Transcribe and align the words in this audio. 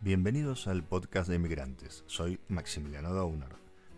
Bienvenidos 0.00 0.68
al 0.68 0.84
podcast 0.84 1.28
de 1.28 1.34
Inmigrantes. 1.34 2.04
Soy 2.06 2.38
Maximiliano 2.46 3.12
Dauner. 3.12 3.48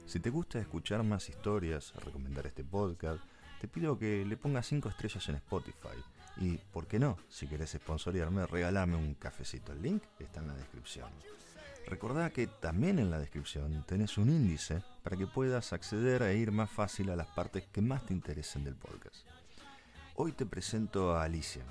Si 0.07 0.19
te 0.19 0.30
gusta 0.30 0.58
escuchar 0.58 1.03
más 1.03 1.29
historias, 1.29 1.92
recomendar 2.03 2.46
este 2.46 2.65
podcast, 2.65 3.23
te 3.61 3.69
pido 3.69 3.98
que 3.98 4.24
le 4.24 4.38
pongas 4.38 4.66
5 4.66 4.88
estrellas 4.88 5.28
en 5.28 5.34
Spotify. 5.34 5.98
Y, 6.38 6.56
¿por 6.72 6.86
qué 6.86 6.98
no? 6.98 7.18
Si 7.28 7.46
querés 7.46 7.72
sponsorearme, 7.72 8.46
regálame 8.46 8.96
un 8.96 9.12
cafecito. 9.12 9.72
El 9.72 9.82
link 9.82 10.02
está 10.18 10.40
en 10.40 10.48
la 10.48 10.54
descripción. 10.54 11.10
Recordá 11.87 12.30
que 12.30 12.46
también 12.46 12.98
en 12.98 13.10
la 13.10 13.19
descripción 13.19 13.85
tenés 13.87 14.17
un 14.17 14.30
índice 14.30 14.82
para 15.03 15.19
que 15.19 15.26
puedas 15.26 15.74
acceder 15.74 16.23
e 16.23 16.34
ir 16.34 16.51
más 16.51 16.70
fácil 16.70 17.10
a 17.10 17.16
las 17.16 17.27
partes 17.27 17.66
que 17.70 17.82
más 17.82 18.06
te 18.06 18.14
interesen 18.14 18.64
del 18.64 18.74
podcast. 18.74 19.27
Hoy 20.14 20.32
te 20.32 20.46
presento 20.46 21.14
a 21.14 21.24
Alicia. 21.24 21.64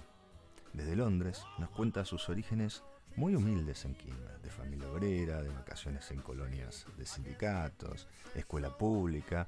Desde 0.74 0.96
Londres 0.96 1.42
nos 1.58 1.72
cuenta 1.72 2.06
sus 2.06 2.30
orígenes 2.30 2.84
muy 3.16 3.36
humildes 3.36 3.86
en 3.86 3.96
Quilmes, 3.96 4.42
de 4.42 4.50
familia 4.50 4.90
obrera, 4.90 5.42
de 5.42 5.50
vacaciones 5.50 6.10
en 6.12 6.22
colonias 6.22 6.86
de 6.98 7.06
sindicatos, 7.06 8.08
escuela 8.36 8.78
pública, 8.78 9.48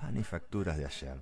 pan 0.00 0.16
y 0.16 0.24
facturas 0.24 0.76
de 0.76 0.86
ayer. 0.86 1.20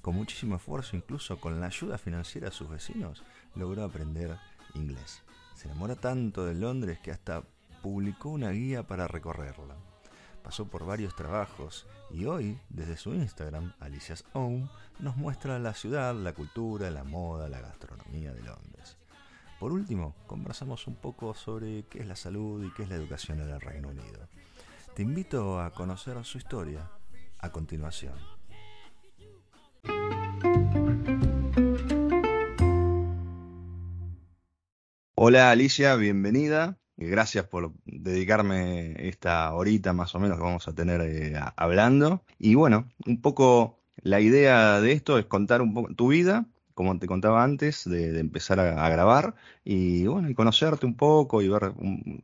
Con 0.00 0.14
muchísimo 0.14 0.56
esfuerzo, 0.56 0.96
incluso 0.96 1.38
con 1.40 1.60
la 1.60 1.66
ayuda 1.66 1.98
financiera 1.98 2.48
de 2.48 2.54
sus 2.54 2.70
vecinos, 2.70 3.22
logró 3.54 3.84
aprender 3.84 4.38
inglés. 4.74 5.22
Se 5.54 5.68
enamora 5.68 5.96
tanto 5.96 6.46
de 6.46 6.54
Londres 6.54 6.98
que 7.00 7.10
hasta 7.10 7.42
publicó 7.82 8.30
una 8.30 8.50
guía 8.50 8.86
para 8.86 9.08
recorrerla. 9.08 9.76
Pasó 10.42 10.66
por 10.66 10.86
varios 10.86 11.14
trabajos 11.14 11.86
y 12.10 12.24
hoy, 12.24 12.58
desde 12.70 12.96
su 12.96 13.14
Instagram, 13.14 13.74
Alicia's 13.78 14.24
Home, 14.32 14.70
nos 14.98 15.16
muestra 15.16 15.58
la 15.58 15.74
ciudad, 15.74 16.14
la 16.14 16.32
cultura, 16.32 16.90
la 16.90 17.04
moda, 17.04 17.48
la 17.48 17.60
gastronomía 17.60 18.32
de 18.32 18.42
Londres. 18.42 18.96
Por 19.60 19.72
último, 19.72 20.14
conversamos 20.26 20.86
un 20.86 20.94
poco 20.94 21.34
sobre 21.34 21.82
qué 21.90 21.98
es 21.98 22.06
la 22.06 22.16
salud 22.16 22.64
y 22.64 22.72
qué 22.72 22.84
es 22.84 22.88
la 22.88 22.94
educación 22.94 23.42
en 23.42 23.50
el 23.50 23.60
Reino 23.60 23.90
Unido. 23.90 24.26
Te 24.96 25.02
invito 25.02 25.60
a 25.60 25.70
conocer 25.74 26.16
su 26.24 26.38
historia 26.38 26.90
a 27.38 27.52
continuación. 27.52 28.14
Hola 35.14 35.50
Alicia, 35.50 35.94
bienvenida. 35.96 36.78
Gracias 36.96 37.46
por 37.46 37.74
dedicarme 37.84 38.94
esta 39.10 39.52
horita 39.52 39.92
más 39.92 40.14
o 40.14 40.20
menos 40.20 40.38
que 40.38 40.42
vamos 40.42 40.68
a 40.68 40.74
tener 40.74 41.02
eh, 41.02 41.38
hablando. 41.56 42.24
Y 42.38 42.54
bueno, 42.54 42.88
un 43.04 43.20
poco 43.20 43.78
la 43.96 44.20
idea 44.20 44.80
de 44.80 44.92
esto 44.92 45.18
es 45.18 45.26
contar 45.26 45.60
un 45.60 45.74
poco 45.74 45.94
tu 45.94 46.08
vida 46.08 46.46
como 46.80 46.98
te 46.98 47.06
contaba 47.06 47.44
antes, 47.44 47.84
de, 47.84 48.18
empezar 48.18 48.58
a, 48.58 48.88
grabar 48.88 49.34
y 49.66 50.06
bueno, 50.06 50.30
y 50.30 50.34
conocerte 50.34 50.86
un 50.86 50.96
poco 50.96 51.42
y 51.42 51.48
ver 51.48 51.74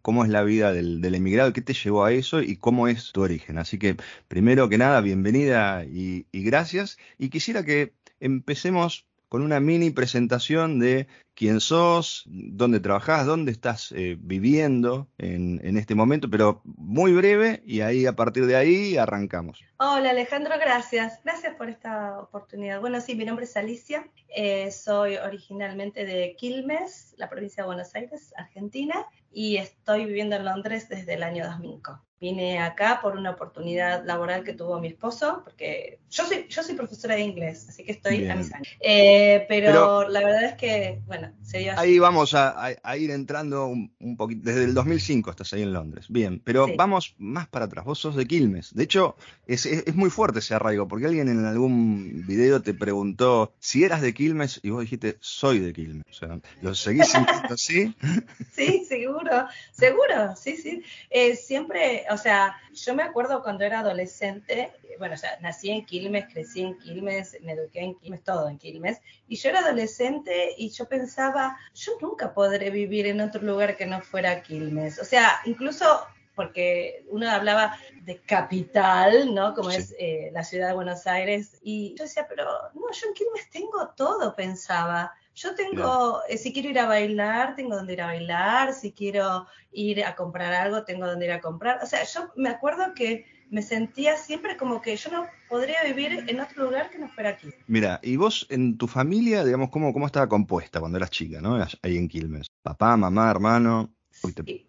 cómo 0.00 0.24
es 0.24 0.30
la 0.30 0.42
vida 0.44 0.72
del, 0.72 1.14
emigrado, 1.14 1.52
qué 1.52 1.60
te 1.60 1.74
llevó 1.74 2.06
a 2.06 2.12
eso 2.12 2.40
y 2.40 2.56
cómo 2.56 2.88
es 2.88 3.12
tu 3.12 3.20
origen. 3.20 3.58
Así 3.58 3.78
que 3.78 3.96
primero 4.28 4.70
que 4.70 4.78
nada, 4.78 5.02
bienvenida 5.02 5.84
y 5.84 6.24
gracias. 6.32 6.96
Y 7.18 7.28
quisiera 7.28 7.66
que 7.66 7.92
empecemos 8.18 9.06
con 9.28 9.42
una 9.42 9.60
mini 9.60 9.90
presentación 9.90 10.78
de 10.78 11.08
quién 11.34 11.60
sos, 11.60 12.24
dónde 12.26 12.80
trabajás, 12.80 13.26
dónde 13.26 13.52
estás 13.52 13.92
eh, 13.92 14.16
viviendo 14.18 15.08
en, 15.18 15.76
este 15.76 15.94
momento, 15.94 16.30
pero 16.30 16.62
muy 16.64 17.12
breve 17.12 17.62
y 17.66 17.82
ahí 17.82 18.06
a 18.06 18.16
partir 18.16 18.46
de 18.46 18.56
ahí 18.56 18.96
arrancamos. 18.96 19.62
Hola 19.78 20.10
Alejandro, 20.10 20.54
gracias. 20.58 21.20
Gracias 21.22 21.54
por 21.56 21.68
esta 21.68 22.18
oportunidad. 22.20 22.80
Bueno, 22.80 23.00
sí, 23.00 23.14
mi 23.14 23.24
nombre 23.24 23.44
es 23.44 23.56
Alicia, 23.56 24.08
eh, 24.34 24.70
soy 24.70 25.16
originalmente 25.16 26.06
de 26.06 26.34
Quilmes, 26.38 27.14
la 27.18 27.28
provincia 27.28 27.62
de 27.62 27.66
Buenos 27.66 27.94
Aires, 27.94 28.32
Argentina, 28.36 29.06
y 29.36 29.58
estoy 29.58 30.06
viviendo 30.06 30.34
en 30.34 30.46
Londres 30.46 30.88
desde 30.88 31.12
el 31.12 31.22
año 31.22 31.44
2005. 31.44 32.00
Vine 32.18 32.58
acá 32.60 33.00
por 33.02 33.14
una 33.14 33.32
oportunidad 33.32 34.06
laboral 34.06 34.42
que 34.42 34.54
tuvo 34.54 34.80
mi 34.80 34.88
esposo, 34.88 35.42
porque 35.44 35.98
yo 36.08 36.24
soy, 36.24 36.46
yo 36.48 36.62
soy 36.62 36.74
profesora 36.74 37.14
de 37.14 37.20
inglés, 37.20 37.66
así 37.68 37.84
que 37.84 37.92
estoy 37.92 38.26
a 38.26 38.34
mis 38.34 38.50
años. 38.54 38.68
Eh, 38.80 39.44
pero, 39.50 40.08
la 40.08 40.20
verdad 40.20 40.44
es 40.44 40.54
que, 40.54 41.02
bueno, 41.06 41.30
se 41.42 41.58
dio 41.58 41.78
Ahí 41.78 41.98
vamos 41.98 42.32
a, 42.32 42.74
ir 42.96 43.10
entrando 43.10 43.66
un, 43.66 44.16
poquito. 44.16 44.48
Desde 44.48 44.64
el 44.64 44.72
2005 44.72 45.28
estás 45.28 45.52
ahí 45.52 45.60
en 45.60 45.74
Londres. 45.74 46.06
Bien, 46.08 46.40
pero 46.42 46.66
vamos 46.74 47.14
más 47.18 47.48
para 47.48 47.66
atrás. 47.66 47.84
Vos 47.84 47.98
sos 47.98 48.16
de 48.16 48.26
Quilmes. 48.26 48.74
De 48.74 48.84
hecho, 48.84 49.16
es, 49.46 49.66
es, 49.66 49.94
muy 49.94 50.08
fuerte 50.08 50.38
ese 50.38 50.54
arraigo, 50.54 50.88
porque 50.88 51.04
alguien 51.04 51.28
en 51.28 51.44
algún 51.44 52.24
video 52.26 52.62
te 52.62 52.72
preguntó 52.72 53.52
si 53.58 53.84
eras 53.84 54.00
de 54.00 54.14
Quilmes 54.14 54.60
y 54.62 54.70
vos 54.70 54.80
dijiste, 54.80 55.18
soy 55.20 55.58
de 55.58 55.74
Quilmes. 55.74 56.06
O 56.08 56.14
sea, 56.14 56.40
¿lo 56.62 56.74
seguís 56.74 57.08
sintiendo 57.08 57.52
así? 57.52 57.94
sí, 58.52 58.86
seguro, 58.88 59.25
seguro, 59.72 60.36
sí, 60.36 60.56
sí. 60.56 60.82
Eh, 61.10 61.36
siempre 61.36 62.06
o 62.10 62.16
sea, 62.16 62.56
yo 62.72 62.94
me 62.94 63.02
acuerdo 63.02 63.42
cuando 63.42 63.64
era 63.64 63.80
adolescente, 63.80 64.72
bueno, 64.98 65.14
o 65.14 65.16
sea, 65.16 65.38
nací 65.40 65.70
en 65.70 65.84
Quilmes, 65.84 66.26
crecí 66.32 66.62
en 66.62 66.78
Quilmes, 66.78 67.36
me 67.42 67.52
eduqué 67.52 67.80
en 67.80 67.94
Quilmes, 67.94 68.22
todo 68.22 68.48
en 68.48 68.58
Quilmes, 68.58 69.00
y 69.28 69.36
yo 69.36 69.50
era 69.50 69.60
adolescente 69.60 70.54
y 70.56 70.70
yo 70.70 70.88
pensaba, 70.88 71.58
yo 71.74 71.92
nunca 72.00 72.32
podré 72.32 72.70
vivir 72.70 73.06
en 73.06 73.20
otro 73.20 73.42
lugar 73.42 73.76
que 73.76 73.86
no 73.86 74.00
fuera 74.00 74.42
Quilmes. 74.42 74.98
O 74.98 75.04
sea, 75.04 75.40
incluso 75.44 76.06
porque 76.34 77.04
uno 77.08 77.30
hablaba 77.30 77.78
de 78.02 78.20
capital, 78.20 79.34
¿no? 79.34 79.54
Como 79.54 79.70
es 79.70 79.94
eh, 79.98 80.30
la 80.32 80.44
ciudad 80.44 80.68
de 80.68 80.74
Buenos 80.74 81.06
Aires, 81.06 81.58
y 81.62 81.94
yo 81.96 82.04
decía, 82.04 82.26
pero 82.28 82.44
no, 82.74 82.92
yo 82.92 83.08
en 83.08 83.14
Quilmes 83.14 83.50
tengo 83.50 83.88
todo, 83.96 84.34
pensaba. 84.36 85.14
Yo 85.36 85.54
tengo, 85.54 86.22
eh, 86.30 86.38
si 86.38 86.50
quiero 86.50 86.70
ir 86.70 86.78
a 86.78 86.86
bailar, 86.86 87.56
tengo 87.56 87.76
donde 87.76 87.92
ir 87.92 88.00
a 88.00 88.06
bailar, 88.06 88.72
si 88.72 88.92
quiero 88.92 89.46
ir 89.70 90.02
a 90.02 90.16
comprar 90.16 90.54
algo, 90.54 90.82
tengo 90.84 91.06
donde 91.06 91.26
ir 91.26 91.32
a 91.32 91.42
comprar. 91.42 91.78
O 91.82 91.86
sea, 91.86 92.04
yo 92.04 92.32
me 92.36 92.48
acuerdo 92.48 92.94
que 92.94 93.26
me 93.50 93.60
sentía 93.60 94.16
siempre 94.16 94.56
como 94.56 94.80
que 94.80 94.96
yo 94.96 95.10
no 95.10 95.26
podría 95.46 95.84
vivir 95.84 96.24
en 96.26 96.40
otro 96.40 96.64
lugar 96.64 96.88
que 96.88 96.98
no 96.98 97.08
fuera 97.10 97.30
aquí. 97.30 97.48
Mira, 97.66 98.00
y 98.02 98.16
vos 98.16 98.46
en 98.48 98.78
tu 98.78 98.88
familia, 98.88 99.44
digamos, 99.44 99.68
¿cómo, 99.68 99.92
cómo 99.92 100.06
estaba 100.06 100.26
compuesta 100.26 100.80
cuando 100.80 100.96
eras 100.96 101.10
chica, 101.10 101.42
¿no? 101.42 101.62
Ahí 101.82 101.98
en 101.98 102.08
Quilmes. 102.08 102.46
Papá, 102.62 102.96
mamá, 102.96 103.30
hermano. 103.30 103.95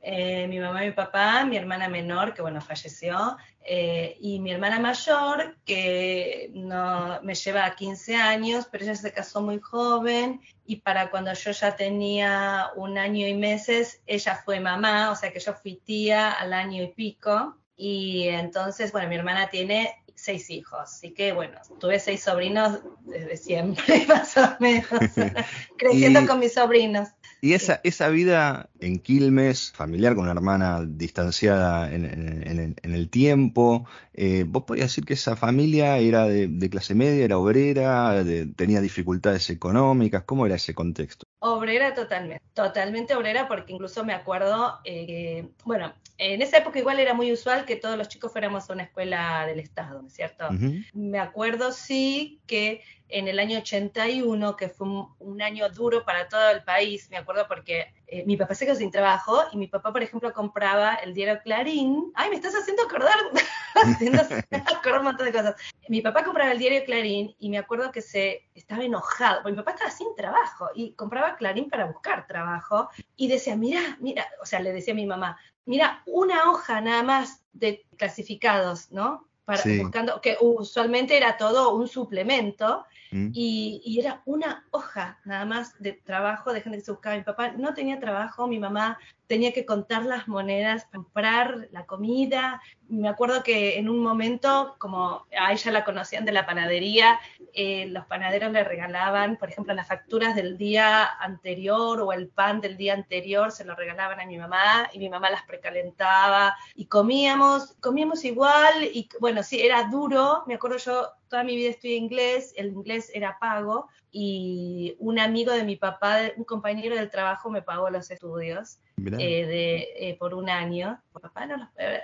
Eh, 0.01 0.47
mi 0.47 0.59
mamá 0.59 0.83
y 0.83 0.87
mi 0.87 0.93
papá, 0.93 1.45
mi 1.45 1.57
hermana 1.57 1.87
menor, 1.89 2.33
que 2.33 2.41
bueno, 2.41 2.61
falleció, 2.61 3.37
eh, 3.61 4.17
y 4.19 4.39
mi 4.39 4.51
hermana 4.51 4.79
mayor, 4.79 5.57
que 5.65 6.51
no, 6.53 7.21
me 7.23 7.35
lleva 7.35 7.75
15 7.75 8.15
años, 8.15 8.67
pero 8.71 8.83
ella 8.83 8.95
se 8.95 9.11
casó 9.11 9.41
muy 9.41 9.59
joven, 9.59 10.41
y 10.65 10.77
para 10.77 11.09
cuando 11.09 11.33
yo 11.33 11.51
ya 11.51 11.75
tenía 11.75 12.69
un 12.75 12.97
año 12.97 13.27
y 13.27 13.33
meses, 13.33 14.01
ella 14.05 14.41
fue 14.43 14.59
mamá, 14.59 15.11
o 15.11 15.15
sea 15.15 15.31
que 15.31 15.39
yo 15.39 15.53
fui 15.53 15.75
tía 15.75 16.31
al 16.31 16.53
año 16.53 16.83
y 16.83 16.87
pico, 16.87 17.57
y 17.75 18.27
entonces, 18.27 18.91
bueno, 18.91 19.07
mi 19.07 19.15
hermana 19.15 19.49
tiene 19.49 19.95
seis 20.17 20.49
hijos, 20.49 20.79
así 20.81 21.11
que 21.11 21.31
bueno, 21.31 21.59
tuve 21.79 21.99
seis 21.99 22.23
sobrinos 22.23 22.79
desde 23.01 23.37
siempre, 23.37 24.05
más 24.07 24.35
o 24.35 24.57
menos, 24.59 24.87
creciendo 25.77 26.25
con 26.25 26.39
mis 26.39 26.53
sobrinos. 26.53 27.09
Y 27.39 27.53
esa, 27.53 27.79
esa 27.83 28.09
vida 28.09 28.69
en 28.79 28.99
Quilmes, 28.99 29.71
familiar 29.71 30.15
con 30.15 30.23
una 30.23 30.31
hermana 30.31 30.83
distanciada 30.85 31.93
en, 31.93 32.75
el 32.81 33.09
tiempo, 33.09 33.85
eh, 34.13 34.43
¿vos 34.47 34.63
podías 34.63 34.87
decir 34.87 35.05
que 35.05 35.13
esa 35.13 35.35
familia 35.35 35.97
era 35.99 36.25
de, 36.25 36.69
clase 36.69 36.95
media, 36.95 37.23
era 37.23 37.37
obrera, 37.37 38.23
tenía 38.55 38.81
dificultades 38.81 39.49
económicas? 39.51 40.23
¿Cómo 40.23 40.47
era 40.47 40.55
ese 40.55 40.73
contexto? 40.73 41.27
Obrera 41.39 41.93
totalmente, 41.93 42.43
totalmente 42.53 43.15
obrera 43.15 43.47
porque 43.47 43.73
incluso 43.73 44.03
me 44.03 44.13
acuerdo, 44.13 44.79
eh, 44.83 45.47
bueno, 45.65 45.93
en 46.17 46.41
esa 46.41 46.57
época 46.57 46.79
igual 46.79 46.99
era 46.99 47.13
muy 47.13 47.31
usual 47.31 47.65
que 47.65 47.75
todos 47.75 47.95
los 47.95 48.07
chicos 48.07 48.31
fuéramos 48.31 48.67
a 48.67 48.73
una 48.73 48.83
escuela 48.83 49.45
del 49.45 49.59
Estado, 49.59 50.01
¿no 50.01 50.07
es 50.07 50.15
cierto? 50.15 50.47
Me 50.93 51.19
acuerdo 51.19 51.71
sí 51.71 52.41
que 52.47 52.81
en 53.09 53.27
el 53.27 53.37
año 53.37 53.59
81, 53.59 54.55
que 54.55 54.69
fue 54.69 54.87
un, 55.19 55.41
año 55.41 55.69
duro 55.69 56.03
para 56.03 56.27
todo 56.27 56.49
el 56.49 56.63
país, 56.63 57.09
me 57.11 57.17
acuerdo 57.17 57.47
porque 57.47 57.93
eh, 58.09 58.23
mi 58.25 58.37
papá 58.37 58.55
se 58.55 58.65
quedó 58.65 58.75
sin 58.75 58.89
trabajo 58.89 59.43
y 59.51 59.57
mi 59.57 59.67
papá, 59.67 59.91
por 59.91 60.01
ejemplo, 60.01 60.31
compraba 60.31 60.95
el 60.95 61.13
diario 61.13 61.41
Clarín. 61.43 62.11
Ay, 62.15 62.29
me 62.29 62.37
estás 62.37 62.55
haciendo 62.55 62.83
acordar, 62.83 63.17
haciendo 63.75 64.21
acordar 64.51 64.99
un 64.99 65.05
montón 65.05 65.25
de 65.25 65.33
cosas. 65.33 65.55
Mi 65.89 66.01
papá 66.01 66.23
compraba 66.23 66.51
el 66.51 66.57
diario 66.57 66.85
Clarín 66.85 67.35
y 67.37 67.49
me 67.49 67.57
acuerdo 67.57 67.91
que 67.91 68.01
se 68.01 68.49
estaba 68.55 68.85
enojado, 68.85 69.41
porque 69.41 69.51
mi 69.51 69.57
papá 69.57 69.71
estaba 69.71 69.91
sin 69.91 70.15
trabajo 70.15 70.69
y 70.73 70.93
compraba 70.93 71.35
Clarín 71.35 71.69
para 71.69 71.85
buscar 71.85 72.27
trabajo 72.27 72.89
y 73.17 73.27
decía, 73.27 73.57
mira, 73.57 73.97
mira, 73.99 74.25
o 74.41 74.45
sea, 74.45 74.61
le 74.61 74.71
decía 74.71 74.93
a 74.93 74.95
mi 74.95 75.05
mamá, 75.05 75.37
mira, 75.65 76.01
una 76.05 76.49
hoja 76.49 76.79
nada 76.79 77.03
más 77.03 77.43
de 77.51 77.85
clasificados, 77.97 78.89
¿no? 78.89 79.27
Para, 79.47 79.63
buscando, 79.81 80.19
que 80.19 80.35
usualmente 80.41 81.15
era 81.15 81.37
todo 81.37 81.73
un 81.73 81.87
suplemento, 81.87 82.85
Mm. 83.11 83.29
Y, 83.33 83.97
era 83.99 84.21
una 84.25 84.65
hoja 84.71 85.19
nada 85.25 85.45
más 85.45 85.79
de 85.79 85.93
trabajo 85.93 86.53
de 86.53 86.61
gente 86.61 86.79
que 86.79 86.85
se 86.85 86.91
buscaba. 86.91 87.15
Mi 87.15 87.23
papá 87.23 87.51
no 87.51 87.73
tenía 87.73 87.99
trabajo, 87.99 88.47
mi 88.47 88.59
mamá 88.59 88.99
tenía 89.27 89.51
que 89.51 89.65
contar 89.65 90.05
las 90.05 90.27
monedas, 90.27 90.85
comprar 90.85 91.67
la 91.71 91.85
comida. 91.85 92.61
Me 92.87 93.09
acuerdo 93.09 93.43
que 93.43 93.77
en 93.77 93.89
un 93.89 93.99
momento, 93.99 94.75
como 94.79 95.25
a 95.37 95.51
ella 95.51 95.71
la 95.71 95.83
conocían 95.83 96.25
de 96.25 96.31
la 96.31 96.45
panadería, 96.45 97.19
eh, 97.53 97.87
los 97.87 98.05
panaderos 98.05 98.51
le 98.53 98.63
regalaban, 98.63 99.35
por 99.37 99.49
ejemplo, 99.49 99.73
las 99.73 99.87
facturas 99.87 100.33
del 100.33 100.57
día 100.57 101.05
anterior 101.19 102.01
o 102.01 102.13
el 102.13 102.29
pan 102.29 102.61
del 102.61 102.77
día 102.77 102.93
anterior, 102.93 103.51
se 103.51 103.65
lo 103.65 103.75
regalaban 103.75 104.21
a 104.21 104.25
mi 104.25 104.37
mamá 104.37 104.89
y 104.93 104.99
mi 104.99 105.09
mamá 105.09 105.29
las 105.29 105.43
precalentaba 105.43 106.55
y 106.75 106.85
comíamos, 106.85 107.75
comíamos 107.81 108.23
igual 108.23 108.83
y 108.83 109.09
bueno, 109.19 109.43
sí, 109.43 109.61
era 109.61 109.83
duro. 109.89 110.43
Me 110.47 110.55
acuerdo 110.55 110.77
yo, 110.77 111.09
toda 111.27 111.43
mi 111.43 111.57
vida 111.57 111.69
estudié 111.69 111.95
inglés, 111.95 112.53
el 112.55 112.67
inglés 112.67 113.11
era 113.13 113.37
pago 113.39 113.89
y 114.09 114.95
un 114.99 115.19
amigo 115.19 115.51
de 115.51 115.65
mi 115.65 115.75
papá, 115.75 116.21
un 116.37 116.45
compañero 116.45 116.95
del 116.95 117.09
trabajo 117.09 117.49
me 117.49 117.61
pagó 117.61 117.89
los 117.89 118.09
estudios. 118.09 118.79
Eh, 118.97 119.45
de, 119.45 119.87
eh, 119.95 120.17
por 120.19 120.33
un 120.33 120.49
año. 120.49 120.99
papá 121.13 121.45
no 121.45 121.57
los, 121.57 121.67
eh, 121.77 122.01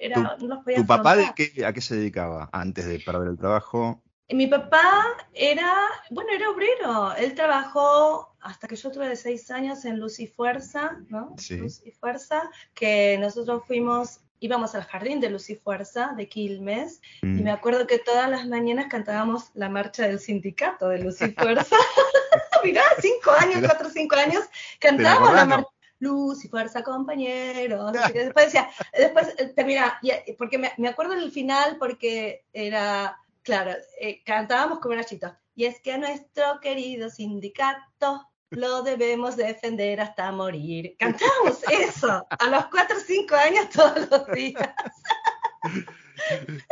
era, 0.00 0.36
¿Tu, 0.38 0.48
no 0.48 0.62
¿Tu 0.64 0.86
papá 0.86 1.16
de 1.16 1.26
qué, 1.36 1.64
a 1.64 1.72
qué 1.72 1.80
se 1.80 1.96
dedicaba 1.96 2.48
antes 2.52 2.86
de 2.86 3.00
perder 3.00 3.28
el 3.28 3.38
trabajo? 3.38 4.02
Mi 4.30 4.46
papá 4.46 5.04
era, 5.34 5.74
bueno, 6.10 6.30
era 6.32 6.48
obrero. 6.48 7.14
Él 7.16 7.34
trabajó 7.34 8.34
hasta 8.40 8.66
que 8.66 8.76
yo 8.76 8.90
tuve 8.90 9.14
seis 9.14 9.50
años 9.50 9.84
en 9.84 10.00
Luz 10.00 10.20
y 10.20 10.26
Fuerza, 10.26 10.98
¿no? 11.08 11.34
Sí. 11.36 11.58
Luz 11.58 11.82
y 11.84 11.90
Fuerza, 11.90 12.50
que 12.72 13.18
nosotros 13.20 13.62
fuimos 13.66 14.20
íbamos 14.40 14.74
al 14.74 14.82
jardín 14.82 15.20
de 15.20 15.30
Luz 15.30 15.50
y 15.50 15.54
Fuerza 15.54 16.14
de 16.16 16.28
Quilmes 16.28 17.00
y 17.22 17.26
mm. 17.26 17.44
me 17.44 17.52
acuerdo 17.52 17.86
que 17.86 18.00
todas 18.00 18.28
las 18.28 18.44
mañanas 18.48 18.86
cantábamos 18.90 19.52
la 19.54 19.68
marcha 19.68 20.08
del 20.08 20.18
sindicato 20.18 20.88
de 20.88 20.98
Luz 20.98 21.22
y 21.22 21.30
Fuerza. 21.38 21.76
Mirá, 22.64 22.82
cinco 23.00 23.30
años, 23.38 23.60
cuatro 23.64 23.86
o 23.86 23.90
cinco 23.90 24.16
años, 24.16 24.44
cantábamos 24.80 25.34
la 25.34 25.44
marcha. 25.44 25.71
Luz 26.02 26.44
y 26.44 26.48
fuerza, 26.48 26.82
compañeros. 26.82 27.92
Después 28.14 28.46
decía, 28.46 28.68
después 28.92 29.34
eh, 29.38 29.52
termina, 29.54 30.00
porque 30.36 30.58
me, 30.58 30.72
me 30.76 30.88
acuerdo 30.88 31.14
el 31.14 31.30
final 31.30 31.76
porque 31.78 32.44
era, 32.52 33.16
claro, 33.42 33.72
eh, 34.00 34.22
cantábamos 34.24 34.80
como 34.80 35.00
chitos. 35.02 35.32
Y 35.54 35.66
es 35.66 35.80
que 35.80 35.92
a 35.92 35.98
nuestro 35.98 36.58
querido 36.60 37.08
sindicato 37.08 38.28
lo 38.50 38.82
debemos 38.82 39.36
defender 39.36 40.00
hasta 40.00 40.32
morir. 40.32 40.96
Cantamos 40.98 41.62
eso 41.70 42.26
a 42.28 42.46
los 42.48 42.66
4 42.66 42.96
o 42.96 43.00
5 43.00 43.34
años 43.36 43.68
todos 43.70 44.10
los 44.10 44.26
días. 44.32 44.74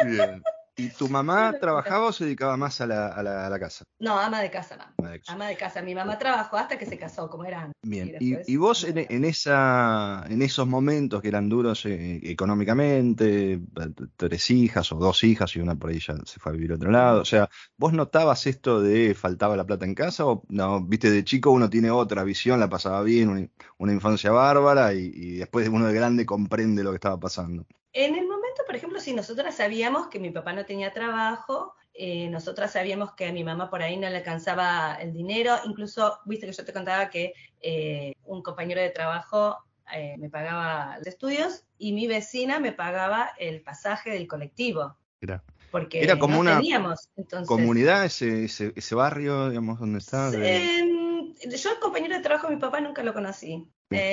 Bien. 0.04 0.42
¿Y 0.80 0.88
tu 0.88 1.08
mamá 1.08 1.52
trabajaba 1.60 2.06
o 2.06 2.12
se 2.12 2.24
dedicaba 2.24 2.56
más 2.56 2.80
a 2.80 2.86
la, 2.86 3.08
a 3.08 3.22
la, 3.22 3.58
casa? 3.58 3.84
No, 3.98 4.18
ama 4.18 4.40
de 4.40 4.50
casa, 4.50 4.76
no. 4.76 4.84
Ama 5.28 5.48
de, 5.48 5.56
casa. 5.56 5.82
Mi 5.82 5.94
mamá 5.94 6.18
trabajó 6.18 6.56
hasta 6.56 6.78
que 6.78 6.86
se 6.86 6.96
casó, 6.96 7.28
como 7.28 7.44
eran. 7.44 7.72
Bien. 7.82 8.16
Y, 8.20 8.56
vos 8.56 8.84
en, 8.84 9.24
esa, 9.24 10.24
en 10.28 10.40
esos 10.40 10.66
momentos 10.66 11.20
que 11.20 11.28
eran 11.28 11.48
duros 11.48 11.84
eh, 11.84 12.20
económicamente, 12.24 13.60
tres 14.16 14.50
hijas 14.50 14.90
o 14.92 14.96
dos 14.96 15.22
hijas 15.24 15.54
y 15.56 15.60
una 15.60 15.74
por 15.74 15.90
ahí 15.90 15.98
ya 16.00 16.14
se 16.24 16.40
fue 16.40 16.52
a 16.52 16.54
vivir 16.54 16.72
a 16.72 16.76
otro 16.76 16.90
lado, 16.90 17.20
o 17.20 17.24
sea, 17.24 17.48
¿vos 17.76 17.92
notabas 17.92 18.46
esto 18.46 18.80
de 18.80 19.14
faltaba 19.14 19.56
la 19.56 19.66
plata 19.66 19.84
en 19.84 19.94
casa 19.94 20.26
o 20.26 20.42
no? 20.48 20.82
Viste, 20.82 21.10
de 21.10 21.24
chico 21.24 21.50
uno 21.50 21.68
tiene 21.68 21.90
otra 21.90 22.24
visión, 22.24 22.60
la 22.60 22.68
pasaba 22.68 23.02
bien, 23.02 23.50
una, 23.78 23.92
infancia 23.92 24.30
bárbara 24.30 24.94
y, 24.94 25.10
y 25.12 25.36
después 25.36 25.68
uno 25.68 25.86
de 25.86 25.94
grande 25.94 26.24
comprende 26.24 26.82
lo 26.82 26.90
que 26.90 26.96
estaba 26.96 27.18
pasando. 27.18 27.66
En 27.92 28.14
el 28.14 28.26
momento, 28.26 28.39
por 28.66 28.76
ejemplo, 28.76 29.00
si 29.00 29.12
nosotras 29.12 29.56
sabíamos 29.56 30.08
que 30.08 30.18
mi 30.18 30.30
papá 30.30 30.52
no 30.52 30.64
tenía 30.64 30.92
trabajo, 30.92 31.74
eh, 31.94 32.30
nosotras 32.30 32.72
sabíamos 32.72 33.12
que 33.12 33.26
a 33.26 33.32
mi 33.32 33.44
mamá 33.44 33.68
por 33.68 33.82
ahí 33.82 33.96
no 33.96 34.08
le 34.08 34.18
alcanzaba 34.18 34.94
el 34.94 35.12
dinero, 35.12 35.56
incluso, 35.64 36.18
viste 36.24 36.46
que 36.46 36.52
yo 36.52 36.64
te 36.64 36.72
contaba 36.72 37.10
que 37.10 37.34
eh, 37.60 38.14
un 38.24 38.42
compañero 38.42 38.80
de 38.80 38.90
trabajo 38.90 39.58
eh, 39.94 40.16
me 40.18 40.30
pagaba 40.30 40.96
los 40.98 41.08
estudios 41.08 41.64
y 41.78 41.92
mi 41.92 42.06
vecina 42.06 42.60
me 42.60 42.72
pagaba 42.72 43.32
el 43.38 43.60
pasaje 43.62 44.10
del 44.10 44.28
colectivo. 44.28 44.96
Era, 45.20 45.42
porque 45.70 46.02
era 46.02 46.18
como 46.18 46.38
una 46.40 46.56
teníamos, 46.56 47.08
comunidad 47.46 48.04
ese, 48.04 48.44
ese, 48.44 48.94
barrio, 48.94 49.50
digamos, 49.50 49.78
donde 49.78 49.98
está. 49.98 50.30
yo 50.32 50.38
el 50.38 51.78
compañero 51.80 52.16
de 52.16 52.22
trabajo 52.22 52.48
de 52.48 52.54
mi 52.54 52.60
papá 52.60 52.80
nunca 52.80 53.02
lo 53.02 53.12
conocí. 53.12 53.68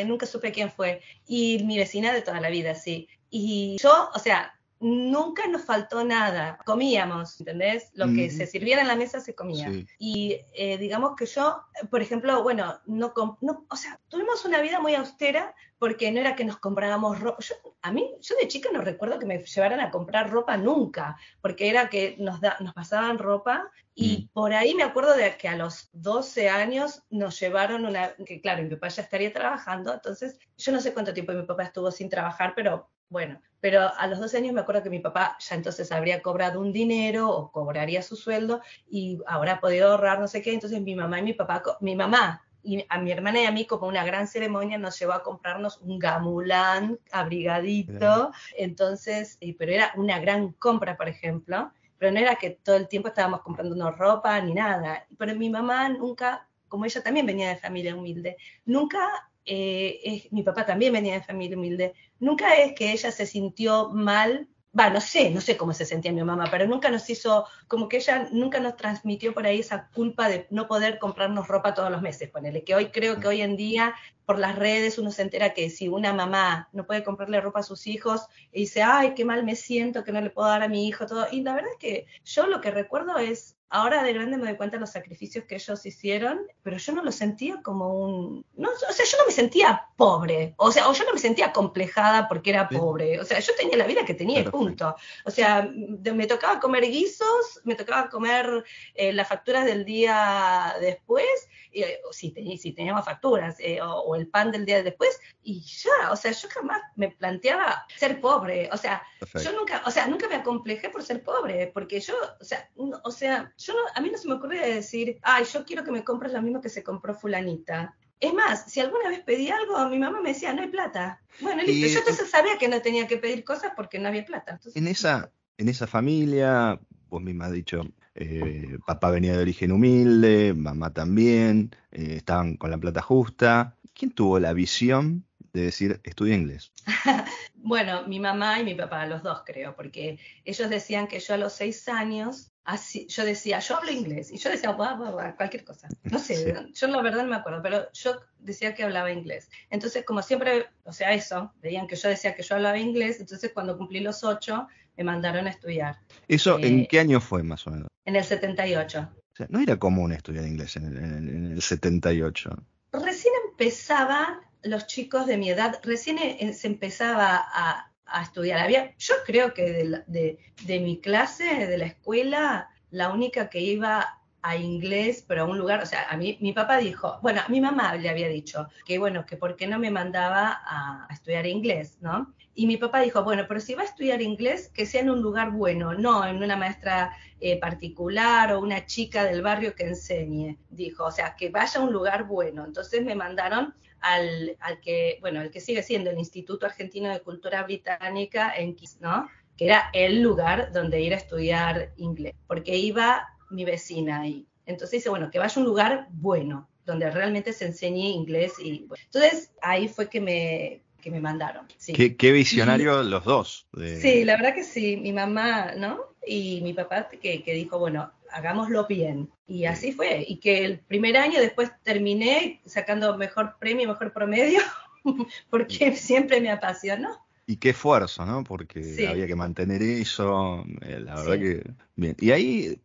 nunca 0.05 0.25
supe 0.25 0.51
quién 0.51 0.71
fue. 0.71 1.01
Y 1.25 1.63
mi 1.63 1.77
vecina 1.77 2.11
de 2.11 2.21
toda 2.21 2.41
la 2.41 2.49
vida, 2.49 2.75
sí. 2.75 3.07
Y 3.29 3.77
yo, 3.81 4.09
o 4.13 4.19
sea, 4.19 4.57
nunca 4.79 5.47
nos 5.47 5.63
faltó 5.63 6.03
nada, 6.03 6.59
comíamos, 6.65 7.39
¿entendés? 7.39 7.89
Lo 7.93 8.07
que 8.13 8.29
se 8.29 8.45
sirviera 8.45 8.81
en 8.81 8.87
la 8.87 8.95
mesa 8.95 9.19
se 9.19 9.33
comía. 9.33 9.71
Y 9.97 10.39
eh, 10.53 10.77
digamos 10.77 11.15
que 11.15 11.25
yo, 11.25 11.63
por 11.89 12.01
ejemplo, 12.01 12.43
bueno, 12.43 12.79
no, 12.85 13.13
no, 13.41 13.65
o 13.69 13.75
sea, 13.75 13.99
tuvimos 14.07 14.45
una 14.45 14.61
vida 14.61 14.79
muy 14.79 14.93
austera 14.95 15.55
porque 15.79 16.11
no 16.11 16.19
era 16.19 16.35
que 16.35 16.45
nos 16.45 16.57
comprábamos 16.57 17.19
ropa. 17.19 17.37
Yo, 17.39 17.55
a 17.81 17.91
mí, 17.91 18.13
yo 18.21 18.35
de 18.35 18.47
chica 18.47 18.69
no 18.71 18.81
recuerdo 18.81 19.19
que 19.19 19.25
me 19.25 19.43
llevaran 19.43 19.79
a 19.79 19.91
comprar 19.91 20.29
ropa 20.29 20.57
nunca, 20.57 21.17
porque 21.41 21.69
era 21.69 21.89
que 21.89 22.15
nos, 22.19 22.39
da, 22.39 22.57
nos 22.59 22.73
pasaban 22.73 23.17
ropa 23.17 23.71
y 23.95 24.17
mm. 24.17 24.33
por 24.33 24.53
ahí 24.53 24.75
me 24.75 24.83
acuerdo 24.83 25.15
de 25.15 25.37
que 25.37 25.47
a 25.47 25.55
los 25.55 25.89
12 25.93 26.49
años 26.49 27.03
nos 27.09 27.39
llevaron 27.39 27.85
una, 27.85 28.13
que 28.13 28.41
claro, 28.41 28.63
mi 28.63 28.69
papá 28.69 28.89
ya 28.89 29.01
estaría 29.01 29.33
trabajando, 29.33 29.93
entonces 29.93 30.37
yo 30.57 30.71
no 30.71 30.81
sé 30.81 30.93
cuánto 30.93 31.13
tiempo 31.13 31.33
mi 31.33 31.43
papá 31.43 31.63
estuvo 31.63 31.91
sin 31.91 32.09
trabajar, 32.09 32.53
pero 32.55 32.89
bueno, 33.09 33.41
pero 33.59 33.91
a 33.97 34.07
los 34.07 34.19
12 34.19 34.37
años 34.37 34.53
me 34.53 34.61
acuerdo 34.61 34.83
que 34.83 34.89
mi 34.89 34.99
papá 34.99 35.37
ya 35.39 35.55
entonces 35.55 35.91
habría 35.91 36.21
cobrado 36.21 36.59
un 36.59 36.71
dinero 36.71 37.29
o 37.29 37.51
cobraría 37.51 38.01
su 38.01 38.15
sueldo 38.15 38.61
y 38.89 39.19
habrá 39.25 39.59
podido 39.59 39.91
ahorrar 39.91 40.19
no 40.19 40.27
sé 40.27 40.41
qué. 40.41 40.53
Entonces 40.53 40.81
mi 40.81 40.95
mamá 40.95 41.19
y 41.19 41.23
mi 41.23 41.33
papá, 41.33 41.63
mi 41.81 41.95
mamá 41.95 42.43
y 42.63 42.85
a 42.89 42.99
mi 42.99 43.11
hermana 43.11 43.41
y 43.41 43.45
a 43.45 43.51
mí 43.51 43.65
como 43.65 43.87
una 43.87 44.03
gran 44.03 44.27
ceremonia 44.27 44.77
nos 44.77 44.99
llevó 44.99 45.13
a 45.13 45.23
comprarnos 45.23 45.79
un 45.81 45.99
gamulán 45.99 46.99
abrigadito. 47.11 48.31
Entonces, 48.57 49.39
pero 49.57 49.71
era 49.71 49.93
una 49.95 50.19
gran 50.19 50.51
compra, 50.53 50.97
por 50.97 51.07
ejemplo. 51.07 51.71
Pero 51.97 52.11
no 52.11 52.19
era 52.19 52.35
que 52.35 52.51
todo 52.51 52.75
el 52.75 52.87
tiempo 52.87 53.07
estábamos 53.07 53.41
comprándonos 53.41 53.97
ropa 53.97 54.39
ni 54.41 54.53
nada. 54.53 55.07
Pero 55.17 55.33
mi 55.35 55.49
mamá 55.49 55.89
nunca, 55.89 56.47
como 56.67 56.85
ella 56.85 57.01
también 57.01 57.25
venía 57.25 57.49
de 57.49 57.57
familia 57.57 57.95
humilde, 57.95 58.37
nunca 58.65 59.29
eh, 59.49 60.27
mi 60.31 60.43
papá 60.43 60.65
también 60.65 60.91
venía 60.91 61.13
de 61.13 61.23
familia 61.23 61.57
humilde, 61.57 61.93
nunca 62.19 62.55
es 62.55 62.73
que 62.73 62.91
ella 62.91 63.11
se 63.11 63.25
sintió 63.25 63.89
mal, 63.89 64.47
va, 64.77 64.89
no 64.89 65.01
sé, 65.01 65.29
no 65.31 65.41
sé 65.41 65.57
cómo 65.57 65.73
se 65.73 65.85
sentía 65.85 66.11
mi 66.11 66.23
mamá, 66.23 66.47
pero 66.51 66.67
nunca 66.67 66.89
nos 66.89 67.09
hizo, 67.09 67.45
como 67.67 67.87
que 67.89 67.97
ella 67.97 68.29
nunca 68.31 68.59
nos 68.59 68.75
transmitió 68.75 69.33
por 69.33 69.45
ahí 69.45 69.59
esa 69.59 69.89
culpa 69.89 70.29
de 70.29 70.47
no 70.49 70.67
poder 70.67 70.99
comprarnos 70.99 71.47
ropa 71.47 71.73
todos 71.73 71.89
los 71.89 72.01
meses, 72.01 72.29
ponele, 72.29 72.63
que 72.63 72.75
hoy 72.75 72.87
creo 72.87 73.19
que 73.19 73.27
hoy 73.27 73.41
en 73.41 73.57
día 73.57 73.95
por 74.25 74.37
las 74.39 74.55
redes 74.55 74.97
uno 74.97 75.11
se 75.11 75.21
entera 75.21 75.53
que 75.53 75.69
si 75.69 75.87
una 75.87 76.13
mamá 76.13 76.69
no 76.73 76.85
puede 76.85 77.03
comprarle 77.03 77.41
ropa 77.41 77.61
a 77.61 77.63
sus 77.63 77.87
hijos 77.87 78.27
y 78.51 78.61
dice, 78.61 78.83
ay, 78.83 79.13
qué 79.15 79.25
mal 79.25 79.43
me 79.43 79.55
siento 79.55 80.03
que 80.03 80.11
no 80.11 80.21
le 80.21 80.29
puedo 80.29 80.47
dar 80.47 80.63
a 80.63 80.67
mi 80.67 80.87
hijo, 80.87 81.05
todo, 81.05 81.27
y 81.31 81.41
la 81.41 81.53
verdad 81.53 81.71
es 81.71 81.77
que 81.79 82.05
yo 82.23 82.45
lo 82.47 82.61
que 82.61 82.71
recuerdo 82.71 83.17
es 83.17 83.56
Ahora 83.69 84.01
de 84.01 84.13
grande 84.13 84.37
me 84.37 84.45
doy 84.45 84.55
cuenta 84.55 84.77
de 84.77 84.81
los 84.81 84.91
sacrificios 84.91 85.43
que 85.43 85.55
ellos 85.55 85.85
hicieron, 85.85 86.39
pero 86.63 86.77
yo 86.77 86.93
no 86.93 87.03
lo 87.03 87.11
sentía 87.11 87.61
como 87.61 87.99
un... 87.99 88.45
No, 88.55 88.69
o 88.69 88.93
sea, 88.93 89.05
yo 89.05 89.17
no 89.17 89.25
me 89.25 89.33
sentía 89.33 89.87
pobre, 89.97 90.53
o 90.57 90.71
sea, 90.71 90.87
o 90.87 90.93
yo 90.93 91.03
no 91.03 91.13
me 91.13 91.19
sentía 91.19 91.51
complejada 91.51 92.29
porque 92.29 92.51
era 92.51 92.69
pobre, 92.69 93.19
o 93.19 93.25
sea, 93.25 93.39
yo 93.39 93.53
tenía 93.55 93.75
la 93.75 93.85
vida 93.85 94.05
que 94.05 94.13
tenía, 94.13 94.45
punto. 94.49 94.95
O 95.25 95.31
sea, 95.31 95.69
me 95.69 96.27
tocaba 96.27 96.61
comer 96.61 96.85
guisos, 96.85 97.59
me 97.65 97.75
tocaba 97.75 98.09
comer 98.09 98.63
eh, 98.93 99.11
las 99.11 99.27
facturas 99.27 99.65
del 99.65 99.83
día 99.83 100.75
después, 100.79 101.25
eh, 101.73 101.99
si, 102.11 102.33
si, 102.57 102.71
teníamos 102.71 103.03
facturas, 103.03 103.57
eh, 103.59 103.79
o, 103.81 104.15
el 104.15 104.27
pan 104.29 104.51
del 104.51 104.65
día 104.65 104.81
después, 104.81 105.19
y 105.43 105.61
ya, 105.61 106.11
o 106.11 106.15
sea, 106.15 106.31
yo 106.31 106.47
jamás 106.49 106.81
me 106.95 107.09
planteaba 107.09 107.85
ser 107.97 108.21
pobre, 108.21 108.69
o 108.71 108.77
sea, 108.77 109.03
yo 109.43 109.51
nunca, 109.51 109.83
o 109.85 109.91
sea, 109.91 110.07
nunca 110.07 110.29
me 110.29 110.35
acomplejé 110.35 110.89
por 110.89 111.03
ser 111.03 111.21
pobre, 111.21 111.67
porque 111.73 111.99
yo, 111.99 112.13
o 112.39 112.43
sea, 112.43 112.69
o 113.03 113.11
sea 113.11 113.53
yo 113.57 113.73
a 113.95 114.01
mí 114.01 114.09
no 114.11 114.17
se 114.17 114.27
me 114.27 114.35
ocurre 114.35 114.75
decir, 114.75 115.19
ay, 115.23 115.45
yo 115.51 115.65
quiero 115.65 115.83
que 115.83 115.91
me 115.91 116.03
compres 116.03 116.33
lo 116.33 116.41
mismo 116.41 116.61
que 116.61 116.69
se 116.69 116.83
compró 116.83 117.13
fulanita. 117.13 117.95
Es 118.19 118.33
más, 118.33 118.71
si 118.71 118.79
alguna 118.79 119.09
vez 119.09 119.19
pedí 119.21 119.49
algo, 119.49 119.89
mi 119.89 119.99
mamá 119.99 120.21
me 120.21 120.29
decía, 120.29 120.53
no 120.53 120.61
hay 120.61 120.69
plata. 120.69 121.21
Bueno, 121.39 121.61
listo, 121.63 121.87
yo 121.87 121.99
entonces 121.99 122.29
sabía 122.29 122.57
que 122.57 122.67
no 122.67 122.81
tenía 122.81 123.07
que 123.07 123.17
pedir 123.17 123.43
cosas 123.43 123.73
porque 123.75 123.99
no 123.99 124.07
había 124.07 124.25
plata. 124.25 124.59
En, 124.73 124.87
esa, 124.87 125.31
en 125.57 125.69
esa 125.69 125.85
familia, 125.85 126.79
vos 127.09 127.21
misma 127.21 127.45
has 127.45 127.51
dicho, 127.51 127.83
eh, 128.15 128.79
papá 128.85 129.11
venía 129.11 129.33
de 129.33 129.41
origen 129.41 129.71
humilde, 129.71 130.53
mamá 130.55 130.91
también, 130.93 131.75
eh, 131.91 132.15
estaban 132.17 132.57
con 132.57 132.71
la 132.71 132.77
plata 132.77 133.01
justa. 133.01 133.75
¿Quién 133.93 134.11
tuvo 134.11 134.39
la 134.39 134.53
visión 134.53 135.25
de 135.53 135.61
decir 135.61 136.01
estudia 136.03 136.35
inglés? 136.35 136.71
bueno, 137.55 138.07
mi 138.07 138.19
mamá 138.19 138.59
y 138.59 138.63
mi 138.63 138.73
papá, 138.73 139.05
los 139.05 139.21
dos 139.21 139.43
creo, 139.45 139.75
porque 139.75 140.19
ellos 140.45 140.69
decían 140.69 141.07
que 141.07 141.19
yo 141.19 141.35
a 141.35 141.37
los 141.37 141.53
seis 141.53 141.87
años 141.87 142.51
Así, 142.67 143.07
yo 143.07 143.23
decía, 143.23 143.59
yo 143.59 143.77
hablo 143.77 143.91
inglés. 143.93 144.29
Y 144.29 144.37
yo 144.37 144.49
decía, 144.49 144.75
cualquier 144.75 145.63
cosa. 145.63 145.87
No 146.03 146.19
sé, 146.19 146.53
yo 146.73 146.87
la 146.87 147.01
verdad 147.01 147.23
no 147.23 147.29
me 147.29 147.37
acuerdo, 147.37 147.61
pero 147.63 147.89
yo 147.93 148.19
decía 148.39 148.75
que 148.75 148.83
hablaba 148.83 149.09
inglés. 149.09 149.49
Entonces, 149.69 150.03
como 150.03 150.21
siempre, 150.21 150.65
o 150.83 150.91
sea, 150.91 151.13
eso, 151.13 151.53
veían 151.61 151.87
que 151.87 151.95
yo 151.95 152.09
decía 152.09 152.35
que 152.35 152.43
yo 152.43 152.55
hablaba 152.55 152.77
inglés, 152.77 153.21
entonces 153.21 153.51
cuando 153.53 153.77
cumplí 153.77 154.01
los 154.01 154.21
ocho, 154.25 154.67
me 154.97 155.05
mandaron 155.05 155.47
a 155.47 155.49
estudiar. 155.49 155.99
¿Eso 156.27 156.59
en 156.59 156.81
eh, 156.81 156.87
qué 156.91 156.99
año 156.99 157.21
fue 157.21 157.41
más 157.41 157.65
o 157.67 157.71
menos? 157.71 157.87
En 158.03 158.17
el 158.17 158.25
78. 158.25 159.11
O 159.13 159.35
sea, 159.37 159.47
no 159.49 159.61
era 159.61 159.77
común 159.77 160.11
estudiar 160.11 160.45
inglés 160.45 160.75
en 160.75 160.87
el, 160.87 160.97
en 160.97 161.51
el 161.53 161.61
78. 161.61 162.49
Recién 162.91 163.33
empezaba 163.49 164.41
los 164.63 164.87
chicos 164.87 165.25
de 165.25 165.37
mi 165.37 165.51
edad, 165.51 165.79
recién 165.83 166.17
e, 166.17 166.51
se 166.51 166.67
empezaba 166.67 167.45
a, 167.49 167.93
estudiar. 168.21 168.59
Había, 168.59 168.95
yo 168.97 169.15
creo 169.25 169.53
que 169.53 170.03
de, 170.07 170.37
de, 170.65 170.79
mi 170.79 170.99
clase, 170.99 171.67
de 171.67 171.77
la 171.77 171.85
escuela, 171.85 172.69
la 172.91 173.11
única 173.11 173.49
que 173.49 173.59
iba 173.61 174.19
a 174.41 174.55
inglés, 174.55 175.25
pero 175.27 175.43
a 175.43 175.45
un 175.45 175.57
lugar, 175.57 175.81
o 175.81 175.85
sea, 175.85 176.07
a 176.09 176.15
mí, 176.15 176.37
mi 176.41 176.53
papá 176.53 176.77
dijo, 176.77 177.19
bueno, 177.21 177.41
a 177.45 177.49
mi 177.49 177.59
mamá 177.59 177.95
le 177.95 178.09
había 178.09 178.29
dicho 178.29 178.67
que, 178.85 178.97
bueno, 178.97 179.25
que 179.25 179.35
por 179.35 179.55
qué 179.55 179.67
no 179.67 179.79
me 179.79 179.91
mandaba 179.91 180.61
a, 180.63 181.07
a 181.09 181.13
estudiar 181.13 181.47
inglés, 181.47 181.97
¿no? 182.01 182.33
Y 182.59 182.65
mi 182.65 182.77
papá 182.77 183.01
dijo, 183.01 183.23
bueno, 183.23 183.45
pero 183.47 183.59
si 183.59 183.75
va 183.75 183.83
a 183.83 183.85
estudiar 183.85 184.19
inglés, 184.19 184.69
que 184.73 184.87
sea 184.87 185.01
en 185.01 185.11
un 185.11 185.21
lugar 185.21 185.51
bueno, 185.51 185.93
no 185.93 186.25
en 186.25 186.41
una 186.41 186.55
maestra 186.55 187.15
eh, 187.39 187.59
particular 187.59 188.51
o 188.51 188.59
una 188.59 188.87
chica 188.87 189.25
del 189.25 189.43
barrio 189.43 189.75
que 189.75 189.83
enseñe. 189.83 190.57
Dijo, 190.71 191.03
o 191.03 191.11
sea, 191.11 191.35
que 191.35 191.49
vaya 191.49 191.79
a 191.79 191.83
un 191.83 191.93
lugar 191.93 192.23
bueno. 192.23 192.65
Entonces 192.65 193.05
me 193.05 193.13
mandaron 193.13 193.75
al, 194.01 194.57
al 194.59 194.79
que, 194.81 195.17
bueno, 195.21 195.41
el 195.41 195.51
que 195.51 195.59
sigue 195.59 195.83
siendo 195.83 196.09
el 196.09 196.17
Instituto 196.17 196.65
Argentino 196.65 197.09
de 197.09 197.21
Cultura 197.21 197.63
Británica 197.63 198.53
en 198.55 198.75
Kiss, 198.75 198.97
¿no? 198.99 199.29
Que 199.55 199.65
era 199.65 199.89
el 199.93 200.21
lugar 200.21 200.71
donde 200.71 201.01
ir 201.01 201.13
a 201.13 201.17
estudiar 201.17 201.93
inglés, 201.97 202.35
porque 202.47 202.75
iba 202.75 203.27
mi 203.49 203.65
vecina 203.65 204.21
ahí. 204.21 204.45
Entonces 204.65 204.99
dice, 204.99 205.09
bueno, 205.09 205.31
que 205.31 205.39
vaya 205.39 205.53
a 205.55 205.59
un 205.59 205.65
lugar 205.65 206.07
bueno, 206.11 206.67
donde 206.85 207.09
realmente 207.11 207.53
se 207.53 207.65
enseñe 207.65 208.09
inglés. 208.09 208.53
Y, 208.59 208.87
Entonces 209.05 209.51
ahí 209.61 209.87
fue 209.87 210.09
que 210.09 210.19
me, 210.19 210.81
que 211.01 211.11
me 211.11 211.19
mandaron. 211.19 211.65
¿Qué, 211.93 212.31
visionario 212.31 213.03
los 213.03 213.23
dos. 213.23 213.67
Sí, 214.01 214.25
la 214.25 214.35
verdad 214.35 214.55
que 214.55 214.63
sí, 214.63 214.97
mi 214.97 215.13
mamá, 215.13 215.73
¿no? 215.77 215.99
Y 216.25 216.61
mi 216.61 216.73
papá 216.73 217.07
que, 217.09 217.41
dijo, 217.45 217.79
bueno, 217.79 218.11
hagámoslo 218.37 218.85
bien. 218.87 219.29
Y 219.47 219.65
así 219.65 219.91
fue. 219.91 220.23
Y 220.27 220.37
que 220.37 220.63
el 220.63 220.79
primer 220.79 221.17
año 221.17 221.39
después 221.39 221.71
terminé 221.83 222.61
sacando 222.65 223.17
mejor 223.17 223.55
premio, 223.59 223.87
mejor 223.87 224.13
promedio, 224.13 224.59
porque 225.49 225.95
siempre 225.95 226.39
me 226.39 226.51
apasionó. 226.51 227.09
Y 227.47 227.57
qué 227.57 227.69
esfuerzo, 227.69 228.25
¿no? 228.25 228.43
Porque 228.43 229.07
había 229.09 229.25
que 229.25 229.35
mantener 229.35 229.81
eso, 229.81 230.65
eh, 230.81 230.99
la 230.99 231.15
verdad 231.15 231.39
que 231.39 231.63
bien. 231.95 232.15
Y 232.19 232.31
ahí, 232.31 232.81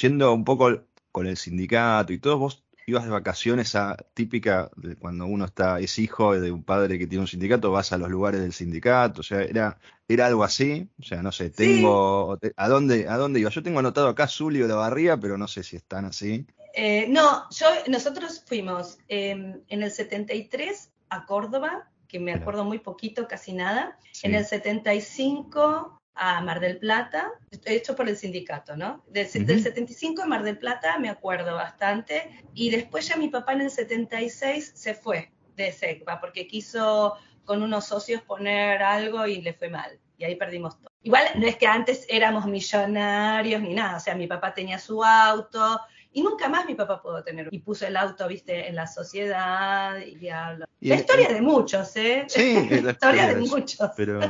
yendo 0.00 0.32
un 0.32 0.44
poco 0.44 0.84
con 1.12 1.26
el 1.26 1.36
sindicato 1.36 2.12
y 2.12 2.18
todo, 2.18 2.38
vos 2.38 2.64
ibas 2.86 3.04
de 3.04 3.10
vacaciones 3.10 3.74
a 3.74 3.96
típica 4.14 4.70
de 4.76 4.94
cuando 4.94 5.26
uno 5.26 5.44
está 5.44 5.80
es 5.80 5.98
hijo 5.98 6.38
de 6.38 6.52
un 6.52 6.62
padre 6.62 6.98
que 6.98 7.08
tiene 7.08 7.22
un 7.22 7.28
sindicato 7.28 7.72
vas 7.72 7.92
a 7.92 7.98
los 7.98 8.08
lugares 8.08 8.40
del 8.40 8.52
sindicato 8.52 9.20
o 9.20 9.24
sea 9.24 9.42
era 9.42 9.78
era 10.08 10.26
algo 10.26 10.44
así 10.44 10.88
o 11.00 11.02
sea 11.02 11.20
no 11.20 11.32
sé 11.32 11.50
tengo 11.50 12.38
a 12.56 12.68
dónde 12.68 13.08
a 13.08 13.16
dónde 13.16 13.40
iba 13.40 13.50
yo 13.50 13.62
tengo 13.62 13.80
anotado 13.80 14.08
acá 14.08 14.28
Zulio 14.28 14.68
de 14.68 14.74
Barría 14.74 15.16
pero 15.16 15.36
no 15.36 15.48
sé 15.48 15.62
si 15.62 15.76
están 15.76 16.04
así. 16.04 16.46
Eh, 16.74 17.06
no 17.08 17.48
yo 17.50 17.66
nosotros 17.88 18.44
fuimos 18.46 18.98
em, 19.08 19.60
en 19.68 19.82
el 19.82 19.90
73 19.90 20.90
a 21.08 21.26
Córdoba 21.26 21.88
que 22.06 22.20
me 22.20 22.32
acuerdo 22.32 22.64
muy 22.64 22.78
poquito 22.78 23.26
casi 23.26 23.52
nada. 23.52 23.98
En 24.22 24.34
el 24.34 24.44
75 24.44 25.95
a 26.16 26.40
Mar 26.40 26.60
del 26.60 26.78
Plata, 26.78 27.30
hecho 27.66 27.94
por 27.94 28.08
el 28.08 28.16
sindicato, 28.16 28.76
¿no? 28.76 29.04
Del, 29.08 29.28
75 29.28 30.22
a 30.22 30.26
Mar 30.26 30.42
del 30.42 30.58
Plata 30.58 30.98
me 30.98 31.10
acuerdo 31.10 31.54
bastante, 31.54 32.44
y 32.54 32.70
después 32.70 33.06
ya 33.06 33.16
mi 33.16 33.28
papá 33.28 33.52
en 33.52 33.62
el 33.62 33.70
76 33.70 34.72
se 34.74 34.94
fue 34.94 35.32
de 35.56 35.72
SECVA 35.72 36.20
porque 36.20 36.46
quiso 36.46 37.16
con 37.44 37.62
unos 37.62 37.86
socios 37.86 38.22
poner 38.22 38.82
algo 38.82 39.26
y 39.26 39.42
le 39.42 39.52
fue 39.52 39.68
mal, 39.68 40.00
y 40.16 40.24
ahí 40.24 40.36
perdimos 40.36 40.78
todo. 40.78 40.90
Igual 41.02 41.24
no 41.36 41.46
es 41.46 41.56
que 41.56 41.66
antes 41.66 42.06
éramos 42.08 42.46
millonarios 42.46 43.60
ni 43.60 43.74
nada, 43.74 43.98
o 43.98 44.00
sea, 44.00 44.14
mi 44.14 44.26
papá 44.26 44.54
tenía 44.54 44.78
su 44.78 45.04
auto, 45.04 45.80
y 46.16 46.22
nunca 46.22 46.48
más 46.48 46.64
mi 46.64 46.74
papá 46.74 47.02
pudo 47.02 47.22
tener. 47.22 47.48
Y 47.50 47.58
puso 47.58 47.86
el 47.86 47.94
auto, 47.94 48.26
viste, 48.26 48.70
en 48.70 48.74
la 48.74 48.86
sociedad 48.86 49.98
y 49.98 50.14
diablo. 50.14 50.64
la 50.80 50.94
historia 50.94 51.28
de 51.28 51.42
muchos, 51.42 51.94
¿eh? 51.94 52.24
Sí, 52.26 52.54
la 52.82 52.92
historia, 52.92 53.26
de 53.26 53.36
muchos. 53.36 53.90
Pero 53.94 54.20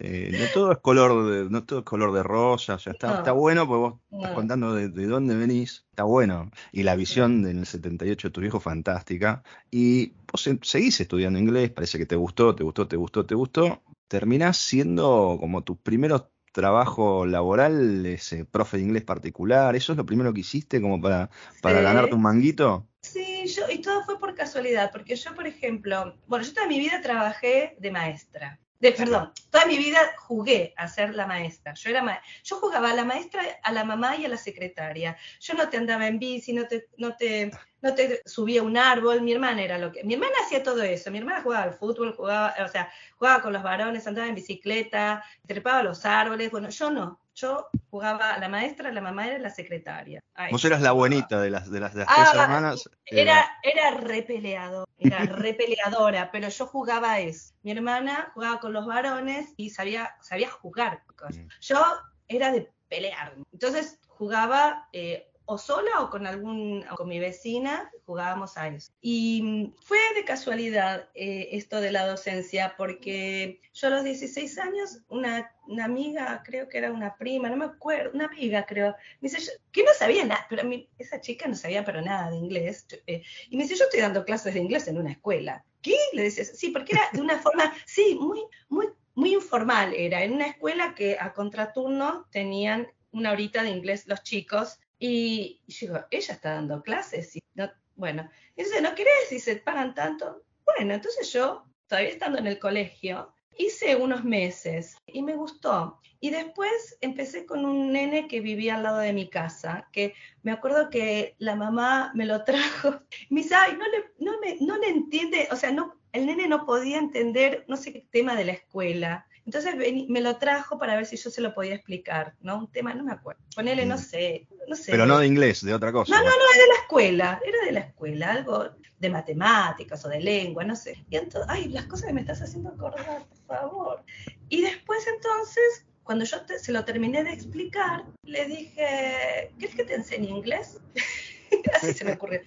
eh, 0.00 0.36
no 0.38 0.44
todo 0.52 0.72
es 0.72 0.78
color 0.80 1.32
de, 1.32 1.48
no 1.48 1.64
todo 1.64 1.78
es 1.78 1.84
color 1.86 2.12
de 2.12 2.22
rosa, 2.22 2.74
o 2.74 2.78
sea, 2.78 2.92
está, 2.92 3.20
está 3.20 3.32
bueno 3.32 3.66
porque 3.66 3.80
vos 3.80 3.94
estás 4.12 4.34
contando 4.34 4.74
de, 4.74 5.06
dónde 5.06 5.34
venís, 5.34 5.86
está 5.88 6.02
bueno. 6.02 6.50
Y 6.72 6.82
la 6.82 6.94
visión 6.94 7.42
del 7.42 7.64
78 7.64 8.28
de 8.28 8.32
tu 8.32 8.42
viejo 8.42 8.60
fantástica. 8.60 9.42
Y 9.70 10.12
vos 10.30 10.46
seguís 10.60 11.00
estudiando 11.00 11.38
inglés, 11.38 11.70
parece 11.70 11.96
que 11.96 12.04
te 12.04 12.16
gustó, 12.16 12.54
te 12.54 12.64
gustó, 12.64 12.86
te 12.86 12.96
gustó, 12.96 13.24
te 13.24 13.34
gustó. 13.34 13.82
Terminás 14.08 14.58
siendo 14.58 15.38
como 15.40 15.64
tus 15.64 15.78
primeros 15.78 16.24
trabajo 16.54 17.26
laboral, 17.26 18.06
ese 18.06 18.44
profe 18.44 18.76
de 18.78 18.84
inglés 18.84 19.02
particular? 19.02 19.74
¿Eso 19.74 19.92
es 19.92 19.98
lo 19.98 20.06
primero 20.06 20.32
que 20.32 20.40
hiciste 20.40 20.80
como 20.80 21.00
para, 21.00 21.28
para 21.60 21.82
ganarte 21.82 22.14
un 22.14 22.22
manguito? 22.22 22.88
Sí, 23.02 23.46
yo, 23.48 23.68
y 23.70 23.82
todo 23.82 24.02
fue 24.04 24.18
por 24.18 24.34
casualidad, 24.34 24.90
porque 24.92 25.16
yo, 25.16 25.34
por 25.34 25.46
ejemplo, 25.46 26.16
bueno, 26.26 26.44
yo 26.44 26.54
toda 26.54 26.68
mi 26.68 26.78
vida 26.78 27.02
trabajé 27.02 27.76
de 27.78 27.90
maestra. 27.90 28.60
De, 28.80 28.92
perdón, 28.92 29.32
toda 29.50 29.66
mi 29.66 29.78
vida 29.78 29.98
jugué 30.18 30.74
a 30.76 30.88
ser 30.88 31.14
la 31.14 31.26
maestra. 31.26 31.74
Yo 31.74 31.90
era 31.90 32.22
yo 32.42 32.56
jugaba 32.56 32.90
a 32.90 32.94
la 32.94 33.04
maestra, 33.04 33.42
a 33.62 33.72
la 33.72 33.84
mamá 33.84 34.16
y 34.16 34.24
a 34.24 34.28
la 34.28 34.36
secretaria. 34.36 35.16
Yo 35.40 35.54
no 35.54 35.68
te 35.68 35.76
andaba 35.76 36.06
en 36.06 36.18
bici, 36.18 36.52
no 36.52 36.66
te, 36.66 36.88
no 36.98 37.16
te, 37.16 37.50
no 37.80 37.94
te 37.94 38.22
subía 38.26 38.62
un 38.62 38.76
árbol. 38.76 39.22
Mi 39.22 39.32
hermana 39.32 39.62
era 39.62 39.78
lo 39.78 39.90
que, 39.92 40.04
mi 40.04 40.14
hermana 40.14 40.34
hacía 40.44 40.62
todo 40.62 40.82
eso. 40.82 41.10
Mi 41.10 41.18
hermana 41.18 41.42
jugaba 41.42 41.64
al 41.64 41.74
fútbol, 41.74 42.14
jugaba, 42.14 42.54
o 42.64 42.68
sea, 42.68 42.92
jugaba 43.16 43.42
con 43.42 43.52
los 43.52 43.62
varones, 43.62 44.06
andaba 44.06 44.28
en 44.28 44.34
bicicleta, 44.34 45.24
trepaba 45.46 45.78
a 45.78 45.84
los 45.84 46.04
árboles. 46.04 46.50
Bueno, 46.50 46.68
yo 46.68 46.90
no. 46.90 47.23
Yo 47.34 47.68
jugaba 47.90 48.34
a 48.34 48.38
la 48.38 48.48
maestra, 48.48 48.92
la 48.92 49.00
mamá 49.00 49.26
era 49.26 49.38
la 49.38 49.50
secretaria. 49.50 50.22
Vos 50.50 50.64
eras 50.64 50.80
la 50.80 50.92
buenita 50.92 51.40
de 51.40 51.50
las, 51.50 51.68
de 51.68 51.80
las, 51.80 51.92
tres 51.92 52.06
ah, 52.08 52.32
hermanas. 52.34 52.88
Era, 53.06 53.44
era 53.62 53.90
repeleado, 53.92 54.86
era 54.98 55.18
repeleadora, 55.24 56.30
pero 56.30 56.48
yo 56.48 56.66
jugaba 56.66 57.12
a 57.12 57.20
eso. 57.20 57.52
Mi 57.62 57.72
hermana 57.72 58.30
jugaba 58.34 58.60
con 58.60 58.72
los 58.72 58.86
varones 58.86 59.52
y 59.56 59.70
sabía, 59.70 60.14
sabía 60.20 60.48
jugar. 60.48 61.02
Mm. 61.28 61.48
Yo 61.60 61.82
era 62.28 62.52
de 62.52 62.70
pelear. 62.88 63.34
Entonces 63.52 63.98
jugaba 64.06 64.88
eh, 64.92 65.28
o 65.46 65.58
sola 65.58 66.00
o 66.00 66.10
con 66.10 66.26
algún 66.26 66.82
con 66.96 67.08
mi 67.08 67.18
vecina 67.18 67.90
jugábamos 68.06 68.56
a 68.56 68.68
eso 68.68 68.92
y 69.00 69.42
mm, 69.42 69.74
fue 69.82 69.98
de 70.14 70.24
casualidad 70.24 71.08
eh, 71.14 71.48
esto 71.52 71.80
de 71.80 71.92
la 71.92 72.06
docencia 72.06 72.74
porque 72.78 73.60
yo 73.72 73.88
a 73.88 73.90
los 73.90 74.04
16 74.04 74.58
años 74.58 74.98
una, 75.08 75.50
una, 75.66 75.84
amiga 75.84 76.42
creo 76.44 76.68
que 76.68 76.78
era 76.78 76.92
una 76.92 77.16
prima 77.16 77.50
no 77.50 77.56
me 77.56 77.66
acuerdo 77.66 78.12
una 78.14 78.26
amiga 78.26 78.64
creo 78.64 78.94
me 79.20 79.28
dice 79.28 79.52
que 79.70 79.82
no 79.82 79.92
sabía 79.98 80.24
nada 80.24 80.46
pero 80.48 80.62
esa 80.98 81.20
chica 81.20 81.46
no 81.46 81.54
sabía 81.54 81.84
pero 81.84 82.00
nada 82.00 82.30
de 82.30 82.36
inglés 82.36 82.86
eh, 83.06 83.22
y 83.50 83.56
me 83.56 83.64
dice 83.64 83.76
yo 83.76 83.84
estoy 83.84 84.00
dando 84.00 84.24
clases 84.24 84.54
de 84.54 84.60
inglés 84.60 84.88
en 84.88 84.98
una 84.98 85.12
escuela 85.12 85.64
¿qué? 85.82 85.96
le 86.12 86.22
decía 86.22 86.44
sí 86.44 86.70
porque 86.70 86.94
era 86.94 87.02
de 87.12 87.20
una 87.20 87.38
forma 87.38 87.74
sí 87.86 88.16
muy 88.18 88.42
muy 88.68 88.88
muy 89.14 89.34
informal 89.34 89.92
era 89.94 90.22
en 90.24 90.32
una 90.32 90.46
escuela 90.46 90.94
que 90.94 91.18
a 91.20 91.34
contraturno 91.34 92.26
tenían 92.30 92.88
una 93.12 93.32
horita 93.32 93.62
de 93.62 93.70
inglés 93.70 94.06
los 94.06 94.22
chicos 94.22 94.80
y, 94.98 95.62
yo 95.66 95.86
digo, 95.86 96.06
ella 96.10 96.34
está 96.34 96.54
dando 96.54 96.82
clases. 96.82 97.36
Y 97.36 97.40
no, 97.54 97.70
bueno, 97.96 98.28
dice, 98.56 98.80
¿no 98.80 98.94
querés? 98.94 99.30
Y 99.32 99.40
se 99.40 99.56
pagan 99.56 99.94
tanto. 99.94 100.44
Bueno, 100.64 100.94
entonces 100.94 101.32
yo, 101.32 101.64
todavía 101.86 102.10
estando 102.10 102.38
en 102.38 102.46
el 102.46 102.58
colegio, 102.58 103.34
hice 103.56 103.96
unos 103.96 104.24
meses 104.24 104.96
y 105.06 105.22
me 105.22 105.36
gustó. 105.36 106.00
Y 106.20 106.30
después 106.30 106.96
empecé 107.00 107.44
con 107.44 107.64
un 107.64 107.92
nene 107.92 108.28
que 108.28 108.40
vivía 108.40 108.76
al 108.76 108.82
lado 108.82 108.98
de 108.98 109.12
mi 109.12 109.28
casa, 109.28 109.88
que 109.92 110.14
me 110.42 110.52
acuerdo 110.52 110.90
que 110.90 111.34
la 111.38 111.54
mamá 111.54 112.12
me 112.14 112.26
lo 112.26 112.44
trajo. 112.44 113.02
No 113.30 113.40
le, 113.40 114.04
no 114.18 114.40
me, 114.40 114.56
no 114.60 114.78
le 114.78 114.88
entiende, 114.88 115.48
o 115.50 115.56
sea, 115.56 115.70
no, 115.70 116.00
el 116.12 116.26
nene 116.26 116.48
no 116.48 116.64
podía 116.64 116.98
entender, 116.98 117.64
no 117.68 117.76
sé 117.76 117.92
qué 117.92 118.06
tema 118.10 118.34
de 118.36 118.44
la 118.44 118.52
escuela. 118.52 119.26
Entonces 119.46 119.74
me 120.08 120.20
lo 120.22 120.36
trajo 120.38 120.78
para 120.78 120.96
ver 120.96 121.04
si 121.04 121.16
yo 121.16 121.30
se 121.30 121.42
lo 121.42 121.52
podía 121.52 121.74
explicar, 121.74 122.34
¿no? 122.40 122.58
Un 122.58 122.72
tema, 122.72 122.94
no 122.94 123.04
me 123.04 123.12
acuerdo. 123.12 123.42
Ponele, 123.54 123.84
no 123.84 123.96
mm. 123.96 123.98
sé, 123.98 124.48
no 124.68 124.74
sé. 124.74 124.90
Pero 124.90 125.04
no 125.04 125.18
de 125.18 125.26
inglés, 125.26 125.62
de 125.62 125.74
otra 125.74 125.92
cosa. 125.92 126.14
No, 126.14 126.18
no, 126.18 126.30
no, 126.30 126.50
es 126.52 126.58
de 126.58 126.66
la 126.66 126.80
escuela, 126.80 127.40
era 127.46 127.66
de 127.66 127.72
la 127.72 127.80
escuela, 127.80 128.32
algo 128.32 128.70
de 128.98 129.10
matemáticas 129.10 130.02
o 130.06 130.08
de 130.08 130.20
lengua, 130.20 130.64
no 130.64 130.74
sé. 130.74 131.04
Y 131.10 131.16
entonces, 131.16 131.44
ay, 131.48 131.68
las 131.68 131.84
cosas 131.86 132.06
que 132.06 132.14
me 132.14 132.22
estás 132.22 132.40
haciendo 132.40 132.70
acordar, 132.70 133.26
por 133.26 133.46
favor. 133.46 134.04
Y 134.48 134.62
después 134.62 135.06
entonces, 135.06 135.84
cuando 136.04 136.24
yo 136.24 136.38
se 136.58 136.72
lo 136.72 136.82
terminé 136.86 137.22
de 137.22 137.32
explicar, 137.32 138.04
le 138.22 138.46
dije, 138.46 139.52
¿quieres 139.58 139.76
que 139.76 139.84
te 139.84 139.94
enseñe 139.94 140.30
inglés? 140.30 140.80
Así 141.74 141.92
se 141.92 142.04
me 142.04 142.12
ocurrió. 142.12 142.40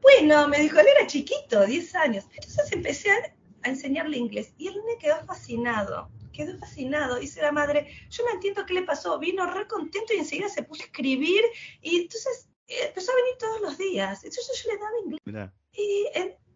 Bueno, 0.00 0.48
me 0.48 0.60
dijo, 0.60 0.80
él 0.80 0.86
era 0.96 1.06
chiquito, 1.06 1.66
10 1.66 1.94
años. 1.94 2.24
Entonces 2.34 2.72
empecé 2.72 3.10
a, 3.10 3.16
a 3.64 3.68
enseñarle 3.68 4.16
inglés 4.16 4.54
y 4.56 4.68
él 4.68 4.76
me 4.86 4.96
quedó 4.96 5.22
fascinado 5.26 6.10
quedó 6.32 6.58
fascinado. 6.58 7.16
Dice 7.16 7.42
la 7.42 7.52
madre, 7.52 7.88
yo 8.10 8.24
no 8.24 8.32
entiendo 8.32 8.66
qué 8.66 8.74
le 8.74 8.82
pasó, 8.82 9.18
vino 9.18 9.46
re 9.46 9.66
contento 9.66 10.14
y 10.14 10.18
enseguida 10.18 10.48
se 10.48 10.62
puso 10.62 10.82
a 10.82 10.86
escribir 10.86 11.42
y 11.80 12.00
entonces 12.00 12.48
eh, 12.66 12.86
empezó 12.88 13.12
a 13.12 13.16
venir 13.16 13.34
todos 13.38 13.60
los 13.60 13.78
días. 13.78 14.24
Entonces 14.24 14.62
yo 14.62 14.72
le 14.72 14.78
daba 14.78 14.98
inglés. 15.04 15.50
Y 15.74 16.06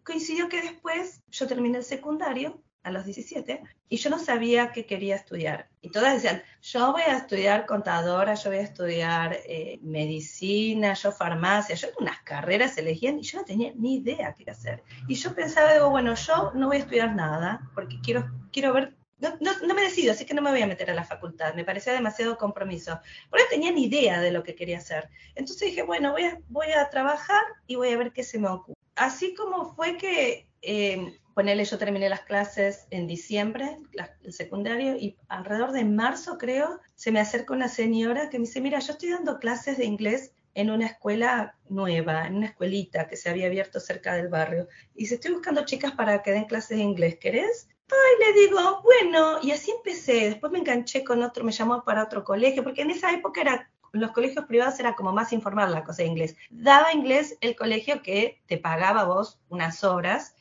coincidió 0.03 0.47
que 0.47 0.61
después 0.61 1.21
yo 1.29 1.47
terminé 1.47 1.77
el 1.79 1.83
secundario 1.83 2.61
a 2.87 2.91
los 2.91 3.05
17, 3.05 3.61
y 3.89 3.97
yo 3.97 4.09
no 4.09 4.17
sabía 4.17 4.71
qué 4.71 4.85
quería 4.85 5.15
estudiar. 5.15 5.69
Y 5.81 5.89
todas 5.89 6.13
decían, 6.13 6.41
yo 6.61 6.93
voy 6.93 7.01
a 7.01 7.17
estudiar 7.17 7.65
contadora, 7.65 8.33
yo 8.33 8.49
voy 8.49 8.59
a 8.59 8.63
estudiar 8.63 9.37
eh, 9.45 9.79
medicina, 9.81 10.93
yo 10.93 11.11
farmacia, 11.11 11.75
yo 11.75 11.89
unas 11.99 12.21
carreras 12.21 12.77
elegían 12.77 13.19
y 13.19 13.23
yo 13.23 13.39
no 13.39 13.45
tenía 13.45 13.73
ni 13.75 13.95
idea 13.95 14.33
qué 14.37 14.49
hacer. 14.49 14.83
Y 15.07 15.15
yo 15.15 15.35
pensaba, 15.35 15.73
digo, 15.73 15.89
bueno, 15.89 16.15
yo 16.15 16.51
no 16.55 16.67
voy 16.67 16.77
a 16.77 16.79
estudiar 16.79 17.13
nada 17.13 17.69
porque 17.75 17.99
quiero, 18.01 18.29
quiero 18.51 18.73
ver 18.73 18.95
no, 19.19 19.37
no, 19.65 19.73
me 19.73 19.81
decido, 19.81 20.11
así 20.11 20.25
que 20.25 20.33
no 20.33 20.41
me 20.41 20.51
voy 20.51 20.61
a 20.61 20.67
meter 20.67 20.91
a 20.91 20.93
la 20.93 21.03
facultad, 21.03 21.55
me 21.55 21.65
parecía 21.65 21.93
demasiado 21.93 22.37
compromiso. 22.37 22.99
Porque 23.29 23.43
no 23.43 23.49
tenía 23.49 23.71
ni 23.71 23.85
idea 23.85 24.21
de 24.21 24.31
lo 24.31 24.43
que 24.43 24.55
quería 24.55 24.77
hacer. 24.77 25.09
Entonces 25.35 25.69
dije, 25.69 25.81
bueno, 25.81 26.11
voy 26.11 26.23
a, 26.23 26.39
voy 26.49 26.71
a 26.71 26.89
trabajar 26.89 27.41
y 27.65 27.75
voy 27.75 27.89
a 27.89 27.97
ver 27.97 28.13
qué 28.13 28.23
se 28.23 28.39
me 28.39 28.47
ocurre. 28.47 28.77
Así 28.95 29.33
como 29.35 29.73
fue 29.75 29.97
que, 29.97 30.47
eh, 30.61 31.17
yo 31.35 31.77
terminé 31.77 32.09
las 32.09 32.21
clases 32.21 32.87
en 32.89 33.05
diciembre, 33.05 33.77
el 34.23 34.33
secundario, 34.33 34.95
y 34.95 35.17
alrededor 35.27 35.71
de 35.71 35.85
marzo, 35.85 36.37
creo, 36.37 36.79
se 36.95 37.11
me 37.11 37.19
acerca 37.19 37.53
una 37.53 37.69
señora 37.69 38.29
que 38.29 38.39
me 38.39 38.45
dice, 38.45 38.61
mira, 38.61 38.79
yo 38.79 38.93
estoy 38.93 39.09
dando 39.09 39.37
clases 39.37 39.77
de 39.77 39.85
inglés 39.85 40.33
en 40.55 40.71
una 40.71 40.87
escuela 40.87 41.55
nueva, 41.69 42.25
en 42.25 42.37
una 42.37 42.47
escuelita 42.47 43.07
que 43.07 43.15
se 43.15 43.29
había 43.29 43.45
abierto 43.45 43.79
cerca 43.79 44.15
del 44.15 44.29
barrio. 44.29 44.67
Y 44.95 45.05
se 45.05 45.15
estoy 45.15 45.33
buscando 45.33 45.65
chicas 45.65 45.91
para 45.91 46.23
que 46.23 46.31
den 46.31 46.45
clases 46.45 46.77
de 46.77 46.83
inglés. 46.83 47.17
¿Querés? 47.21 47.69
Ay, 47.89 48.25
le 48.25 48.41
digo, 48.41 48.81
bueno, 48.83 49.39
y 49.41 49.51
así 49.51 49.71
empecé. 49.71 50.29
Después 50.29 50.51
me 50.51 50.59
enganché 50.59 51.03
con 51.03 51.23
otro, 51.23 51.43
me 51.43 51.51
llamó 51.51 51.83
para 51.83 52.03
otro 52.03 52.23
colegio, 52.23 52.63
porque 52.63 52.81
en 52.81 52.91
esa 52.91 53.11
época 53.13 53.41
era, 53.41 53.71
los 53.93 54.11
colegios 54.11 54.45
privados 54.45 54.79
era 54.79 54.95
como 54.95 55.13
más 55.13 55.31
informal 55.31 55.71
la 55.71 55.83
cosa 55.83 56.03
de 56.03 56.09
inglés. 56.09 56.35
Daba 56.49 56.93
inglés 56.93 57.37
el 57.41 57.55
colegio 57.55 58.01
que 58.01 58.41
te 58.47 58.57
pagaba 58.57 59.05
vos 59.05 59.39
unas 59.49 59.83
horas. 59.83 60.35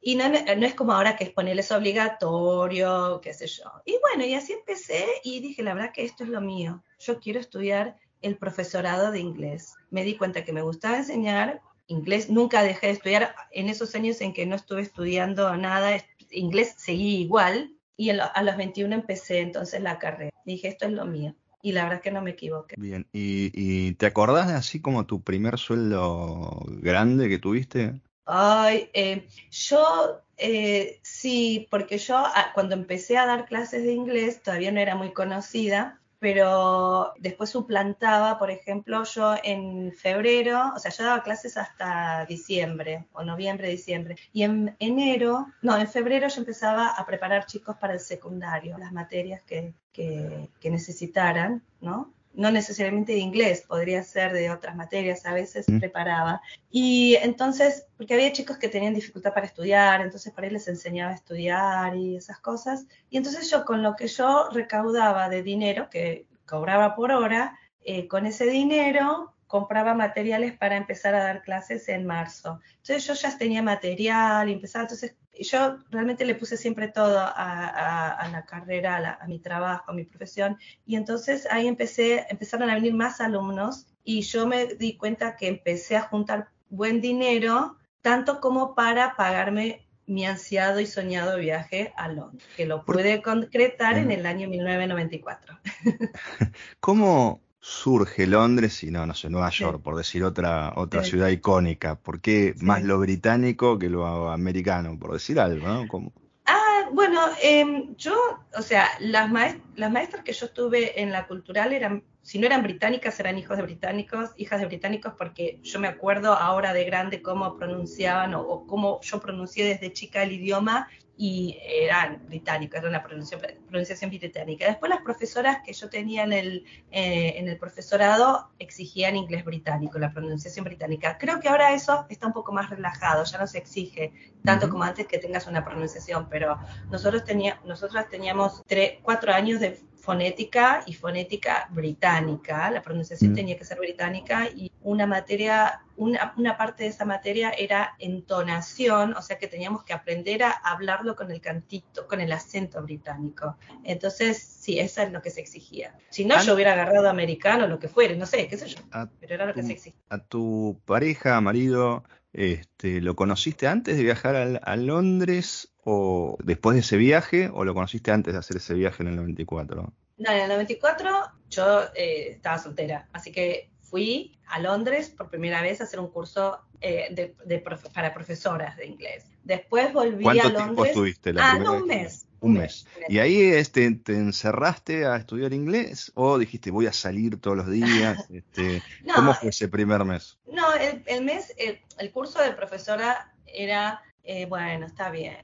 Y 0.00 0.16
no, 0.16 0.28
no, 0.28 0.66
es 0.66 0.74
como 0.74 0.92
ahora 0.92 1.14
que 1.14 1.24
es 1.24 1.30
ponerles 1.30 1.70
obligatorio, 1.70 3.20
qué 3.22 3.32
sé 3.32 3.46
yo. 3.46 3.70
Y 3.84 3.96
bueno, 4.00 4.24
y 4.24 4.34
así 4.34 4.52
empecé 4.52 5.06
y 5.22 5.38
dije, 5.38 5.62
la 5.62 5.74
verdad 5.74 5.92
que 5.92 6.04
esto 6.04 6.24
es 6.24 6.30
lo 6.30 6.40
mío. 6.40 6.82
Yo 6.98 7.20
quiero 7.20 7.38
estudiar 7.38 7.96
el 8.20 8.36
profesorado 8.36 9.12
de 9.12 9.20
inglés. 9.20 9.74
Me 9.90 10.02
di 10.02 10.16
cuenta 10.16 10.44
que 10.44 10.52
me 10.52 10.62
gustaba 10.62 10.96
enseñar 10.96 11.60
inglés. 11.86 12.30
Nunca 12.30 12.62
dejé 12.62 12.88
de 12.88 12.92
estudiar. 12.94 13.34
En 13.52 13.68
esos 13.68 13.94
años 13.94 14.20
en 14.20 14.32
que 14.32 14.46
no 14.46 14.56
estuve 14.56 14.82
estudiando 14.82 15.56
nada, 15.56 15.94
inglés 16.32 16.74
seguí 16.76 17.20
igual 17.20 17.76
y 17.96 18.10
a 18.10 18.42
los 18.42 18.56
21 18.56 18.94
empecé 18.94 19.40
entonces 19.40 19.80
la 19.80 19.98
carrera. 19.98 20.32
Dije, 20.44 20.68
esto 20.68 20.86
es 20.86 20.92
lo 20.92 21.04
mío. 21.04 21.34
Y 21.62 21.72
la 21.72 21.84
verdad 21.84 21.98
es 21.98 22.02
que 22.02 22.10
no 22.10 22.22
me 22.22 22.32
equivoqué. 22.32 22.74
Bien, 22.76 23.06
¿y, 23.12 23.92
te 23.92 24.06
acordás 24.06 24.48
de 24.48 24.54
así 24.54 24.80
como 24.80 25.06
tu 25.06 25.22
primer 25.22 25.58
sueldo 25.58 26.64
grande 26.66 27.28
que 27.28 27.38
tuviste? 27.38 28.00
Ay, 28.24 28.90
eh, 28.92 29.28
yo 29.50 30.22
eh, 30.36 30.98
sí, 31.02 31.68
porque 31.70 31.98
yo 31.98 32.16
ah, 32.18 32.50
cuando 32.54 32.74
empecé 32.74 33.16
a 33.16 33.26
dar 33.26 33.46
clases 33.46 33.84
de 33.84 33.92
inglés 33.92 34.42
todavía 34.42 34.72
no 34.72 34.80
era 34.80 34.96
muy 34.96 35.12
conocida 35.12 36.01
pero 36.22 37.14
después 37.18 37.50
suplantaba, 37.50 38.38
por 38.38 38.48
ejemplo, 38.48 39.02
yo 39.02 39.34
en 39.42 39.92
febrero, 39.92 40.70
o 40.72 40.78
sea, 40.78 40.92
yo 40.92 41.02
daba 41.02 41.24
clases 41.24 41.56
hasta 41.56 42.24
diciembre, 42.26 43.06
o 43.12 43.24
noviembre, 43.24 43.68
diciembre, 43.68 44.14
y 44.32 44.44
en 44.44 44.76
enero, 44.78 45.48
no, 45.62 45.76
en 45.76 45.88
febrero 45.88 46.28
yo 46.28 46.38
empezaba 46.38 46.90
a 46.90 47.04
preparar 47.06 47.46
chicos 47.46 47.76
para 47.76 47.94
el 47.94 47.98
secundario, 47.98 48.78
las 48.78 48.92
materias 48.92 49.42
que, 49.42 49.74
que, 49.92 50.70
necesitaran, 50.70 51.60
¿no? 51.80 52.14
No 52.34 52.50
necesariamente 52.50 53.12
de 53.12 53.18
inglés, 53.18 53.64
podría 53.66 54.02
ser 54.02 54.32
de 54.32 54.50
otras 54.50 54.76
materias, 54.76 55.26
a 55.26 55.34
veces 55.34 55.66
preparaba. 55.66 56.40
Y 56.70 57.16
entonces, 57.16 57.86
porque 57.96 58.14
había 58.14 58.32
chicos 58.32 58.58
que 58.58 58.68
tenían 58.68 58.94
dificultad 58.94 59.34
para 59.34 59.46
estudiar, 59.46 60.00
entonces 60.00 60.32
para 60.32 60.46
ahí 60.46 60.52
les 60.52 60.68
enseñaba 60.68 61.12
a 61.12 61.14
estudiar 61.14 61.96
y 61.96 62.16
esas 62.16 62.38
cosas. 62.38 62.86
Y 63.10 63.16
entonces 63.18 63.50
yo 63.50 63.64
con 63.64 63.82
lo 63.82 63.96
que 63.96 64.08
yo 64.08 64.48
recaudaba 64.50 65.28
de 65.28 65.42
dinero, 65.42 65.88
que 65.90 66.26
cobraba 66.46 66.94
por 66.94 67.12
hora, 67.12 67.58
eh, 67.84 68.06
con 68.08 68.26
ese 68.26 68.46
dinero 68.46 69.31
compraba 69.52 69.92
materiales 69.92 70.56
para 70.56 70.78
empezar 70.78 71.14
a 71.14 71.22
dar 71.22 71.42
clases 71.42 71.86
en 71.90 72.06
marzo. 72.06 72.58
Entonces 72.78 73.06
yo 73.06 73.12
ya 73.12 73.36
tenía 73.36 73.60
material 73.60 74.48
y 74.48 74.54
empezaba, 74.54 74.84
entonces 74.84 75.14
yo 75.38 75.76
realmente 75.90 76.24
le 76.24 76.36
puse 76.36 76.56
siempre 76.56 76.88
todo 76.88 77.18
a, 77.20 78.26
la 78.32 78.46
carrera, 78.46 79.18
a, 79.20 79.26
mi 79.26 79.40
trabajo, 79.40 79.90
a 79.90 79.94
mi 79.94 80.04
profesión, 80.04 80.56
y 80.86 80.96
entonces 80.96 81.46
ahí 81.50 81.66
empecé, 81.66 82.24
empezaron 82.30 82.70
a 82.70 82.74
venir 82.76 82.94
más 82.94 83.20
alumnos 83.20 83.88
y 84.02 84.22
yo 84.22 84.46
me 84.46 84.68
di 84.68 84.96
cuenta 84.96 85.36
que 85.36 85.48
empecé 85.48 85.98
a 85.98 86.08
juntar 86.08 86.48
buen 86.70 87.02
dinero, 87.02 87.76
tanto 88.00 88.40
como 88.40 88.74
para 88.74 89.16
pagarme 89.16 89.86
mi 90.06 90.24
ansiado 90.24 90.80
y 90.80 90.86
soñado 90.86 91.36
viaje 91.36 91.92
a 91.98 92.08
Londres, 92.08 92.48
que 92.56 92.64
lo 92.64 92.86
pude 92.86 93.20
concretar 93.20 93.98
en 93.98 94.10
el 94.12 94.24
año 94.24 94.48
1994. 94.48 95.58
¿Cómo, 96.80 97.41
surge 97.64 98.26
Londres 98.26 98.82
y 98.82 98.90
no, 98.90 99.06
no 99.06 99.14
sé, 99.14 99.30
Nueva 99.30 99.50
York, 99.50 99.80
por 99.80 99.96
decir 99.96 100.24
otra, 100.24 100.72
otra 100.74 101.04
ciudad 101.04 101.28
icónica? 101.28 101.94
¿Por 101.94 102.20
qué 102.20 102.54
más 102.60 102.82
lo 102.82 102.98
británico 102.98 103.78
que 103.78 103.88
lo 103.88 104.30
americano, 104.32 104.98
por 104.98 105.12
decir 105.12 105.38
algo, 105.38 105.68
¿no? 105.68 106.12
Ah, 106.44 106.88
bueno, 106.92 107.20
em, 107.40 107.94
yo, 107.94 108.16
o 108.58 108.62
sea, 108.62 108.88
las, 108.98 109.30
las 109.76 109.92
maestras 109.92 110.24
que 110.24 110.32
yo 110.32 110.50
tuve 110.50 111.00
en 111.00 111.12
la 111.12 111.28
cultural 111.28 111.72
eran, 111.72 112.02
si 112.20 112.40
no 112.40 112.46
eran 112.46 112.64
británicas, 112.64 113.20
eran 113.20 113.38
hijos 113.38 113.56
de 113.56 113.62
británicos, 113.62 114.30
hijas 114.36 114.58
de 114.58 114.66
británicos, 114.66 115.14
porque 115.16 115.60
yo 115.62 115.78
me 115.78 115.86
acuerdo 115.86 116.32
ahora 116.32 116.72
de 116.72 116.84
grande 116.84 117.22
cómo 117.22 117.56
pronunciaban 117.56 118.34
o, 118.34 118.42
o 118.42 118.66
cómo 118.66 119.00
yo 119.02 119.20
pronuncié 119.20 119.64
desde 119.64 119.92
chica 119.92 120.24
el 120.24 120.32
idioma 120.32 120.88
y 121.16 121.58
eran 121.62 122.22
británicos, 122.26 122.78
era 122.78 122.88
una 122.88 123.02
pronunciación, 123.02 124.10
británica. 124.10 124.66
Después 124.66 124.90
las 124.90 125.02
profesoras 125.02 125.58
que 125.64 125.72
yo 125.72 125.88
tenía 125.88 126.24
en 126.24 126.32
el, 126.32 126.64
eh, 126.90 127.34
en 127.36 127.48
el 127.48 127.58
profesorado 127.58 128.50
exigían 128.58 129.16
inglés 129.16 129.44
británico, 129.44 129.98
la 129.98 130.12
pronunciación 130.12 130.64
británica. 130.64 131.18
Creo 131.18 131.38
que 131.38 131.48
ahora 131.48 131.74
eso 131.74 132.06
está 132.08 132.26
un 132.26 132.32
poco 132.32 132.52
más 132.52 132.70
relajado, 132.70 133.24
ya 133.24 133.38
no 133.38 133.46
se 133.46 133.58
exige 133.58 134.12
tanto 134.44 134.68
como 134.68 134.84
antes 134.84 135.06
que 135.06 135.18
tengas 135.18 135.46
una 135.46 135.64
pronunciación, 135.64 136.28
pero 136.28 136.58
nosotros 136.90 137.24
tenía, 137.24 137.60
nosotras 137.64 138.08
teníamos 138.08 138.62
tres, 138.66 138.98
cuatro 139.02 139.32
años 139.32 139.60
de 139.60 139.80
fonética 140.02 140.82
y 140.84 140.94
fonética 140.94 141.68
británica, 141.70 142.68
la 142.72 142.82
pronunciación 142.82 143.30
mm. 143.30 143.34
tenía 143.36 143.56
que 143.56 143.64
ser 143.64 143.78
británica 143.78 144.48
y 144.48 144.72
una 144.82 145.06
materia, 145.06 145.80
una, 145.96 146.34
una, 146.36 146.56
parte 146.56 146.82
de 146.82 146.88
esa 146.88 147.04
materia 147.04 147.50
era 147.50 147.94
entonación, 148.00 149.14
o 149.14 149.22
sea 149.22 149.38
que 149.38 149.46
teníamos 149.46 149.84
que 149.84 149.92
aprender 149.92 150.42
a 150.42 150.50
hablarlo 150.50 151.14
con 151.14 151.30
el 151.30 151.40
cantito, 151.40 152.08
con 152.08 152.20
el 152.20 152.32
acento 152.32 152.82
británico. 152.82 153.56
Entonces, 153.84 154.42
sí, 154.42 154.80
eso 154.80 155.02
es 155.02 155.12
lo 155.12 155.22
que 155.22 155.30
se 155.30 155.40
exigía. 155.40 155.96
Si 156.10 156.24
no, 156.24 156.42
yo 156.42 156.54
hubiera 156.54 156.72
agarrado 156.72 157.08
americano, 157.08 157.68
lo 157.68 157.78
que 157.78 157.86
fuere, 157.86 158.16
no 158.16 158.26
sé, 158.26 158.48
qué 158.48 158.56
sé 158.56 158.66
yo, 158.66 158.80
pero 159.20 159.34
era 159.34 159.46
lo 159.46 159.54
que 159.54 159.62
se 159.62 159.72
exigía. 159.72 160.00
A 160.08 160.18
tu 160.18 160.80
pareja, 160.84 161.40
marido, 161.40 162.02
este, 162.32 163.00
¿lo 163.00 163.14
conociste 163.14 163.66
antes 163.66 163.96
de 163.96 164.02
viajar 164.02 164.36
a, 164.36 164.56
a 164.58 164.76
Londres 164.76 165.74
o 165.84 166.36
después 166.42 166.74
de 166.74 166.80
ese 166.80 166.96
viaje 166.96 167.50
o 167.52 167.64
lo 167.64 167.74
conociste 167.74 168.10
antes 168.10 168.32
de 168.32 168.38
hacer 168.38 168.56
ese 168.56 168.74
viaje 168.74 169.02
en 169.02 169.10
el 169.10 169.16
94? 169.16 169.92
No, 170.18 170.30
en 170.30 170.40
el 170.40 170.48
94 170.48 171.10
yo 171.50 171.82
eh, 171.94 172.30
estaba 172.30 172.58
soltera, 172.58 173.08
así 173.12 173.32
que 173.32 173.70
fui 173.80 174.38
a 174.46 174.58
Londres 174.60 175.10
por 175.10 175.28
primera 175.28 175.60
vez 175.62 175.80
a 175.80 175.84
hacer 175.84 176.00
un 176.00 176.08
curso 176.08 176.60
eh, 176.80 177.08
de, 177.10 177.58
para 177.92 178.14
profesoras 178.14 178.76
de 178.76 178.86
inglés. 178.86 179.26
Después 179.44 179.92
volví 179.92 180.26
a 180.26 180.34
Londres. 180.34 180.52
¿Cuánto 180.52 180.64
tiempo 180.64 180.84
estuviste? 180.84 181.32
La 181.32 181.52
ah, 181.52 181.58
no, 181.58 181.74
un 181.74 181.86
mes. 181.86 182.26
Un 182.42 182.54
mes. 182.54 182.86
¿Y 183.08 183.18
ahí 183.18 183.40
este, 183.40 183.90
te 183.92 184.14
encerraste 184.14 185.06
a 185.06 185.16
estudiar 185.16 185.52
inglés 185.52 186.12
o 186.14 186.36
dijiste 186.38 186.70
voy 186.70 186.86
a 186.86 186.92
salir 186.92 187.40
todos 187.40 187.56
los 187.56 187.70
días? 187.70 188.18
Este, 188.32 188.82
¿Cómo 189.14 189.34
fue 189.34 189.50
ese 189.50 189.68
primer 189.68 190.04
mes? 190.04 190.38
No, 190.46 190.74
el, 190.74 191.02
el 191.06 191.24
mes, 191.24 191.54
el 191.56 192.12
curso 192.12 192.42
de 192.42 192.52
profesora 192.52 193.32
era 193.46 194.02
eh, 194.24 194.46
bueno, 194.46 194.86
está 194.86 195.10
bien. 195.10 195.36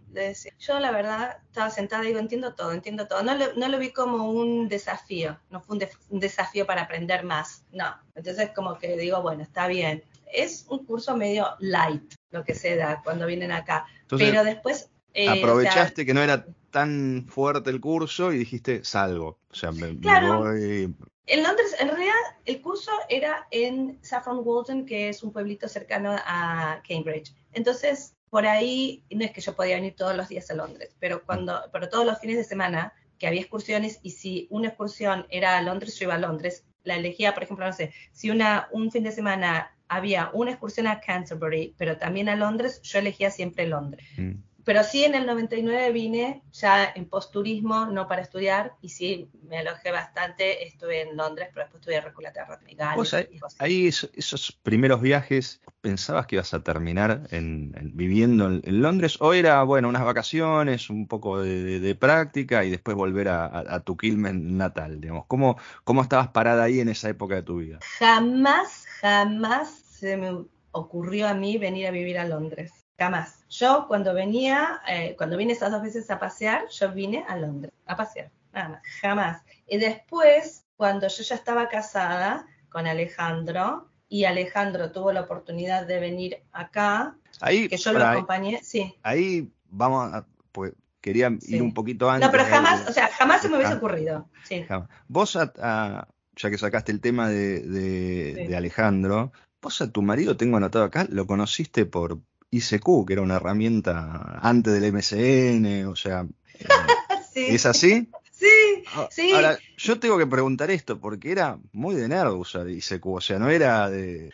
Yo 0.60 0.78
la 0.78 0.92
verdad 0.92 1.38
estaba 1.46 1.68
sentada 1.70 2.04
y 2.04 2.08
digo, 2.08 2.20
entiendo 2.20 2.54
todo, 2.54 2.72
entiendo 2.72 3.08
todo. 3.08 3.22
No 3.22 3.34
lo, 3.34 3.52
no 3.54 3.68
lo 3.68 3.78
vi 3.78 3.90
como 3.90 4.30
un 4.30 4.68
desafío, 4.68 5.38
no 5.50 5.60
fue 5.60 5.78
un, 6.10 6.20
desafío 6.20 6.64
para 6.64 6.82
aprender 6.82 7.24
más, 7.24 7.64
no. 7.72 7.96
Entonces 8.14 8.50
como 8.54 8.78
que 8.78 8.96
digo, 8.96 9.20
bueno, 9.20 9.42
está 9.42 9.66
bien. 9.66 10.04
Es 10.32 10.66
un 10.68 10.84
curso 10.84 11.16
medio 11.16 11.48
light 11.58 12.14
lo 12.30 12.44
que 12.44 12.54
se 12.54 12.76
da 12.76 13.00
cuando 13.02 13.26
vienen 13.26 13.50
acá. 13.50 13.86
Pero 14.08 14.44
después... 14.44 14.90
Eh, 15.14 15.28
aprovechaste 15.28 16.06
que 16.06 16.14
no 16.14 16.22
era 16.22 16.46
tan 16.70 17.26
fuerte 17.28 17.70
el 17.70 17.80
curso 17.80 18.32
y 18.32 18.38
dijiste, 18.38 18.84
salgo. 18.84 19.38
O 19.50 19.54
sea, 19.54 19.72
me, 19.72 19.92
voy... 19.92 20.94
En 21.26 21.42
Londres, 21.42 21.76
en 21.78 21.88
realidad, 21.88 22.14
el 22.46 22.62
curso 22.62 22.90
era 23.10 23.46
en 23.50 23.98
Saffron 24.02 24.40
Walton, 24.42 24.86
que 24.86 25.10
es 25.10 25.22
un 25.22 25.32
pueblito 25.32 25.68
cercano 25.68 26.16
a 26.24 26.82
Cambridge. 26.88 27.34
Entonces, 27.52 28.14
por 28.30 28.46
ahí, 28.46 29.04
no 29.10 29.24
es 29.24 29.32
que 29.32 29.40
yo 29.40 29.54
podía 29.54 29.76
venir 29.76 29.94
todos 29.94 30.16
los 30.16 30.28
días 30.28 30.50
a 30.50 30.54
Londres, 30.54 30.96
pero 30.98 31.22
cuando, 31.24 31.60
pero 31.72 31.88
todos 31.88 32.06
los 32.06 32.18
fines 32.18 32.36
de 32.36 32.44
semana 32.44 32.94
que 33.18 33.26
había 33.26 33.40
excursiones 33.40 34.00
y 34.02 34.10
si 34.10 34.46
una 34.50 34.68
excursión 34.68 35.26
era 35.28 35.58
a 35.58 35.62
Londres, 35.62 35.98
yo 35.98 36.04
iba 36.04 36.14
a 36.14 36.18
Londres. 36.18 36.64
La 36.84 36.96
elegía, 36.96 37.34
por 37.34 37.42
ejemplo, 37.42 37.66
no 37.66 37.72
sé, 37.72 37.92
si 38.12 38.30
una, 38.30 38.68
un 38.72 38.90
fin 38.90 39.02
de 39.02 39.12
semana 39.12 39.76
había 39.88 40.30
una 40.32 40.52
excursión 40.52 40.86
a 40.86 41.00
Canterbury, 41.00 41.74
pero 41.76 41.96
también 41.96 42.28
a 42.28 42.36
Londres, 42.36 42.80
yo 42.82 42.98
elegía 42.98 43.30
siempre 43.30 43.66
Londres. 43.66 44.06
Mm. 44.16 44.34
Pero 44.68 44.84
sí 44.84 45.02
en 45.02 45.14
el 45.14 45.24
99 45.24 45.92
vine 45.92 46.42
ya 46.52 46.92
en 46.94 47.06
post-turismo, 47.06 47.86
no 47.86 48.06
para 48.06 48.20
estudiar, 48.20 48.74
y 48.82 48.90
sí 48.90 49.30
me 49.48 49.60
alojé 49.60 49.90
bastante, 49.90 50.66
estuve 50.66 51.00
en 51.08 51.16
Londres, 51.16 51.48
pero 51.54 51.64
después 51.64 51.80
estuve 51.80 51.96
en 51.96 52.02
Reculaterra, 52.02 52.60
Gales, 52.76 53.14
ahí, 53.14 53.40
ahí 53.60 53.86
esos, 53.86 54.52
primeros 54.62 55.00
viajes, 55.00 55.62
¿pensabas 55.80 56.26
que 56.26 56.36
ibas 56.36 56.52
a 56.52 56.62
terminar 56.62 57.28
en, 57.30 57.72
viviendo 57.94 58.46
en, 58.46 58.82
Londres? 58.82 59.16
¿O 59.22 59.32
era, 59.32 59.62
bueno, 59.62 59.88
unas 59.88 60.04
vacaciones, 60.04 60.90
un 60.90 61.06
poco 61.06 61.40
de, 61.40 61.94
práctica 61.94 62.62
y 62.62 62.68
después 62.68 62.94
volver 62.94 63.30
a, 63.30 63.80
tu 63.86 63.96
Quilmes 63.96 64.34
natal, 64.34 65.00
digamos? 65.00 65.24
¿Cómo, 65.28 65.56
¿Cómo 65.84 66.02
estabas 66.02 66.28
parada 66.28 66.64
ahí 66.64 66.80
en 66.80 66.90
esa 66.90 67.08
época 67.08 67.36
de 67.36 67.42
tu 67.42 67.56
vida? 67.56 67.78
Jamás, 67.98 68.84
jamás 69.00 69.70
se 69.70 70.18
me 70.18 70.44
ocurrió 70.72 71.26
a 71.26 71.32
mí 71.32 71.56
venir 71.56 71.86
a 71.86 71.90
vivir 71.90 72.18
a 72.18 72.26
Londres 72.26 72.77
jamás. 72.98 73.44
Yo 73.48 73.86
cuando 73.86 74.12
venía, 74.12 74.80
eh, 74.88 75.14
cuando 75.16 75.36
vine 75.36 75.52
esas 75.52 75.70
dos 75.70 75.82
veces 75.82 76.10
a 76.10 76.18
pasear, 76.18 76.68
yo 76.68 76.92
vine 76.92 77.24
a 77.28 77.36
Londres 77.36 77.72
a 77.86 77.96
pasear, 77.96 78.30
nada 78.52 78.68
más, 78.70 78.82
jamás. 79.00 79.42
Y 79.66 79.78
después, 79.78 80.64
cuando 80.76 81.08
yo 81.08 81.22
ya 81.22 81.34
estaba 81.36 81.68
casada 81.68 82.46
con 82.68 82.86
Alejandro, 82.86 83.88
y 84.10 84.24
Alejandro 84.24 84.90
tuvo 84.90 85.12
la 85.12 85.22
oportunidad 85.22 85.86
de 85.86 86.00
venir 86.00 86.42
acá, 86.52 87.16
ahí, 87.40 87.68
que 87.68 87.76
yo 87.76 87.92
lo 87.92 88.04
acompañé, 88.04 88.60
sí. 88.62 88.94
Ahí 89.02 89.50
vamos 89.68 90.12
a, 90.12 90.26
pues 90.50 90.72
quería 91.00 91.30
ir 91.42 91.62
un 91.62 91.74
poquito 91.74 92.10
antes. 92.10 92.26
No, 92.26 92.32
pero 92.32 92.44
jamás, 92.44 92.88
o 92.88 92.92
sea, 92.92 93.08
jamás 93.08 93.42
se 93.42 93.48
me 93.48 93.56
hubiese 93.56 93.74
ocurrido. 93.74 94.28
Sí. 94.44 94.66
Vos, 95.08 95.34
ya 95.34 96.50
que 96.50 96.58
sacaste 96.58 96.90
el 96.90 97.00
tema 97.00 97.28
de, 97.28 97.60
de 97.60 98.56
Alejandro, 98.56 99.32
vos 99.60 99.80
a 99.82 99.90
tu 99.90 100.02
marido, 100.02 100.36
tengo 100.36 100.56
anotado 100.56 100.84
acá, 100.84 101.06
lo 101.10 101.26
conociste 101.26 101.84
por, 101.84 102.18
ICQ, 102.50 103.06
que 103.06 103.12
era 103.12 103.22
una 103.22 103.36
herramienta 103.36 104.38
antes 104.42 104.80
del 104.80 104.92
MSN, 104.92 105.86
o 105.86 105.96
sea, 105.96 106.26
eh, 107.34 107.54
¿es 107.54 107.66
así? 107.66 108.08
Sí, 108.30 108.84
ah, 108.94 109.08
sí. 109.10 109.32
Ahora, 109.32 109.58
yo 109.76 109.98
tengo 109.98 110.16
que 110.16 110.26
preguntar 110.26 110.70
esto, 110.70 111.00
porque 111.00 111.32
era 111.32 111.58
muy 111.72 111.96
de 111.96 112.08
nerd 112.08 112.32
usar 112.32 112.68
ICQ, 112.68 113.06
o 113.06 113.20
sea, 113.20 113.38
no 113.38 113.50
era 113.50 113.90
de... 113.90 114.32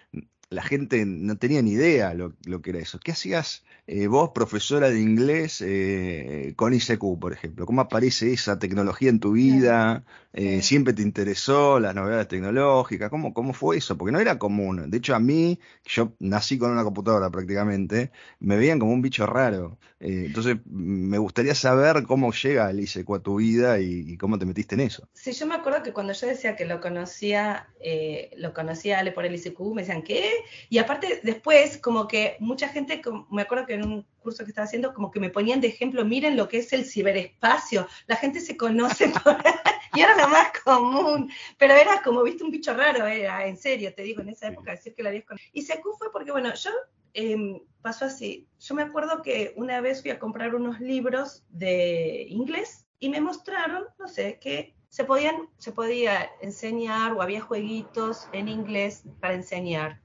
La 0.51 0.63
gente 0.63 1.05
no 1.07 1.37
tenía 1.37 1.63
ni 1.63 1.73
idea 1.73 2.15
lo, 2.15 2.35
lo 2.45 2.63
que 2.63 2.71
era 2.71 2.79
eso. 2.79 2.99
¿Qué 3.01 3.13
hacías 3.13 3.65
eh, 3.87 4.07
vos, 4.07 4.31
profesora 4.35 4.89
de 4.89 4.99
inglés, 4.99 5.61
eh, 5.61 6.55
con 6.57 6.73
ICQ, 6.73 7.19
por 7.21 7.35
ejemplo? 7.35 7.67
¿Cómo 7.67 7.83
aparece 7.83 8.33
esa 8.33 8.59
tecnología 8.59 9.11
en 9.11 9.21
tu 9.21 9.33
vida? 9.33 10.05
Eh, 10.33 10.63
¿Siempre 10.63 10.95
te 10.95 11.03
interesó 11.03 11.79
las 11.79 11.95
novedades 11.95 12.29
tecnológicas? 12.29 13.11
¿Cómo, 13.11 13.35
¿Cómo 13.35 13.53
fue 13.53 13.77
eso? 13.77 13.99
Porque 13.99 14.11
no 14.11 14.21
era 14.21 14.39
común. 14.39 14.91
De 14.91 14.97
hecho, 14.97 15.15
a 15.15 15.21
mí, 15.21 15.61
yo 15.85 16.15
nací 16.19 16.57
con 16.57 16.71
una 16.71 16.83
computadora 16.83 17.31
prácticamente, 17.31 18.11
me 18.41 18.57
veían 18.57 18.79
como 18.79 18.93
un 18.93 19.03
bicho 19.03 19.27
raro. 19.27 19.79
Eh, 20.01 20.25
entonces, 20.27 20.57
me 20.65 21.19
gustaría 21.19 21.55
saber 21.55 22.05
cómo 22.05 22.33
llega 22.33 22.71
el 22.71 22.81
ICQ 22.81 23.15
a 23.17 23.19
tu 23.19 23.37
vida 23.37 23.81
y, 23.81 24.17
cómo 24.17 24.39
te 24.39 24.47
metiste 24.47 24.77
en 24.77 24.81
eso. 24.81 25.09
Sí, 25.13 25.33
yo 25.33 25.47
me 25.47 25.57
acuerdo 25.57 25.83
que 25.83 25.93
cuando 25.93 26.15
yo 26.15 26.27
decía 26.27 26.57
que 26.57 26.65
lo 26.65 26.81
conocía, 26.81 27.69
lo 28.39 28.55
conocía 28.55 28.99
Ale 28.99 29.13
por 29.13 29.27
el 29.27 29.35
ICQ, 29.35 29.61
me 29.75 29.83
decían, 29.83 30.03
¿qué? 30.03 30.31
Y 30.69 30.79
aparte, 30.79 31.21
después, 31.23 31.79
como 31.79 32.09
que 32.09 32.37
mucha 32.41 32.69
gente, 32.69 33.01
me 33.31 33.43
acuerdo 33.43 33.67
que 33.67 33.75
en 33.75 33.85
un 33.85 34.07
curso 34.21 34.45
que 34.45 34.51
estaba 34.51 34.67
haciendo, 34.67 34.95
como 34.95 35.11
que 35.11 35.21
me 35.21 35.31
ponían 35.31 35.61
de 35.61 35.69
ejemplo, 35.69 36.05
miren 36.05 36.37
lo 36.37 36.49
que 36.49 36.59
es 36.59 36.73
el 36.73 36.85
ciberespacio, 36.85 37.87
la 38.07 38.17
gente 38.17 38.41
se 38.41 38.57
conoce 38.57 39.09
por 39.25 39.39
y 39.95 40.01
era 40.01 40.17
lo 40.17 40.29
más 40.29 40.49
común, 40.65 41.31
pero 41.57 41.75
era 41.75 42.03
como, 42.03 42.23
viste, 42.23 42.43
un 42.43 42.51
bicho 42.51 42.75
raro, 42.75 43.07
era, 43.07 43.47
en 43.47 43.57
serio, 43.57 43.95
te 43.95 44.03
digo, 44.03 44.23
en 44.23 44.31
esa 44.31 44.49
época 44.49 44.73
decir 44.73 44.95
que 44.95 45.03
la 45.03 45.11
habías 45.11 45.25
conocido. 45.25 45.51
Y 45.53 45.63
Secu 45.63 45.93
fue 45.97 46.11
porque, 46.11 46.33
bueno, 46.33 46.53
yo 46.55 46.71
em, 47.13 47.61
pasó 47.81 48.07
así, 48.07 48.49
yo 48.59 48.75
me 48.75 48.83
acuerdo 48.83 49.23
que 49.23 49.53
una 49.57 49.81
vez 49.81 50.03
fui 50.03 50.11
a 50.11 50.19
comprar 50.19 50.55
unos 50.55 50.81
libros 50.81 51.45
de 51.49 52.27
inglés 52.29 52.87
y 52.99 53.09
me 53.09 53.21
mostraron, 53.21 53.85
no 53.99 54.09
sé, 54.09 54.39
que 54.41 54.75
se 54.89 55.05
podían, 55.05 55.49
se 55.59 55.73
podía 55.73 56.31
enseñar 56.41 57.13
o 57.13 57.23
había 57.23 57.41
jueguitos 57.41 58.29
en 58.33 58.49
inglés 58.49 59.05
para 59.21 59.35
enseñar. 59.35 60.01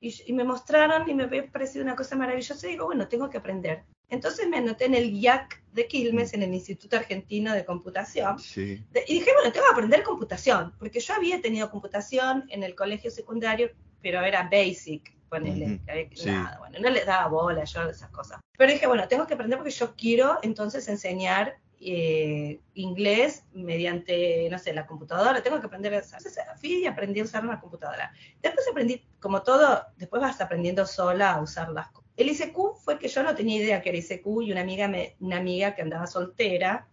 Y, 0.00 0.32
me 0.32 0.42
mostraron 0.42 1.08
y 1.08 1.14
me 1.14 1.24
había 1.24 1.46
parecido 1.50 1.84
una 1.84 1.94
cosa 1.94 2.16
maravillosa 2.16 2.66
y 2.66 2.72
digo, 2.72 2.86
bueno, 2.86 3.06
tengo 3.06 3.30
que 3.30 3.38
aprender. 3.38 3.84
Entonces 4.08 4.48
me 4.48 4.58
anoté 4.58 4.86
en 4.86 4.94
el 4.94 5.12
IAC 5.12 5.62
de 5.72 5.86
Quilmes, 5.86 6.34
en 6.34 6.42
el 6.42 6.52
Instituto 6.52 6.96
Argentino 6.96 7.54
de 7.54 7.64
Computación. 7.64 8.36
y 8.56 9.14
dije, 9.14 9.30
bueno, 9.34 9.52
tengo 9.52 9.66
que 9.66 9.72
aprender 9.72 10.02
computación, 10.02 10.74
porque 10.78 11.00
yo 11.00 11.14
había 11.14 11.40
tenido 11.40 11.70
computación 11.70 12.44
en 12.48 12.62
el 12.64 12.74
colegio 12.74 13.10
secundario, 13.10 13.70
pero 14.02 14.20
era 14.22 14.48
basic, 14.50 15.14
ponele, 15.28 15.80
nada, 16.26 16.58
bueno, 16.58 16.78
no 16.80 16.90
le 16.90 17.04
daba 17.04 17.28
bola 17.28 17.64
yo 17.64 17.88
esas 17.88 18.10
cosas. 18.10 18.40
Pero 18.58 18.72
dije, 18.72 18.86
bueno, 18.86 19.08
tengo 19.08 19.26
que 19.26 19.34
aprender 19.34 19.58
porque 19.58 19.72
yo 19.72 19.94
quiero 19.96 20.38
entonces 20.42 20.88
enseñar 20.88 21.56
eh, 21.84 22.60
inglés 22.74 23.44
mediante, 23.52 24.48
no 24.50 24.58
sé, 24.58 24.72
la 24.72 24.86
computadora, 24.86 25.42
tengo 25.42 25.60
que 25.60 25.66
aprender 25.66 25.94
a 25.94 25.98
usar. 25.98 26.20
Fui 26.56 26.82
y 26.82 26.86
aprendí 26.86 27.20
a 27.20 27.24
usar 27.24 27.44
una 27.44 27.60
computadora. 27.60 28.12
Después 28.40 28.66
aprendí, 28.70 29.04
como 29.20 29.42
todo, 29.42 29.84
después 29.96 30.22
vas 30.22 30.40
aprendiendo 30.40 30.86
sola 30.86 31.32
a 31.32 31.42
usar 31.42 31.70
las 31.70 31.88
cosas. 31.90 32.10
El 32.16 32.30
ICQ 32.30 32.76
fue 32.84 32.98
que 32.98 33.08
yo 33.08 33.22
no 33.22 33.34
tenía 33.34 33.62
idea 33.62 33.82
que 33.82 33.88
era 33.88 33.98
ICQ 33.98 34.26
y 34.42 34.52
una 34.52 34.60
amiga, 34.60 34.86
me, 34.86 35.16
una 35.20 35.38
amiga 35.38 35.74
que 35.74 35.82
andaba 35.82 36.06
soltera, 36.06 36.88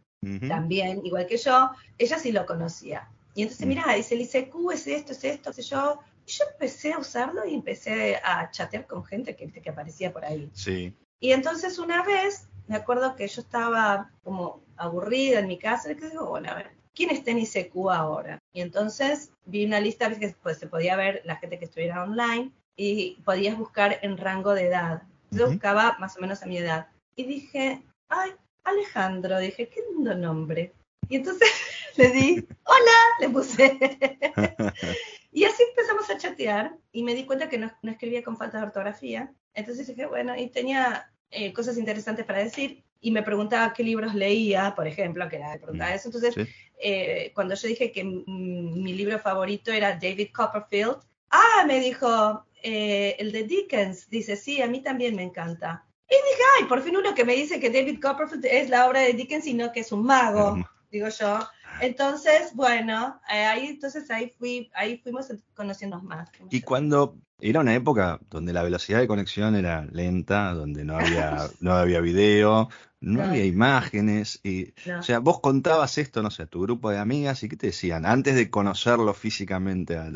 también, 0.47 1.05
igual 1.05 1.25
que 1.27 1.37
yo, 1.37 1.71
ella 1.97 2.19
sí 2.19 2.33
lo 2.33 2.45
conocía. 2.45 3.09
Y 3.35 3.43
entonces, 3.43 3.65
mm. 3.65 3.69
mira, 3.69 3.93
dice 3.95 4.15
el 4.15 4.21
ICQ 4.21 4.71
es 4.73 4.87
esto, 4.87 5.13
es 5.13 5.23
esto, 5.23 5.53
sé 5.53 5.61
yo. 5.61 5.99
Y 6.25 6.31
yo 6.31 6.43
empecé 6.51 6.91
a 6.93 6.97
usarlo 6.97 7.45
y 7.45 7.53
empecé 7.53 8.17
a 8.17 8.51
chatear 8.51 8.85
con 8.85 9.05
gente 9.05 9.35
que, 9.35 9.49
que 9.49 9.69
aparecía 9.69 10.11
por 10.11 10.25
ahí. 10.25 10.49
Sí. 10.53 10.93
Y 11.21 11.31
entonces 11.31 11.79
una 11.79 12.03
vez 12.03 12.48
me 12.69 12.75
acuerdo 12.75 13.15
que 13.15 13.27
yo 13.27 13.41
estaba 13.41 14.11
como 14.23 14.61
aburrida 14.77 15.39
en 15.39 15.47
mi 15.47 15.57
casa 15.57 15.91
y 15.91 15.95
que 15.95 16.07
digo, 16.07 16.27
bueno, 16.27 16.51
a 16.51 16.55
ver, 16.55 16.69
¿quién 16.93 17.09
está 17.09 17.31
en 17.31 17.39
ICQ 17.39 17.75
ahora? 17.91 18.39
Y 18.53 18.61
entonces 18.61 19.31
vi 19.45 19.65
una 19.65 19.79
lista 19.79 20.13
que 20.17 20.35
pues, 20.43 20.59
se 20.59 20.67
podía 20.67 20.95
ver 20.95 21.23
la 21.25 21.37
gente 21.37 21.57
que 21.57 21.65
estuviera 21.65 22.03
online 22.03 22.51
y 22.75 23.19
podías 23.25 23.57
buscar 23.57 23.97
en 24.03 24.17
rango 24.17 24.53
de 24.53 24.67
edad. 24.67 25.01
Yo 25.31 25.47
buscaba 25.47 25.97
más 25.99 26.15
o 26.17 26.21
menos 26.21 26.43
a 26.43 26.45
mi 26.45 26.59
edad. 26.59 26.87
Y 27.15 27.23
dije, 27.23 27.81
ay, 28.07 28.33
Alejandro, 28.63 29.39
dije, 29.39 29.67
qué 29.67 29.81
lindo 29.91 30.13
nombre. 30.13 30.71
Y 31.09 31.15
entonces 31.15 31.49
le 31.97 32.09
di, 32.11 32.47
hola, 32.65 32.97
le 33.19 33.29
puse. 33.29 33.79
y 35.31 35.43
así 35.43 35.63
empezamos 35.63 36.07
a 36.07 36.17
chatear 36.19 36.77
y 36.91 37.01
me 37.01 37.15
di 37.15 37.25
cuenta 37.25 37.49
que 37.49 37.57
no, 37.57 37.71
no 37.81 37.91
escribía 37.91 38.21
con 38.21 38.37
falta 38.37 38.59
de 38.59 38.65
ortografía. 38.65 39.33
Entonces 39.55 39.87
dije, 39.87 40.05
bueno, 40.05 40.37
y 40.37 40.49
tenía 40.49 41.11
eh, 41.31 41.53
cosas 41.53 41.77
interesantes 41.77 42.25
para 42.25 42.43
decir 42.43 42.83
y 43.01 43.11
me 43.11 43.23
preguntaba 43.23 43.73
qué 43.73 43.83
libros 43.83 44.13
leía, 44.13 44.73
por 44.75 44.87
ejemplo, 44.87 45.27
que 45.29 45.37
era 45.37 45.51
de 45.51 45.59
preguntar 45.59 45.91
mm, 45.91 45.95
eso. 45.95 46.07
Entonces, 46.09 46.47
eh, 46.81 47.31
cuando 47.33 47.55
yo 47.55 47.67
dije 47.67 47.91
que 47.91 48.03
mi 48.03 48.93
libro 48.93 49.19
favorito 49.19 49.71
era 49.71 49.93
David 49.93 50.29
Copperfield, 50.33 50.97
ah, 51.29 51.63
me 51.65 51.79
dijo, 51.79 52.45
eh, 52.61 53.15
el 53.19 53.31
de 53.31 53.43
Dickens, 53.43 54.09
dice, 54.09 54.35
sí, 54.35 54.61
a 54.61 54.67
mí 54.67 54.81
también 54.81 55.15
me 55.15 55.23
encanta. 55.23 55.85
Y 56.09 56.15
dije, 56.15 56.43
ay, 56.57 56.65
por 56.65 56.81
fin 56.81 56.97
uno 56.97 57.13
que 57.13 57.23
me 57.23 57.35
dice 57.35 57.59
que 57.59 57.69
David 57.69 58.01
Copperfield 58.01 58.45
es 58.45 58.69
la 58.69 58.87
obra 58.87 59.01
de 59.01 59.13
Dickens 59.13 59.45
y 59.47 59.53
no 59.53 59.71
que 59.71 59.81
es 59.81 59.91
un 59.91 60.03
mago, 60.03 60.57
digo 60.91 61.07
yo. 61.09 61.39
Entonces, 61.81 62.53
bueno, 62.53 63.19
ahí 63.27 63.67
entonces 63.67 64.09
ahí 64.11 64.33
fui, 64.37 64.69
ahí 64.73 64.97
fuimos 64.97 65.31
conociendo 65.53 66.01
más. 66.01 66.29
Y 66.49 66.61
cuando 66.61 67.17
era 67.39 67.61
una 67.61 67.73
época 67.73 68.19
donde 68.29 68.53
la 68.53 68.63
velocidad 68.63 68.99
de 68.99 69.07
conexión 69.07 69.55
era 69.55 69.85
lenta, 69.85 70.53
donde 70.53 70.83
no 70.83 70.97
había, 70.97 71.37
no 71.59 71.73
había 71.73 72.01
video, 72.01 72.69
no 73.01 73.23
había 73.23 73.45
imágenes. 73.45 74.39
Y, 74.43 74.73
O 74.97 75.03
sea, 75.03 75.19
vos 75.19 75.39
contabas 75.39 75.97
esto, 75.97 76.21
no 76.21 76.31
sé, 76.31 76.43
a 76.43 76.45
tu 76.47 76.61
grupo 76.61 76.89
de 76.89 76.97
amigas 76.97 77.43
y 77.43 77.49
qué 77.49 77.57
te 77.57 77.67
decían 77.67 78.05
antes 78.05 78.35
de 78.35 78.49
conocerlo 78.49 79.13
físicamente 79.13 79.97
a, 79.97 80.09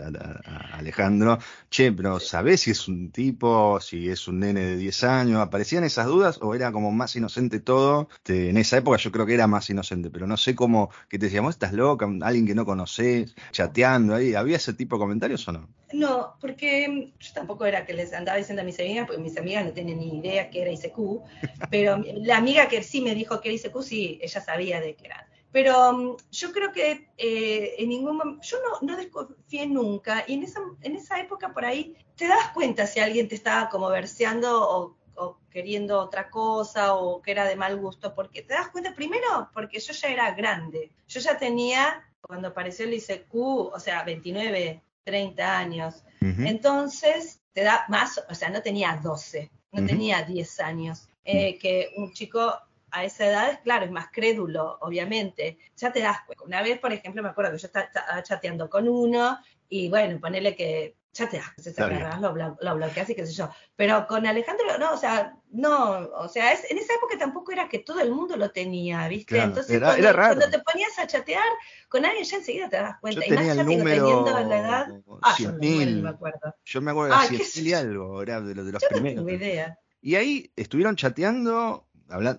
Alejandro, 0.73 1.39
che, 1.69 1.91
pero 1.91 2.19
¿sabés 2.19 2.61
si 2.61 2.71
es 2.71 2.87
un 2.87 3.11
tipo, 3.11 3.79
si 3.79 4.09
es 4.09 4.27
un 4.27 4.39
nene 4.39 4.61
de 4.61 4.77
10 4.77 5.03
años? 5.03 5.41
¿Aparecían 5.41 5.83
esas 5.83 6.07
dudas 6.07 6.39
o 6.41 6.55
era 6.55 6.71
como 6.71 6.91
más 6.91 7.15
inocente 7.15 7.59
todo? 7.59 8.09
en 8.27 8.57
esa 8.57 8.77
época 8.77 8.97
yo 8.97 9.11
creo 9.11 9.25
que 9.25 9.33
era 9.33 9.47
más 9.47 9.69
inocente, 9.69 10.09
pero 10.09 10.27
no 10.27 10.37
sé 10.37 10.55
cómo, 10.55 10.89
que 11.09 11.19
te 11.19 11.25
decíamos, 11.25 11.55
estás 11.55 11.73
loca, 11.73 12.07
alguien 12.21 12.45
que 12.45 12.55
no 12.55 12.65
conoces, 12.65 13.35
chateando 13.51 14.15
ahí, 14.15 14.33
¿había 14.35 14.57
ese 14.57 14.73
tipo 14.73 14.95
de 14.95 15.01
comentarios 15.01 15.47
o 15.47 15.51
no? 15.51 15.69
No, 15.93 16.35
porque 16.41 17.13
yo 17.19 17.33
tampoco 17.33 17.65
era 17.65 17.85
que 17.85 17.93
les 17.93 18.13
andaba 18.13 18.39
diciendo 18.39 18.63
a 18.63 18.65
mis 18.65 18.79
amigas, 18.79 19.05
porque 19.05 19.21
mis 19.21 19.37
amigas 19.37 19.63
no 19.63 19.73
tenían 19.73 19.99
ni 19.99 20.17
idea 20.17 20.49
que 20.49 20.63
era 20.63 20.71
ICQ, 20.71 21.21
pero 21.69 22.03
la 22.15 22.37
amiga 22.37 22.67
que 22.67 22.81
sí 22.81 23.01
me 23.01 23.13
dijo 23.13 23.39
que 23.39 23.49
era 23.49 23.57
ICQ, 23.57 23.81
sí, 23.83 24.19
ella 24.21 24.41
sabía 24.41 24.81
de 24.81 24.95
qué 24.95 25.05
era. 25.05 25.27
Pero 25.51 25.93
mm, 25.93 26.17
yo 26.31 26.51
creo 26.51 26.71
que 26.71 27.09
eh, 27.15 27.75
en 27.77 27.89
ningún 27.89 28.17
momento, 28.17 28.41
yo 28.43 28.57
no, 28.61 28.87
no, 28.87 28.97
desconfié 28.97 29.67
nunca, 29.67 30.23
y 30.27 30.33
en 30.33 30.43
esa, 30.43 30.61
en 30.81 30.95
esa 30.95 31.19
época 31.19 31.53
por 31.53 31.63
ahí 31.63 31.95
te 32.15 32.27
das 32.27 32.49
cuenta 32.53 32.87
si 32.87 32.99
alguien 32.99 33.27
te 33.27 33.35
estaba 33.35 33.69
como 33.69 33.87
verseando 33.89 34.67
o, 34.67 34.97
o 35.15 35.37
queriendo 35.51 35.99
otra 35.99 36.31
cosa 36.31 36.95
o 36.95 37.21
que 37.21 37.31
era 37.31 37.45
de 37.45 37.55
mal 37.55 37.77
gusto, 37.77 38.15
porque 38.15 38.41
te 38.41 38.55
das 38.55 38.69
cuenta 38.69 38.95
primero 38.95 39.49
porque 39.53 39.79
yo 39.79 39.93
ya 39.93 40.07
era 40.07 40.31
grande, 40.31 40.91
yo 41.07 41.19
ya 41.19 41.37
tenía, 41.37 42.03
cuando 42.19 42.47
apareció 42.47 42.85
el 42.85 42.95
ICQ, 42.95 43.35
o 43.35 43.79
sea, 43.79 44.03
29, 44.03 44.81
30 45.03 45.57
años. 45.57 46.03
Entonces, 46.21 47.41
te 47.51 47.63
da 47.63 47.85
más, 47.89 48.23
o 48.29 48.33
sea, 48.33 48.49
no 48.49 48.61
tenía 48.61 48.99
12, 49.03 49.51
no 49.71 49.85
tenía 49.85 50.23
10 50.23 50.59
años. 50.59 51.07
eh, 51.25 51.57
que 51.57 51.93
un 51.95 52.11
chico 52.11 52.53
a 52.91 53.03
esa 53.05 53.25
edad, 53.25 53.59
claro, 53.63 53.85
es 53.85 53.91
más 53.91 54.07
crédulo, 54.11 54.77
obviamente. 54.81 55.57
Ya 55.77 55.91
te 55.91 56.01
das 56.01 56.17
cuenta. 56.25 56.43
Una 56.43 56.61
vez, 56.61 56.79
por 56.79 56.93
ejemplo, 56.93 57.23
me 57.23 57.29
acuerdo 57.29 57.51
que 57.51 57.57
yo 57.57 57.67
estaba 57.67 58.21
chateando 58.21 58.69
con 58.69 58.87
uno 58.87 59.39
y 59.69 59.89
bueno, 59.89 60.19
ponele 60.19 60.55
que 60.55 60.95
ya 61.13 61.29
te 61.29 61.37
das, 61.37 61.53
se 61.57 61.73
lo, 62.19 62.57
lo 62.59 62.75
bloqueas 62.75 63.09
y 63.09 63.15
qué 63.15 63.25
sé 63.25 63.33
yo. 63.33 63.49
Pero 63.75 64.07
con 64.07 64.25
Alejandro, 64.25 64.77
no, 64.79 64.93
o 64.93 64.97
sea, 64.97 65.35
no, 65.51 66.09
o 66.15 66.27
sea, 66.27 66.53
es, 66.53 66.69
en 66.71 66.79
esa 66.79 66.95
época 66.95 67.17
tampoco 67.19 67.51
era 67.51 67.69
que 67.69 67.79
todo 67.79 67.99
el 67.99 68.11
mundo 68.11 68.35
lo 68.35 68.49
tenía, 68.51 69.07
¿viste? 69.07 69.37
Entonces, 69.37 69.75
era, 69.75 69.89
cuando, 69.89 70.13
raro. 70.13 70.35
cuando, 70.39 70.57
te 70.57 70.63
ponías 70.63 70.97
a 70.97 71.05
chatear 71.05 71.45
con 71.87 72.03
alguien, 72.03 72.25
ya 72.25 72.37
enseguida 72.37 72.67
te 72.67 72.77
das 72.77 72.99
cuenta. 72.99 73.21
Yo 73.21 73.27
y 73.27 73.29
tenía 73.29 73.53
más 73.53 73.57
el 73.59 73.77
número 73.77 74.07
dependiendo 74.07 74.49
la 74.49 74.59
edad. 74.59 74.87
Ah, 75.21 75.35
yo, 75.37 75.51
no 75.51 76.01
me 76.01 76.09
acuerdo. 76.09 76.55
Yo 76.65 76.81
me 76.81 76.91
acuerdo 76.91 77.15
de 77.29 77.37
100 77.37 77.65
y 77.65 77.73
algo, 77.73 78.21
era 78.21 78.41
de, 78.41 78.55
de 78.55 78.71
los 78.71 78.81
yo 78.81 78.87
primeros. 78.89 79.23
No 79.23 79.27
tengo 79.27 79.43
idea. 79.43 79.77
Y 80.01 80.15
ahí 80.15 80.51
estuvieron 80.55 80.95
chateando, 80.95 81.87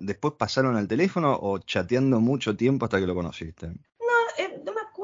después 0.01 0.35
pasaron 0.37 0.77
al 0.77 0.89
teléfono 0.89 1.39
o 1.41 1.59
chateando 1.61 2.19
mucho 2.21 2.57
tiempo 2.57 2.87
hasta 2.87 2.99
que 2.99 3.07
lo 3.07 3.15
conociste. 3.15 3.73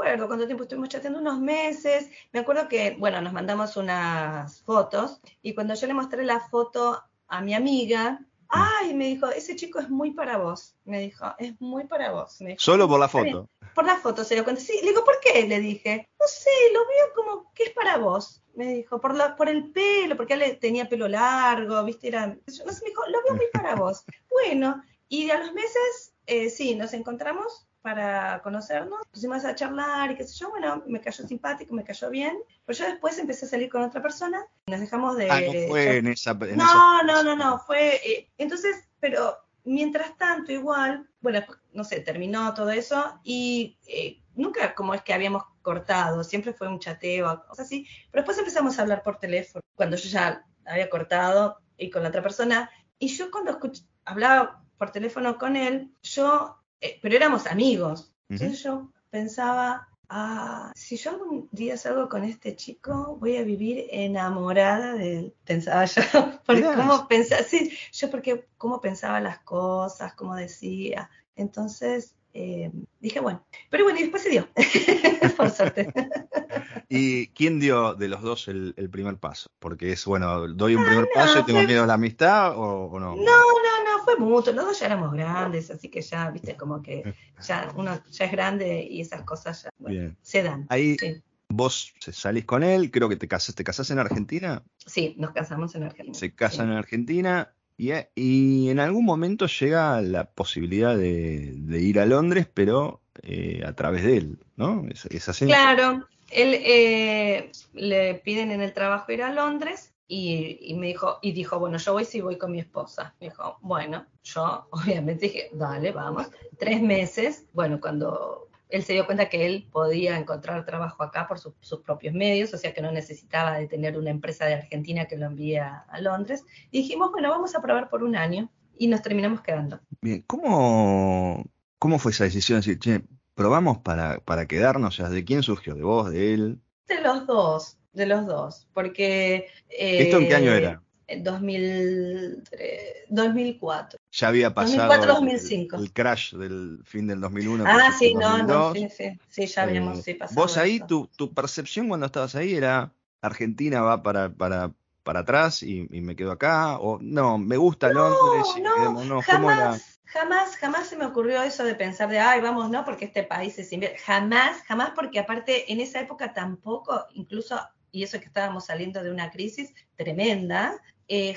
Me 0.01 0.07
acuerdo 0.07 0.29
cuánto 0.29 0.47
tiempo 0.47 0.63
estuvimos 0.63 0.89
chateando, 0.89 1.19
unos 1.19 1.41
meses. 1.41 2.09
Me 2.33 2.41
acuerdo 2.41 2.69
que, 2.69 2.97
bueno, 2.99 3.21
nos 3.21 3.35
mandamos 3.35 3.77
unas 3.77 4.63
fotos 4.63 5.21
y 5.43 5.55
cuando 5.55 5.75
yo 5.75 5.87
le 5.87 5.93
mostré 5.93 6.25
la 6.25 6.41
foto 6.41 7.03
a 7.29 7.43
mi 7.43 7.53
amiga, 7.53 8.19
ay, 8.49 8.95
me 8.95 9.09
dijo, 9.09 9.29
ese 9.29 9.57
chico 9.57 9.79
es 9.79 9.91
muy 9.91 10.13
para 10.13 10.39
vos. 10.39 10.75
Me 10.87 11.01
dijo, 11.01 11.27
es 11.39 11.61
muy 11.61 11.87
para 11.87 12.13
vos. 12.13 12.39
Solo 12.57 12.89
por 12.89 12.99
la 12.99 13.09
foto. 13.09 13.51
Por 13.75 13.85
la 13.85 13.97
foto 13.97 14.25
se 14.25 14.35
dio 14.35 14.45
cuenta. 14.45 14.63
Sí, 14.63 14.73
le 14.83 14.89
digo, 14.89 15.05
¿por 15.05 15.21
qué? 15.21 15.47
Le 15.47 15.61
dije, 15.61 16.09
no 16.19 16.27
sé, 16.27 16.51
lo 16.73 16.81
veo 16.81 17.15
como 17.15 17.53
que 17.53 17.65
es 17.65 17.71
para 17.71 17.99
vos. 17.99 18.43
Me 18.55 18.73
dijo, 18.73 19.03
por, 19.03 19.15
la, 19.15 19.37
por 19.37 19.51
el 19.51 19.71
pelo, 19.71 20.17
porque 20.17 20.33
él 20.33 20.59
tenía 20.59 20.89
pelo 20.89 21.09
largo, 21.09 21.85
¿viste? 21.85 22.09
Era, 22.09 22.27
no 22.27 22.41
sé, 22.47 22.65
me 22.65 22.89
dijo, 22.89 23.03
lo 23.07 23.23
veo 23.23 23.35
muy 23.35 23.47
para 23.53 23.75
vos. 23.75 24.05
Bueno, 24.31 24.83
y 25.07 25.29
a 25.31 25.39
los 25.39 25.53
meses, 25.53 26.15
eh, 26.25 26.49
sí, 26.49 26.75
nos 26.75 26.95
encontramos 26.95 27.69
para 27.83 28.41
conocernos, 28.43 29.01
pusimos 29.11 29.45
a 29.45 29.55
charlar 29.55 30.11
y 30.11 30.17
qué 30.17 30.25
sé 30.25 30.39
yo, 30.39 30.51
bueno, 30.51 30.83
me 30.87 31.01
cayó 31.01 31.27
simpático, 31.27 31.75
me 31.75 31.85
cayó 31.85 32.11
bien, 32.11 32.39
pero 32.65 32.79
yo 32.79 32.85
después 32.87 33.19
empecé 33.19 33.47
a 33.47 33.49
salir 33.49 33.71
con 33.71 33.83
otra 33.83 34.03
persona, 34.03 34.45
nos 34.67 34.81
dejamos 34.81 35.17
de... 35.17 35.31
Ah, 35.31 35.41
no 35.41 35.69
fue 35.69 35.97
en 35.97 36.07
esa... 36.09 36.33
En 36.33 36.57
no, 36.57 36.65
esa... 36.65 37.03
no, 37.05 37.23
no, 37.23 37.37
no, 37.37 37.59
fue... 37.61 37.97
Eh, 37.97 38.31
entonces, 38.37 38.89
pero 38.99 39.37
mientras 39.65 40.17
tanto, 40.17 40.53
igual, 40.53 41.09
bueno, 41.21 41.43
no 41.73 41.85
sé, 41.85 42.01
terminó 42.01 42.53
todo 42.55 42.71
eso 42.71 43.19
y 43.25 43.79
eh, 43.87 44.23
nunca 44.35 44.75
como 44.75 44.95
es 44.95 45.03
que 45.03 45.15
habíamos 45.15 45.45
cortado, 45.63 46.23
siempre 46.25 46.53
fue 46.53 46.69
un 46.69 46.79
chateo, 46.79 47.45
cosas 47.49 47.67
así, 47.67 47.87
pero 48.11 48.23
después 48.23 48.39
empezamos 48.39 48.79
a 48.79 48.83
hablar 48.83 49.03
por 49.03 49.19
teléfono, 49.19 49.63
cuando 49.75 49.97
yo 49.97 50.09
ya 50.09 50.45
había 50.67 50.91
cortado 50.91 51.59
y 51.77 51.91
con 51.91 52.03
la 52.03 52.11
otra 52.11 52.23
persona, 52.23 52.71
y 52.99 53.09
yo 53.09 53.31
cuando 53.31 53.53
escuché, 53.53 53.85
hablaba 54.05 54.63
por 54.77 54.91
teléfono 54.93 55.39
con 55.39 55.57
él, 55.57 55.93
yo 56.03 56.60
eh, 56.81 56.99
pero 57.03 57.17
éramos 57.17 57.47
amigos. 57.47 58.13
Entonces 58.29 58.63
yo 58.63 58.93
pensaba, 59.11 59.89
ah, 60.09 60.73
si 60.75 60.97
yo 60.97 61.11
algún 61.11 61.49
día 61.51 61.77
salgo 61.77 62.09
con 62.09 62.25
este 62.25 62.55
chico, 62.55 63.17
voy 63.19 63.37
a 63.37 63.43
vivir 63.43 63.87
enamorada 63.91 64.95
de 64.95 65.19
él, 65.19 65.35
pensaba 65.45 65.85
yo. 65.85 66.03
Porque 66.47 66.63
cómo 66.63 67.09
pensaba, 67.09 67.43
sí, 67.43 67.73
yo 67.93 68.11
porque 68.11 68.47
cómo 68.57 68.81
pensaba 68.81 69.21
las 69.21 69.41
cosas, 69.41 70.15
cómo 70.15 70.35
decía. 70.37 71.11
Entonces 71.35 72.15
eh, 72.33 72.71
dije, 73.01 73.19
bueno, 73.19 73.45
pero 73.71 73.85
bueno, 73.85 73.99
y 73.99 74.03
después 74.03 74.23
se 74.23 74.31
dio, 74.31 74.49
por 75.37 75.51
suerte. 75.51 75.93
¿Y 76.89 77.29
quién 77.29 77.59
dio 77.59 77.95
de 77.95 78.09
los 78.09 78.23
dos 78.23 78.47
el, 78.49 78.75
el, 78.77 78.89
primer 78.89 79.17
paso? 79.17 79.51
Porque 79.59 79.93
es, 79.93 80.05
bueno, 80.05 80.47
doy 80.49 80.77
un 80.77 80.85
primer 80.85 81.09
paso 81.13 81.41
y 81.41 81.45
tengo 81.45 81.63
miedo 81.63 81.83
a 81.83 81.87
la 81.87 81.95
amistad 81.95 82.57
o, 82.57 82.87
o? 82.87 83.01
No, 83.01 83.17
no, 83.17 83.25
no, 83.25 83.70
fue 84.17 84.27
mucho. 84.27 84.53
Los 84.53 84.67
dos 84.67 84.81
ya 84.81 84.87
éramos 84.87 85.13
grandes, 85.13 85.71
así 85.71 85.89
que 85.89 86.01
ya, 86.01 86.31
viste, 86.31 86.57
como 86.57 86.83
que 86.83 87.15
ya 87.47 87.73
uno 87.77 88.01
ya 88.11 88.25
es 88.25 88.33
grande 88.33 88.87
y 88.89 89.01
esas 89.01 89.23
cosas 89.23 89.65
ya 89.65 89.71
bueno, 89.79 90.15
se 90.23 90.43
dan. 90.43 90.67
Ahí 90.69 90.97
sí. 90.99 91.23
vos 91.49 91.93
salís 92.01 92.45
con 92.45 92.63
él, 92.63 92.91
creo 92.91 93.09
que 93.09 93.17
te 93.17 93.29
casas, 93.29 93.55
¿te 93.55 93.65
casás 93.65 93.91
en 93.91 93.99
Argentina? 93.99 94.63
Sí, 94.87 95.15
nos 95.19 95.33
casamos 95.33 95.75
en 95.75 95.85
Argentina. 95.85 96.19
Se 96.19 96.35
casan 96.35 96.67
sí. 96.67 96.73
en 96.73 96.79
Argentina. 96.79 97.53
Y, 97.77 97.93
y, 98.15 98.69
en 98.69 98.79
algún 98.79 99.07
momento 99.07 99.47
llega 99.47 100.03
la 100.03 100.25
posibilidad 100.31 100.99
de, 100.99 101.55
de 101.57 101.81
ir 101.81 101.99
a 101.99 102.05
Londres, 102.05 102.47
pero 102.53 103.01
eh, 103.23 103.63
a 103.67 103.73
través 103.75 104.05
de 104.05 104.19
él, 104.19 104.39
¿no? 104.57 104.85
¿Es, 104.91 105.07
es 105.07 105.29
así? 105.31 105.47
Claro, 105.47 106.07
él 106.31 106.55
eh, 106.55 107.51
le 107.73 108.15
piden 108.17 108.51
en 108.51 108.61
el 108.61 108.73
trabajo 108.75 109.11
ir 109.13 109.23
a 109.23 109.33
Londres 109.33 109.90
y, 110.13 110.59
y, 110.63 110.75
me 110.75 110.89
dijo, 110.89 111.21
y 111.23 111.31
dijo, 111.31 111.61
bueno, 111.61 111.79
yo 111.79 111.93
voy 111.93 112.05
si 112.05 112.21
voy 112.21 112.37
con 112.37 112.51
mi 112.51 112.59
esposa. 112.59 113.15
Me 113.21 113.29
dijo, 113.29 113.59
bueno, 113.61 114.07
yo 114.25 114.67
obviamente 114.73 115.27
dije, 115.27 115.51
dale, 115.53 115.93
vamos. 115.93 116.27
Tres 116.59 116.83
meses, 116.83 117.47
bueno, 117.53 117.81
cuando 117.81 118.49
él 118.71 118.83
se 118.83 118.95
dio 118.95 119.07
cuenta 119.07 119.29
que 119.29 119.47
él 119.47 119.69
podía 119.71 120.19
encontrar 120.19 120.67
trabajo 120.67 121.05
acá 121.05 121.29
por 121.29 121.39
su, 121.39 121.55
sus 121.61 121.83
propios 121.83 122.13
medios, 122.13 122.53
o 122.53 122.59
sea 122.59 122.75
que 122.75 122.83
no 122.83 122.91
necesitaba 122.91 123.59
de 123.59 123.69
tener 123.69 123.97
una 123.97 124.11
empresa 124.11 124.47
de 124.47 124.55
Argentina 124.55 125.05
que 125.05 125.17
lo 125.17 125.27
envíe 125.27 125.59
a, 125.59 125.87
Londres. 126.01 126.45
Y 126.73 126.79
dijimos, 126.79 127.13
bueno, 127.13 127.31
vamos 127.31 127.55
a 127.55 127.63
probar 127.63 127.89
por 127.89 128.03
un 128.03 128.17
año 128.17 128.51
y 128.77 128.89
nos 128.89 129.03
terminamos 129.03 129.43
quedando. 129.43 129.79
Bien, 130.01 130.25
¿cómo, 130.27 131.45
cómo 131.79 132.01
fue 132.01 132.11
esa 132.11 132.25
decisión 132.25 132.61
de 132.61 132.67
decir, 132.67 132.79
che, 132.81 133.05
probamos 133.35 133.79
para, 133.79 134.19
para 134.19 134.47
quedarnos? 134.47 134.95
O 134.95 134.97
sea, 134.97 135.09
¿de 135.09 135.25
quién 135.25 135.45
surgió? 135.45 135.77
¿De 135.77 135.85
vos, 135.85 136.11
de 136.11 136.35
él? 136.35 136.61
De 136.89 137.01
los 137.01 137.29
dos, 137.29 137.79
de 137.93 138.07
los 138.07 138.27
dos, 138.27 138.67
porque... 138.73 139.49
Eh, 139.69 140.03
¿Esto 140.03 140.19
en 140.19 140.29
qué 140.29 140.35
año 140.35 140.53
era? 140.53 140.83
2003, 141.19 143.07
2004. 143.09 143.99
Ya 144.13 144.29
había 144.29 144.55
pasado 144.55 144.89
2004, 144.89 145.15
2005. 145.15 145.77
El, 145.77 145.83
el, 145.83 145.93
crash 145.93 146.35
del 146.35 146.81
fin 146.85 147.07
del 147.07 147.21
2001. 147.21 147.65
Ah, 147.67 147.93
sí, 147.99 148.15
no, 148.15 148.39
2002. 148.39 148.49
no, 148.49 148.75
sí, 148.75 148.89
sí, 148.91 149.19
sí, 149.29 149.47
ya 149.47 149.63
habíamos 149.63 149.99
eh, 149.99 150.03
sí, 150.03 150.15
pasado. 150.15 150.41
Vos 150.41 150.57
ahí, 150.57 150.81
tu, 150.81 151.09
tu, 151.17 151.33
percepción 151.33 151.89
cuando 151.89 152.07
estabas 152.07 152.35
ahí 152.35 152.55
era 152.55 152.93
Argentina 153.21 153.83
va 153.83 154.03
para, 154.03 154.31
para, 154.31 154.73
para 155.03 155.21
atrás 155.21 155.63
y, 155.63 155.87
y 155.91 156.01
me 156.01 156.17
quedo 156.17 156.33
acá, 156.33 156.79
o 156.79 156.99
no, 157.01 157.39
me 157.39 157.57
gusta 157.57 157.93
no, 157.93 158.11
Londres 158.11 158.55
y 158.57 158.61
no, 158.61 158.75
quedemos, 158.75 159.07
no, 159.07 159.23
jamás. 159.23 159.99
Jamás, 160.05 160.57
jamás 160.57 160.89
se 160.89 160.97
me 160.97 161.07
ocurrió 161.07 161.41
eso 161.41 161.63
de 161.63 161.77
pensar 161.77 162.09
de, 162.09 162.19
ay, 162.19 162.41
vamos, 162.41 162.69
no, 162.69 162.85
porque 162.85 163.05
este 163.05 163.23
país 163.23 163.57
es 163.61 163.73
invierte. 163.73 163.99
Jamás, 163.99 164.61
jamás, 164.63 164.91
porque 164.97 165.21
aparte 165.21 165.73
en 165.73 165.79
esa 165.79 166.01
época 166.01 166.35
tampoco, 166.35 167.07
incluso, 167.15 167.61
y 167.93 168.03
eso 168.03 168.19
que 168.19 168.27
estábamos 168.27 168.67
saliendo 168.67 169.03
de 169.03 169.11
una 169.11 169.31
crisis 169.31 169.75
tremenda, 169.97 170.81
eh, 171.09 171.37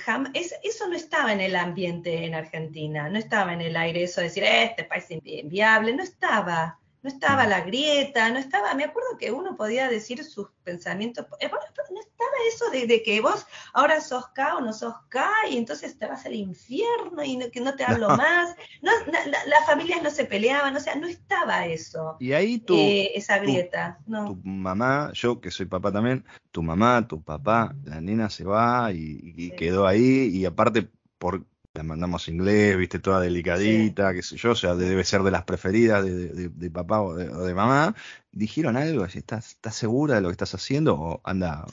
eso 0.63 0.87
no 0.87 0.95
estaba 0.95 1.33
en 1.33 1.41
el 1.41 1.55
ambiente 1.55 2.25
en 2.25 2.35
Argentina, 2.35 3.09
no 3.09 3.17
estaba 3.17 3.53
en 3.53 3.61
el 3.61 3.75
aire 3.75 4.03
eso 4.03 4.21
de 4.21 4.27
decir, 4.27 4.43
eh, 4.43 4.65
este 4.65 4.83
país 4.83 5.05
es 5.09 5.19
inviable, 5.25 5.95
no 5.95 6.03
estaba, 6.03 6.79
no 7.03 7.09
estaba 7.09 7.45
la 7.45 7.61
grieta, 7.61 8.29
no 8.31 8.39
estaba, 8.39 8.73
me 8.73 8.85
acuerdo 8.85 9.17
que 9.19 9.31
uno 9.31 9.57
podía 9.57 9.89
decir 9.89 10.23
sus 10.23 10.49
pensamientos, 10.63 11.25
eh, 11.41 11.51
no 11.51 11.99
estaba 11.99 12.31
eso 12.47 12.69
de, 12.71 12.87
de, 12.87 13.03
que 13.03 13.19
vos 13.19 13.45
ahora 13.73 13.99
sos 13.99 14.27
K 14.29 14.55
o 14.55 14.61
no 14.61 14.71
sos 14.71 14.95
K 15.09 15.29
y 15.51 15.57
entonces 15.57 15.97
te 15.97 16.07
vas 16.07 16.25
al 16.25 16.33
infierno 16.33 17.21
y 17.23 17.35
no, 17.35 17.51
que 17.51 17.59
no 17.59 17.75
te 17.75 17.83
hablo 17.83 18.07
no. 18.07 18.17
más, 18.17 18.55
no, 18.81 18.91
la, 19.11 19.25
la, 19.27 19.45
las 19.45 19.65
familias 19.65 20.01
no 20.01 20.09
se 20.09 20.23
peleaban, 20.23 20.75
o 20.75 20.79
sea, 20.79 20.95
no 20.95 21.07
estaba 21.07 21.65
eso. 21.65 22.15
Y 22.21 22.31
ahí 22.31 22.57
tú, 22.57 22.75
eh, 22.77 23.11
esa 23.15 23.37
grieta, 23.37 23.99
tu, 24.05 24.11
no. 24.11 24.25
tu 24.25 24.35
mamá, 24.43 25.11
yo 25.13 25.41
que 25.41 25.51
soy 25.51 25.65
papá 25.65 25.91
también, 25.91 26.23
tu 26.51 26.63
mamá, 26.63 27.05
tu 27.05 27.21
papá, 27.21 27.75
la 27.83 27.99
nena 27.99 28.29
se 28.29 28.45
va 28.45 28.91
y, 28.93 29.33
y 29.35 29.49
sí. 29.49 29.55
quedó 29.57 29.85
ahí 29.85 30.29
y 30.33 30.45
aparte 30.45 30.89
por 31.17 31.45
la 31.75 31.81
mandamos 31.81 32.27
inglés, 32.27 32.77
viste, 32.77 32.99
toda 32.99 33.19
delicadita, 33.19 34.09
sí. 34.09 34.15
qué 34.15 34.21
sé 34.21 34.37
yo, 34.37 34.51
o 34.51 34.55
sea, 34.55 34.75
debe 34.75 35.03
ser 35.03 35.23
de 35.23 35.31
las 35.31 35.43
preferidas 35.43 36.05
de, 36.05 36.27
de, 36.27 36.49
de 36.49 36.69
papá 36.69 37.01
o 37.01 37.15
de, 37.15 37.29
o 37.29 37.39
de, 37.39 37.53
mamá. 37.55 37.95
¿Dijeron 38.31 38.77
algo? 38.77 39.05
¿Estás, 39.05 39.49
¿Estás 39.49 39.75
segura 39.75 40.15
de 40.15 40.21
lo 40.21 40.27
que 40.27 40.33
estás 40.33 40.53
haciendo? 40.53 40.93
¿O 40.93 41.21
anda? 41.23 41.65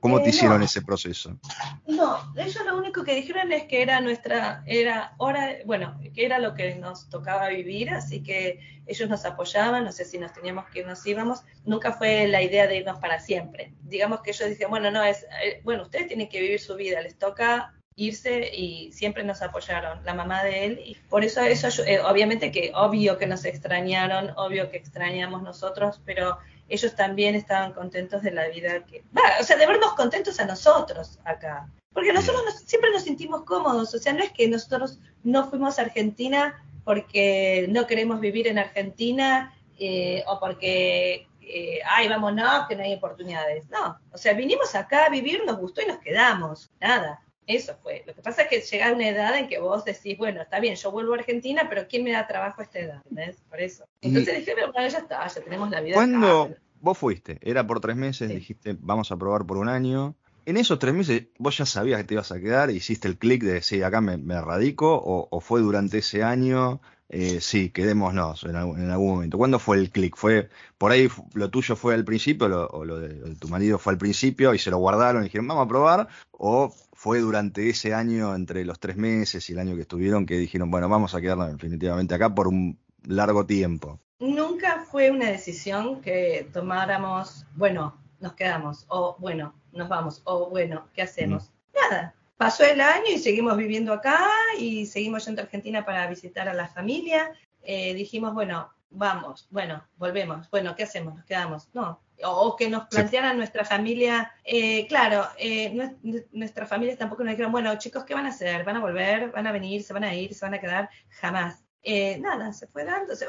¿Cómo 0.00 0.18
eh, 0.18 0.24
te 0.24 0.28
hicieron 0.28 0.58
no. 0.58 0.66
ese 0.66 0.82
proceso? 0.82 1.38
No, 1.86 2.34
ellos 2.36 2.66
lo 2.66 2.76
único 2.76 3.02
que 3.02 3.14
dijeron 3.14 3.50
es 3.52 3.64
que 3.64 3.80
era 3.80 3.98
nuestra, 4.02 4.62
era 4.66 5.14
hora, 5.16 5.56
bueno, 5.64 5.98
que 6.14 6.26
era 6.26 6.38
lo 6.38 6.52
que 6.52 6.74
nos 6.74 7.08
tocaba 7.08 7.48
vivir, 7.48 7.88
así 7.88 8.22
que 8.22 8.82
ellos 8.86 9.08
nos 9.08 9.24
apoyaban, 9.24 9.84
no 9.84 9.92
sé 9.92 10.04
si 10.04 10.18
nos 10.18 10.34
teníamos 10.34 10.66
que 10.66 10.80
ir, 10.80 10.86
nos 10.86 11.06
íbamos, 11.06 11.44
nunca 11.64 11.92
fue 11.92 12.28
la 12.28 12.42
idea 12.42 12.66
de 12.66 12.76
irnos 12.76 12.98
para 12.98 13.20
siempre. 13.20 13.72
Digamos 13.84 14.20
que 14.20 14.32
ellos 14.32 14.50
decían, 14.50 14.68
bueno, 14.68 14.90
no, 14.90 15.02
es, 15.02 15.24
eh, 15.42 15.62
bueno, 15.64 15.84
ustedes 15.84 16.08
tienen 16.08 16.28
que 16.28 16.42
vivir 16.42 16.60
su 16.60 16.74
vida, 16.74 17.00
les 17.00 17.16
toca 17.16 17.72
irse 17.96 18.50
y 18.54 18.92
siempre 18.92 19.24
nos 19.24 19.42
apoyaron, 19.42 20.04
la 20.04 20.14
mamá 20.14 20.42
de 20.44 20.64
él, 20.64 20.80
y 20.84 20.96
por 21.08 21.24
eso 21.24 21.40
eso, 21.42 21.68
eh, 21.84 22.00
obviamente 22.00 22.50
que 22.50 22.72
obvio 22.74 23.18
que 23.18 23.26
nos 23.26 23.44
extrañaron, 23.44 24.32
obvio 24.36 24.70
que 24.70 24.76
extrañamos 24.76 25.42
nosotros, 25.42 26.00
pero 26.04 26.38
ellos 26.68 26.94
también 26.94 27.34
estaban 27.34 27.72
contentos 27.72 28.22
de 28.22 28.30
la 28.30 28.48
vida 28.48 28.84
que, 28.84 29.04
bah, 29.12 29.22
o 29.40 29.44
sea, 29.44 29.56
de 29.56 29.66
vernos 29.66 29.94
contentos 29.94 30.40
a 30.40 30.46
nosotros 30.46 31.18
acá, 31.24 31.68
porque 31.92 32.12
nosotros 32.12 32.42
nos, 32.44 32.60
siempre 32.60 32.90
nos 32.90 33.02
sentimos 33.02 33.44
cómodos, 33.44 33.94
o 33.94 33.98
sea, 33.98 34.12
no 34.12 34.22
es 34.22 34.32
que 34.32 34.48
nosotros 34.48 34.98
no 35.22 35.48
fuimos 35.48 35.78
a 35.78 35.82
Argentina 35.82 36.64
porque 36.84 37.66
no 37.68 37.86
queremos 37.86 38.20
vivir 38.20 38.48
en 38.48 38.58
Argentina 38.58 39.54
eh, 39.78 40.24
o 40.26 40.40
porque 40.40 41.28
eh, 41.54 41.80
ay, 41.84 42.08
vámonos, 42.08 42.66
que 42.66 42.76
no 42.76 42.82
hay 42.82 42.94
oportunidades. 42.94 43.68
No, 43.68 43.98
o 44.10 44.18
sea, 44.18 44.32
vinimos 44.32 44.74
acá 44.74 45.06
a 45.06 45.10
vivir, 45.10 45.42
nos 45.44 45.58
gustó 45.58 45.82
y 45.82 45.86
nos 45.86 45.98
quedamos. 45.98 46.70
Nada. 46.80 47.20
Eso 47.46 47.76
fue. 47.82 48.04
Lo 48.06 48.14
que 48.14 48.22
pasa 48.22 48.42
es 48.42 48.48
que 48.48 48.60
llega 48.60 48.92
una 48.92 49.08
edad 49.08 49.36
en 49.36 49.48
que 49.48 49.58
vos 49.58 49.84
decís, 49.84 50.16
bueno, 50.16 50.42
está 50.42 50.60
bien, 50.60 50.76
yo 50.76 50.90
vuelvo 50.90 51.14
a 51.14 51.16
Argentina, 51.16 51.66
pero 51.68 51.86
¿quién 51.88 52.04
me 52.04 52.12
da 52.12 52.26
trabajo 52.26 52.60
a 52.60 52.64
esta 52.64 52.78
edad? 52.78 53.02
¿Entendés? 53.10 53.42
Por 53.48 53.60
eso. 53.60 53.84
Entonces 54.00 54.38
dije, 54.38 54.54
bueno, 54.54 54.88
ya 54.88 54.98
está, 54.98 55.26
ya 55.26 55.40
tenemos 55.40 55.70
la 55.70 55.80
vida. 55.80 55.94
¿Cuándo 55.94 56.54
vos 56.80 56.98
fuiste? 56.98 57.38
Era 57.40 57.66
por 57.66 57.80
tres 57.80 57.96
meses, 57.96 58.28
dijiste, 58.28 58.76
vamos 58.80 59.10
a 59.10 59.16
probar 59.16 59.44
por 59.44 59.56
un 59.56 59.68
año. 59.68 60.14
En 60.44 60.56
esos 60.56 60.78
tres 60.78 60.92
meses, 60.92 61.24
¿vos 61.38 61.56
ya 61.56 61.66
sabías 61.66 62.00
que 62.00 62.04
te 62.04 62.14
ibas 62.14 62.32
a 62.32 62.40
quedar? 62.40 62.70
¿Hiciste 62.70 63.06
el 63.06 63.16
clic 63.16 63.42
de 63.42 63.54
decir, 63.54 63.84
acá 63.84 64.00
me, 64.00 64.40
radico? 64.40 65.00
O, 65.04 65.40
fue 65.40 65.60
durante 65.60 65.98
ese 65.98 66.24
año? 66.24 66.80
Eh, 67.08 67.40
sí, 67.40 67.70
quedémonos 67.70 68.42
en, 68.44 68.56
en, 68.56 68.90
algún 68.90 69.10
momento. 69.10 69.38
¿Cuándo 69.38 69.58
fue 69.58 69.76
el 69.76 69.90
clic? 69.90 70.16
¿Fue 70.16 70.48
por 70.78 70.90
ahí 70.90 71.08
lo 71.34 71.50
tuyo 71.50 71.76
fue 71.76 71.94
al 71.94 72.04
principio 72.04 72.68
o 72.70 72.84
lo 72.84 72.98
de, 72.98 73.36
tu 73.36 73.48
marido 73.48 73.78
fue 73.78 73.92
al 73.92 73.98
principio 73.98 74.54
y 74.54 74.58
se 74.58 74.70
lo 74.70 74.78
guardaron 74.78 75.22
y 75.22 75.26
dijeron, 75.26 75.46
vamos 75.46 75.66
a 75.66 75.68
probar? 75.68 76.08
¿O 76.32 76.74
fue 77.02 77.18
durante 77.18 77.68
ese 77.68 77.94
año, 77.94 78.32
entre 78.32 78.64
los 78.64 78.78
tres 78.78 78.96
meses 78.96 79.50
y 79.50 79.54
el 79.54 79.58
año 79.58 79.74
que 79.74 79.80
estuvieron, 79.80 80.24
que 80.24 80.38
dijeron, 80.38 80.70
bueno, 80.70 80.88
vamos 80.88 81.16
a 81.16 81.20
quedarnos 81.20 81.50
definitivamente 81.50 82.14
acá 82.14 82.32
por 82.32 82.46
un 82.46 82.78
largo 83.02 83.44
tiempo? 83.44 83.98
Nunca 84.20 84.84
fue 84.88 85.10
una 85.10 85.28
decisión 85.28 86.00
que 86.00 86.48
tomáramos, 86.52 87.44
bueno, 87.56 87.98
nos 88.20 88.34
quedamos, 88.34 88.84
o 88.86 89.16
bueno, 89.18 89.52
nos 89.72 89.88
vamos, 89.88 90.22
o 90.22 90.48
bueno, 90.48 90.86
¿qué 90.94 91.02
hacemos? 91.02 91.50
Nada. 91.74 92.14
Pasó 92.36 92.62
el 92.62 92.80
año 92.80 93.10
y 93.12 93.18
seguimos 93.18 93.56
viviendo 93.56 93.92
acá 93.92 94.20
y 94.56 94.86
seguimos 94.86 95.26
yendo 95.26 95.42
a 95.42 95.46
Argentina 95.46 95.84
para 95.84 96.06
visitar 96.06 96.48
a 96.48 96.54
la 96.54 96.68
familia. 96.68 97.32
Eh, 97.64 97.94
dijimos, 97.94 98.32
bueno, 98.32 98.70
vamos, 98.90 99.48
bueno, 99.50 99.82
volvemos, 99.96 100.48
bueno, 100.50 100.76
¿qué 100.76 100.84
hacemos? 100.84 101.16
Nos 101.16 101.24
quedamos. 101.24 101.68
No, 101.74 102.00
o, 102.24 102.56
que 102.56 102.68
nos 102.68 102.88
plantearan 102.88 103.36
nuestra 103.36 103.64
familia, 103.64 104.32
eh, 104.44 104.86
claro, 104.86 105.26
eh, 105.38 105.94
nuestras 106.32 106.68
familias 106.68 106.98
tampoco 106.98 107.24
nos 107.24 107.32
dijeron, 107.32 107.52
bueno, 107.52 107.76
chicos, 107.78 108.04
¿qué 108.04 108.14
van 108.14 108.26
a 108.26 108.30
hacer? 108.30 108.64
¿Van 108.64 108.76
a 108.76 108.80
volver? 108.80 109.30
¿Van 109.30 109.46
a 109.46 109.52
venir? 109.52 109.82
¿Se 109.82 109.92
van 109.92 110.04
a 110.04 110.14
ir? 110.14 110.34
¿Se 110.34 110.44
van 110.44 110.54
a 110.54 110.60
quedar? 110.60 110.90
Jamás. 111.20 111.61
Eh, 111.84 112.18
nada, 112.20 112.52
se 112.52 112.68
fue 112.68 112.84
dando. 112.84 113.12
O 113.12 113.16
sea, 113.16 113.28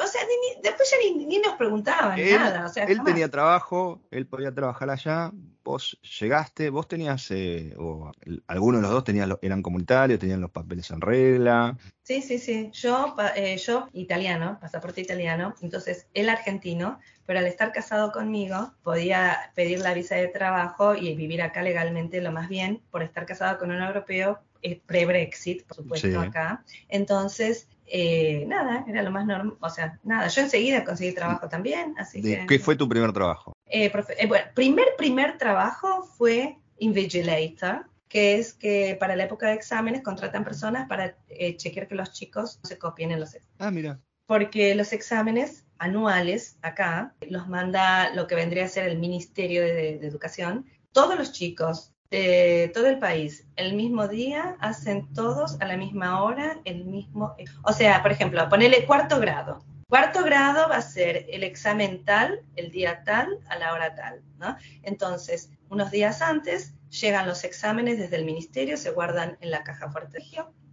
después 0.62 0.92
ya 0.92 0.98
ni, 1.16 1.40
nos 1.40 1.56
preguntaban 1.56 2.20
nada. 2.20 2.72
él 2.88 3.04
tenía 3.04 3.30
trabajo, 3.30 4.02
él 4.12 4.28
podía 4.28 4.54
trabajar 4.54 4.92
allá, 4.92 5.32
vos 5.64 5.98
llegaste, 6.20 6.70
vos 6.70 6.88
tenías, 6.88 7.32
eh, 7.32 7.74
o 7.80 8.12
algunos 8.46 8.82
de 8.82 8.84
los 8.84 8.92
dos 8.92 9.04
tenían, 9.04 9.36
eran 9.42 9.64
comunitarios, 9.64 10.20
tenían 10.20 10.40
los 10.40 10.52
papeles 10.52 10.92
en 10.92 11.02
regla. 11.02 11.76
Sí, 12.04 12.22
sí, 12.22 12.38
sí. 12.38 12.70
Yo, 12.74 13.16
eh, 13.36 13.58
yo 13.58 13.90
italiano, 13.94 14.60
pasaporte 14.62 15.02
italiano, 15.02 15.56
entonces 15.62 16.08
él 16.14 16.30
argentino, 16.30 17.00
pero 17.26 17.40
al 17.40 17.48
estar 17.48 17.72
casado 17.72 18.12
conmigo 18.12 18.74
podía 18.84 19.52
pedir 19.56 19.80
la 19.80 19.96
visa 19.96 20.16
de 20.16 20.28
trabajo 20.28 20.94
y 20.94 21.16
vivir 21.16 21.42
acá 21.42 21.64
legalmente 21.64 22.22
lo 22.22 22.32
más 22.32 22.50
bien 22.50 22.84
por 22.92 23.02
estar 23.02 23.26
casado 23.26 23.58
con 23.58 23.72
un 23.72 23.82
europeo 23.82 24.40
pre-Brexit, 24.86 25.66
por 25.66 25.78
supuesto, 25.78 26.20
acá. 26.20 26.64
Entonces, 26.88 27.68
eh, 27.86 28.46
nada, 28.48 28.86
era 28.88 29.04
lo 29.04 29.12
más 29.12 29.26
normal, 29.26 29.58
o 29.60 29.70
sea, 29.70 30.00
nada, 30.04 30.28
yo 30.28 30.42
enseguida 30.42 30.84
conseguí 30.84 31.14
trabajo 31.14 31.50
también, 31.50 31.96
así 31.98 32.22
que... 32.22 32.46
¿Qué 32.48 32.60
fue 32.60 32.76
tu 32.76 32.88
primer 32.88 33.14
trabajo? 33.14 33.54
Eh, 33.66 33.92
eh, 34.18 34.28
bueno, 34.28 34.46
primer, 34.56 34.88
primer 34.98 35.38
trabajo 35.38 36.04
fue 36.04 36.58
Invigilator, 36.78 37.86
que 38.08 38.38
es 38.38 38.54
que 38.54 38.96
para 39.00 39.16
la 39.16 39.26
época 39.26 39.48
de 39.48 39.54
exámenes 39.54 40.02
contratan 40.02 40.44
personas 40.44 40.88
para 40.88 41.18
chequear 41.58 41.88
que 41.88 41.96
los 41.96 42.12
chicos 42.12 42.60
no 42.64 42.68
se 42.68 42.78
copien 42.78 43.12
en 43.12 43.20
los 43.20 43.34
exámenes. 43.34 43.58
Ah, 43.60 43.72
mira. 43.72 44.00
Porque 44.26 44.76
los 44.76 44.94
exámenes 44.94 45.66
anuales 45.80 46.58
acá 46.62 47.16
los 47.28 47.48
manda 47.48 48.14
lo 48.14 48.28
que 48.28 48.36
vendría 48.36 48.66
a 48.66 48.70
ser 48.70 48.88
el 48.88 49.00
Ministerio 49.00 49.64
de 49.64 49.96
Educación. 50.06 50.66
Todos 50.92 51.18
los 51.18 51.32
chicos 51.32 51.93
de 52.14 52.70
todo 52.76 52.86
el 52.86 53.00
país 53.00 53.48
el 53.56 53.74
mismo 53.74 54.08
día, 54.08 54.56
hacen 54.60 55.12
todos 55.16 55.60
a 55.60 55.66
la 55.66 55.78
misma 55.78 56.24
hora 56.24 56.60
el 56.64 56.86
mismo. 56.86 57.36
O 57.64 57.74
sea, 57.74 58.04
por 58.04 58.12
ejemplo, 58.12 58.48
ponerle 58.50 58.86
cuarto 58.86 59.20
grado. 59.20 59.66
Cuarto 59.90 60.24
grado 60.24 60.70
va 60.70 60.78
a 60.78 60.82
ser 60.84 61.26
el 61.28 61.44
examen 61.44 62.06
tal, 62.06 62.42
el 62.56 62.70
día 62.70 63.04
tal, 63.04 63.40
a 63.50 63.58
la 63.58 63.74
hora 63.74 63.96
tal, 63.96 64.22
¿no? 64.38 64.56
Entonces, 64.84 65.50
unos 65.70 65.90
días 65.90 66.22
antes 66.22 66.76
llegan 66.90 67.28
los 67.28 67.44
exámenes 67.44 67.98
desde 67.98 68.18
el 68.18 68.26
ministerio, 68.26 68.78
se 68.78 68.92
guardan 68.92 69.36
en 69.42 69.50
la 69.50 69.64
caja 69.64 69.90
fuerte 69.90 70.20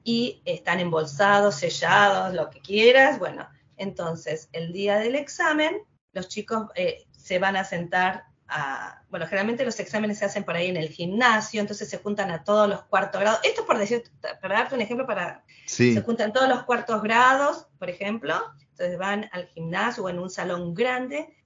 y 0.05 0.43
están 0.45 0.79
embolsados, 0.79 1.55
sellados, 1.55 2.35
lo 2.35 2.51
que 2.51 2.61
quieras. 2.61 3.19
Bueno, 3.19 3.49
entonces, 3.79 4.51
el 4.53 4.75
día 4.75 4.99
del 4.99 5.15
examen, 5.15 5.85
los 6.13 6.29
chicos 6.29 6.67
eh, 6.75 7.07
se 7.13 7.39
van 7.39 7.57
a 7.57 7.65
sentar 7.65 8.25
bueno, 9.09 9.27
generalmente 9.27 9.65
los 9.65 9.79
exámenes 9.81 10.19
se 10.19 10.25
hacen 10.25 10.45
por 10.45 10.57
ahí 10.57 10.69
en 10.69 10.77
el 10.77 10.89
gimnasio, 10.89 11.61
entonces 11.61 11.89
se 11.89 11.99
juntan 11.99 12.31
a 12.31 12.45
todos 12.45 12.69
los 12.69 12.83
cuartos 12.85 13.21
grados. 13.21 13.41
Esto 13.45 13.63
es 13.63 13.67
por 13.67 13.79
decir, 13.79 14.05
para 14.41 14.55
darte 14.55 14.75
un 14.75 14.81
ejemplo, 14.81 15.07
para 15.07 15.45
se 15.67 16.01
juntan 16.03 16.33
todos 16.33 16.49
los 16.49 16.65
cuartos 16.65 17.03
grados, 17.03 17.67
por 17.79 17.91
ejemplo, 17.91 18.35
entonces 18.71 18.99
van 18.99 19.29
al 19.33 19.47
gimnasio 19.47 20.05
o 20.05 20.09
en 20.09 20.19
un 20.19 20.31
salón 20.31 20.75
grande, 20.75 21.37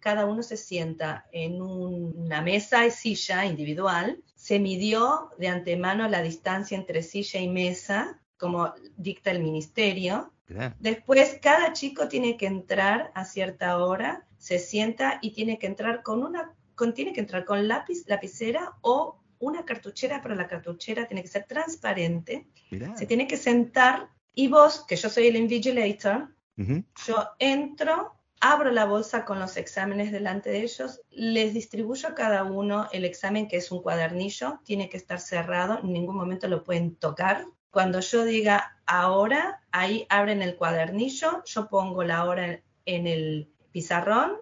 cada 0.00 0.26
uno 0.26 0.42
se 0.42 0.56
sienta 0.56 1.26
en 1.32 1.62
una 1.62 2.42
mesa 2.42 2.86
y 2.86 2.90
silla 2.90 3.44
individual, 3.46 4.22
se 4.34 4.58
midió 4.58 5.30
de 5.38 5.48
antemano 5.48 6.08
la 6.08 6.22
distancia 6.22 6.76
entre 6.76 7.02
silla 7.02 7.40
y 7.40 7.48
mesa, 7.48 8.20
como 8.36 8.74
dicta 8.96 9.30
el 9.30 9.42
ministerio. 9.42 10.32
Después, 10.80 11.38
cada 11.40 11.72
chico 11.72 12.08
tiene 12.08 12.36
que 12.36 12.46
entrar 12.46 13.10
a 13.14 13.24
cierta 13.24 13.78
hora 13.78 14.26
se 14.42 14.58
sienta 14.58 15.20
y 15.22 15.30
tiene 15.30 15.56
que 15.56 15.68
entrar 15.68 16.02
con 16.02 16.24
una, 16.24 16.52
con, 16.74 16.94
tiene 16.94 17.12
que 17.12 17.20
entrar 17.20 17.44
con 17.44 17.68
lápiz, 17.68 18.02
lapicera 18.08 18.72
o 18.80 19.22
una 19.38 19.64
cartuchera, 19.64 20.20
pero 20.20 20.34
la 20.34 20.48
cartuchera 20.48 21.06
tiene 21.06 21.22
que 21.22 21.28
ser 21.28 21.44
transparente. 21.44 22.48
Se 22.96 23.06
tiene 23.06 23.28
que 23.28 23.36
sentar 23.36 24.08
y 24.34 24.48
vos, 24.48 24.84
que 24.84 24.96
yo 24.96 25.08
soy 25.08 25.28
el 25.28 25.36
invigilator, 25.36 26.34
yo 26.56 27.28
entro, 27.38 28.14
abro 28.40 28.72
la 28.72 28.84
bolsa 28.84 29.24
con 29.24 29.38
los 29.38 29.56
exámenes 29.56 30.10
delante 30.10 30.50
de 30.50 30.62
ellos, 30.62 31.00
les 31.10 31.54
distribuyo 31.54 32.08
a 32.08 32.14
cada 32.16 32.42
uno 32.42 32.88
el 32.90 33.04
examen 33.04 33.46
que 33.46 33.58
es 33.58 33.70
un 33.70 33.80
cuadernillo, 33.80 34.58
tiene 34.64 34.88
que 34.88 34.96
estar 34.96 35.20
cerrado, 35.20 35.78
en 35.84 35.92
ningún 35.92 36.16
momento 36.16 36.48
lo 36.48 36.64
pueden 36.64 36.96
tocar. 36.96 37.46
Cuando 37.70 38.00
yo 38.00 38.24
diga 38.24 38.76
ahora, 38.86 39.62
ahí 39.70 40.04
abren 40.08 40.42
el 40.42 40.56
cuadernillo, 40.56 41.44
yo 41.44 41.68
pongo 41.68 42.02
la 42.02 42.24
hora 42.24 42.60
en 42.84 43.06
el 43.06 43.51
pizarrón, 43.72 44.36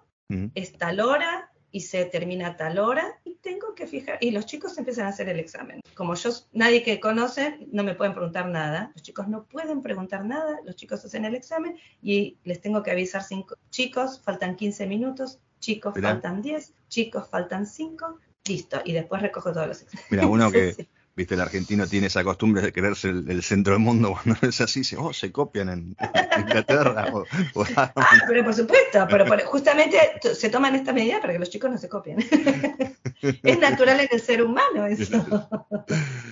es 0.55 0.75
tal 0.75 1.01
hora 1.01 1.51
y 1.73 1.81
se 1.81 2.05
termina 2.05 2.57
tal 2.57 2.79
hora 2.79 3.19
y 3.25 3.37
tengo 3.37 3.75
que 3.75 3.87
fijar, 3.87 4.19
y 4.21 4.31
los 4.31 4.47
chicos 4.47 4.77
empiezan 4.79 5.07
a 5.07 5.11
hacer 5.11 5.29
el 5.29 5.38
examen. 5.38 5.81
Como 5.95 6.14
yo, 6.14 6.31
nadie 6.53 6.83
que 6.83 7.01
conoce, 7.01 7.59
no 7.73 7.83
me 7.83 7.95
pueden 7.95 8.12
preguntar 8.12 8.49
nada, 8.49 8.90
los 8.95 9.03
chicos 9.03 9.29
no 9.29 9.45
pueden 9.45 9.83
preguntar 9.83 10.25
nada, 10.25 10.59
los 10.64 10.77
chicos 10.77 11.05
hacen 11.05 11.25
el 11.25 11.35
examen 11.35 11.77
y 12.03 12.38
les 12.45 12.61
tengo 12.61 12.83
que 12.83 12.90
avisar 12.90 13.23
cinco 13.23 13.57
chicos, 13.71 14.21
faltan 14.21 14.57
15 14.57 14.87
minutos, 14.87 15.40
chicos 15.61 15.95
faltan 16.01 16.43
10, 16.43 16.75
chicos 16.88 17.29
faltan 17.29 17.66
5, 17.66 18.19
listo, 18.47 18.81
y 18.85 18.93
después 18.93 19.23
recojo 19.23 19.53
todos 19.53 19.69
los 19.69 19.83
exámenes. 19.83 20.11
Mira, 20.11 20.27
uno 20.27 20.51
que... 20.53 20.88
Viste, 21.21 21.35
el 21.35 21.43
argentino 21.43 21.87
tiene 21.87 22.07
esa 22.07 22.25
costumbre 22.25 22.63
de 22.63 22.73
creerse 22.73 23.11
el, 23.11 23.43
centro 23.43 23.75
del 23.75 23.83
mundo 23.83 24.19
cuando 24.23 24.49
es 24.49 24.59
así, 24.63 24.85
se, 24.85 24.97
oh, 24.97 25.13
se 25.13 25.31
copian 25.31 25.69
en, 25.69 25.97
Inglaterra. 26.39 27.13
ah, 27.77 27.93
pero 28.27 28.43
por 28.43 28.55
supuesto, 28.55 29.07
pero 29.07 29.27
justamente 29.45 29.99
se 30.33 30.49
toman 30.49 30.77
esta 30.77 30.95
medida 30.95 31.21
para 31.21 31.35
que 31.35 31.39
los 31.39 31.51
chicos 31.51 31.71
no 31.71 31.77
se 31.77 31.91
copien. 31.91 32.21
es 33.21 33.59
natural 33.59 34.01
en 34.01 34.09
el 34.11 34.21
ser 34.23 34.43
humano 34.43 34.87
eso. 34.87 35.23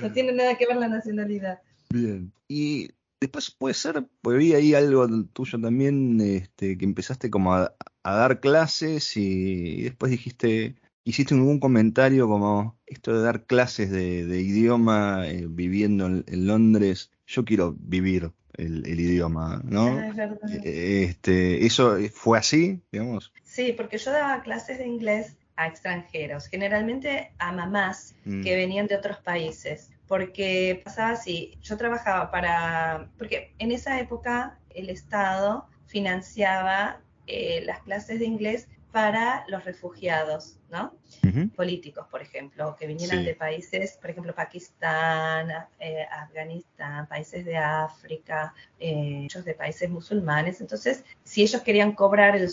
no 0.01 0.12
tiene 0.14 0.33
nada 0.33 0.57
que 0.57 0.66
ver 0.66 0.79
la 0.79 0.88
nacionalidad. 0.88 1.61
Bien. 1.90 2.33
Y 2.48 2.88
después 3.20 3.51
puede 3.51 3.74
ser, 3.74 4.07
pues 4.22 4.38
vi 4.38 4.55
ahí 4.55 4.72
algo 4.72 5.07
tuyo 5.35 5.61
también, 5.61 6.18
este, 6.22 6.79
que 6.79 6.85
empezaste 6.87 7.29
como 7.29 7.53
a, 7.53 7.74
dar 8.03 8.40
clases 8.40 9.18
y 9.18 9.83
después 9.83 10.11
dijiste, 10.11 10.77
hiciste 11.08 11.34
algún 11.34 11.58
comentario 11.58 12.28
como 12.28 12.78
esto 12.86 13.14
de 13.14 13.22
dar 13.22 13.44
clases 13.44 13.90
de, 13.90 14.40
idioma 14.40 15.26
eh, 15.26 15.46
viviendo 15.48 16.06
en, 16.06 16.46
Londres, 16.46 17.10
yo 17.26 17.46
quiero 17.46 17.74
vivir 17.78 18.32
el, 18.58 18.86
idioma, 18.86 19.62
¿no? 19.64 19.86
Ah, 19.86 20.12
eh, 20.64 21.06
este, 21.08 21.64
¿Eso 21.64 21.96
fue 22.12 22.38
así, 22.38 22.82
digamos? 22.92 23.32
Sí, 23.42 23.72
porque 23.72 23.96
yo 23.96 24.12
daba 24.12 24.42
clases 24.42 24.78
de 24.78 24.86
inglés 24.86 25.38
a 25.56 25.66
extranjeros, 25.66 26.46
generalmente 26.46 27.32
a 27.38 27.52
mamás 27.52 28.14
mm. 28.24 28.42
que 28.42 28.56
venían 28.56 28.86
de 28.86 28.96
otros 28.96 29.18
países, 29.18 29.90
porque 30.06 30.82
pasaba 30.84 31.10
así, 31.10 31.58
yo 31.62 31.78
trabajaba 31.78 32.30
para, 32.30 33.08
porque 33.16 33.54
en 33.58 33.72
esa 33.72 33.98
época 33.98 34.58
el 34.70 34.90
Estado 34.90 35.66
financiaba 35.86 37.00
eh, 37.26 37.62
las 37.64 37.80
clases 37.80 38.18
de 38.18 38.26
inglés 38.26 38.68
para 38.92 39.44
los 39.48 39.64
refugiados, 39.64 40.57
¿no? 40.70 40.94
Políticos, 41.57 42.07
por 42.11 42.22
ejemplo, 42.22 42.76
que 42.78 42.87
vinieran 42.87 43.24
de 43.24 43.35
países, 43.35 43.98
por 44.00 44.11
ejemplo, 44.11 44.35
Pakistán, 44.35 45.51
eh, 45.78 46.07
Afganistán, 46.11 47.07
países 47.07 47.45
de 47.45 47.57
África, 47.57 48.55
eh, 48.78 49.22
muchos 49.22 49.45
de 49.45 49.55
países 49.55 49.88
musulmanes. 49.88 50.61
Entonces, 50.61 51.05
si 51.24 51.42
ellos 51.42 51.62
querían 51.62 51.92
cobrar 51.92 52.36
el, 52.36 52.49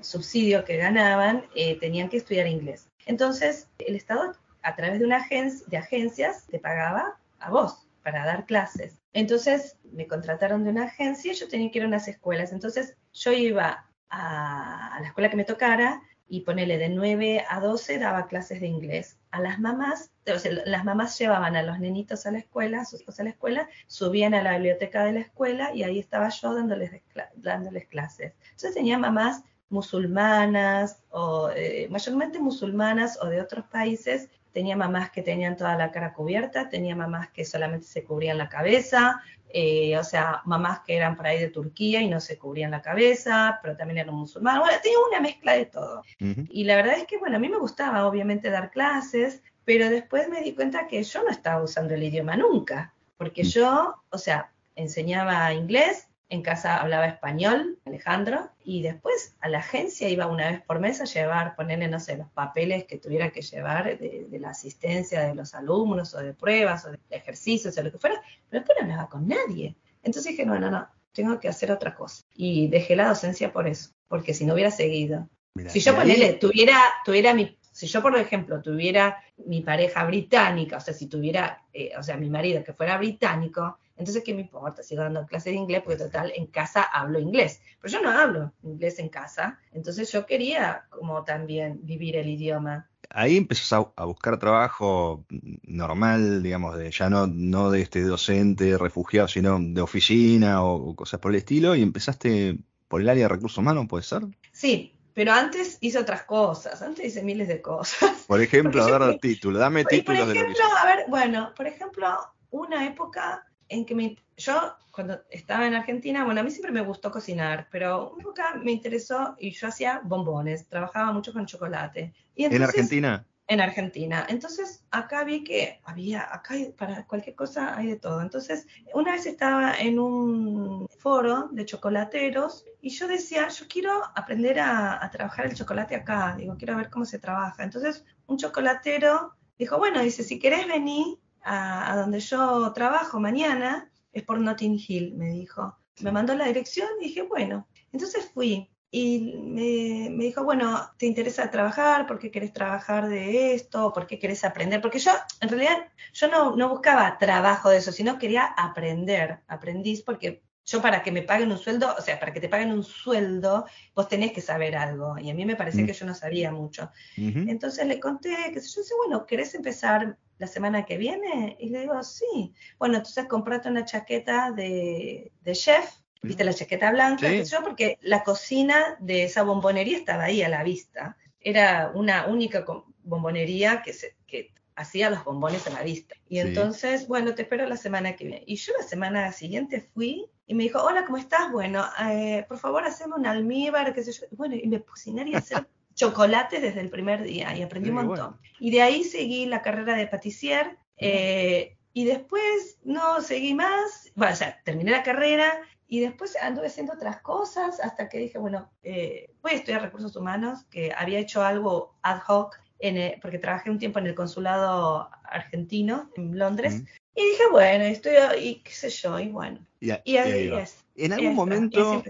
subsidio 0.00 0.64
que 0.64 0.76
ganaban, 0.76 1.46
eh, 1.54 1.78
tenían 1.78 2.08
que 2.08 2.18
estudiar 2.18 2.46
inglés. 2.46 2.88
Entonces, 3.06 3.68
el 3.78 3.96
Estado, 3.96 4.34
a 4.62 4.76
través 4.76 5.00
de 5.00 5.04
una 5.04 5.16
agencia, 5.16 5.66
de 5.68 5.76
agencias, 5.76 6.46
te 6.46 6.58
pagaba 6.58 7.18
a 7.40 7.50
vos 7.50 7.88
para 8.02 8.24
dar 8.24 8.46
clases. 8.46 8.98
Entonces 9.12 9.76
me 9.92 10.06
contrataron 10.06 10.64
de 10.64 10.70
una 10.70 10.84
agencia 10.84 11.32
y 11.32 11.34
yo 11.34 11.48
tenía 11.48 11.70
que 11.70 11.78
ir 11.78 11.84
a 11.84 11.88
unas 11.88 12.08
escuelas. 12.08 12.52
Entonces 12.52 12.96
yo 13.12 13.32
iba 13.32 13.86
a, 14.10 14.98
la 15.00 15.06
escuela 15.06 15.30
que 15.30 15.36
me 15.36 15.44
tocara 15.44 16.02
y 16.28 16.40
ponele 16.40 16.78
de 16.78 16.88
9 16.88 17.44
a 17.48 17.60
12 17.60 17.98
daba 17.98 18.26
clases 18.26 18.60
de 18.60 18.66
inglés. 18.66 19.18
A 19.30 19.40
las 19.40 19.58
mamás, 19.58 20.10
o 20.32 20.38
sea, 20.38 20.52
las 20.64 20.84
mamás 20.84 21.18
llevaban 21.18 21.56
a 21.56 21.62
los 21.62 21.78
nenitos 21.80 22.26
a 22.26 22.30
la 22.30 22.38
escuela, 22.38 22.82
a 22.82 22.84
sus 22.84 23.00
hijos 23.00 23.18
a 23.20 23.24
la 23.24 23.30
escuela, 23.30 23.68
subían 23.86 24.34
a 24.34 24.42
la 24.42 24.52
biblioteca 24.52 25.04
de 25.04 25.12
la 25.12 25.20
escuela 25.20 25.74
y 25.74 25.82
ahí 25.82 25.98
estaba 25.98 26.28
yo 26.28 26.54
dándoles, 26.54 27.02
dándoles 27.36 27.86
clases. 27.86 28.34
Entonces 28.44 28.74
tenía 28.74 28.98
mamás 28.98 29.42
musulmanas 29.70 31.02
o 31.10 31.50
eh, 31.54 31.88
mayormente 31.90 32.38
musulmanas 32.38 33.18
o 33.22 33.26
de 33.26 33.40
otros 33.40 33.66
países 33.66 34.28
tenía 34.52 34.76
mamás 34.76 35.10
que 35.10 35.22
tenían 35.22 35.56
toda 35.56 35.76
la 35.76 35.92
cara 35.92 36.12
cubierta, 36.12 36.68
tenía 36.68 36.96
mamás 36.96 37.30
que 37.30 37.44
solamente 37.44 37.86
se 37.86 38.02
cubrían 38.02 38.38
la 38.38 38.48
cabeza, 38.48 39.22
eh, 39.50 39.96
o 39.96 40.04
sea, 40.04 40.42
mamás 40.44 40.80
que 40.80 40.96
eran 40.96 41.16
por 41.16 41.26
ahí 41.26 41.40
de 41.40 41.48
Turquía 41.48 42.02
y 42.02 42.08
no 42.08 42.20
se 42.20 42.38
cubrían 42.38 42.70
la 42.70 42.82
cabeza, 42.82 43.58
pero 43.62 43.76
también 43.76 43.98
eran 43.98 44.14
musulmanas. 44.14 44.60
Bueno, 44.60 44.78
tenía 44.82 44.98
una 45.08 45.20
mezcla 45.20 45.52
de 45.52 45.66
todo. 45.66 46.02
Y 46.18 46.64
la 46.64 46.76
verdad 46.76 46.98
es 46.98 47.06
que, 47.06 47.18
bueno, 47.18 47.36
a 47.36 47.40
mí 47.40 47.48
me 47.48 47.58
gustaba 47.58 48.06
obviamente 48.06 48.50
dar 48.50 48.70
clases, 48.70 49.42
pero 49.64 49.88
después 49.88 50.28
me 50.28 50.42
di 50.42 50.54
cuenta 50.54 50.86
que 50.86 51.02
yo 51.02 51.22
no 51.22 51.30
estaba 51.30 51.62
usando 51.62 51.94
el 51.94 52.02
idioma 52.02 52.36
nunca, 52.36 52.94
porque 53.16 53.42
mm. 53.42 53.46
yo, 53.46 53.94
o 54.10 54.18
sea, 54.18 54.52
enseñaba 54.74 55.52
inglés, 55.52 56.07
en 56.30 56.42
casa 56.42 56.76
hablaba 56.76 57.06
español, 57.06 57.78
Alejandro, 57.86 58.50
y 58.62 58.82
después 58.82 59.34
a 59.40 59.48
la 59.48 59.58
agencia 59.58 60.08
iba 60.08 60.26
una 60.26 60.50
vez 60.50 60.62
por 60.62 60.78
mes 60.78 61.00
a 61.00 61.04
llevar, 61.04 61.56
ponerle, 61.56 61.88
no 61.88 62.00
sé, 62.00 62.16
los 62.16 62.28
papeles 62.28 62.84
que 62.84 62.98
tuviera 62.98 63.30
que 63.30 63.40
llevar 63.40 63.98
de, 63.98 64.28
la 64.38 64.50
asistencia 64.50 65.22
de 65.22 65.34
los 65.34 65.54
alumnos 65.54 66.14
o 66.14 66.18
de 66.18 66.34
pruebas 66.34 66.84
o 66.84 66.90
de 66.90 66.98
ejercicios 67.10 67.76
o 67.78 67.82
lo 67.82 67.90
que 67.90 67.98
fuera, 67.98 68.20
pero 68.48 68.60
después 68.60 68.76
no 68.78 68.84
hablaba 68.84 69.08
con 69.08 69.26
nadie. 69.26 69.76
Entonces 70.02 70.32
dije, 70.32 70.44
no, 70.44 70.58
no, 70.58 70.70
no, 70.70 70.88
tengo 71.12 71.40
que 71.40 71.48
hacer 71.48 71.72
otra 71.72 71.94
cosa. 71.94 72.22
Y 72.34 72.68
dejé 72.68 72.94
la 72.94 73.08
docencia 73.08 73.52
por 73.52 73.66
eso, 73.66 73.90
porque 74.06 74.34
si 74.34 74.44
no 74.44 74.54
hubiera 74.54 74.70
seguido. 74.70 75.28
si 75.68 75.80
yo 75.80 75.96
ponele, 75.96 76.34
tuviera, 76.34 76.78
tuviera 77.04 77.32
mi, 77.32 77.57
si 77.78 77.86
yo 77.86 78.02
por 78.02 78.16
ejemplo 78.18 78.60
tuviera 78.60 79.22
mi 79.46 79.60
pareja 79.60 80.04
británica, 80.04 80.78
o 80.78 80.80
sea, 80.80 80.92
si 80.92 81.06
tuviera, 81.06 81.62
eh, 81.72 81.92
o 81.96 82.02
sea, 82.02 82.16
mi 82.16 82.28
marido 82.28 82.64
que 82.64 82.72
fuera 82.72 82.98
británico, 82.98 83.78
entonces, 83.96 84.24
¿qué 84.24 84.34
me 84.34 84.40
importa? 84.40 84.82
Sigo 84.82 85.02
dando 85.02 85.24
clases 85.26 85.52
de 85.52 85.60
inglés 85.60 85.82
porque 85.84 85.98
total, 85.98 86.32
en 86.34 86.46
casa 86.46 86.82
hablo 86.82 87.20
inglés. 87.20 87.60
Pero 87.80 87.92
yo 87.92 88.02
no 88.02 88.10
hablo 88.10 88.52
inglés 88.64 88.98
en 88.98 89.08
casa. 89.08 89.60
Entonces 89.72 90.10
yo 90.10 90.26
quería 90.26 90.86
como 90.90 91.22
también 91.22 91.80
vivir 91.82 92.16
el 92.16 92.28
idioma. 92.28 92.88
Ahí 93.10 93.36
empezás 93.36 93.86
a, 93.94 94.04
buscar 94.04 94.38
trabajo 94.40 95.24
normal, 95.62 96.42
digamos, 96.42 96.76
de 96.76 96.90
ya 96.90 97.08
no, 97.08 97.28
no 97.28 97.70
de 97.70 97.82
este 97.82 98.02
docente 98.02 98.76
refugiado, 98.76 99.28
sino 99.28 99.58
de 99.60 99.80
oficina 99.80 100.64
o, 100.64 100.96
cosas 100.96 101.20
por 101.20 101.30
el 101.30 101.38
estilo, 101.38 101.76
y 101.76 101.82
empezaste 101.82 102.58
por 102.88 103.00
el 103.00 103.08
área 103.08 103.24
de 103.24 103.28
recursos 103.28 103.58
humanos, 103.58 103.86
¿puede 103.88 104.02
ser? 104.02 104.22
Sí, 104.52 104.97
pero 105.18 105.32
antes 105.32 105.78
hice 105.80 105.98
otras 105.98 106.22
cosas, 106.22 106.80
antes 106.80 107.04
hice 107.04 107.24
miles 107.24 107.48
de 107.48 107.60
cosas. 107.60 108.12
Por 108.28 108.40
ejemplo, 108.40 108.84
a 108.84 108.98
ver, 108.98 109.18
título, 109.18 109.58
dame 109.58 109.84
títulos 109.84 110.26
por 110.26 110.36
ejemplo, 110.36 110.64
a 110.80 110.86
ver, 110.86 111.06
bueno, 111.08 111.52
por 111.56 111.66
ejemplo, 111.66 112.06
una 112.50 112.86
época 112.86 113.44
en 113.68 113.84
que 113.84 113.96
me, 113.96 114.16
yo 114.36 114.76
cuando 114.92 115.20
estaba 115.28 115.66
en 115.66 115.74
Argentina, 115.74 116.24
bueno, 116.24 116.40
a 116.40 116.44
mí 116.44 116.52
siempre 116.52 116.70
me 116.70 116.82
gustó 116.82 117.10
cocinar, 117.10 117.66
pero 117.72 118.10
una 118.10 118.22
época 118.22 118.60
me 118.62 118.70
interesó 118.70 119.34
y 119.40 119.50
yo 119.50 119.66
hacía 119.66 120.00
bombones, 120.04 120.68
trabajaba 120.68 121.10
mucho 121.10 121.32
con 121.32 121.46
chocolate. 121.46 122.14
Y 122.36 122.44
¿En 122.44 122.62
Argentina? 122.62 123.26
En 123.48 123.60
Argentina. 123.60 124.26
Entonces, 124.28 124.84
acá 124.90 125.24
vi 125.24 125.42
que 125.42 125.80
había, 125.84 126.22
acá 126.32 126.54
para 126.76 127.06
cualquier 127.06 127.34
cosa 127.34 127.76
hay 127.76 127.86
de 127.86 127.96
todo. 127.96 128.20
Entonces, 128.20 128.66
una 128.94 129.12
vez 129.12 129.26
estaba 129.26 129.74
en 129.74 129.98
un 129.98 130.86
foro 130.98 131.48
de 131.50 131.64
chocolateros 131.64 132.64
y 132.82 132.90
yo 132.90 133.08
decía, 133.08 133.48
yo 133.48 133.66
quiero 133.66 134.02
aprender 134.14 134.60
a, 134.60 135.02
a 135.02 135.10
trabajar 135.10 135.46
el 135.46 135.54
chocolate 135.54 135.96
acá, 135.96 136.34
digo, 136.36 136.56
quiero 136.58 136.76
ver 136.76 136.90
cómo 136.90 137.06
se 137.06 137.18
trabaja. 137.18 137.64
Entonces, 137.64 138.04
un 138.26 138.36
chocolatero 138.36 139.34
dijo, 139.58 139.78
bueno, 139.78 140.02
dice, 140.02 140.22
si 140.22 140.38
querés 140.38 140.68
venir, 140.68 141.18
a, 141.48 141.96
donde 141.96 142.20
yo 142.20 142.72
trabajo 142.72 143.20
mañana, 143.20 143.90
es 144.12 144.22
por 144.22 144.40
Notting 144.40 144.78
Hill, 144.86 145.14
me 145.14 145.30
dijo. 145.30 145.76
Me 146.00 146.12
mandó 146.12 146.34
la 146.34 146.46
dirección 146.46 146.88
y 147.00 147.04
dije, 147.04 147.22
bueno. 147.22 147.66
Entonces 147.92 148.30
fui 148.32 148.70
y 148.90 149.34
me, 149.36 150.08
me, 150.10 150.24
dijo, 150.24 150.44
bueno, 150.44 150.90
¿te 150.96 151.06
interesa 151.06 151.50
trabajar? 151.50 152.06
¿Por 152.06 152.18
qué 152.18 152.30
querés 152.30 152.52
trabajar 152.52 153.08
de 153.08 153.54
esto? 153.54 153.92
¿Por 153.92 154.06
qué 154.06 154.18
querés 154.18 154.44
aprender? 154.44 154.80
Porque 154.80 154.98
yo, 154.98 155.12
en 155.40 155.48
realidad, 155.48 155.88
yo 156.14 156.28
no, 156.28 156.56
no 156.56 156.68
buscaba 156.70 157.18
trabajo 157.18 157.68
de 157.68 157.78
eso, 157.78 157.92
sino 157.92 158.18
quería 158.18 158.44
aprender, 158.44 159.40
aprendiz, 159.46 160.02
porque 160.02 160.42
yo 160.68 160.82
para 160.82 161.02
que 161.02 161.10
me 161.10 161.22
paguen 161.22 161.50
un 161.50 161.58
sueldo, 161.58 161.94
o 161.98 162.02
sea, 162.02 162.20
para 162.20 162.32
que 162.32 162.40
te 162.40 162.48
paguen 162.48 162.72
un 162.72 162.84
sueldo, 162.84 163.64
vos 163.94 164.08
tenés 164.08 164.32
que 164.32 164.42
saber 164.42 164.76
algo. 164.76 165.18
Y 165.18 165.30
a 165.30 165.34
mí 165.34 165.46
me 165.46 165.56
parecía 165.56 165.84
mm. 165.84 165.86
que 165.86 165.92
yo 165.94 166.04
no 166.04 166.14
sabía 166.14 166.52
mucho. 166.52 166.90
Entonces 167.16 167.86
le 167.86 167.98
conté 167.98 168.36
que 168.52 168.60
yo 168.60 168.82
dije, 168.82 168.94
bueno, 168.98 169.24
¿querés 169.26 169.54
empezar 169.54 170.18
la 170.36 170.46
semana 170.46 170.84
que 170.84 170.98
viene? 170.98 171.56
Y 171.58 171.70
le 171.70 171.80
digo, 171.80 172.02
sí. 172.02 172.52
Bueno, 172.78 172.96
entonces 172.96 173.24
comprate 173.26 173.70
una 173.70 173.86
chaqueta 173.86 174.50
de, 174.50 175.32
chef, 175.52 175.90
viste 176.22 176.44
la 176.44 176.54
chaqueta 176.54 176.90
blanca, 176.90 177.30
yo, 177.30 177.62
porque 177.62 177.98
la 178.02 178.24
cocina 178.24 178.96
de 179.00 179.24
esa 179.24 179.42
bombonería 179.42 179.96
estaba 179.96 180.24
ahí 180.24 180.42
a 180.42 180.48
la 180.48 180.62
vista. 180.62 181.16
Era 181.40 181.92
una 181.94 182.26
única 182.26 182.64
bombonería 183.02 183.82
que, 183.82 183.92
se, 183.92 184.16
que 184.26 184.52
hacía 184.74 185.10
los 185.10 185.24
bombones 185.24 185.66
a 185.66 185.70
la 185.70 185.82
vista. 185.82 186.14
Y 186.28 186.38
entonces, 186.38 187.08
bueno, 187.08 187.34
te 187.34 187.42
espero 187.42 187.66
la 187.66 187.76
semana 187.76 188.16
que 188.16 188.24
viene. 188.24 188.44
Y 188.46 188.56
yo 188.56 188.72
la 188.78 188.84
semana 188.84 189.32
siguiente 189.32 189.80
fui 189.80 190.26
y 190.46 190.54
me 190.54 190.64
dijo, 190.64 190.82
hola, 190.82 191.04
¿cómo 191.04 191.18
estás? 191.18 191.50
Bueno, 191.52 191.84
eh, 192.10 192.44
por 192.48 192.58
favor, 192.58 192.84
haceme 192.84 193.14
un 193.16 193.26
almíbar, 193.26 193.92
qué 193.92 194.02
sé 194.02 194.12
yo. 194.12 194.26
Bueno, 194.32 194.54
y 194.56 194.66
me 194.68 194.82
cocinar 194.82 195.26
y 195.28 195.34
hacer 195.34 195.66
chocolate 195.94 196.60
desde 196.60 196.80
el 196.80 196.90
primer 196.90 197.22
día 197.22 197.56
y 197.56 197.62
aprendí 197.62 197.90
un 197.90 197.96
montón. 197.96 198.38
Y 198.60 198.70
de 198.70 198.82
ahí 198.82 199.04
seguí 199.04 199.46
la 199.46 199.62
carrera 199.62 199.96
de 199.96 200.06
patissier 200.06 200.78
eh, 200.96 201.76
y 201.92 202.04
después 202.04 202.78
no 202.84 203.20
seguí 203.20 203.54
más, 203.54 204.12
bueno, 204.14 204.32
o 204.32 204.36
sea, 204.36 204.60
terminé 204.64 204.92
la 204.92 205.02
carrera 205.02 205.60
y 205.88 206.00
después 206.00 206.36
anduve 206.40 206.66
haciendo 206.66 206.92
otras 206.92 207.22
cosas 207.22 207.80
hasta 207.80 208.10
que 208.10 208.18
dije, 208.18 208.38
bueno, 208.38 208.70
eh, 208.82 209.30
voy 209.42 209.52
a 209.52 209.54
estudiar 209.54 209.80
recursos 209.80 210.14
humanos, 210.14 210.64
que 210.70 210.92
había 210.96 211.18
hecho 211.18 211.42
algo 211.42 211.96
ad 212.02 212.20
hoc, 212.28 212.60
en 212.78 213.18
porque 213.20 213.38
trabajé 213.38 213.70
un 213.70 213.78
tiempo 213.78 213.98
en 213.98 214.06
el 214.06 214.14
consulado 214.14 215.10
argentino 215.24 216.10
en 216.14 216.38
Londres. 216.38 216.84
Y 217.14 217.24
dije, 217.30 217.42
bueno, 217.50 217.84
estudio 217.84 218.38
y 218.38 218.56
qué 218.56 218.70
sé 218.70 218.90
yo, 218.90 219.18
y 219.18 219.30
bueno. 219.30 219.66
y, 219.80 219.90
ahí 219.90 220.52
es. 220.52 220.84
En 220.94 221.14
algún 221.14 221.34
momento, 221.34 222.04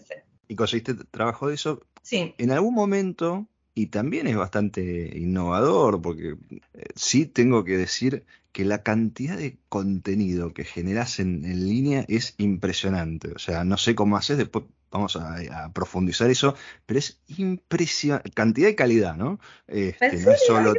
y, 0.48 0.56
conseguiste 0.56 0.94
trabajo 1.10 1.48
de 1.48 1.54
eso, 1.54 1.80
sí. 2.02 2.34
en 2.36 2.50
algún 2.50 2.74
momento 2.74 3.46
y 3.74 3.86
también 3.86 4.26
es 4.26 4.36
bastante 4.36 5.16
innovador, 5.16 6.02
porque 6.02 6.36
eh, 6.74 6.84
sí 6.96 7.26
tengo 7.26 7.62
que 7.62 7.76
decir 7.76 8.26
que 8.59 8.64
la 8.64 8.82
cantidad 8.82 9.36
de 9.36 9.56
contenido 9.68 10.52
que 10.52 10.64
generas 10.64 11.20
en, 11.20 11.42
línea 11.42 12.04
es 12.09 12.34
impresionante. 12.38 13.30
O 13.30 13.38
sea, 13.38 13.62
no 13.62 13.76
sé 13.76 13.94
cómo 13.94 14.16
haces, 14.16 14.36
después 14.36 14.64
vamos 14.90 15.14
a, 15.14 15.70
profundizar 15.72 16.28
eso, 16.28 16.56
pero 16.84 16.98
es 16.98 17.20
impresionante. 17.28 18.32
Cantidad 18.32 18.68
y 18.68 18.74
calidad, 18.74 19.14
¿no? 19.14 19.38
Este, 19.68 20.12
no 20.24 20.32
es 20.32 20.44
solo. 20.44 20.74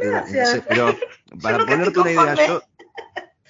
pero 0.68 0.94
para 1.42 1.64
ponerte 1.64 2.00
una 2.00 2.12
idea, 2.12 2.34
yo, 2.46 2.62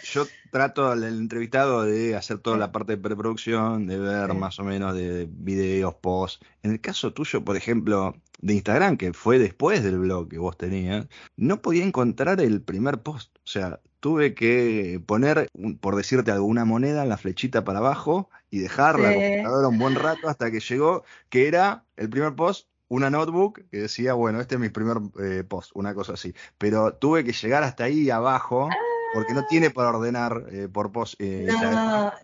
yo 0.05 0.27
trato 0.53 0.89
al 0.89 1.03
entrevistado 1.03 1.83
de 1.83 2.15
hacer 2.15 2.39
toda 2.39 2.57
la 2.57 2.71
parte 2.71 2.93
de 2.93 3.03
preproducción, 3.03 3.89
de 3.89 3.99
ver 3.99 4.33
más 4.35 4.61
o 4.61 4.63
menos 4.63 4.95
de 4.95 5.27
videos, 5.29 5.97
posts. 5.97 6.39
En 6.63 6.71
el 6.71 6.81
caso 6.81 7.13
tuyo, 7.13 7.45
por 7.45 7.57
ejemplo, 7.57 8.15
de 8.39 8.55
Instagram, 8.55 8.97
que 8.97 9.13
fue 9.13 9.41
después 9.41 9.83
del 9.83 9.99
blog 9.99 10.29
que 10.29 10.39
vos 10.39 10.57
tenías, 10.57 11.09
no 11.37 11.61
podía 11.61 11.85
encontrar 11.85 12.41
el 12.41 12.63
primer 12.63 13.03
post. 13.03 13.37
O 13.39 13.49
sea, 13.49 13.81
tuve 14.01 14.35
que 14.35 15.01
poner, 15.07 15.49
por 15.81 15.97
decirte 15.97 16.31
alguna 16.31 16.65
moneda, 16.65 17.05
la 17.05 17.19
flechita 17.19 17.65
para 17.65 17.79
abajo 17.79 18.31
y 18.51 18.59
dejar 18.59 18.99
la 18.99 19.13
computadora 19.15 19.69
un 19.69 19.79
buen 19.79 19.95
rato 19.95 20.29
hasta 20.29 20.51
que 20.51 20.61
llegó, 20.61 21.05
que 21.29 21.47
era 21.47 21.85
el 21.97 22.11
primer 22.11 22.35
post 22.35 22.67
una 22.91 23.09
notebook 23.09 23.63
que 23.71 23.79
decía, 23.79 24.15
bueno, 24.15 24.41
este 24.41 24.57
es 24.57 24.61
mi 24.61 24.69
primer 24.69 24.97
eh, 25.23 25.45
post, 25.45 25.71
una 25.75 25.95
cosa 25.95 26.15
así. 26.15 26.35
Pero 26.59 26.93
tuve 26.95 27.25
que 27.25 27.33
llegar 27.33 27.63
hasta 27.63 27.85
ahí 27.85 28.11
abajo. 28.11 28.69
Porque 29.13 29.35
no 29.35 29.45
tiene 29.47 29.71
para 29.71 29.91
ordenar 29.91 30.45
eh, 30.53 30.69
por 30.73 30.93
post. 30.93 31.15
Eh, 31.19 31.49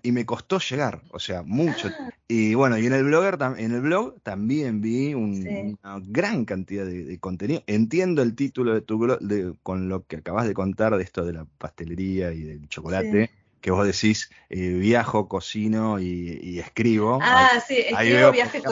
y 0.02 0.12
me 0.12 0.24
costó 0.24 0.58
llegar, 0.58 1.00
o 1.10 1.18
sea, 1.18 1.42
mucho. 1.42 1.88
Ah. 1.88 2.10
Y 2.28 2.54
bueno, 2.54 2.78
y 2.78 2.86
en 2.86 2.92
el 2.92 3.04
blogger 3.04 3.38
en 3.58 3.72
el 3.72 3.80
blog 3.80 4.20
también 4.22 4.80
vi 4.80 5.14
una 5.14 6.00
gran 6.06 6.44
cantidad 6.44 6.84
de, 6.84 7.18
contenido. 7.18 7.62
Entiendo 7.66 8.22
el 8.22 8.34
título 8.34 8.74
de 8.74 8.80
tu 8.80 8.98
blog 8.98 9.18
con 9.62 9.88
lo 9.88 10.04
que 10.06 10.16
acabas 10.16 10.46
de 10.46 10.54
contar 10.54 10.96
de 10.96 11.02
esto 11.02 11.24
de 11.24 11.32
la 11.32 11.46
pastelería 11.58 12.32
y 12.32 12.42
del 12.42 12.68
chocolate. 12.68 13.30
Que 13.60 13.72
vos 13.72 13.84
decís, 13.84 14.30
eh, 14.48 14.74
viajo, 14.74 15.26
cocino 15.26 15.98
y, 15.98 16.60
escribo. 16.60 17.18
Ah, 17.20 17.60
sí, 17.66 17.78
escribo, 17.78 18.30
viajo, 18.30 18.62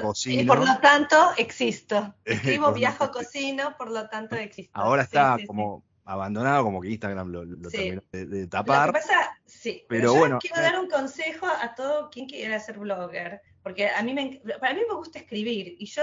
cocino. 0.00 0.42
Y 0.42 0.46
por 0.46 0.58
lo 0.60 0.78
tanto, 0.78 1.16
existo. 1.36 2.14
Escribo, 2.24 2.72
viajo, 2.72 3.10
cocino, 3.10 3.76
por 3.76 3.90
lo 3.90 4.08
tanto, 4.08 4.36
existo. 4.36 4.70
Ahora 4.72 5.02
está 5.02 5.36
como 5.46 5.82
abandonado, 6.04 6.64
como 6.64 6.80
que 6.80 6.90
Instagram 6.90 7.30
lo, 7.30 7.70
terminó 7.70 8.02
de, 8.12 8.46
tapar. 8.46 8.88
Lo 8.88 8.92
que 8.94 9.00
pasa, 9.00 9.38
sí, 9.44 9.84
pero, 9.88 10.14
bueno. 10.14 10.38
Quiero 10.40 10.60
dar 10.60 10.78
un 10.78 10.88
consejo 10.88 11.46
a 11.46 11.74
todo 11.74 12.10
quien 12.10 12.26
quiera 12.26 12.58
ser 12.58 12.78
blogger, 12.78 13.40
porque 13.62 13.88
a 13.88 14.02
mí 14.02 14.14
me, 14.14 14.40
para 14.60 14.74
mí 14.74 14.80
me 14.88 14.94
gusta 14.94 15.20
escribir 15.20 15.76
y 15.78 15.86
yo 15.86 16.02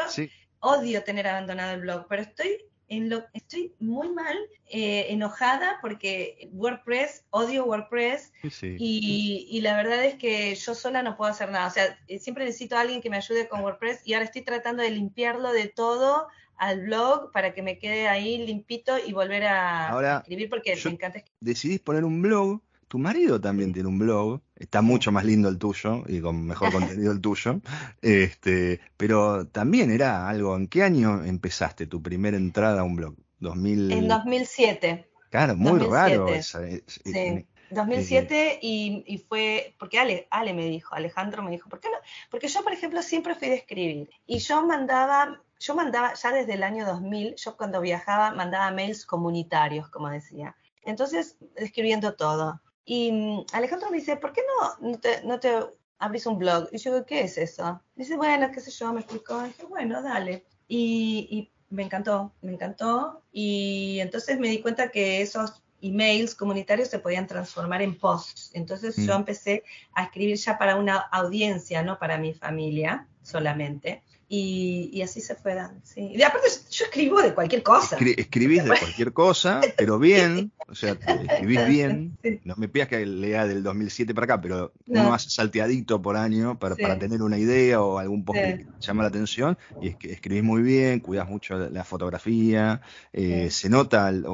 odio 0.59 1.03
tener 1.03 1.27
abandonado 1.27 1.73
el 1.73 1.81
blog, 1.81 2.05
pero 2.07 2.21
estoy 2.21 2.57
en 2.89 3.09
lo, 3.09 3.23
estoy 3.33 3.75
muy 3.79 4.09
mal, 4.09 4.35
eh, 4.65 5.05
enojada 5.09 5.77
porque 5.81 6.49
WordPress, 6.51 7.23
odio 7.29 7.65
WordPress 7.65 8.33
Y, 8.61 9.47
y, 9.49 9.61
la 9.61 9.75
verdad 9.77 10.03
es 10.03 10.15
que 10.15 10.53
yo 10.55 10.73
sola 10.73 11.03
no 11.03 11.15
puedo 11.15 11.31
hacer 11.31 11.51
nada. 11.51 11.67
O 11.67 11.71
sea, 11.71 11.97
eh, 12.07 12.19
siempre 12.19 12.45
necesito 12.45 12.75
a 12.75 12.81
alguien 12.81 13.01
que 13.01 13.09
me 13.09 13.17
ayude 13.17 13.47
con 13.47 13.61
WordPress 13.61 14.01
y 14.05 14.13
ahora 14.13 14.25
estoy 14.25 14.41
tratando 14.41 14.81
de 14.81 14.89
limpiarlo 14.89 15.53
de 15.53 15.67
todo 15.67 16.27
al 16.59 16.81
blog 16.81 17.31
para 17.31 17.53
que 17.53 17.61
me 17.61 17.79
quede 17.79 18.07
ahí 18.07 18.45
limpito 18.45 18.97
y 18.99 19.13
volver 19.13 19.45
a 19.45 20.19
escribir 20.19 20.49
porque 20.49 20.75
me 20.85 20.91
encanta 20.91 21.17
escribir. 21.19 21.37
Decidís 21.39 21.79
poner 21.79 22.05
un 22.05 22.21
blog 22.21 22.61
tu 22.89 22.97
marido 22.97 23.39
también 23.39 23.71
tiene 23.71 23.87
un 23.87 23.99
blog, 23.99 24.41
está 24.55 24.81
mucho 24.81 25.11
más 25.11 25.23
lindo 25.23 25.47
el 25.47 25.59
tuyo 25.59 26.03
y 26.07 26.19
con 26.19 26.43
mejor 26.45 26.71
contenido 26.73 27.11
el 27.11 27.21
tuyo, 27.21 27.61
este, 28.01 28.81
pero 28.97 29.47
también 29.47 29.91
era 29.91 30.27
algo, 30.27 30.55
¿en 30.57 30.67
qué 30.67 30.83
año 30.83 31.23
empezaste 31.23 31.85
tu 31.85 32.01
primera 32.01 32.35
entrada 32.35 32.81
a 32.81 32.83
un 32.83 32.95
blog? 32.95 33.15
2000... 33.39 33.91
En 33.91 34.07
2007. 34.07 35.07
Claro, 35.29 35.55
muy 35.55 35.79
raro. 35.79 36.27
Esa, 36.27 36.61
sí. 36.87 37.45
2007 37.69 38.59
y, 38.63 39.03
y, 39.05 39.19
fue, 39.19 39.75
porque 39.77 39.99
Ale, 39.99 40.27
Ale 40.31 40.55
me 40.55 40.65
dijo, 40.65 40.95
Alejandro 40.95 41.43
me 41.43 41.51
dijo, 41.51 41.69
¿por 41.69 41.79
qué 41.79 41.89
no? 41.89 41.97
Porque 42.31 42.47
yo, 42.47 42.63
por 42.63 42.73
ejemplo, 42.73 43.03
siempre 43.03 43.35
fui 43.35 43.49
de 43.49 43.55
escribir 43.55 44.09
y 44.25 44.39
yo 44.39 44.65
mandaba, 44.65 45.39
yo 45.59 45.75
mandaba 45.75 46.13
ya 46.13 46.31
desde 46.31 46.53
el 46.53 46.63
año 46.63 46.85
2000, 46.85 47.35
yo 47.35 47.57
cuando 47.57 47.81
viajaba 47.81 48.31
mandaba 48.31 48.71
mails 48.71 49.05
comunitarios, 49.05 49.89
como 49.89 50.09
decía. 50.09 50.55
Entonces, 50.83 51.37
escribiendo 51.55 52.15
todo. 52.15 52.61
Y 52.85 53.11
mm, 53.11 53.45
Alejandro 53.53 53.91
me 53.91 53.97
dice, 53.97 54.15
¿por 54.15 54.33
qué 54.33 54.41
no, 54.81 54.97
no, 55.23 55.39
te, 55.39 55.59
abrís 55.99 56.25
un 56.25 56.37
blog? 56.37 56.69
Y 56.71 56.77
yo 56.77 56.93
digo, 56.93 57.05
¿qué 57.05 57.21
es 57.21 57.37
eso? 57.37 57.81
Dice, 57.95 58.15
bueno, 58.15 58.49
qué 58.51 58.61
sé 58.61 58.71
yo, 58.71 58.93
me 58.93 59.01
explicó. 59.01 59.43
Y 59.43 59.49
dije, 59.49 59.65
bueno, 59.65 60.01
dale. 60.01 60.45
Y, 60.67 61.51
me 61.69 61.83
encantó, 61.83 62.33
me 62.41 62.53
encantó. 62.53 63.21
Y 63.31 63.99
entonces 63.99 64.39
me 64.39 64.47
di 64.47 64.59
cuenta 64.59 64.89
que 64.89 65.21
esos 65.21 65.61
emails 65.81 66.33
comunitarios 66.33 66.89
se 66.89 66.97
podían 66.97 67.27
transformar 67.27 67.83
en 67.83 67.99
posts. 67.99 68.49
Entonces 68.55 68.95
yo 68.95 69.13
mm. 69.13 69.17
empecé 69.17 69.63
a 69.93 70.05
escribir 70.05 70.37
ya 70.37 70.57
para 70.57 70.77
una 70.77 70.97
audiencia, 70.97 71.83
no 71.83 71.99
para 71.99 72.17
mi 72.17 72.33
familia 72.33 73.07
solamente. 73.21 74.01
Y, 74.31 75.01
así 75.01 75.21
se 75.21 75.33
fue 75.33 75.55
dando. 75.55 75.81
Sí. 75.83 76.11
Y 76.13 76.21
aparte, 76.21 76.47
yo 76.69 76.85
escribo 76.85 77.19
de 77.19 77.33
cualquier 77.33 77.63
cosa. 77.63 77.97
escribís 77.97 78.63
de 78.63 78.69
cualquier 78.77 79.11
cosa, 79.11 79.59
pero 79.77 79.97
bien, 79.97 80.51
o 80.67 80.75
sea, 80.75 80.91
escribís 80.91 81.67
bien. 81.67 82.15
No 82.43 82.55
me 82.55 82.67
pidas 82.67 82.89
que 82.89 83.03
lea 83.07 83.47
del 83.47 83.63
2007 83.63 84.13
para 84.13 84.25
acá, 84.25 84.41
pero 84.41 84.71
uno 84.85 85.15
hace 85.15 85.31
salteadito 85.31 85.99
por 85.99 86.15
año 86.15 86.59
para, 86.59 86.75
tener 86.99 87.23
una 87.23 87.39
idea 87.39 87.81
o 87.81 87.97
algún 87.97 88.23
post 88.23 88.39
que 88.39 88.67
llama 88.79 89.01
la 89.01 89.09
atención. 89.09 89.57
Y 89.81 89.89
es 89.89 89.95
que 89.95 90.11
escribís 90.11 90.43
muy 90.43 90.61
bien, 90.61 90.99
cuidas 90.99 91.27
mucho 91.27 91.57
la 91.57 91.83
fotografía, 91.83 92.81
eh, 93.13 93.49
se 93.49 93.67
nota 93.67 94.09
el, 94.09 94.25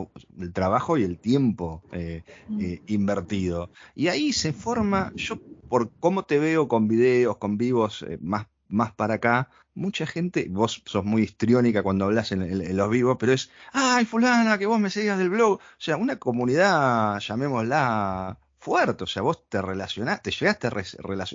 trabajo 0.51 0.97
y 0.97 1.03
el 1.03 1.19
tiempo 1.19 1.83
eh, 1.93 2.23
mm. 2.49 2.61
eh, 2.61 2.81
invertido. 2.87 3.71
Y 3.95 4.09
ahí 4.09 4.33
se 4.33 4.51
forma, 4.51 5.13
yo 5.15 5.39
por 5.69 5.89
cómo 6.01 6.23
te 6.23 6.37
veo 6.37 6.67
con 6.67 6.89
videos, 6.89 7.37
con 7.37 7.57
vivos 7.57 8.05
más 8.19 8.47
más 8.67 8.91
para 8.93 9.15
acá, 9.15 9.49
mucha 9.73 10.05
gente, 10.05 10.47
vos 10.49 10.81
sos 10.85 11.05
muy 11.05 11.23
histriónica 11.23 11.83
cuando 11.83 12.05
hablas 12.05 12.31
en, 12.31 12.75
los 12.75 12.89
vivos, 12.89 13.17
pero 13.19 13.33
es, 13.33 13.51
ay, 13.73 14.05
fulana, 14.05 14.57
que 14.57 14.65
vos 14.65 14.79
me 14.79 14.89
seguías 14.89 15.17
del 15.17 15.29
blog. 15.29 15.53
O 15.55 15.61
sea, 15.77 15.97
una 15.97 16.17
comunidad, 16.17 17.19
llamémosla 17.19 18.39
fuerte, 18.57 19.03
o 19.03 19.07
sea, 19.07 19.21
vos 19.21 19.47
te 19.47 19.61
relacionaste, 19.61 20.31
llegaste 20.31 20.69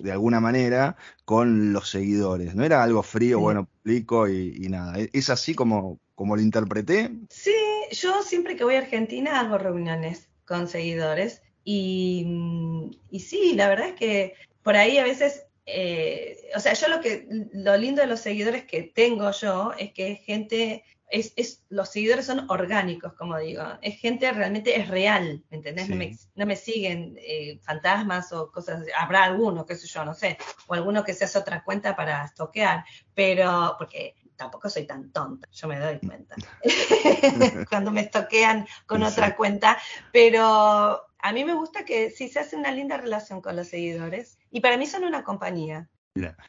de 0.02 0.12
alguna 0.12 0.40
manera 0.40 0.96
con 1.24 1.72
los 1.72 1.88
seguidores, 1.88 2.56
no 2.56 2.64
era 2.64 2.82
algo 2.82 3.04
frío, 3.04 3.38
bueno, 3.38 3.66
publico 3.66 4.28
y, 4.28 4.66
nada. 4.68 4.98
¿E-, 4.98 5.10
¿Es 5.12 5.30
así 5.30 5.54
como, 5.54 6.00
como 6.16 6.34
lo 6.34 6.42
interpreté? 6.42 7.10
Sí, 7.28 7.54
yo 7.92 8.22
siempre 8.24 8.56
que 8.56 8.64
voy 8.64 8.74
a 8.74 8.80
Argentina 8.80 9.38
hago 9.38 9.58
reuniones 9.58 10.28
con 10.44 10.66
seguidores 10.66 11.42
y, 11.62 12.90
y 13.10 13.20
sí, 13.20 13.52
la 13.54 13.68
verdad 13.68 13.90
es 13.90 13.94
que 13.94 14.34
por 14.64 14.76
ahí 14.76 14.98
a 14.98 15.04
veces 15.04 15.44
eh, 15.66 16.50
o 16.54 16.60
sea, 16.60 16.72
yo 16.72 16.88
lo 16.88 17.00
que, 17.00 17.26
lo 17.52 17.76
lindo 17.76 18.02
de 18.02 18.08
los 18.08 18.20
seguidores 18.20 18.64
que 18.64 18.82
tengo 18.82 19.30
yo 19.30 19.72
es 19.78 19.92
que 19.92 20.12
es 20.12 20.20
gente, 20.20 20.84
es, 21.08 21.32
es, 21.36 21.64
los 21.68 21.90
seguidores 21.90 22.26
son 22.26 22.50
orgánicos, 22.50 23.12
como 23.14 23.38
digo, 23.38 23.62
es 23.82 23.98
gente 23.98 24.30
realmente, 24.32 24.78
es 24.78 24.88
real, 24.88 25.44
¿me 25.50 25.58
entendés? 25.58 25.88
No, 26.34 26.46
me, 26.46 26.56
siguen 26.56 27.16
eh, 27.18 27.58
fantasmas 27.62 28.32
o 28.32 28.50
cosas, 28.50 28.84
habrá 28.98 29.24
alguno, 29.24 29.66
qué 29.66 29.76
sé 29.76 29.86
yo, 29.86 30.04
no 30.04 30.14
sé, 30.14 30.38
o 30.66 30.74
alguno 30.74 31.04
que 31.04 31.14
se 31.14 31.24
hace 31.24 31.38
otra 31.38 31.62
cuenta 31.62 31.94
para 31.94 32.32
toquear, 32.34 32.84
pero, 33.14 33.76
porque 33.78 34.16
tampoco 34.34 34.70
soy 34.70 34.86
tan 34.86 35.12
tonta, 35.12 35.46
yo 35.52 35.68
me 35.68 35.78
doy 35.78 35.98
cuenta. 35.98 36.34
Cuando 37.68 37.90
me 37.90 38.04
toquean 38.04 38.66
con 38.86 39.02
otra 39.02 39.36
cuenta, 39.36 39.76
pero 40.12 41.02
a 41.18 41.32
mí 41.32 41.44
me 41.44 41.54
gusta 41.54 41.84
que 41.84 42.10
sí 42.10 42.28
se 42.28 42.40
hace 42.40 42.56
una 42.56 42.72
linda 42.72 42.96
relación 42.96 43.42
con 43.42 43.54
los 43.54 43.68
seguidores 43.68 44.39
y 44.50 44.60
para 44.60 44.76
mí 44.76 44.86
son 44.86 45.04
una 45.04 45.24
compañía. 45.24 45.88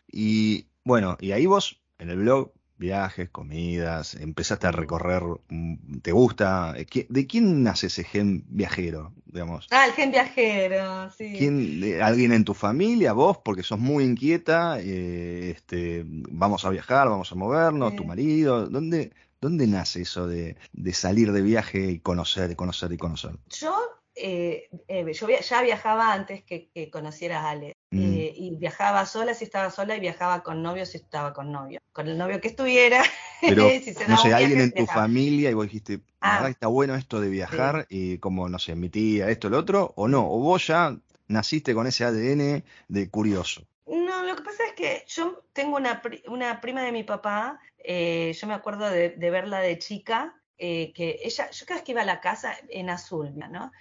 Y 0.07 0.67
bueno, 0.83 1.17
y 1.19 1.31
ahí 1.31 1.45
vos 1.45 1.81
en 1.99 2.09
el 2.09 2.17
blog, 2.17 2.51
viajes, 2.77 3.29
comidas, 3.29 4.15
empezaste 4.15 4.65
a 4.65 4.71
recorrer, 4.71 5.21
mm, 5.49 5.99
¿te 6.01 6.11
gusta? 6.11 6.73
¿De 6.73 7.27
quién 7.27 7.63
nace 7.63 7.87
ese 7.87 8.03
gen 8.03 8.43
viajero, 8.47 9.13
digamos? 9.25 9.67
Ah, 9.69 9.85
el 9.85 9.93
gen 9.93 10.09
viajero, 10.09 11.11
sí. 11.11 11.35
¿Quién, 11.37 12.01
¿Alguien 12.01 12.33
en 12.33 12.43
tu 12.43 12.55
familia, 12.55 13.13
vos, 13.13 13.37
porque 13.45 13.61
sos 13.61 13.77
muy 13.77 14.03
inquieta, 14.03 14.79
eh, 14.79 15.51
este, 15.51 16.03
vamos 16.07 16.65
a 16.65 16.69
viajar, 16.71 17.07
vamos 17.07 17.31
a 17.31 17.35
movernos, 17.35 17.95
tu 17.95 18.03
marido, 18.03 18.67
¿dónde, 18.67 19.13
¿dónde 19.39 19.67
nace 19.67 20.01
eso 20.01 20.27
de, 20.27 20.57
de 20.73 20.93
salir 20.93 21.31
de 21.31 21.43
viaje 21.43 21.91
y 21.91 21.99
conocer, 21.99 22.49
y 22.49 22.55
conocer 22.55 22.91
y 22.91 22.97
conocer? 22.97 23.37
Yo 23.47 23.75
eh, 24.23 24.69
eh, 24.87 25.13
yo 25.13 25.27
ya 25.27 25.61
viajaba 25.61 26.13
antes 26.13 26.43
que, 26.43 26.69
conociera 26.91 27.41
a 27.41 27.49
Ale. 27.51 27.77
Mm. 27.89 28.13
Eh, 28.13 28.33
y 28.35 28.55
viajaba 28.55 29.05
sola 29.05 29.33
si 29.33 29.45
estaba 29.45 29.69
sola 29.71 29.95
y 29.95 29.99
viajaba 29.99 30.43
con 30.43 30.61
novio 30.61 30.85
si 30.85 30.97
estaba 30.97 31.33
con 31.33 31.51
novio. 31.51 31.81
Con 31.91 32.07
el 32.07 32.17
novio 32.17 32.39
que 32.39 32.47
estuviera. 32.47 33.03
Pero, 33.41 33.67
no 34.07 34.17
sé, 34.17 34.33
alguien 34.33 34.61
en 34.61 34.71
tu 34.71 34.85
familia 34.85 35.49
y 35.49 35.53
vos 35.53 35.65
dijiste, 35.65 36.01
ah. 36.21 36.47
está 36.47 36.67
bueno 36.67 36.95
esto 36.95 37.19
de 37.19 37.29
viajar 37.29 37.87
y 37.89 38.19
como, 38.19 38.47
no 38.47 38.59
sé, 38.59 38.75
mi 38.75 38.89
tía, 38.89 39.29
esto, 39.29 39.47
el 39.47 39.55
otro, 39.55 39.93
o 39.95 40.07
no, 40.07 40.31
o 40.31 40.39
vos 40.39 40.67
ya 40.67 40.95
naciste 41.27 41.73
con 41.73 41.87
ese 41.87 42.05
ADN 42.05 42.63
de 42.87 43.09
curioso. 43.09 43.63
No, 43.87 44.23
lo 44.23 44.35
que 44.35 44.43
pasa 44.43 44.63
es 44.67 44.73
que 44.73 45.03
yo 45.07 45.43
tengo 45.53 45.77
una, 45.77 46.01
una 46.27 46.61
prima 46.61 46.83
de 46.83 46.91
mi 46.91 47.03
papá, 47.03 47.59
yo 47.83 48.47
me 48.47 48.53
acuerdo 48.53 48.89
de 48.89 49.29
verla 49.31 49.59
de 49.59 49.79
chica, 49.79 50.35
eh, 50.63 50.93
que 50.93 51.19
ella, 51.23 51.49
yo 51.49 51.65
cada 51.65 51.79
vez 51.79 51.83
que 51.83 51.93
iba 51.93 52.03
a 52.03 52.05
la 52.05 52.21
casa, 52.21 52.55
en 52.69 52.91
azul, 52.91 53.33
¿no? 53.35 53.71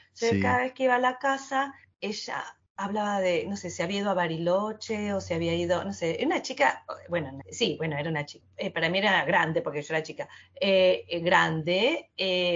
cada 0.41 0.61
vez 0.61 0.73
que 0.73 0.85
iba 0.85 0.95
a 0.95 0.99
la 0.99 1.19
casa, 1.19 1.75
ella 2.01 2.43
hablaba 2.75 3.21
de, 3.21 3.45
no 3.47 3.59
sé, 3.59 3.69
se 3.69 3.83
había 3.83 3.99
ido 3.99 4.09
a 4.09 4.15
Bariloche 4.15 5.13
o 5.13 5.21
se 5.21 5.35
había 5.35 5.55
ido, 5.55 5.85
no 5.85 5.93
sé, 5.93 6.19
una 6.25 6.41
chica, 6.41 6.87
bueno, 7.11 7.39
sí, 7.51 7.77
bueno, 7.77 7.99
era 7.99 8.09
una 8.09 8.25
chica, 8.25 8.47
eh, 8.57 8.71
para 8.71 8.89
mí 8.89 8.97
era 8.97 9.27
grande 9.27 9.61
porque 9.61 9.83
yo 9.83 9.95
era 9.95 10.03
chica, 10.03 10.27
eh, 10.59 11.05
grande, 11.23 12.09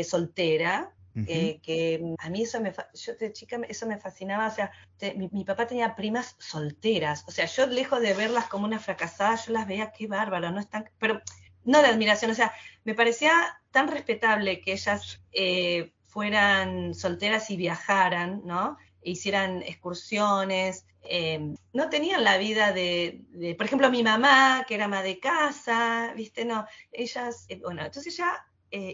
soltera, 0.09 0.91
que 1.27 2.15
a 2.19 2.31
mí 2.31 2.43
eso 2.45 2.63
me, 2.63 2.73
yo 2.95 3.15
de 3.17 3.31
chica 3.31 3.61
eso 3.69 3.87
me 3.87 3.99
fascinaba, 3.99 4.47
o 4.47 4.51
sea, 4.51 4.73
mi, 5.17 5.29
mi, 5.33 5.45
papá 5.45 5.67
tenía 5.67 5.95
primas 5.95 6.35
solteras, 6.39 7.25
o 7.29 7.31
sea, 7.31 7.45
yo 7.45 7.67
lejos 7.67 8.01
de 8.01 8.15
verlas 8.15 8.47
como 8.47 8.65
una 8.65 8.79
fracasada, 8.79 9.37
yo 9.37 9.53
las 9.53 9.67
veía, 9.67 9.93
qué 9.93 10.07
bárbaro, 10.07 10.51
no 10.51 10.61
están, 10.61 10.89
pero 10.99 11.21
no 11.65 11.83
de 11.83 11.89
admiración, 11.89 12.31
o 12.31 12.35
sea, 12.35 12.55
me 12.85 12.95
parecía 12.95 13.61
tan 13.75 13.89
respetable 13.89 14.61
que 14.63 14.73
ellas 14.73 15.21
eh, 15.33 15.93
fueran 16.07 16.95
solteras 16.95 17.51
y 17.51 17.57
viajaran, 17.57 18.41
¿no? 18.45 18.79
E 19.03 19.11
hicieran 19.11 19.63
excursiones, 19.63 20.87
eh, 21.03 21.55
no 21.73 21.91
tenían 21.91 22.25
la 22.25 22.39
vida 22.39 22.73
de, 22.73 23.21
por 23.59 23.67
ejemplo, 23.67 23.91
mi 23.91 24.03
mamá, 24.03 24.65
que 24.67 24.77
era 24.77 24.87
ama 24.87 25.03
de 25.03 25.19
casa, 25.19 26.15
¿viste? 26.17 26.45
No, 26.45 26.67
ellas, 26.93 27.47
eh, 27.49 27.61
bueno, 27.63 27.85
entonces 27.85 28.17
ya 28.17 28.47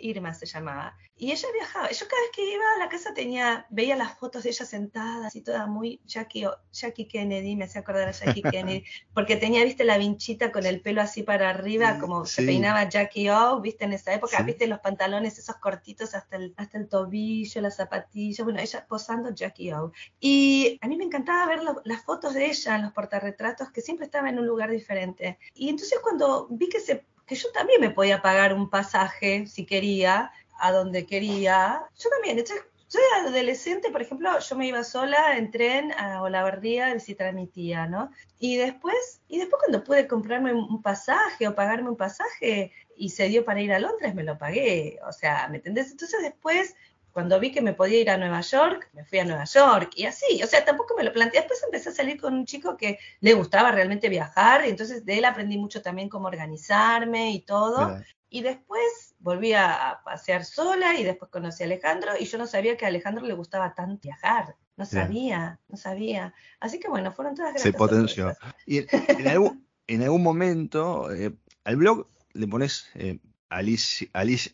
Irma 0.03 0.35
se 0.35 0.47
llamaba, 0.47 0.97
y 1.17 1.33
ella 1.33 1.49
viajaba. 1.53 1.91
Yo 1.91 2.09
cada 2.09 2.23
vez 2.23 2.31
que 2.35 2.55
iba 2.55 2.65
a 2.77 2.79
la 2.79 2.89
casa 2.89 3.13
tenía, 3.13 3.67
veía 3.69 3.95
las 3.95 4.19
fotos 4.19 4.43
de 4.43 4.51
ella 4.51 4.65
sentadas 4.65 5.37
y 5.37 5.43
toda 5.43 5.67
muy 5.67 6.01
Jackie, 6.07 6.47
Jackie 6.73 7.07
Kennedy, 7.07 7.57
me 7.57 7.65
hacía 7.65 7.83
acordar 7.83 8.09
a 8.09 8.13
Jackie 8.13 8.43
Kennedy, 8.51 8.85
porque 9.13 9.37
tenía, 9.37 9.63
viste, 9.65 9.85
la 9.85 9.99
vinchita 9.99 10.51
con 10.51 10.65
el 10.65 10.81
pelo 10.81 11.03
así 11.03 11.23
para 11.23 11.51
arriba, 11.51 11.99
como 11.99 12.25
se 12.25 12.43
peinaba 12.43 12.89
Jackie 12.89 13.29
O, 13.29 13.61
viste, 13.61 13.85
en 13.85 13.93
esa 13.93 14.15
época, 14.15 14.43
viste, 14.43 14.67
los 14.67 14.81
pantalones 14.81 15.39
esos 15.39 15.57
cortitos 15.57 16.15
hasta 16.15 16.37
el, 16.37 16.55
hasta 16.57 16.79
el 16.79 16.89
tobillo, 16.89 17.61
las 17.61 17.77
zapatillas, 17.77 18.43
bueno, 18.43 18.61
ella 18.61 18.87
posando 18.89 19.31
Jackie 19.31 19.73
O. 19.73 19.93
Y 20.21 20.79
a 20.81 20.89
mí 20.89 20.97
me 20.97 21.05
encantaba 21.05 21.47
ver 21.47 21.61
las 21.85 22.03
fotos 22.03 22.33
de 22.33 22.47
ella 22.47 22.77
en 22.77 22.83
los 22.83 22.93
portarretratos, 22.93 23.71
que 23.71 23.83
siempre 23.83 24.07
estaba 24.07 24.31
en 24.31 24.39
un 24.39 24.47
lugar 24.47 24.71
diferente. 24.71 25.39
Y 25.55 25.69
entonces 25.69 25.99
cuando 26.03 26.49
vi 26.51 26.69
que 26.69 26.81
se 26.81 27.05
que 27.31 27.37
yo 27.37 27.49
también 27.53 27.81
me 27.81 27.91
podía 27.91 28.23
pagar 28.23 28.53
un 28.53 28.69
pasaje 28.69 29.47
si 29.47 29.65
quería, 29.65 30.33
a 30.59 30.73
donde 30.73 31.07
quería. 31.07 31.85
Yo 31.97 32.11
también, 32.11 32.41
entonces, 32.41 32.67
yo 32.93 32.99
era 32.99 33.29
adolescente, 33.29 33.93
por 33.93 34.03
ejemplo, 34.03 34.37
yo 34.41 34.57
me 34.57 34.67
iba 34.67 34.83
sola 34.83 35.39
en 35.39 35.53
tren 35.53 35.93
a 35.93 36.23
Olavarría 36.23 36.89
a 36.89 36.95
visitar 36.95 37.29
a 37.29 37.33
mi 37.33 37.47
tía, 37.47 37.87
¿no? 37.87 38.11
Y 38.41 38.57
después, 38.57 39.21
y 39.29 39.39
después 39.39 39.63
cuando 39.65 39.85
pude 39.85 40.09
comprarme 40.09 40.53
un 40.53 40.83
pasaje 40.83 41.47
o 41.47 41.55
pagarme 41.55 41.91
un 41.91 41.97
pasaje 41.97 42.73
y 42.97 43.11
se 43.11 43.29
dio 43.29 43.45
para 43.45 43.61
ir 43.61 43.73
a 43.73 43.79
Londres, 43.79 44.13
me 44.17 44.25
lo 44.25 44.37
pagué. 44.37 44.99
O 45.07 45.13
sea, 45.13 45.47
¿me 45.47 45.59
entendés? 45.59 45.93
Entonces 45.93 46.21
después 46.21 46.75
cuando 47.13 47.39
vi 47.41 47.53
que 47.53 47.61
me 47.61 47.75
podía 47.75 48.01
ir 48.01 48.11
a 48.11 48.17
Nueva 48.17 48.41
York, 48.41 48.89
me 48.93 49.05
fui 49.05 49.19
a 49.19 49.25
Nueva 49.25 49.45
York 49.45 49.93
y 49.97 50.07
así, 50.07 50.43
o 50.43 50.47
sea, 50.47 50.65
tampoco 50.65 50.95
me 50.97 51.05
lo 51.05 51.13
planteé. 51.13 51.41
Después 51.41 51.63
empecé 51.65 51.89
a 51.91 51.93
salir 51.93 52.21
con 52.21 52.35
un 52.35 52.47
chico 52.47 52.77
que 52.77 52.99
le 53.21 53.35
gustaba 53.35 53.73
realmente 53.73 54.09
viajar, 54.09 54.67
y 54.67 54.71
entonces 54.71 55.05
de 55.05 55.19
él 55.19 55.25
aprendí 55.25 55.59
mucho 55.59 55.83
también 55.83 56.09
cómo 56.09 56.29
organizarme 56.29 57.33
y 57.33 57.41
todo. 57.41 58.01
Y 58.29 58.43
después 58.43 59.15
volví 59.19 59.53
a 59.55 60.01
pasear 60.05 60.45
sola 60.45 60.99
y 60.99 61.05
después 61.05 61.31
conocí 61.31 61.65
a 61.65 61.67
Alejandro 61.67 62.13
y 62.19 62.27
yo 62.27 62.39
no 62.39 62.47
sabía 62.47 62.77
que 62.77 62.85
a 62.85 62.89
Alejandro 62.89 63.27
le 63.27 63.35
gustaba 63.35 63.75
tanto 63.75 64.01
viajar. 64.03 64.57
No 64.77 64.87
sabía, 64.87 65.61
no 65.69 65.77
sabía. 65.77 66.33
Así 66.59 66.79
que 66.79 66.89
bueno, 66.89 67.13
fueron 67.13 67.35
todas 67.35 67.53
gracias. 67.53 67.73
Se 67.73 67.77
potenció. 67.77 68.35
Y 68.67 68.79
en, 68.79 69.29
algún, 69.29 69.67
en 69.87 70.03
algún 70.03 70.23
momento, 70.23 71.13
eh, 71.13 71.35
al 71.65 71.77
blog 71.77 72.07
le 72.33 72.47
pones 72.47 72.89
eh, 72.95 73.19
Alicia, 73.51 74.09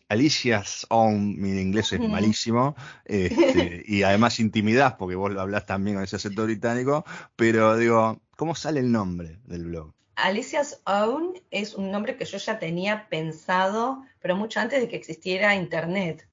Alicia's 0.09 0.87
Own, 0.89 1.39
mi 1.39 1.61
inglés 1.61 1.93
es 1.93 1.99
malísimo, 1.99 2.75
este, 3.05 3.83
y 3.85 4.03
además 4.03 4.39
intimidad, 4.39 4.97
porque 4.97 5.15
vos 5.15 5.31
lo 5.31 5.39
hablás 5.39 5.65
también 5.65 5.95
con 5.95 6.03
ese 6.03 6.15
acento 6.15 6.43
británico, 6.43 7.05
pero 7.35 7.77
digo, 7.77 8.19
¿cómo 8.35 8.55
sale 8.55 8.79
el 8.79 8.91
nombre 8.91 9.39
del 9.45 9.65
blog? 9.65 9.93
Alicia's 10.15 10.81
Own 10.85 11.39
es 11.51 11.75
un 11.75 11.91
nombre 11.91 12.17
que 12.17 12.25
yo 12.25 12.39
ya 12.39 12.57
tenía 12.57 13.07
pensado, 13.07 14.03
pero 14.19 14.35
mucho 14.35 14.59
antes 14.59 14.81
de 14.81 14.87
que 14.87 14.95
existiera 14.95 15.55
Internet. 15.55 16.27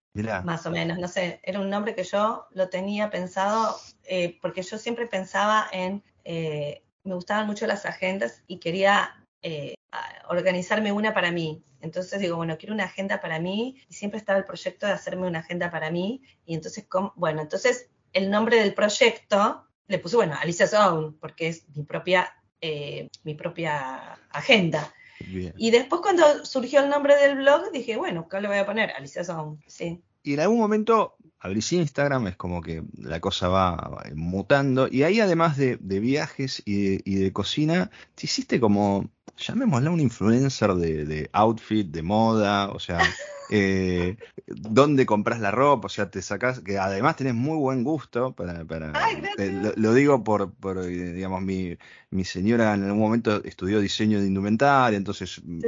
Más 0.44 0.64
o 0.64 0.70
menos, 0.70 0.98
no 0.98 1.08
sé, 1.08 1.40
era 1.42 1.60
un 1.60 1.68
nombre 1.68 1.94
que 1.94 2.04
yo 2.04 2.46
lo 2.52 2.68
tenía 2.68 3.10
pensado 3.10 3.76
eh, 4.04 4.38
porque 4.40 4.62
yo 4.62 4.78
siempre 4.78 5.06
pensaba 5.06 5.66
en, 5.72 6.04
eh, 6.24 6.84
me 7.02 7.14
gustaban 7.14 7.48
mucho 7.48 7.66
las 7.66 7.84
agendas 7.84 8.42
y 8.46 8.58
quería 8.58 9.23
eh, 9.44 9.74
organizarme 10.30 10.90
una 10.90 11.12
para 11.12 11.30
mí. 11.30 11.62
Entonces 11.82 12.18
digo, 12.18 12.36
bueno, 12.36 12.56
quiero 12.56 12.74
una 12.74 12.84
agenda 12.84 13.20
para 13.20 13.38
mí 13.38 13.76
y 13.90 13.92
siempre 13.92 14.18
estaba 14.18 14.38
el 14.38 14.46
proyecto 14.46 14.86
de 14.86 14.92
hacerme 14.92 15.26
una 15.26 15.40
agenda 15.40 15.70
para 15.70 15.90
mí. 15.90 16.22
Y 16.46 16.54
entonces, 16.54 16.86
bueno, 17.14 17.42
entonces 17.42 17.90
el 18.14 18.30
nombre 18.30 18.58
del 18.58 18.72
proyecto 18.72 19.66
le 19.86 19.98
puse, 19.98 20.16
bueno, 20.16 20.34
Alicia 20.40 20.66
Zone, 20.66 21.14
porque 21.20 21.48
es 21.48 21.66
mi 21.74 21.82
propia, 21.84 22.32
eh, 22.62 23.10
mi 23.22 23.34
propia 23.34 24.14
agenda. 24.30 24.94
Y 25.20 25.70
después 25.70 26.00
cuando 26.00 26.44
surgió 26.46 26.82
el 26.82 26.88
nombre 26.88 27.16
del 27.16 27.36
blog, 27.36 27.70
dije, 27.70 27.96
bueno, 27.96 28.26
¿qué 28.28 28.40
le 28.40 28.48
voy 28.48 28.56
a 28.56 28.66
poner? 28.66 28.92
Alicia 28.92 29.24
Zone, 29.24 29.58
sí. 29.66 30.02
Y 30.22 30.34
en 30.34 30.40
algún 30.40 30.58
momento 30.58 31.16
abrís 31.38 31.70
Instagram, 31.70 32.28
es 32.28 32.36
como 32.36 32.62
que 32.62 32.82
la 32.96 33.20
cosa 33.20 33.48
va 33.48 34.04
mutando. 34.14 34.88
Y 34.90 35.02
ahí 35.02 35.20
además 35.20 35.58
de, 35.58 35.76
viajes 35.76 36.62
y 36.64 36.96
de, 36.96 37.32
cocina, 37.34 37.90
te 38.14 38.24
hiciste 38.24 38.58
como, 38.58 39.10
llamémosla 39.36 39.90
un 39.90 40.00
influencer 40.00 40.74
de, 40.74 41.04
de 41.04 41.30
outfit, 41.32 41.84
de 41.84 42.02
moda, 42.02 42.70
o 42.70 42.78
sea, 42.78 42.98
eh, 43.50 44.16
dónde 44.46 45.06
compras 45.06 45.40
la 45.40 45.50
ropa, 45.50 45.86
o 45.86 45.88
sea, 45.88 46.10
te 46.10 46.22
sacas, 46.22 46.60
que 46.60 46.78
además 46.78 47.16
tenés 47.16 47.34
muy 47.34 47.56
buen 47.56 47.84
gusto 47.84 48.32
para, 48.32 48.64
para 48.64 48.92
lo, 49.76 49.94
digo 49.94 50.24
por, 50.24 50.52
por, 50.52 50.78
eh, 50.78 51.12
digamos, 51.12 51.42
mi, 51.42 51.76
mi 52.10 52.24
señora 52.24 52.74
en 52.74 52.84
algún 52.84 53.00
momento 53.00 53.42
estudió 53.44 53.80
diseño 53.80 54.20
de 54.20 54.26
indumentaria, 54.26 54.96
entonces 54.96 55.40
mm, 55.44 55.60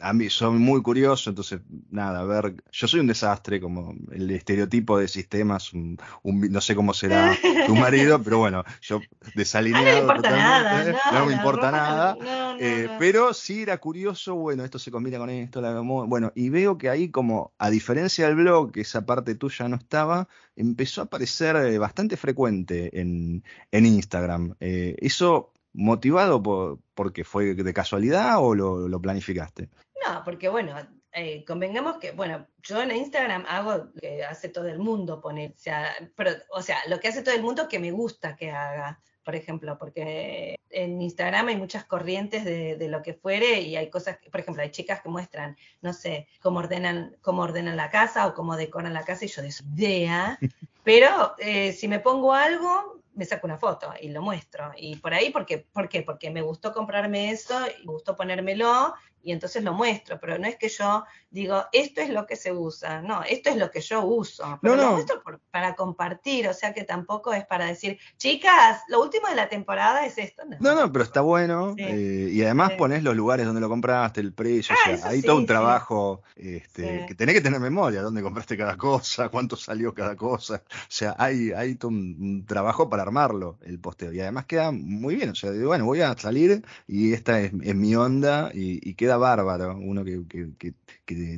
a 0.00 0.12
mí 0.12 0.28
soy 0.30 0.58
muy 0.58 0.82
curioso, 0.82 1.30
entonces 1.30 1.60
nada, 1.90 2.20
a 2.20 2.24
ver, 2.24 2.56
yo 2.72 2.88
soy 2.88 3.00
un 3.00 3.06
desastre, 3.06 3.60
como 3.60 3.94
el 4.10 4.30
estereotipo 4.30 4.98
de 4.98 5.06
sistemas, 5.08 5.72
un, 5.72 5.98
no 6.24 6.60
sé 6.60 6.74
cómo 6.74 6.92
será 6.92 7.36
tu 7.66 7.76
marido, 7.76 8.20
pero 8.22 8.38
bueno, 8.38 8.64
yo 8.80 9.00
desalineado. 9.34 9.82
No 9.82 10.06
me 10.06 10.12
importa 10.12 10.30
nada, 10.30 10.94
no, 11.12 11.26
me 11.26 11.32
importa 11.32 11.70
nada, 11.70 12.16
eh, 12.58 12.88
pero 12.98 13.32
sí 13.32 13.62
era 13.62 13.78
curioso, 13.78 14.34
bueno, 14.34 14.64
esto 14.64 14.78
se 14.78 14.90
combina 14.90 15.18
con 15.18 15.30
esto, 15.30 15.60
la, 15.60 15.80
bueno, 15.80 16.32
y 16.34 16.48
veo 16.48 16.78
que 16.78 16.88
ahí 16.88 17.10
como, 17.10 17.21
a 17.58 17.70
diferencia 17.70 18.26
del 18.26 18.36
blog, 18.36 18.72
que 18.72 18.82
esa 18.82 19.04
parte 19.06 19.34
tuya 19.34 19.68
no 19.68 19.76
estaba, 19.76 20.28
empezó 20.56 21.00
a 21.00 21.04
aparecer 21.04 21.56
eh, 21.56 21.78
bastante 21.78 22.16
frecuente 22.16 23.00
en, 23.00 23.44
en 23.70 23.86
Instagram. 23.86 24.54
Eh, 24.60 24.96
¿Eso 24.98 25.52
motivado 25.72 26.42
por, 26.42 26.80
porque 26.94 27.24
fue 27.24 27.54
de 27.54 27.74
casualidad 27.74 28.38
o 28.38 28.54
lo, 28.54 29.00
planificaste? 29.00 29.68
No, 30.06 30.22
porque 30.24 30.48
bueno, 30.48 30.74
eh, 31.12 31.44
convengamos 31.44 31.98
que, 31.98 32.12
bueno, 32.12 32.46
yo 32.62 32.82
en 32.82 32.92
Instagram 32.92 33.44
hago 33.48 33.74
lo 33.74 33.92
que 34.00 34.24
hace 34.24 34.48
todo 34.48 34.68
el 34.68 34.78
mundo 34.78 35.20
poner, 35.20 35.54
sea, 35.56 35.90
pero, 36.16 36.32
o 36.50 36.62
sea, 36.62 36.78
lo 36.88 37.00
que 37.00 37.08
hace 37.08 37.22
todo 37.22 37.34
el 37.34 37.42
mundo 37.42 37.68
que 37.68 37.78
me 37.78 37.92
gusta 37.92 38.36
que 38.36 38.50
haga 38.50 39.00
por 39.24 39.36
ejemplo, 39.36 39.78
porque 39.78 40.56
en 40.70 41.00
Instagram 41.00 41.48
hay 41.48 41.56
muchas 41.56 41.84
corrientes 41.84 42.44
de, 42.44 42.88
lo 42.88 43.02
que 43.02 43.14
fuere 43.14 43.60
y 43.60 43.76
hay 43.76 43.90
cosas, 43.90 44.18
por 44.30 44.40
ejemplo, 44.40 44.62
hay 44.62 44.70
chicas 44.70 45.00
que 45.00 45.08
muestran, 45.08 45.56
no 45.80 45.92
sé, 45.92 46.28
cómo 46.40 46.58
ordenan, 46.58 47.16
cómo 47.20 47.42
ordenan 47.42 47.76
la 47.76 47.90
casa 47.90 48.26
o 48.26 48.34
cómo 48.34 48.56
decoran 48.56 48.92
la 48.92 49.04
casa 49.04 49.24
y 49.24 49.28
yo 49.28 49.42
de 49.42 49.52
su 49.52 49.64
idea, 49.64 50.38
pero 50.84 51.34
eh, 51.38 51.72
si 51.72 51.88
me 51.88 52.00
pongo 52.00 52.32
algo, 52.32 53.02
me 53.14 53.24
saco 53.24 53.46
una 53.46 53.58
foto 53.58 53.92
y 54.00 54.08
lo 54.08 54.22
muestro. 54.22 54.72
Y 54.76 54.96
por 54.96 55.14
ahí, 55.14 55.30
porque, 55.30 55.58
¿por 55.58 55.88
qué? 55.88 56.02
Porque 56.02 56.30
me 56.30 56.42
gustó 56.42 56.72
comprarme 56.72 57.30
eso 57.30 57.54
y 57.66 57.86
me 57.86 57.92
gustó 57.92 58.16
ponérmelo 58.16 58.94
y 59.22 59.32
entonces 59.32 59.62
lo 59.62 59.72
muestro, 59.72 60.18
pero 60.20 60.38
no 60.38 60.46
es 60.46 60.56
que 60.56 60.68
yo 60.68 61.04
digo, 61.30 61.64
esto 61.72 62.00
es 62.02 62.10
lo 62.10 62.26
que 62.26 62.36
se 62.36 62.52
usa, 62.52 63.00
no, 63.00 63.22
esto 63.22 63.50
es 63.50 63.56
lo 63.56 63.70
que 63.70 63.80
yo 63.80 64.04
uso, 64.04 64.58
pero 64.60 64.76
lo 64.76 64.92
muestro 64.92 65.22
para 65.50 65.74
compartir, 65.74 66.46
o 66.48 66.52
sea 66.52 66.74
que 66.74 66.84
tampoco 66.84 67.32
es 67.32 67.46
para 67.46 67.66
decir, 67.66 67.98
chicas, 68.18 68.82
lo 68.88 69.02
último 69.02 69.28
de 69.28 69.36
la 69.36 69.48
temporada 69.48 70.04
es 70.04 70.18
esto. 70.18 70.42
No, 70.60 70.74
no, 70.74 70.92
pero 70.92 71.04
está 71.04 71.22
bueno, 71.22 71.74
eh, 71.78 72.28
y 72.30 72.42
además 72.42 72.72
pones 72.72 73.02
los 73.02 73.16
lugares 73.16 73.46
donde 73.46 73.60
lo 73.60 73.68
compraste, 73.68 74.20
el 74.20 74.34
precio, 74.34 74.74
o 74.74 74.78
ah, 74.92 74.96
sea, 74.96 75.08
hay 75.08 75.22
todo 75.22 75.36
un 75.36 75.46
trabajo 75.46 76.22
este, 76.36 77.06
que 77.08 77.14
tenés 77.14 77.34
que 77.34 77.40
tener 77.40 77.60
memoria, 77.60 78.02
dónde 78.02 78.22
compraste 78.22 78.56
cada 78.56 78.76
cosa, 78.76 79.28
cuánto 79.30 79.56
salió 79.56 79.94
cada 79.94 80.16
cosa, 80.16 80.62
o 80.66 80.84
sea, 80.88 81.14
hay, 81.18 81.52
hay 81.52 81.76
todo 81.76 81.90
un, 81.90 82.44
trabajo 82.46 82.90
para 82.90 83.02
armarlo, 83.02 83.58
el 83.62 83.78
posteo, 83.78 84.12
y 84.12 84.20
además 84.20 84.44
queda 84.44 84.70
muy 84.70 85.14
bien, 85.14 85.30
o 85.30 85.34
sea, 85.34 85.50
digo, 85.50 85.68
bueno, 85.68 85.86
voy 85.86 86.02
a 86.02 86.14
salir 86.18 86.62
y 86.86 87.14
esta 87.14 87.40
es, 87.40 87.52
mi 87.52 87.94
onda 87.96 88.50
y, 88.52 88.86
y 88.86 88.94
queda 88.94 89.11
bárbaro. 89.16 89.76
Uno 89.76 90.04
que, 90.04 90.74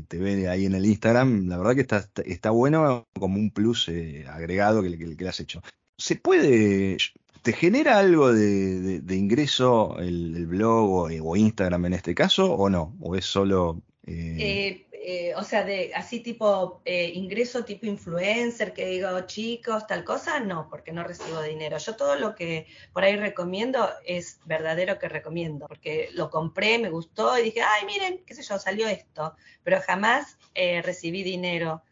te 0.08 0.18
ve 0.18 0.48
ahí 0.48 0.66
en 0.66 0.74
el 0.74 0.86
Instagram, 0.86 1.48
la 1.48 1.58
verdad 1.58 1.74
que 1.74 1.80
está, 1.80 2.08
está 2.24 2.50
bueno 2.50 3.06
como 3.18 3.38
un 3.38 3.50
plus 3.50 3.88
eh, 3.88 4.24
agregado 4.28 4.82
que, 4.82 4.90
le 4.90 5.28
has 5.28 5.40
hecho. 5.40 5.62
¿Se 5.96 6.16
puede, 6.16 6.96
te 7.42 7.52
genera 7.52 7.98
algo 7.98 8.32
de, 8.32 9.02
ingreso 9.10 9.98
el, 9.98 10.46
blog 10.46 11.10
o, 11.22 11.36
Instagram 11.36 11.86
en 11.86 11.94
este 11.94 12.14
caso 12.14 12.52
o 12.52 12.68
no? 12.68 12.96
¿O 13.00 13.16
es 13.16 13.24
solo... 13.24 13.82
Eh, 14.06 14.86
eh, 15.06 15.34
o 15.36 15.44
sea, 15.44 15.64
de 15.64 15.92
así 15.94 16.20
tipo 16.20 16.80
eh, 16.86 17.12
ingreso 17.12 17.62
tipo 17.62 17.84
influencer, 17.84 18.72
que 18.72 18.86
digo 18.86 19.20
chicos, 19.26 19.86
tal 19.86 20.02
cosa, 20.02 20.40
no, 20.40 20.66
porque 20.70 20.92
no 20.92 21.04
recibo 21.04 21.42
dinero. 21.42 21.76
Yo 21.76 21.94
todo 21.94 22.16
lo 22.16 22.34
que 22.34 22.66
por 22.94 23.04
ahí 23.04 23.14
recomiendo 23.16 23.86
es 24.06 24.40
verdadero 24.46 24.98
que 24.98 25.10
recomiendo, 25.10 25.66
porque 25.68 26.08
lo 26.14 26.30
compré, 26.30 26.78
me 26.78 26.88
gustó 26.88 27.38
y 27.38 27.42
dije, 27.42 27.60
ay, 27.60 27.84
miren, 27.84 28.22
qué 28.24 28.34
sé 28.34 28.42
yo, 28.42 28.58
salió 28.58 28.88
esto, 28.88 29.36
pero 29.62 29.78
jamás 29.82 30.38
eh, 30.54 30.80
recibí 30.80 31.22
dinero 31.22 31.82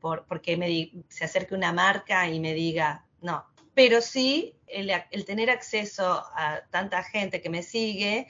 por, 0.00 0.24
porque 0.26 0.56
me 0.56 0.92
se 1.08 1.24
acerque 1.24 1.56
una 1.56 1.72
marca 1.72 2.28
y 2.28 2.38
me 2.38 2.54
diga, 2.54 3.04
no. 3.20 3.44
Pero 3.74 4.00
sí, 4.00 4.54
el, 4.68 4.92
el 5.10 5.24
tener 5.24 5.50
acceso 5.50 6.24
a 6.36 6.62
tanta 6.70 7.02
gente 7.02 7.40
que 7.40 7.50
me 7.50 7.64
sigue 7.64 8.28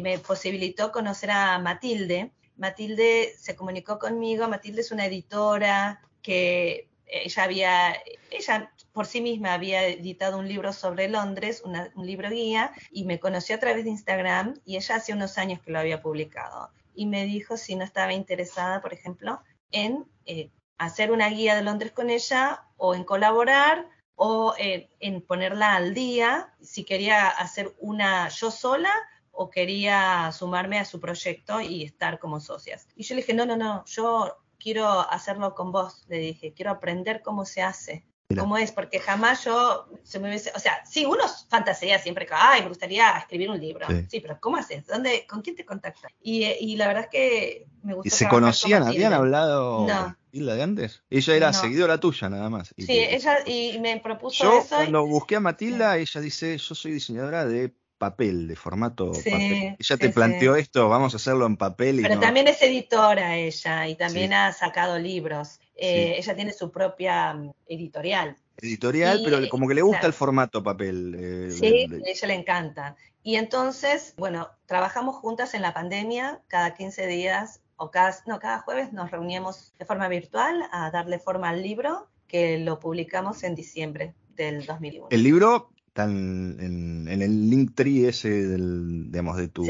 me 0.00 0.20
posibilitó 0.20 0.92
conocer 0.92 1.32
a 1.32 1.58
Matilde, 1.58 2.30
Matilde 2.56 3.34
se 3.38 3.56
comunicó 3.56 3.98
conmigo, 3.98 4.48
Matilde 4.48 4.80
es 4.80 4.92
una 4.92 5.06
editora 5.06 6.00
que 6.22 6.88
ella 7.06 7.42
había, 7.44 7.96
ella 8.30 8.72
por 8.92 9.06
sí 9.06 9.20
misma 9.20 9.54
había 9.54 9.86
editado 9.86 10.38
un 10.38 10.48
libro 10.48 10.72
sobre 10.72 11.08
Londres, 11.08 11.62
un 11.64 12.06
libro 12.06 12.30
guía, 12.30 12.72
y 12.90 13.04
me 13.04 13.18
conoció 13.18 13.56
a 13.56 13.60
través 13.60 13.84
de 13.84 13.90
Instagram 13.90 14.60
y 14.64 14.76
ella 14.76 14.96
hace 14.96 15.12
unos 15.12 15.36
años 15.36 15.60
que 15.60 15.72
lo 15.72 15.80
había 15.80 16.00
publicado. 16.00 16.70
Y 16.94 17.06
me 17.06 17.24
dijo 17.24 17.56
si 17.56 17.74
no 17.74 17.84
estaba 17.84 18.12
interesada, 18.12 18.80
por 18.80 18.92
ejemplo, 18.92 19.40
en 19.72 20.06
eh, 20.26 20.50
hacer 20.78 21.10
una 21.10 21.28
guía 21.28 21.56
de 21.56 21.62
Londres 21.62 21.92
con 21.92 22.08
ella 22.08 22.62
o 22.76 22.94
en 22.94 23.04
colaborar 23.04 23.88
o 24.14 24.54
eh, 24.58 24.88
en 25.00 25.20
ponerla 25.22 25.74
al 25.74 25.92
día, 25.92 26.54
si 26.60 26.84
quería 26.84 27.28
hacer 27.28 27.74
una 27.80 28.28
yo 28.28 28.52
sola 28.52 28.92
o 29.34 29.50
quería 29.50 30.30
sumarme 30.32 30.78
a 30.78 30.84
su 30.84 31.00
proyecto 31.00 31.60
y 31.60 31.84
estar 31.84 32.18
como 32.18 32.40
socias. 32.40 32.88
Y 32.96 33.04
yo 33.04 33.14
le 33.14 33.22
dije, 33.22 33.34
no, 33.34 33.46
no, 33.46 33.56
no, 33.56 33.84
yo 33.86 34.36
quiero 34.58 34.88
hacerlo 35.10 35.54
con 35.54 35.72
vos, 35.72 36.04
le 36.08 36.18
dije, 36.18 36.54
quiero 36.54 36.70
aprender 36.70 37.22
cómo 37.22 37.44
se 37.44 37.62
hace. 37.62 38.06
cómo 38.36 38.56
es, 38.56 38.72
porque 38.72 38.98
jamás 38.98 39.44
yo 39.44 39.86
se 40.02 40.18
me 40.18 40.28
hubiese, 40.28 40.50
o 40.56 40.58
sea, 40.58 40.84
sí, 40.86 41.04
uno 41.04 41.22
fantasea 41.48 41.98
siempre 41.98 42.26
que, 42.26 42.32
ay, 42.34 42.62
me 42.62 42.68
gustaría 42.68 43.10
escribir 43.18 43.50
un 43.50 43.60
libro. 43.60 43.86
Sí, 44.08 44.20
pero 44.20 44.38
¿cómo 44.40 44.56
haces? 44.56 44.86
¿Dónde, 44.86 45.26
¿Con 45.28 45.42
quién 45.42 45.54
te 45.54 45.64
contactas? 45.64 46.10
Y, 46.22 46.44
y 46.44 46.76
la 46.76 46.88
verdad 46.88 47.04
es 47.04 47.10
que 47.10 47.66
me 47.82 47.94
gusta. 47.94 48.08
¿Y 48.08 48.10
se 48.10 48.28
conocían? 48.28 48.82
¿Habían 48.84 49.12
hablado 49.12 49.86
no. 49.86 50.16
de 50.32 50.62
antes? 50.62 51.04
Ella 51.10 51.36
era 51.36 51.52
seguidora 51.52 52.00
tuya 52.00 52.28
nada 52.30 52.48
más. 52.48 52.74
sí, 52.76 52.86
ella 52.88 53.38
y 53.46 53.78
me 53.78 54.00
propuso 54.00 54.44
yo, 54.44 54.58
eso. 54.60 54.76
Cuando 54.76 55.06
busqué 55.06 55.36
a 55.36 55.40
Matilda, 55.40 55.98
ella 55.98 56.20
dice, 56.20 56.56
yo 56.56 56.74
soy 56.74 56.92
diseñadora 56.92 57.44
de 57.44 57.74
papel, 58.04 58.46
de 58.48 58.54
formato 58.54 59.12
papel. 59.12 59.76
Ella 59.78 59.96
te 59.96 60.10
planteó 60.10 60.56
esto, 60.56 60.90
vamos 60.90 61.14
a 61.14 61.16
hacerlo 61.16 61.46
en 61.46 61.56
papel. 61.56 62.00
Y 62.00 62.02
Pero 62.02 62.20
también 62.20 62.48
es 62.48 62.60
editora 62.60 63.36
ella 63.36 63.88
y 63.88 63.94
también 63.94 64.34
ha 64.34 64.52
sacado 64.52 64.98
libros. 64.98 65.58
Eh, 65.74 66.16
ella 66.18 66.36
tiene 66.36 66.52
su 66.52 66.70
propia 66.70 67.32
mm, 67.32 67.52
editorial. 67.66 68.36
Editorial, 68.58 69.22
pero 69.24 69.48
como 69.48 69.66
que 69.66 69.74
le 69.74 69.80
gusta 69.80 70.06
el 70.06 70.12
formato 70.12 70.62
papel. 70.62 71.16
Eh, 71.18 71.50
sí, 71.50 71.88
a 71.90 72.10
ella 72.10 72.28
le 72.28 72.34
encanta. 72.34 72.96
Y 73.22 73.36
entonces, 73.36 74.12
bueno, 74.18 74.50
trabajamos 74.66 75.16
juntas 75.16 75.54
en 75.54 75.62
la 75.62 75.72
pandemia, 75.72 76.42
cada 76.48 76.74
15 76.74 77.06
días 77.06 77.62
o 77.76 77.90
cada, 77.90 78.14
no, 78.26 78.38
cada 78.38 78.58
jueves 78.60 78.92
nos 78.92 79.10
reuníamos 79.10 79.72
de 79.78 79.86
forma 79.86 80.08
virtual 80.08 80.68
a 80.72 80.90
darle 80.90 81.18
forma 81.18 81.48
al 81.48 81.62
libro 81.62 82.08
que 82.28 82.58
lo 82.58 82.78
publicamos 82.78 83.42
en 83.44 83.54
diciembre 83.54 84.14
del 84.36 84.66
2001. 84.66 85.08
El 85.10 85.22
libro 85.22 85.70
está 85.94 86.04
en, 86.04 87.06
el 87.08 87.50
link 87.50 87.72
tree 87.76 88.08
ese 88.08 88.28
del, 88.28 89.12
digamos, 89.12 89.36
de 89.36 89.46
tu, 89.46 89.64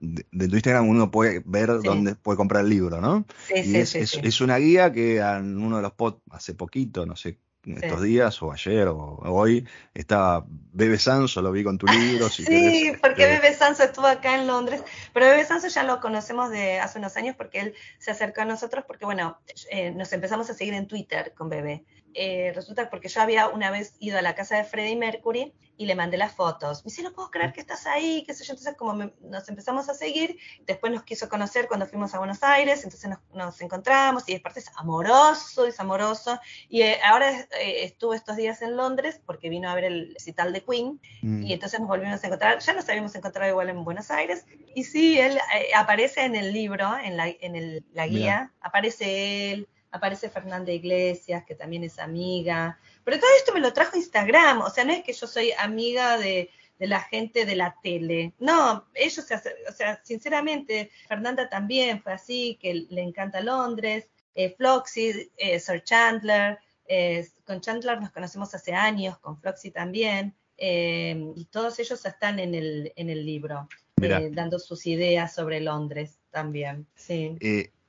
de, 0.00 0.48
tu 0.48 0.54
Instagram, 0.56 0.88
uno 0.88 1.12
puede 1.12 1.40
ver 1.44 1.68
dónde 1.84 2.16
puede 2.16 2.36
comprar 2.36 2.64
el 2.64 2.70
libro, 2.70 3.00
¿no? 3.00 3.24
Sí, 3.46 3.62
sí, 3.62 3.76
es, 3.76 3.94
es, 3.94 4.18
es, 4.20 4.40
una 4.40 4.56
guía 4.56 4.92
que 4.92 5.18
en 5.18 5.62
uno 5.62 5.76
de 5.76 5.82
los 5.82 5.92
pods 5.92 6.20
hace 6.30 6.54
poquito, 6.54 7.06
no 7.06 7.14
sé, 7.14 7.38
estos 7.64 8.02
días 8.02 8.42
o 8.42 8.50
ayer 8.50 8.88
o 8.88 9.20
hoy 9.24 9.66
estaba 9.94 10.44
Bebe 10.48 10.98
Sanso, 10.98 11.42
lo 11.42 11.52
vi 11.52 11.62
con 11.62 11.78
tu 11.78 11.86
libro. 11.86 12.28
sí, 12.28 12.92
porque 13.00 13.26
Bebe 13.26 13.54
Sanso 13.54 13.84
estuvo 13.84 14.06
acá 14.06 14.34
en 14.34 14.48
Londres, 14.48 14.82
pero 15.12 15.26
Bebe 15.26 15.44
Sanso 15.44 15.68
ya 15.68 15.84
lo 15.84 16.00
conocemos 16.00 16.50
de 16.50 16.80
hace 16.80 16.98
unos 16.98 17.16
años 17.16 17.36
porque 17.36 17.60
él 17.60 17.74
se 17.98 18.10
acercó 18.10 18.40
a 18.40 18.46
nosotros 18.46 18.84
porque, 18.84 19.04
bueno, 19.04 19.38
eh, 19.70 19.92
nos 19.92 20.12
empezamos 20.12 20.50
a 20.50 20.54
seguir 20.54 20.74
en 20.74 20.88
Twitter 20.88 21.34
con 21.36 21.48
Bebe. 21.48 21.84
Eh, 22.20 22.50
resulta 22.52 22.90
porque 22.90 23.06
yo 23.06 23.20
había 23.20 23.46
una 23.46 23.70
vez 23.70 23.94
ido 24.00 24.18
a 24.18 24.22
la 24.22 24.34
casa 24.34 24.56
de 24.56 24.64
Freddie 24.64 24.96
Mercury 24.96 25.54
y 25.76 25.86
le 25.86 25.94
mandé 25.94 26.16
las 26.16 26.32
fotos. 26.32 26.84
Me 26.84 26.90
dice, 26.90 27.04
no 27.04 27.12
puedo 27.12 27.30
creer 27.30 27.52
que 27.52 27.60
estás 27.60 27.86
ahí, 27.86 28.24
qué 28.26 28.34
sé 28.34 28.42
yo. 28.42 28.54
Entonces, 28.54 28.74
como 28.76 29.12
nos 29.20 29.48
empezamos 29.48 29.88
a 29.88 29.94
seguir, 29.94 30.36
después 30.66 30.92
nos 30.92 31.04
quiso 31.04 31.28
conocer 31.28 31.68
cuando 31.68 31.86
fuimos 31.86 32.12
a 32.14 32.18
Buenos 32.18 32.42
Aires, 32.42 32.82
entonces 32.82 33.08
nos, 33.32 33.60
encontramos 33.60 34.28
y 34.28 34.34
aparte 34.34 34.58
es 34.58 34.70
amoroso, 34.74 35.64
es 35.64 35.78
amoroso. 35.78 36.40
Y 36.68 36.82
eh, 36.82 36.98
ahora 37.04 37.30
eh, 37.60 37.84
estuvo 37.84 38.14
estos 38.14 38.36
días 38.36 38.62
en 38.62 38.76
Londres 38.76 39.20
porque 39.24 39.48
vino 39.48 39.70
a 39.70 39.76
ver 39.76 39.84
el 39.84 40.12
recital 40.14 40.52
de 40.52 40.64
Queen 40.64 41.00
mm. 41.22 41.44
y 41.44 41.52
entonces 41.52 41.78
nos 41.78 41.88
volvimos 41.88 42.24
a 42.24 42.26
encontrar. 42.26 42.58
Ya 42.58 42.72
nos 42.72 42.88
habíamos 42.88 43.14
encontrado 43.14 43.48
igual 43.48 43.68
en 43.68 43.84
Buenos 43.84 44.10
Aires. 44.10 44.44
Y 44.74 44.82
sí, 44.82 45.20
él 45.20 45.38
aparece 45.76 46.24
en 46.24 46.34
el 46.34 46.52
libro, 46.52 46.98
en 46.98 47.16
la, 47.16 47.28
en 47.28 47.84
la 47.92 48.08
guía, 48.08 48.52
aparece 48.60 49.52
él 49.52 49.68
aparece 49.90 50.28
Fernanda 50.28 50.72
Iglesias, 50.72 51.44
que 51.44 51.54
también 51.54 51.84
es 51.84 51.98
amiga, 51.98 52.78
pero 53.04 53.18
todo 53.18 53.30
esto 53.36 53.54
me 53.54 53.60
lo 53.60 53.72
trajo 53.72 53.96
Instagram, 53.96 54.60
o 54.60 54.70
sea, 54.70 54.84
no 54.84 54.92
es 54.92 55.02
que 55.02 55.12
yo 55.12 55.26
soy 55.26 55.52
amiga 55.52 56.18
de, 56.18 56.50
la 56.78 57.00
gente 57.00 57.44
de 57.44 57.56
la 57.56 57.74
tele, 57.82 58.34
no, 58.38 58.86
ellos 58.94 59.24
se 59.24 59.34
hacen, 59.34 59.52
o 59.68 59.72
sea, 59.72 60.00
sinceramente, 60.04 60.90
Fernanda 61.08 61.48
también 61.48 62.02
fue 62.02 62.12
así, 62.12 62.56
que 62.60 62.86
le 62.88 63.02
encanta 63.02 63.40
Londres, 63.40 64.08
eh, 64.34 64.54
Floxy, 64.56 65.32
eh, 65.36 65.58
Sir 65.58 65.82
Chandler, 65.82 66.58
eh, 66.86 67.26
con 67.44 67.60
Chandler 67.60 68.00
nos 68.00 68.12
conocemos 68.12 68.54
hace 68.54 68.72
años, 68.72 69.18
con 69.18 69.40
Floxy 69.40 69.72
también, 69.72 70.34
eh, 70.56 71.32
y 71.34 71.46
todos 71.46 71.78
ellos 71.80 72.04
están 72.04 72.38
en 72.38 72.54
el, 72.54 72.92
en 72.94 73.10
el 73.10 73.26
libro, 73.26 73.68
dando 73.96 74.60
sus 74.60 74.86
ideas 74.86 75.34
sobre 75.34 75.60
Londres 75.60 76.20
también, 76.30 76.86
sí. 76.94 77.36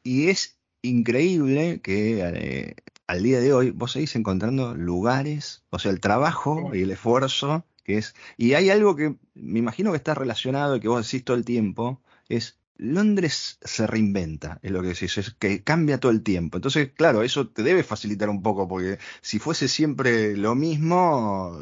y 0.02 0.30
es 0.30 0.59
increíble 0.82 1.82
que 1.82 2.22
eh, 2.22 2.76
al 3.08 3.24
día 3.24 3.40
de 3.40 3.54
hoy 3.54 3.72
vos 3.72 3.94
seguís 3.94 4.16
encontrando 4.16 4.76
lugares, 4.76 5.64
o 5.70 5.80
sea, 5.80 5.92
el 5.92 6.00
trabajo 6.00 6.72
y 6.74 6.84
el 6.84 6.92
esfuerzo 6.92 7.66
que 7.84 7.98
es... 7.98 8.16
Y 8.38 8.54
hay 8.54 8.70
algo 8.70 8.96
que 8.96 9.16
me 9.34 9.60
imagino 9.60 9.92
que 9.92 9.98
está 9.98 10.14
relacionado 10.14 10.76
y 10.76 10.80
que 10.80 10.88
vos 10.88 11.06
decís 11.06 11.26
todo 11.26 11.36
el 11.38 11.46
tiempo, 11.46 12.02
es 12.30 12.59
Londres 12.80 13.60
se 13.62 13.86
reinventa, 13.86 14.58
es 14.64 14.72
lo 14.72 14.82
que 14.82 14.90
decís, 14.90 15.18
es 15.18 15.32
que 15.32 15.64
cambia 15.64 16.00
todo 16.00 16.14
el 16.14 16.24
tiempo. 16.24 16.58
Entonces, 16.58 16.92
claro, 16.96 17.24
eso 17.24 17.50
te 17.50 17.62
debe 17.62 17.84
facilitar 17.84 18.30
un 18.30 18.42
poco, 18.42 18.70
porque 18.70 19.00
si 19.22 19.38
fuese 19.38 19.68
siempre 19.68 20.38
lo 20.38 20.56
mismo, 20.56 21.60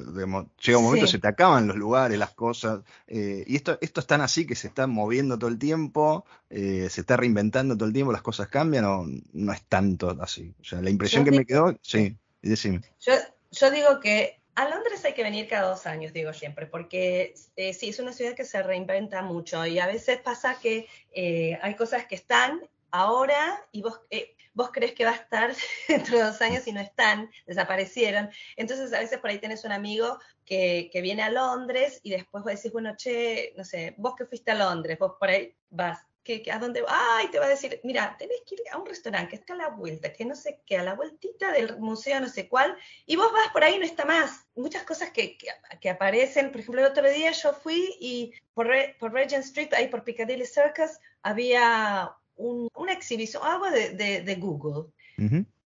llega 0.64 0.78
un 0.78 0.84
momento 0.84 1.08
se 1.08 1.18
te 1.18 1.28
acaban 1.28 1.68
los 1.68 1.76
lugares, 1.76 2.20
las 2.20 2.36
cosas. 2.36 2.82
Eh, 3.08 3.44
y 3.48 3.56
esto, 3.56 3.80
esto 3.82 4.00
es 4.00 4.06
tan 4.08 4.22
así 4.22 4.46
que 4.46 4.54
se 4.54 4.68
está 4.68 4.86
moviendo 4.86 5.40
todo 5.40 5.50
el 5.50 5.58
tiempo, 5.58 6.24
eh, 6.52 6.88
se 6.92 7.02
está 7.02 7.18
reinventando 7.18 7.76
todo 7.76 7.88
el 7.88 7.94
tiempo, 7.94 8.12
las 8.12 8.22
cosas 8.22 8.48
cambian, 8.48 8.86
o 8.86 9.08
no 9.34 9.54
es 9.54 9.64
tanto 9.64 10.16
así. 10.22 10.54
O 10.62 10.64
sea, 10.64 10.82
la 10.82 10.92
impresión 10.92 11.26
que 11.26 11.32
me 11.32 11.46
quedó, 11.46 11.76
sí, 11.82 12.16
decime. 12.44 12.82
Yo, 13.00 13.14
yo 13.52 13.72
digo 13.72 14.00
que 14.00 14.40
a 14.58 14.68
Londres 14.68 15.06
hay 15.06 15.14
que 15.14 15.22
venir 15.22 15.48
cada 15.48 15.70
dos 15.70 15.86
años, 15.86 16.14
digo 16.14 16.34
siempre, 16.34 16.66
porque 16.66 17.36
eh, 17.56 17.74
sí, 17.76 17.90
es 17.90 18.00
una 18.00 18.12
ciudad 18.12 18.34
que 18.34 18.44
se 18.44 18.64
reinventa 18.64 19.22
mucho 19.22 19.64
y 19.68 19.78
a 19.78 19.86
veces 19.86 20.20
pasa 20.20 20.58
que 20.60 20.88
eh, 21.12 21.60
hay 21.62 21.76
cosas 21.76 22.08
que 22.08 22.16
están 22.16 22.68
ahora 22.90 23.64
y 23.72 23.84
vos, 23.84 24.02
eh, 24.10 24.36
vos 24.56 24.72
crees 24.74 24.94
que 24.94 25.06
va 25.06 25.12
a 25.12 25.16
estar 25.16 25.54
dentro 25.88 26.18
de 26.18 26.24
dos 26.24 26.42
años 26.42 26.66
y 26.66 26.72
no 26.72 26.82
están, 26.82 27.30
desaparecieron. 27.46 28.32
Entonces 28.56 28.92
a 28.94 29.00
veces 29.00 29.20
por 29.20 29.30
ahí 29.30 29.38
tenés 29.38 29.64
un 29.64 29.74
amigo 29.74 30.18
que, 30.44 30.90
que 30.92 31.02
viene 31.02 31.22
a 31.22 31.30
Londres 31.30 32.00
y 32.02 32.10
después 32.10 32.44
vos 32.44 32.56
decís, 32.56 32.72
bueno, 32.72 32.96
che, 32.98 33.54
no 33.58 33.64
sé, 33.64 33.94
vos 33.98 34.16
que 34.16 34.26
fuiste 34.26 34.50
a 34.50 34.56
Londres, 34.56 34.98
vos 34.98 35.18
por 35.20 35.30
ahí 35.30 35.56
vas 35.70 36.00
que, 36.28 36.52
a 36.52 36.60
dónde 36.60 36.82
va, 36.82 37.24
y 37.24 37.30
te 37.30 37.40
va 37.40 37.46
a 37.46 37.50
decir, 37.50 37.80
mira, 37.84 38.16
tenés 38.20 38.42
que 38.46 38.56
ir 38.56 38.62
a 38.72 38.78
un 38.78 38.86
restaurante 38.86 39.30
que 39.30 39.36
está 39.38 39.54
a 39.54 39.58
la 39.58 39.70
vuelta, 39.70 40.12
que 40.12 40.26
no 40.26 40.36
sé 40.36 40.62
qué, 40.66 40.78
a 40.78 40.84
la 40.84 40.94
vueltita 40.94 41.52
del 41.52 41.80
museo 41.80 42.20
no 42.20 42.28
sé 42.28 42.50
cuál, 42.50 42.76
y 43.06 43.16
vos 43.16 43.32
vas 43.32 43.50
por 43.54 43.64
ahí 43.64 43.76
y 43.76 43.80
no 43.80 43.86
está 43.86 44.06
más. 44.06 44.48
Muchas 44.56 44.84
cosas 44.84 45.12
que, 45.12 45.38
que, 45.38 45.90
aparecen, 45.90 46.52
por 46.52 46.60
ejemplo, 46.60 46.82
el 46.82 46.92
otro 46.92 47.10
día 47.10 47.32
yo 47.32 47.54
fui 47.54 47.96
y 48.00 48.34
por, 48.54 48.68
por 49.00 49.14
Regent 49.14 49.46
Street, 49.46 49.74
ahí 49.74 49.88
por 49.88 50.04
Piccadilly 50.04 50.46
Circus, 50.46 51.00
había 51.22 52.12
una 52.36 52.94
exhibición, 52.94 53.42
algo 53.44 53.70
de, 53.72 54.22
de, 54.22 54.36
Google. 54.36 54.92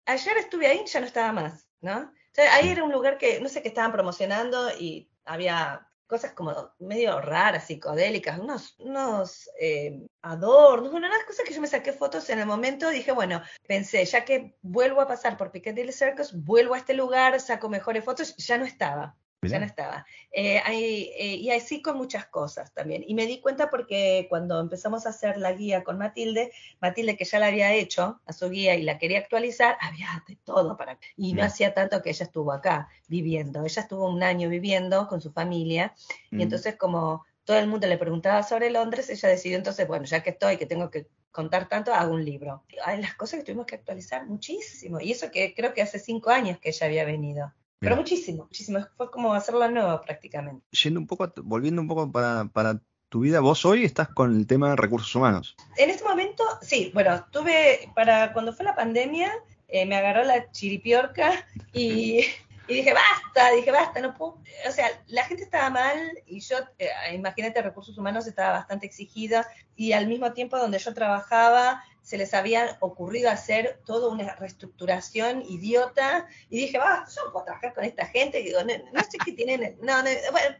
Ayer 0.07 0.37
estuve 0.39 0.67
ahí 0.67 0.83
y 0.85 0.89
ya 0.89 1.01
no 1.01 1.07
estaba 1.07 1.33
más, 1.33 1.69
¿no? 1.81 1.99
O 2.01 2.35
sea, 2.35 2.55
ahí 2.55 2.69
era 2.69 2.85
un 2.85 2.93
lugar 2.93 3.19
que, 3.19 3.41
no 3.41 3.49
sé, 3.49 3.63
qué 3.63 3.69
estaban 3.69 3.93
promocionando 3.93 4.71
y 4.79 5.11
había 5.25 5.87
cosas 6.07 6.33
como 6.33 6.73
medio 6.79 7.21
raras, 7.21 7.67
psicodélicas, 7.67 8.39
unos, 8.39 8.75
unos 8.79 9.49
eh, 9.61 10.07
adornos, 10.23 10.91
bueno, 10.91 11.07
unas 11.07 11.25
cosas 11.25 11.45
que 11.47 11.55
yo 11.55 11.61
me 11.61 11.67
saqué 11.67 11.93
fotos 11.93 12.29
en 12.31 12.39
el 12.39 12.47
momento, 12.47 12.91
dije, 12.91 13.13
bueno, 13.13 13.43
pensé, 13.67 14.05
ya 14.05 14.25
que 14.25 14.57
vuelvo 14.63 15.01
a 15.01 15.07
pasar 15.07 15.37
por 15.37 15.51
Piccadilly 15.51 15.93
Circus, 15.93 16.33
vuelvo 16.45 16.75
a 16.75 16.79
este 16.79 16.95
lugar, 16.95 17.41
saco 17.41 17.69
mejores 17.69 18.05
fotos, 18.05 18.37
ya 18.37 18.59
no 18.59 18.65
estaba 18.65 19.17
ya 19.49 19.59
no 19.59 19.67
estaba. 19.67 20.07
Eh, 20.33 20.61
eh, 20.69 21.35
y 21.37 21.51
así 21.51 21.83
con 21.83 21.97
muchas 21.97 22.27
cosas 22.27 22.73
también. 22.73 23.05
Y 23.07 23.15
me 23.15 23.27
di 23.27 23.41
cuenta 23.41 23.71
porque 23.71 24.27
cuando 24.29 24.61
empezamos 24.61 25.07
a 25.07 25.11
hacer 25.11 25.37
la 25.39 25.53
guía 25.53 25.85
con 25.85 25.99
Matilde, 25.99 26.53
Matilde 26.81 27.17
que 27.17 27.25
ya 27.25 27.39
la 27.39 27.47
había 27.47 27.73
hecho 27.73 28.21
a 28.27 28.33
su 28.33 28.51
guía 28.51 28.75
y 28.75 28.83
la 28.83 28.99
quería 28.99 29.19
actualizar, 29.19 29.77
había 29.81 30.25
de 30.29 30.37
todo 30.45 30.77
para... 30.77 30.99
Y 31.17 31.35
no 31.35 31.45
hacía 31.45 31.75
tanto 31.75 32.03
que 32.03 32.11
ella 32.11 32.25
estuvo 32.25 32.53
acá 32.53 32.89
viviendo. 33.09 33.65
Ella 33.65 33.83
estuvo 33.83 34.09
un 34.09 34.23
año 34.23 34.49
viviendo 34.49 35.09
con 35.09 35.21
su 35.21 35.33
familia 35.33 35.95
y 36.31 36.43
entonces 36.43 36.77
como 36.77 37.25
todo 37.45 37.59
el 37.59 37.67
mundo 37.67 37.87
le 37.87 37.99
preguntaba 37.99 38.43
sobre 38.43 38.71
Londres, 38.71 39.11
ella 39.11 39.29
decidió 39.29 39.57
entonces, 39.57 39.87
bueno, 39.87 40.05
ya 40.07 40.23
que 40.23 40.31
estoy, 40.31 40.57
que 40.57 40.67
tengo 40.67 40.91
que 40.91 41.07
contar 41.31 41.69
tanto, 41.69 41.93
hago 41.93 42.15
un 42.15 42.25
libro. 42.25 42.63
Hay 42.85 43.03
las 43.03 43.15
cosas 43.15 43.41
que 43.41 43.45
tuvimos 43.45 43.67
que 43.67 43.75
actualizar 43.75 44.27
muchísimo. 44.27 45.01
Y 45.01 45.13
eso 45.13 45.31
que 45.31 45.53
creo 45.55 45.75
que 45.75 45.83
hace 45.83 45.99
cinco 45.99 46.31
años 46.31 46.59
que 46.59 46.71
ella 46.71 46.87
había 46.87 47.05
venido. 47.05 47.53
Pero 47.85 47.97
muchísimo, 47.97 48.45
muchísimo. 48.45 48.87
Fue 48.97 49.11
como 49.11 49.35
hacerla 49.35 49.69
nueva 49.69 50.01
prácticamente. 50.01 50.67
Yendo 50.73 51.01
un 51.01 51.07
poco, 51.07 51.33
volviendo 51.43 51.83
un 51.83 51.89
poco 51.89 52.11
para, 52.11 52.47
para 52.47 52.81
tu 53.09 53.21
vida, 53.21 53.41
vos 53.41 53.65
hoy 53.65 53.85
estás 53.85 54.09
con 54.09 54.37
el 54.37 54.47
tema 54.47 54.71
de 54.71 54.77
recursos 54.77 55.15
humanos. 55.15 55.55
En 55.77 55.91
este 55.91 56.05
momento, 56.05 56.43
sí, 56.63 56.91
bueno, 56.95 57.25
tuve, 57.31 57.91
para 57.95 58.33
cuando 58.33 58.53
fue 58.53 58.65
la 58.65 58.75
pandemia, 58.75 59.33
eh, 59.69 59.87
me 59.87 59.97
agarró 59.97 60.25
la 60.25 60.51
chiripiorca 60.51 61.47
y, 61.73 62.25
y, 62.67 62.75
dije, 62.75 62.93
basta, 62.93 63.53
dije, 63.55 63.71
basta, 63.71 64.01
no 64.01 64.15
puedo. 64.15 64.41
O 64.69 64.73
sea, 64.73 64.89
la 65.07 65.25
gente 65.25 65.45
estaba 65.45 65.71
mal 65.71 65.97
y 66.27 66.41
yo, 66.41 66.57
eh, 66.79 66.89
imagínate, 67.15 67.63
recursos 67.63 67.97
humanos 67.97 68.27
estaba 68.27 68.51
bastante 68.59 68.87
exigida 68.87 69.47
y 69.77 69.93
al 69.93 70.09
mismo 70.09 70.33
tiempo 70.33 70.59
donde 70.59 70.79
yo 70.79 70.93
trabajaba, 70.93 71.85
se 72.05 72.19
les 72.19 72.35
había 72.35 72.77
ocurrido 72.81 73.31
hacer 73.31 73.81
toda 73.87 74.11
una 74.11 74.37
reestructuración 74.37 75.43
idiota 75.49 76.29
y 76.51 76.59
dije, 76.59 76.79
va, 76.79 77.07
yo 77.09 77.33
puedo 77.33 77.47
trabajar 77.47 77.73
con 77.73 77.83
esta 77.85 78.05
gente, 78.07 78.41
y 78.41 78.45
digo, 78.45 78.61
no, 78.63 79.01
sé 79.01 79.19
qué 79.25 79.33
tienen, 79.33 79.79
no, 79.81 79.95
bueno, 80.31 80.57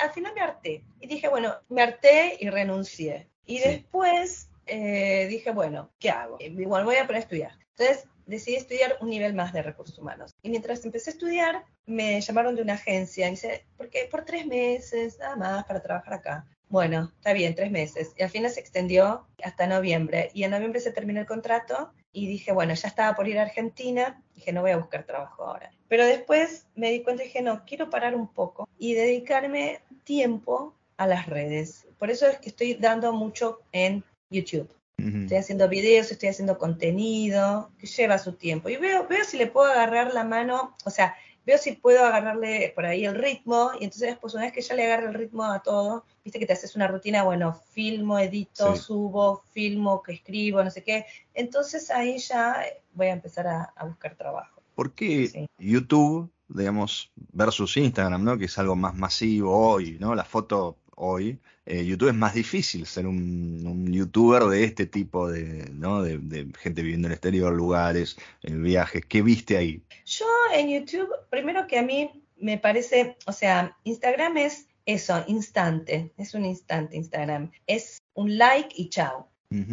al 0.00 0.10
final 0.12 0.32
me 0.34 0.40
harté 0.40 0.82
y 0.98 1.06
dije, 1.06 1.28
bueno, 1.28 1.54
me 1.68 1.82
harté 1.82 2.38
y 2.40 2.48
renuncié. 2.48 3.28
Y 3.44 3.58
después 3.58 4.48
eh, 4.66 5.26
dije, 5.28 5.50
bueno, 5.50 5.92
¿qué 5.98 6.10
hago? 6.10 6.38
Igual 6.40 6.84
voy 6.84 6.96
a 6.96 7.06
poner 7.06 7.20
a 7.20 7.24
estudiar. 7.24 7.52
Entonces 7.76 8.08
decidí 8.24 8.56
estudiar 8.56 8.96
un 9.00 9.10
nivel 9.10 9.34
más 9.34 9.52
de 9.52 9.62
recursos 9.62 9.98
humanos. 9.98 10.32
Y 10.42 10.48
mientras 10.50 10.84
empecé 10.84 11.10
a 11.10 11.12
estudiar, 11.12 11.64
me 11.86 12.20
llamaron 12.20 12.54
de 12.56 12.62
una 12.62 12.74
agencia 12.74 13.26
y 13.26 13.32
dice, 13.32 13.66
¿por 13.76 13.90
qué? 13.90 14.08
Por 14.10 14.24
tres 14.24 14.46
meses, 14.46 15.18
nada 15.18 15.36
más, 15.36 15.64
para 15.64 15.82
trabajar 15.82 16.14
acá. 16.14 16.46
Bueno, 16.68 17.12
está 17.16 17.32
bien, 17.32 17.54
tres 17.54 17.70
meses. 17.70 18.12
Y 18.16 18.22
al 18.22 18.30
final 18.30 18.50
se 18.50 18.60
extendió 18.60 19.26
hasta 19.42 19.66
noviembre. 19.66 20.30
Y 20.34 20.44
en 20.44 20.50
noviembre 20.50 20.80
se 20.80 20.92
terminó 20.92 21.20
el 21.20 21.26
contrato 21.26 21.92
y 22.12 22.26
dije, 22.26 22.52
bueno, 22.52 22.74
ya 22.74 22.88
estaba 22.88 23.16
por 23.16 23.26
ir 23.28 23.38
a 23.38 23.42
Argentina. 23.42 24.22
Dije, 24.34 24.52
no 24.52 24.60
voy 24.60 24.72
a 24.72 24.76
buscar 24.76 25.04
trabajo 25.04 25.44
ahora. 25.44 25.70
Pero 25.88 26.04
después 26.04 26.66
me 26.74 26.90
di 26.90 27.02
cuenta 27.02 27.22
y 27.22 27.26
dije, 27.26 27.42
no, 27.42 27.64
quiero 27.64 27.88
parar 27.88 28.14
un 28.14 28.28
poco 28.28 28.68
y 28.78 28.94
dedicarme 28.94 29.80
tiempo 30.04 30.74
a 30.98 31.06
las 31.06 31.26
redes. 31.26 31.86
Por 31.98 32.10
eso 32.10 32.26
es 32.26 32.38
que 32.38 32.50
estoy 32.50 32.74
dando 32.74 33.12
mucho 33.12 33.60
en 33.72 34.04
YouTube. 34.30 34.68
Estoy 34.98 35.36
haciendo 35.36 35.68
videos, 35.68 36.10
estoy 36.10 36.30
haciendo 36.30 36.58
contenido, 36.58 37.70
que 37.78 37.86
lleva 37.86 38.18
su 38.18 38.32
tiempo. 38.32 38.68
Y 38.68 38.76
veo, 38.78 39.06
veo 39.06 39.24
si 39.24 39.38
le 39.38 39.46
puedo 39.46 39.70
agarrar 39.70 40.12
la 40.12 40.24
mano, 40.24 40.74
o 40.84 40.90
sea, 40.90 41.14
veo 41.48 41.56
si 41.56 41.72
puedo 41.72 42.04
agarrarle 42.04 42.72
por 42.74 42.84
ahí 42.84 43.06
el 43.06 43.14
ritmo, 43.14 43.70
y 43.80 43.84
entonces 43.84 44.10
después 44.10 44.34
una 44.34 44.42
vez 44.44 44.52
que 44.52 44.60
ya 44.60 44.74
le 44.74 44.84
agarre 44.84 45.06
el 45.06 45.14
ritmo 45.14 45.44
a 45.44 45.60
todo, 45.60 46.04
viste 46.22 46.38
que 46.38 46.44
te 46.44 46.52
haces 46.52 46.76
una 46.76 46.88
rutina, 46.88 47.22
bueno, 47.22 47.58
filmo, 47.72 48.18
edito, 48.18 48.76
subo, 48.76 49.44
filmo, 49.50 50.02
que 50.02 50.12
escribo, 50.12 50.62
no 50.62 50.70
sé 50.70 50.84
qué, 50.84 51.06
entonces 51.32 51.90
ahí 51.90 52.18
ya 52.18 52.66
voy 52.92 53.06
a 53.06 53.12
empezar 53.14 53.46
a, 53.46 53.72
buscar 53.82 54.14
trabajo. 54.14 54.60
¿Por 54.74 54.92
qué 54.92 55.48
YouTube, 55.56 56.30
digamos, 56.48 57.10
versus 57.32 57.78
Instagram, 57.78 58.22
¿no? 58.22 58.36
Que 58.36 58.44
es 58.44 58.58
algo 58.58 58.76
más 58.76 58.94
masivo 58.94 59.70
hoy, 59.70 59.96
¿no? 59.98 60.14
La 60.14 60.24
foto 60.24 60.76
hoy, 60.98 61.38
eh, 61.66 61.84
YouTube 61.84 62.08
es 62.08 62.14
más 62.14 62.34
difícil 62.34 62.86
ser 62.86 63.06
un, 63.06 63.92
youtuber 63.92 64.44
de 64.44 64.64
este 64.64 64.86
tipo 64.86 65.30
de, 65.30 65.70
¿no? 65.72 66.02
de, 66.02 66.48
gente 66.58 66.82
viviendo 66.82 67.06
en 67.06 67.12
el 67.12 67.16
exterior, 67.16 67.52
lugares, 67.52 68.16
en 68.42 68.62
viajes. 68.62 69.04
¿Qué 69.06 69.22
viste 69.22 69.56
ahí? 69.56 69.82
Yo 70.04 70.26
en 70.54 70.68
YouTube, 70.70 71.10
primero 71.30 71.66
que 71.66 71.78
a 71.78 71.82
mí 71.82 72.10
me 72.36 72.58
parece, 72.58 73.16
o 73.26 73.32
sea, 73.32 73.76
Instagram 73.84 74.36
es 74.38 74.68
eso, 74.86 75.22
instante, 75.26 76.12
es 76.16 76.34
un 76.34 76.44
instante 76.46 76.96
Instagram. 76.96 77.50
Es 77.66 77.98
un 78.14 78.38
like 78.38 78.70
y 78.74 78.88
chao. 78.88 79.28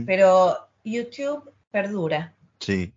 Pero 0.06 0.58
YouTube 0.84 1.52
perdura. 1.72 2.34
Sí. 2.60 2.95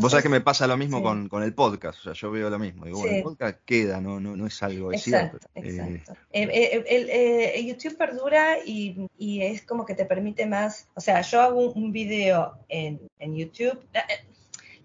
Vos 0.00 0.10
sabés 0.10 0.22
que 0.22 0.30
me 0.30 0.40
pasa 0.40 0.66
lo 0.66 0.76
mismo 0.78 1.02
con, 1.02 1.42
el 1.42 1.54
podcast, 1.54 1.98
o 2.00 2.02
sea, 2.02 2.12
yo 2.14 2.30
veo 2.30 2.48
lo 2.48 2.58
mismo. 2.58 2.86
Digo, 2.86 3.00
bueno, 3.00 3.16
el 3.16 3.22
podcast 3.22 3.58
queda, 3.66 4.00
no, 4.00 4.18
no, 4.20 4.34
no 4.34 4.46
es 4.46 4.62
algo 4.62 4.92
exacto, 4.92 5.38
Exacto. 5.54 6.14
Eh, 6.32 6.48
eh, 6.88 7.52
eh, 7.54 7.64
YouTube 7.64 7.96
perdura 7.98 8.58
y, 8.64 9.08
es 9.18 9.62
como 9.62 9.84
que 9.84 9.94
te 9.94 10.06
permite 10.06 10.46
más, 10.46 10.88
o 10.94 11.00
sea, 11.00 11.20
yo 11.20 11.42
hago 11.42 11.72
un, 11.72 11.92
video 11.92 12.58
en, 12.68 13.00
YouTube. 13.18 13.78
La, 13.92 14.06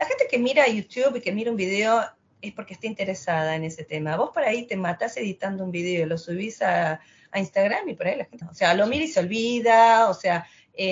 gente 0.06 0.28
que 0.30 0.38
mira 0.38 0.68
YouTube 0.68 1.18
y 1.18 1.22
que 1.22 1.32
mira 1.32 1.52
un 1.52 1.58
video 1.58 2.02
es 2.42 2.52
porque 2.54 2.74
está 2.74 2.88
interesada 2.88 3.56
en 3.56 3.64
ese 3.64 3.86
tema. 3.86 4.18
Vos 4.18 4.32
por 4.34 4.44
ahí 4.44 4.66
te 4.66 4.76
matás 4.76 5.16
editando 5.16 5.64
un 5.64 5.72
video, 5.72 6.06
lo 6.06 6.18
subís 6.18 6.62
a, 6.62 7.00
Instagram 7.34 7.88
y 7.88 7.94
por 7.94 8.08
ahí 8.08 8.18
la 8.18 8.26
gente, 8.26 8.44
o 8.44 8.54
sea, 8.54 8.74
lo 8.74 8.88
mira 8.88 9.06
y 9.06 9.08
se 9.08 9.22
olvida, 9.22 10.10
o 10.10 10.14
sea, 10.14 10.46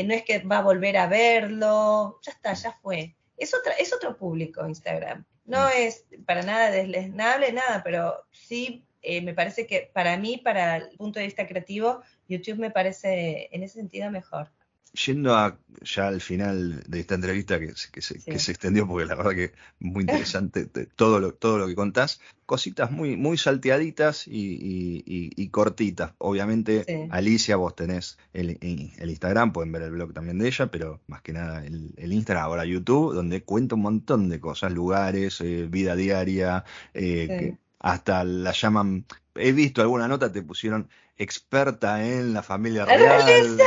no 0.06 0.14
es 0.14 0.24
que 0.24 0.40
va 0.40 0.60
a 0.60 0.62
volver 0.62 0.96
a 0.96 1.08
verlo, 1.08 2.18
ya 2.22 2.32
está, 2.32 2.54
ya 2.54 2.72
fue 2.82 3.14
es, 3.40 3.54
otra, 3.54 3.74
es 3.74 3.94
otro 3.94 4.18
público 4.18 4.68
Instagram. 4.68 5.26
No 5.46 5.66
mm. 5.66 5.72
es 5.78 6.06
para 6.26 6.44
nada 6.44 6.72
deslesnable, 6.72 7.52
nada, 7.52 7.82
pero 7.84 8.26
sí 8.32 8.86
eh, 9.02 9.22
me 9.22 9.34
parece 9.34 9.66
que 9.66 9.90
para 9.94 10.18
mí, 10.18 10.38
para 10.38 10.78
el 10.78 10.98
punto 10.98 11.20
de 11.20 11.26
vista 11.26 11.48
creativo, 11.48 12.02
YouTube 12.28 12.60
me 12.60 12.72
parece 12.72 13.50
en 13.52 13.64
ese 13.64 13.76
sentido 13.76 14.12
mejor 14.12 14.52
yendo 14.94 15.36
a, 15.36 15.58
ya 15.82 16.08
al 16.08 16.22
final 16.22 16.84
de 16.88 17.00
esta 17.00 17.16
entrevista 17.16 17.60
que, 17.60 17.74
que, 17.92 18.02
se, 18.02 18.52
extendió, 18.52 18.88
porque 18.88 19.06
la 19.06 19.16
verdad 19.16 19.32
que 19.32 19.52
muy 19.80 20.02
interesante 20.02 20.66
todo, 20.96 21.20
lo, 21.20 21.34
todo 21.34 21.58
lo 21.58 21.68
que 21.68 21.76
contás, 21.76 22.20
cositas 22.46 22.92
muy, 22.92 23.16
muy 23.16 23.38
salteaditas 23.38 24.26
y, 24.28 25.50
cortitas. 25.50 26.14
Obviamente, 26.18 27.08
Alicia, 27.12 27.56
vos 27.56 27.76
tenés 27.76 28.18
el, 28.34 28.58
Instagram, 28.62 29.54
pueden 29.54 29.72
ver 29.72 29.84
el 29.84 29.92
blog 29.92 30.14
también 30.14 30.40
de 30.40 30.48
ella, 30.48 30.68
pero 30.68 31.02
más 31.08 31.22
que 31.22 31.34
nada 31.34 31.64
el, 31.66 32.14
Instagram, 32.14 32.44
ahora 32.44 32.66
YouTube, 32.66 33.14
donde 33.14 33.44
cuenta 33.44 33.76
un 33.76 33.82
montón 33.82 34.30
de 34.30 34.40
cosas, 34.40 34.72
lugares, 34.72 35.42
eh, 35.42 35.68
vida 35.70 35.96
diaria, 35.96 36.64
eh, 36.94 37.28
que 37.28 37.58
hasta 37.80 38.24
la 38.24 38.52
llaman, 38.52 39.06
he 39.36 39.52
visto 39.54 39.82
alguna 39.82 40.08
nota, 40.08 40.32
te 40.32 40.42
pusieron 40.42 40.90
experta 41.20 42.02
en 42.02 42.34
la 42.34 42.42
familia 42.42 42.86
real. 42.86 43.58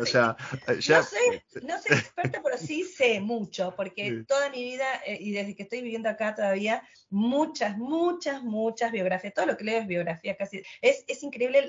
o 0.00 0.06
sea, 0.06 0.36
ya... 0.78 1.00
no, 1.00 1.78
soy, 1.80 1.96
experta, 1.98 2.40
pero 2.42 2.56
sí 2.56 2.84
sé 2.84 3.20
mucho, 3.20 3.74
porque 3.76 4.24
toda 4.26 4.48
mi 4.50 4.62
vida, 4.62 4.86
eh, 5.04 5.18
y 5.20 5.32
desde 5.32 5.56
que 5.56 5.64
estoy 5.64 5.82
viviendo 5.82 6.08
acá 6.08 6.36
todavía, 6.36 6.82
muchas, 7.10 7.76
muchas, 7.76 8.42
muchas 8.44 8.92
biografías, 8.92 9.34
todo 9.34 9.46
lo 9.46 9.56
que 9.56 9.64
leo 9.64 9.80
es 9.80 9.86
biografía 9.88 10.36
casi. 10.36 10.62
Es, 10.80 11.04
es 11.08 11.24
increíble, 11.24 11.68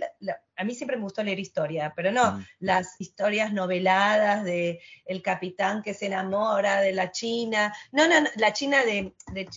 a 0.55 0.63
mí 0.63 0.75
siempre 0.75 0.97
me 0.97 1.03
gustó 1.03 1.23
leer 1.23 1.39
historia, 1.39 1.93
pero 1.95 2.11
no 2.11 2.33
mm. 2.33 2.45
las 2.59 3.01
historias 3.01 3.51
noveladas 3.51 4.43
de 4.43 4.79
el 5.05 5.23
capitán 5.23 5.81
que 5.81 5.95
se 5.95 6.05
enamora 6.05 6.79
de 6.81 6.93
la 6.93 7.11
China, 7.11 7.73
no, 7.91 8.07
no, 8.07 8.27
la 8.35 8.53
China 8.53 8.85
de, 8.85 9.13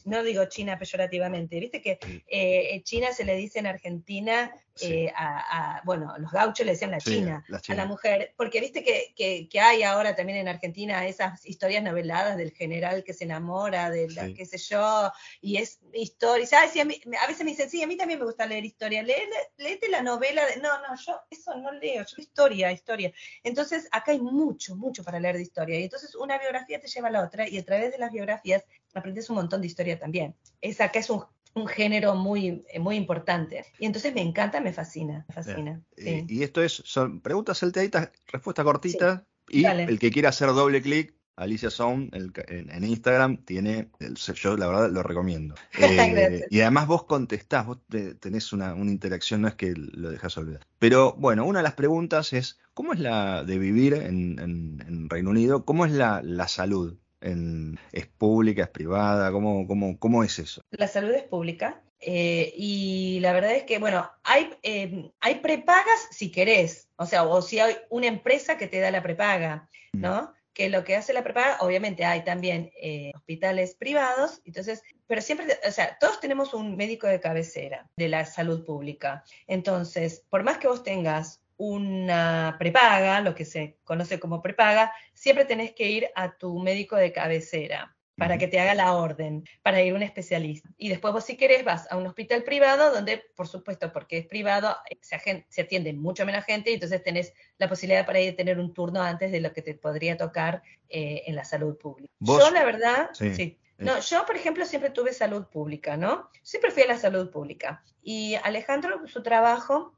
no 0.07 0.23
digo 0.23 0.47
China 0.47 0.79
peyorativamente, 0.79 1.61
viste 1.61 1.83
que 1.83 1.99
eh, 2.29 2.81
China 2.83 3.13
se 3.13 3.25
le 3.25 3.37
dice 3.37 3.59
en 3.59 3.67
Argentina 3.67 4.51
eh, 4.83 5.13
a, 5.17 5.83
bueno, 5.85 6.15
los 6.19 6.31
gauchos 6.33 6.65
le 6.65 6.73
decían 6.73 6.91
la, 6.91 6.99
China, 6.99 7.45
a 7.69 7.75
la 7.75 7.87
mujer, 7.87 8.35
porque 8.37 8.61
viste 8.61 8.83
que, 8.85 9.61
hay 9.61 9.83
ahora 9.83 10.17
también 10.17 10.39
en 10.39 10.49
Argentina 10.49 11.07
esas 11.07 11.45
historias 11.47 11.83
noveladas 11.83 12.37
del 12.37 12.53
general 12.53 13.05
que 13.05 13.13
se 13.13 13.25
enamora, 13.25 13.91
de 13.91 14.09
la, 14.11 14.33
qué 14.33 14.47
sé 14.47 14.59
yo, 14.59 15.11
y 15.41 15.57
es 15.57 15.81
historia, 15.93 16.47
¿sabes? 16.47 16.73
a, 16.77 16.85
veces 16.85 17.45
me 17.45 17.51
dicen, 17.51 17.71
sí, 17.71 17.83
a 17.83 17.87
mí 17.87 17.97
también 17.97 18.19
me 18.19 18.25
gusta 18.25 18.47
leer 18.47 18.65
historia, 18.65 19.03
léete 19.03 19.89
la 19.89 20.03
novela, 20.03 20.47
de, 20.47 20.57
no, 20.61 20.69
no, 20.81 20.97
yo 20.97 21.21
eso 21.31 21.55
no 21.57 21.73
leo, 21.73 22.05
yo 22.05 22.17
historia, 22.19 22.73
historia. 22.73 23.13
Entonces, 23.43 23.89
acá 23.93 24.13
hay 24.13 24.21
mucho, 24.21 24.77
mucho 24.77 25.05
para 25.05 25.21
leer 25.21 25.37
de 25.37 25.43
historia, 25.43 25.79
y 25.79 25.85
entonces 25.85 26.15
una 26.15 26.39
biografía 26.39 26.81
te 26.81 26.89
lleva 26.89 27.09
a 27.09 27.13
la 27.13 27.25
otra, 27.25 27.49
y 27.49 27.59
a 27.59 27.65
través 27.65 27.93
de 27.93 27.99
las 27.99 28.13
biografías 28.13 28.65
aprendes 28.95 29.31
un 29.31 29.37
montón 29.37 29.61
de 29.61 29.67
historia 29.67 29.99
también. 29.99 30.35
Es 30.61 30.81
acá 30.81 30.99
es 30.99 31.11
un 31.11 31.25
un 31.55 31.67
género 31.67 32.15
muy, 32.15 32.65
eh, 32.73 32.79
muy 32.79 32.97
importante. 32.97 33.65
Y 33.79 33.87
entonces 33.87 34.15
me 34.15 34.23
encanta, 34.23 34.61
me 34.61 34.73
fascina, 34.73 35.27
fascina. 35.31 35.81
Y, 35.97 36.43
esto 36.43 36.63
es, 36.63 36.83
son 36.85 37.21
preguntas 37.21 37.59
salteaditas, 37.59 38.11
respuesta 38.27 38.65
cortita, 38.65 39.27
y 39.49 39.65
el 39.65 39.99
que 39.99 40.11
quiera 40.11 40.29
hacer 40.29 40.49
doble 40.49 40.81
clic, 40.81 41.15
Alicia 41.41 41.71
Sound 41.71 42.15
en, 42.49 42.85
Instagram 42.85 43.39
tiene, 43.39 43.89
el, 43.99 44.15
yo 44.15 44.57
la 44.59 44.67
verdad 44.67 44.91
lo 44.91 45.03
recomiendo. 45.03 45.55
Eh, 45.81 46.47
y 46.51 46.61
además 46.61 46.87
vos 46.87 47.05
contestás, 47.05 47.67
vos 47.67 47.79
tenés 48.21 48.53
una, 48.53 48.77
interacción, 48.77 49.41
no 49.41 49.49
es 49.49 49.55
que 49.55 49.73
lo 49.75 50.11
dejas 50.11 50.37
olvidar. 50.37 50.67
Pero 50.79 51.15
bueno, 51.19 51.47
una 51.47 51.61
de 51.61 51.63
las 51.63 51.75
preguntas 51.75 52.33
es, 52.33 52.59
¿cómo 52.75 52.93
es 52.93 53.01
la 53.01 53.45
de 53.45 53.59
vivir 53.59 53.95
en, 53.95 55.09
Reino 55.09 55.31
Unido? 55.31 55.65
¿Cómo 55.65 55.87
es 55.87 55.93
la, 55.93 56.21
la 56.23 56.47
salud? 56.49 56.99
¿Es 57.21 58.07
pública, 58.07 58.63
es 58.63 58.69
privada? 58.69 59.31
¿Cómo, 59.31 59.67
cómo, 59.67 59.99
cómo 59.99 60.25
es 60.25 60.39
eso? 60.39 60.63
La 60.71 60.89
salud 60.89 61.11
es 61.11 61.25
pública. 61.25 61.83
Eh, 62.01 62.55
y 62.57 63.21
la 63.21 63.33
verdad 63.33 63.53
es 63.53 63.65
que, 63.65 63.79
bueno, 63.79 64.11
hay, 64.25 64.51
eh, 64.63 65.13
hay 65.21 65.35
prepagas 65.37 66.09
si 66.11 66.33
querés, 66.33 66.89
o 66.97 67.05
sea, 67.05 67.25
o 67.25 67.43
si 67.43 67.59
hay 67.59 67.77
una 67.91 68.07
empresa 68.07 68.57
que 68.57 68.67
te 68.67 68.81
da 68.81 68.91
la 68.91 69.03
prepaga, 69.03 69.69
mm. 69.93 70.01
¿no? 70.01 70.33
Que 70.55 70.71
lo 70.71 70.83
que 70.83 70.97
hace 70.97 71.13
la 71.13 71.23
prepaga, 71.23 71.59
obviamente 71.61 72.07
hay 72.07 72.25
también 72.25 72.71
eh, 72.81 73.13
hospitales 73.15 73.75
privados, 73.75 74.41
entonces, 74.47 74.83
pero 75.07 75.21
siempre, 75.21 75.47
o 75.67 75.71
sea, 75.71 75.99
todos 76.01 76.21
tenemos 76.21 76.55
un 76.55 76.75
médico 76.75 77.07
de 77.07 77.21
cabecera 77.21 77.87
de 77.97 78.09
la 78.09 78.25
salud 78.25 78.65
pública. 78.65 79.23
Entonces, 79.47 80.25
por 80.31 80.43
más 80.43 80.57
que 80.57 80.69
vos 80.69 80.83
tengas 80.83 81.43
una 81.61 82.57
prepaga, 82.59 83.21
lo 83.21 83.35
que 83.35 83.45
se 83.45 83.77
conoce 83.85 84.19
como 84.19 84.41
prepaga, 84.41 84.95
siempre 85.13 85.45
tenés 85.45 85.73
que 85.73 85.91
ir 85.91 86.09
a 86.15 86.39
tu 86.39 86.59
médico 86.59 86.97
de 86.97 87.13
cabecera 87.13 87.95
para 88.17 88.39
que 88.39 88.49
te 88.49 88.59
haga 88.61 88.75
la 88.75 88.95
orden, 88.95 89.45
para 89.63 89.83
ir 89.83 89.93
a 89.93 89.97
un 89.97 90.03
especialista. 90.03 90.69
Y 90.79 90.89
después 90.89 91.13
vos 91.13 91.25
si 91.25 91.37
querés 91.37 91.65
vas 91.65 91.91
a 91.91 91.97
un 91.97 92.07
hospital 92.07 92.45
privado 92.45 92.93
donde, 92.93 93.23
por 93.35 93.47
supuesto, 93.47 93.93
porque 93.93 94.19
es 94.19 94.27
privado, 94.27 94.75
se, 95.01 95.47
se 95.49 95.61
atiende 95.61 95.93
mucho 95.93 96.25
menos 96.25 96.45
gente 96.45 96.71
y 96.71 96.75
entonces 96.75 97.03
tenés 97.03 97.35
la 97.59 97.69
posibilidad 97.69 98.07
para 98.07 98.21
ir 98.21 98.33
a 98.33 98.37
tener 98.37 98.59
un 98.59 98.73
turno 98.73 99.03
antes 99.03 99.31
de 99.31 99.41
lo 99.41 99.53
que 99.53 99.63
te 99.63 99.75
podría 99.75 100.17
tocar 100.17 100.63
eh, 100.89 101.23
en 101.27 101.35
la 101.35 101.45
salud 101.45 101.77
pública. 101.77 102.13
Yo, 102.21 102.51
la 102.51 102.65
verdad, 102.65 103.11
sí. 103.13 103.59
No, 103.77 103.99
yo, 104.01 104.27
por 104.27 104.37
ejemplo, 104.37 104.67
siempre 104.67 104.91
tuve 104.91 105.15
salud 105.15 105.47
pública, 105.47 105.97
¿no? 105.97 106.31
Siempre 106.43 106.71
fui 106.71 106.83
a 106.83 106.87
la 106.87 106.99
salud 106.99 107.31
pública. 107.31 107.83
Y 108.03 108.35
Alejandro, 108.45 109.07
su 109.07 109.23
trabajo, 109.23 109.95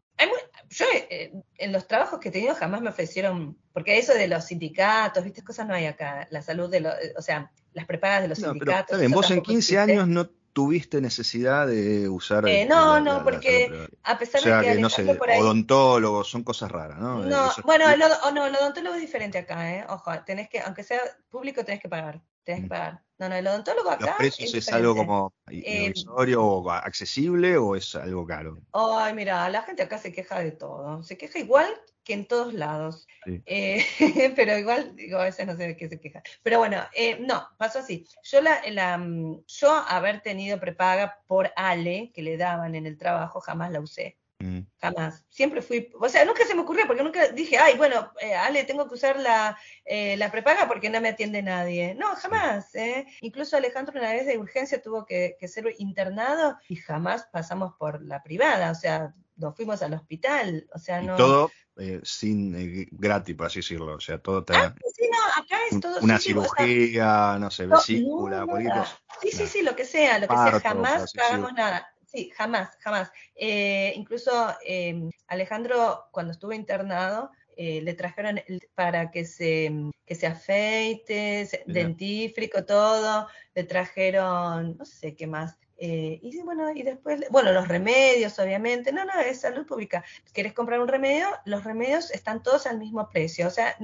yo 0.70 0.86
eh, 1.10 1.32
en 1.58 1.72
los 1.72 1.86
trabajos 1.86 2.18
que 2.18 2.28
he 2.28 2.32
tenido 2.32 2.54
jamás 2.54 2.80
me 2.80 2.90
ofrecieron, 2.90 3.56
porque 3.72 3.98
eso 3.98 4.14
de 4.14 4.28
los 4.28 4.44
sindicatos, 4.44 5.24
viste, 5.24 5.42
cosas 5.42 5.66
no 5.66 5.74
hay 5.74 5.86
acá, 5.86 6.26
la 6.30 6.42
salud 6.42 6.70
de 6.70 6.80
los, 6.80 6.94
o 7.16 7.22
sea, 7.22 7.50
las 7.72 7.86
prepagas 7.86 8.22
de 8.22 8.28
los 8.28 8.38
sindicatos. 8.38 9.00
vos 9.10 9.30
en 9.30 9.42
15 9.42 9.78
años 9.78 10.08
no, 10.08 10.28
tuviste 10.52 11.00
necesidad 11.00 11.66
de 11.66 12.08
usar. 12.08 12.46
Eh, 12.46 12.66
no, 12.66 13.00
no, 13.00 13.24
porque 13.24 13.88
a 14.02 14.18
pesar 14.18 14.42
de 14.42 14.74
que, 14.74 14.80
no 14.80 14.90
sé, 14.90 15.04
odontólogos 15.38 16.28
son 16.28 16.44
cosas 16.44 16.70
raras, 16.70 16.98
¿no? 16.98 17.24
No, 17.24 17.50
bueno, 17.64 17.88
el, 17.88 18.00
no, 18.34 18.46
el 18.46 18.54
odontólogo 18.56 18.94
es 18.96 19.00
diferente 19.00 19.38
acá, 19.38 19.74
¿eh? 19.74 19.86
Ojo, 19.88 20.10
tenés 20.24 20.48
que, 20.48 20.60
aunque 20.60 20.82
sea 20.82 21.00
público, 21.30 21.64
tenés 21.64 21.80
que 21.80 21.88
pagar. 21.88 22.20
Tenés 22.44 22.62
que 22.62 22.66
mm. 22.66 22.68
pagar. 22.68 23.02
No, 23.18 23.28
no, 23.28 23.36
el 23.36 23.46
odontólogo 23.46 23.90
acá. 23.90 24.06
¿Los 24.06 24.16
precios 24.16 24.54
es, 24.54 24.72
algo 24.72 24.96
como 24.96 25.32
eh, 25.48 25.92
o 26.36 26.70
accesible 26.70 27.56
o 27.56 27.76
es 27.76 27.94
algo 27.94 28.26
caro? 28.26 28.58
Ay, 28.72 29.14
mira, 29.14 29.48
la 29.48 29.62
gente 29.62 29.82
acá 29.82 29.98
se 29.98 30.12
queja 30.12 30.40
de 30.40 30.50
todo. 30.50 31.04
Se 31.04 31.16
queja 31.16 31.38
igual 31.38 31.68
que 32.02 32.14
en 32.14 32.26
todos 32.26 32.52
lados. 32.52 33.06
Eh, 33.24 33.84
pero 34.36 34.58
igual, 34.58 34.96
digo, 34.96 35.18
a 35.18 35.24
veces 35.24 35.46
no 35.46 35.56
sé 35.56 35.68
de 35.68 35.76
qué 35.76 35.88
se 35.88 36.00
queja. 36.00 36.20
Pero 36.42 36.58
bueno, 36.58 36.82
eh, 36.94 37.18
no, 37.20 37.46
pasó 37.58 37.78
así. 37.78 38.06
Yo, 38.24 38.40
la, 38.40 38.60
la, 38.70 38.98
mm, 38.98 39.44
yo 39.46 39.70
haber 39.70 40.20
tenido 40.20 40.58
prepaga 40.58 41.20
por 41.28 41.52
Ale, 41.54 42.10
que 42.12 42.22
le 42.22 42.36
daban 42.36 42.74
en 42.74 42.86
el 42.86 42.98
trabajo, 42.98 43.40
jamás 43.40 43.70
la 43.70 43.80
usé. 43.80 44.18
Mm. 44.42 44.66
Jamás. 44.80 45.24
Siempre 45.30 45.62
fui, 45.62 45.90
o 46.00 46.08
sea, 46.08 46.24
nunca 46.24 46.44
se 46.44 46.54
me 46.54 46.62
ocurrió, 46.62 46.86
porque 46.86 47.02
nunca 47.02 47.28
dije, 47.28 47.58
ay, 47.58 47.76
bueno, 47.76 48.12
eh, 48.20 48.34
Ale, 48.34 48.64
tengo 48.64 48.88
que 48.88 48.94
usar 48.94 49.18
la, 49.20 49.56
la, 49.86 50.32
prepaga 50.32 50.66
porque 50.66 50.90
no 50.90 51.00
me 51.00 51.10
atiende 51.10 51.42
nadie. 51.42 51.94
No, 51.94 52.14
jamás. 52.16 52.74
¿eh? 52.74 53.06
Incluso 53.20 53.56
Alejandro 53.56 53.98
una 53.98 54.12
vez 54.12 54.26
de 54.26 54.38
urgencia 54.38 54.82
tuvo 54.82 55.06
que, 55.06 55.36
que, 55.38 55.46
ser 55.46 55.72
internado 55.78 56.58
y 56.68 56.76
jamás 56.76 57.28
pasamos 57.32 57.74
por 57.78 58.02
la 58.02 58.22
privada, 58.22 58.72
o 58.72 58.74
sea, 58.74 59.14
nos 59.36 59.54
fuimos 59.54 59.80
al 59.82 59.94
hospital, 59.94 60.66
o 60.74 60.78
sea, 60.78 61.00
no... 61.00 61.16
todo 61.16 61.50
eh, 61.78 62.00
sin 62.04 62.54
eh, 62.54 62.86
gratis, 62.90 63.34
por 63.34 63.46
así 63.46 63.60
decirlo. 63.60 63.94
O 63.94 64.00
sea, 64.00 64.18
todo 64.18 64.44
te 64.44 64.54
ah, 64.54 64.74
sí, 64.94 65.08
no, 65.10 65.42
acá 65.42 65.56
es 65.70 65.80
todo 65.80 66.00
Una 66.00 66.18
cirugía, 66.18 67.38
no 67.38 67.50
sé, 67.50 67.66
vesícula, 67.66 68.44
no, 68.44 68.84
Sí, 69.22 69.30
sí, 69.30 69.46
sí, 69.46 69.62
lo 69.62 69.74
que 69.74 69.84
sea, 69.84 70.18
lo 70.18 70.28
que 70.28 70.34
sea, 70.34 70.60
jamás 70.60 71.12
pagamos 71.14 71.52
nada. 71.54 71.91
Sí, 72.12 72.30
jamás, 72.36 72.76
jamás. 72.80 73.10
Eh, 73.34 73.92
incluso 73.96 74.30
em, 74.64 75.10
Alejandro, 75.28 76.04
cuando 76.12 76.32
estuvo 76.32 76.52
internado, 76.52 77.30
le 77.56 77.94
trajeron 77.94 78.40
para 78.74 79.10
que 79.10 79.24
se, 79.24 79.70
que 80.04 80.14
se 80.16 80.26
afeite, 80.26 81.48
dentífrico, 81.66 82.64
todo, 82.64 83.28
le 83.54 83.62
trajeron, 83.64 84.76
no 84.78 84.84
sé 84.84 85.14
qué 85.14 85.28
más, 85.28 85.58
eh, 85.84 86.20
y 86.22 86.40
bueno, 86.42 86.70
y 86.70 86.84
después, 86.84 87.24
bueno, 87.28 87.50
los 87.50 87.66
remedios, 87.66 88.38
obviamente. 88.38 88.92
No, 88.92 89.04
no, 89.04 89.18
es 89.18 89.40
salud 89.40 89.66
pública. 89.66 90.04
¿Quieres 90.32 90.52
comprar 90.52 90.78
un 90.78 90.86
remedio? 90.86 91.26
Los 91.44 91.64
remedios 91.64 92.12
están 92.12 92.40
todos 92.40 92.68
al 92.68 92.78
mismo 92.78 93.10
precio. 93.10 93.48
O 93.48 93.50
sea, 93.50 93.76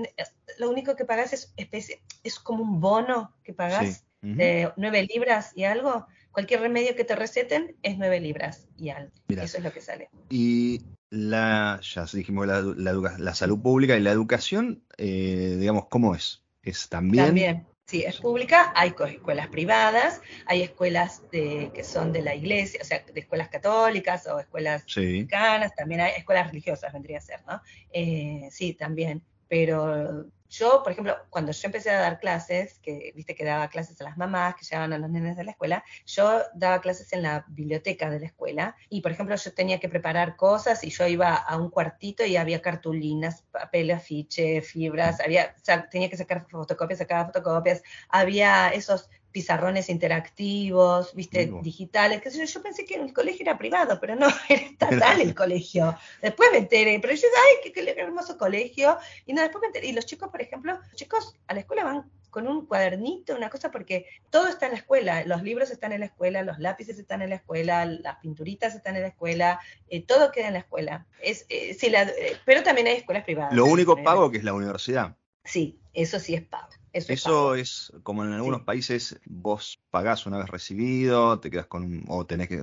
lo 0.59 0.71
único 0.71 0.95
que 0.95 1.05
pagas 1.05 1.33
es 1.33 1.53
especie, 1.57 2.01
es 2.23 2.39
como 2.39 2.63
un 2.63 2.81
bono 2.81 3.35
que 3.43 3.53
pagas 3.53 4.05
de 4.21 4.71
9 4.77 5.09
libras 5.13 5.51
y 5.57 5.65
algo. 5.65 6.07
Cualquier 6.39 6.61
remedio 6.61 6.95
que 6.95 7.03
te 7.03 7.17
receten 7.17 7.75
es 7.83 7.99
9 7.99 8.21
libras 8.21 8.69
y 8.79 8.91
algo. 8.91 9.11
Eso 9.27 9.59
es 9.59 9.65
lo 9.65 9.73
que 9.73 9.81
sale. 9.81 10.09
Y 10.31 10.83
la, 11.11 11.81
ya 11.83 12.07
dijimos, 12.13 12.47
la, 12.47 12.63
la, 12.63 13.35
salud 13.35 13.61
pública 13.61 13.97
y 13.97 14.01
la 14.01 14.13
educación, 14.13 14.85
eh, 14.99 15.57
digamos, 15.59 15.87
¿cómo 15.89 16.15
es? 16.15 16.45
¿Es 16.63 16.89
también? 16.89 17.27
También. 17.27 17.67
Sí, 17.87 18.05
es 18.05 18.19
pública, 18.19 18.73
hay 18.77 18.95
escuelas 19.09 19.49
privadas, 19.49 20.21
hay 20.47 20.63
escuelas 20.63 21.29
de, 21.33 21.73
que 21.75 21.83
son 21.83 22.13
de 22.13 22.23
la 22.23 22.37
iglesia, 22.37 22.79
o 22.83 22.85
sea, 22.85 23.03
de 23.13 23.19
escuelas 23.19 23.49
católicas 23.49 24.25
o 24.29 24.39
escuelas 24.39 24.85
mexicanas, 24.97 25.75
también 25.75 26.03
hay 26.03 26.13
escuelas 26.19 26.47
religiosas, 26.47 26.93
vendría 26.93 27.19
a 27.19 27.21
ser, 27.21 27.41
¿no? 27.49 27.61
Eh, 27.91 28.47
sí, 28.53 28.75
también, 28.75 29.25
pero 29.49 30.25
yo, 30.49 30.83
por 30.83 30.93
ejemplo, 30.93 31.17
cuando 31.31 31.53
yo 31.53 31.67
empecé 31.67 31.91
a 31.91 32.01
dar 32.01 32.19
clases, 32.21 32.79
que 32.81 33.13
viste 33.15 33.35
que 33.35 33.45
daba 33.45 33.69
clases 33.69 34.01
a 34.01 34.05
las 34.05 34.17
mamás 34.17 34.55
que 34.55 34.65
llevaban 34.65 34.93
a 34.93 34.99
los 34.99 35.11
nenes 35.11 35.37
de 35.37 35.45
la 35.45 35.51
escuela, 35.51 35.85
yo 36.07 36.43
daba 36.55 36.81
clases 36.81 37.13
en 37.13 37.23
la 37.23 37.45
biblioteca 37.49 38.11
de 38.11 38.21
la 38.21 38.27
escuela. 38.27 38.77
Y, 38.89 39.01
por 39.01 39.13
ejemplo, 39.13 39.37
yo 39.37 39.53
tenía 39.53 39.79
que 39.79 39.89
preparar 39.89 40.37
cosas 40.37 40.83
y 40.85 40.91
yo 40.91 41.07
iba 41.07 41.35
a 41.35 41.57
un 41.57 41.71
cuartito 41.71 42.25
y 42.25 42.37
había 42.37 42.63
cartulinas, 42.63 43.43
papel, 43.51 43.91
afiche, 43.91 44.63
fibras, 44.63 45.21
había, 45.21 45.55
tenía 45.91 46.09
que 46.09 46.17
sacar 46.17 46.47
fotocopias, 46.49 46.99
sacaba 46.99 47.27
fotocopias, 47.27 47.83
había 48.09 48.69
esos 48.69 49.11
pizarrones 49.33 49.89
interactivos, 49.89 51.15
viste, 51.15 51.51
digitales, 51.63 52.21
que 52.23 52.31
yo, 52.31 52.63
pensé 52.63 52.85
que 52.85 52.95
el 52.95 53.13
colegio 53.13 53.43
era 53.43 53.59
privado, 53.59 53.99
pero 54.01 54.17
no, 54.17 54.27
era 54.49 54.63
estatal 54.71 55.21
el 55.21 55.35
colegio. 55.35 55.97
Después 56.23 56.51
me 56.53 56.59
enteré, 56.59 56.99
pero 57.01 57.15
yo 57.15 57.21
dije, 57.21 57.33
ay, 57.37 57.73
qué, 57.73 57.73
qué, 57.73 58.01
hermoso 58.01 58.39
colegio. 58.39 58.97
Y 59.27 59.33
no, 59.33 59.43
después 59.43 59.61
me 59.61 59.67
enteré. 59.69 59.89
Y 59.89 59.93
los 59.93 60.07
chicos, 60.07 60.31
por 60.31 60.41
ejemplo, 60.41 60.73
los 60.73 60.95
chicos 60.95 61.35
a 61.47 61.55
la 61.55 61.61
escuela 61.61 61.85
van 61.85 62.11
con 62.31 62.47
un 62.47 62.67
cuadernito, 62.67 63.35
una 63.35 63.51
cosa, 63.51 63.71
porque 63.71 64.07
todo 64.31 64.49
está 64.49 64.67
en 64.67 64.73
la 64.73 64.79
escuela, 64.79 65.25
los 65.25 65.43
libros 65.43 65.71
están 65.71 65.93
en 65.93 66.01
la 66.01 66.07
escuela, 66.07 66.43
los 66.43 66.59
lápices 66.59 66.99
están 66.99 67.23
en 67.23 67.31
la 67.31 67.37
escuela, 67.37 67.85
las 67.87 68.17
pinturitas 68.17 68.75
están 68.75 68.97
en 68.97 69.03
la 69.03 69.09
escuela, 69.09 69.61
eh, 69.89 70.05
todo 70.05 70.31
queda 70.31 70.49
en 70.49 70.53
la 70.55 70.61
escuela. 70.61 71.07
Es, 71.23 71.47
eh, 71.49 71.77
la, 71.91 72.03
eh, 72.03 72.37
pero 72.45 72.63
también 72.63 72.87
hay 72.87 72.95
escuelas 72.97 73.25
privadas. 73.25 73.55
Lo 73.55 73.65
único 73.65 74.03
pago 74.03 74.31
que 74.31 74.39
es 74.39 74.45
la 74.45 74.53
universidad. 74.53 75.17
Sí, 75.45 75.81
eso 75.95 76.21
sí 76.21 76.35
es 76.35 76.43
pago. 76.43 76.69
Eso, 77.09 77.55
es, 77.55 77.93
como 78.03 78.25
en 78.25 78.33
algunos 78.33 78.63
países, 78.63 79.19
vos 79.27 79.81
pagás 79.91 80.27
una 80.27 80.39
vez 80.39 80.49
recibido, 80.49 81.41
te 81.41 81.51
quedas 81.51 81.67
con, 81.67 82.05
o 82.09 82.27
tenés 82.27 82.49
que, 82.49 82.63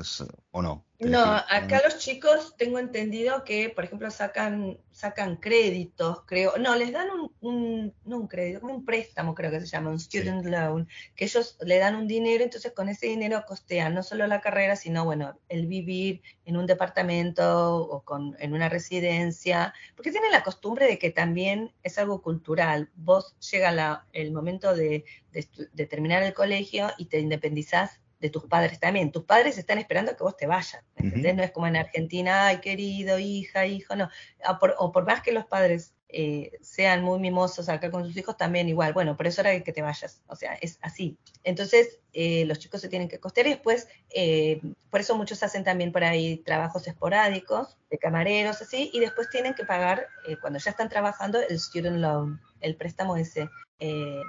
o 0.51 0.61
no. 0.61 0.85
No, 0.97 1.21
acá 1.21 1.81
los 1.83 1.97
chicos 1.97 2.55
tengo 2.57 2.79
entendido 2.79 3.43
que, 3.43 3.69
por 3.69 3.83
ejemplo, 3.83 4.09
sacan, 4.11 4.77
sacan 4.91 5.35
créditos, 5.35 6.21
creo, 6.25 6.57
no, 6.57 6.73
les 6.75 6.93
dan 6.93 7.09
un, 7.41 7.93
no 8.05 8.17
un 8.17 8.27
crédito, 8.27 8.65
un 8.65 8.85
préstamo 8.85 9.35
creo 9.35 9.51
que 9.51 9.59
se 9.59 9.65
llama, 9.65 9.89
un 9.89 9.99
student 9.99 10.45
loan, 10.45 10.87
que 11.15 11.25
ellos 11.25 11.57
le 11.61 11.79
dan 11.79 11.95
un 11.95 12.07
dinero, 12.07 12.45
entonces 12.45 12.71
con 12.71 12.87
ese 12.87 13.07
dinero 13.07 13.43
costean 13.45 13.93
no 13.93 14.03
solo 14.03 14.25
la 14.25 14.39
carrera, 14.39 14.77
sino, 14.77 15.03
bueno, 15.03 15.37
el 15.49 15.67
vivir 15.67 16.21
en 16.45 16.55
un 16.55 16.65
departamento 16.65 17.75
o 17.75 18.01
con, 18.03 18.37
en 18.39 18.53
una 18.53 18.69
residencia, 18.69 19.73
porque 19.95 20.11
tienen 20.11 20.31
la 20.31 20.43
costumbre 20.43 20.87
de 20.87 20.97
que 20.97 21.11
también 21.11 21.73
es 21.83 21.97
algo 21.97 22.21
cultural. 22.21 22.89
Vos 22.95 23.35
llega 23.51 23.71
la, 23.73 24.05
el 24.13 24.24
momento 24.31 24.75
de, 24.75 25.05
de 25.31 25.85
terminar 25.85 26.23
el 26.23 26.33
colegio 26.33 26.89
y 26.97 27.05
te 27.05 27.19
independizás 27.19 27.99
de 28.19 28.29
tus 28.29 28.45
padres 28.45 28.79
también. 28.79 29.11
Tus 29.11 29.23
padres 29.23 29.57
están 29.57 29.77
esperando 29.77 30.15
que 30.15 30.23
vos 30.23 30.37
te 30.37 30.47
vayas, 30.47 30.83
¿entendés? 30.95 31.35
No 31.35 31.43
es 31.43 31.51
como 31.51 31.67
en 31.67 31.75
Argentina, 31.75 32.47
ay, 32.47 32.59
querido, 32.59 33.19
hija, 33.19 33.65
hijo, 33.65 33.95
no. 33.95 34.09
O 34.79 34.91
por, 34.91 35.05
más 35.05 35.21
que 35.21 35.31
los 35.31 35.45
padres 35.45 35.93
eh, 36.09 36.51
sean 36.61 37.03
muy 37.03 37.19
mimosos 37.19 37.67
acá 37.67 37.91
con 37.91 38.05
sus 38.05 38.15
hijos, 38.15 38.37
también 38.37 38.69
igual. 38.69 38.93
Bueno, 38.93 39.17
por 39.17 39.27
eso 39.27 39.41
era 39.41 39.59
que 39.61 39.73
te 39.73 39.81
vayas. 39.81 40.21
O 40.27 40.35
sea, 40.35 40.55
es 40.55 40.79
así. 40.81 41.17
Entonces, 41.43 41.99
eh, 42.13 42.45
los 42.45 42.59
chicos 42.59 42.81
se 42.81 42.89
tienen 42.89 43.09
que 43.09 43.19
costear 43.19 43.47
y 43.47 43.51
después, 43.51 43.87
eh, 44.09 44.61
por 44.89 45.01
eso 45.01 45.15
muchos 45.15 45.43
hacen 45.43 45.63
también 45.63 45.91
por 45.91 46.03
ahí 46.03 46.37
trabajos 46.37 46.87
esporádicos, 46.87 47.77
de 47.89 47.97
camareros, 47.97 48.61
así, 48.61 48.89
y 48.93 48.99
después 49.01 49.29
tienen 49.29 49.53
que 49.53 49.65
pagar, 49.65 50.07
cuando 50.41 50.57
ya 50.57 50.71
están 50.71 50.89
trabajando, 50.89 51.39
el 51.39 51.59
student 51.59 51.97
loan, 51.97 52.41
el 52.65 52.75
préstamo 52.75 53.15
ese. 53.15 53.49
Eh, 53.77 54.21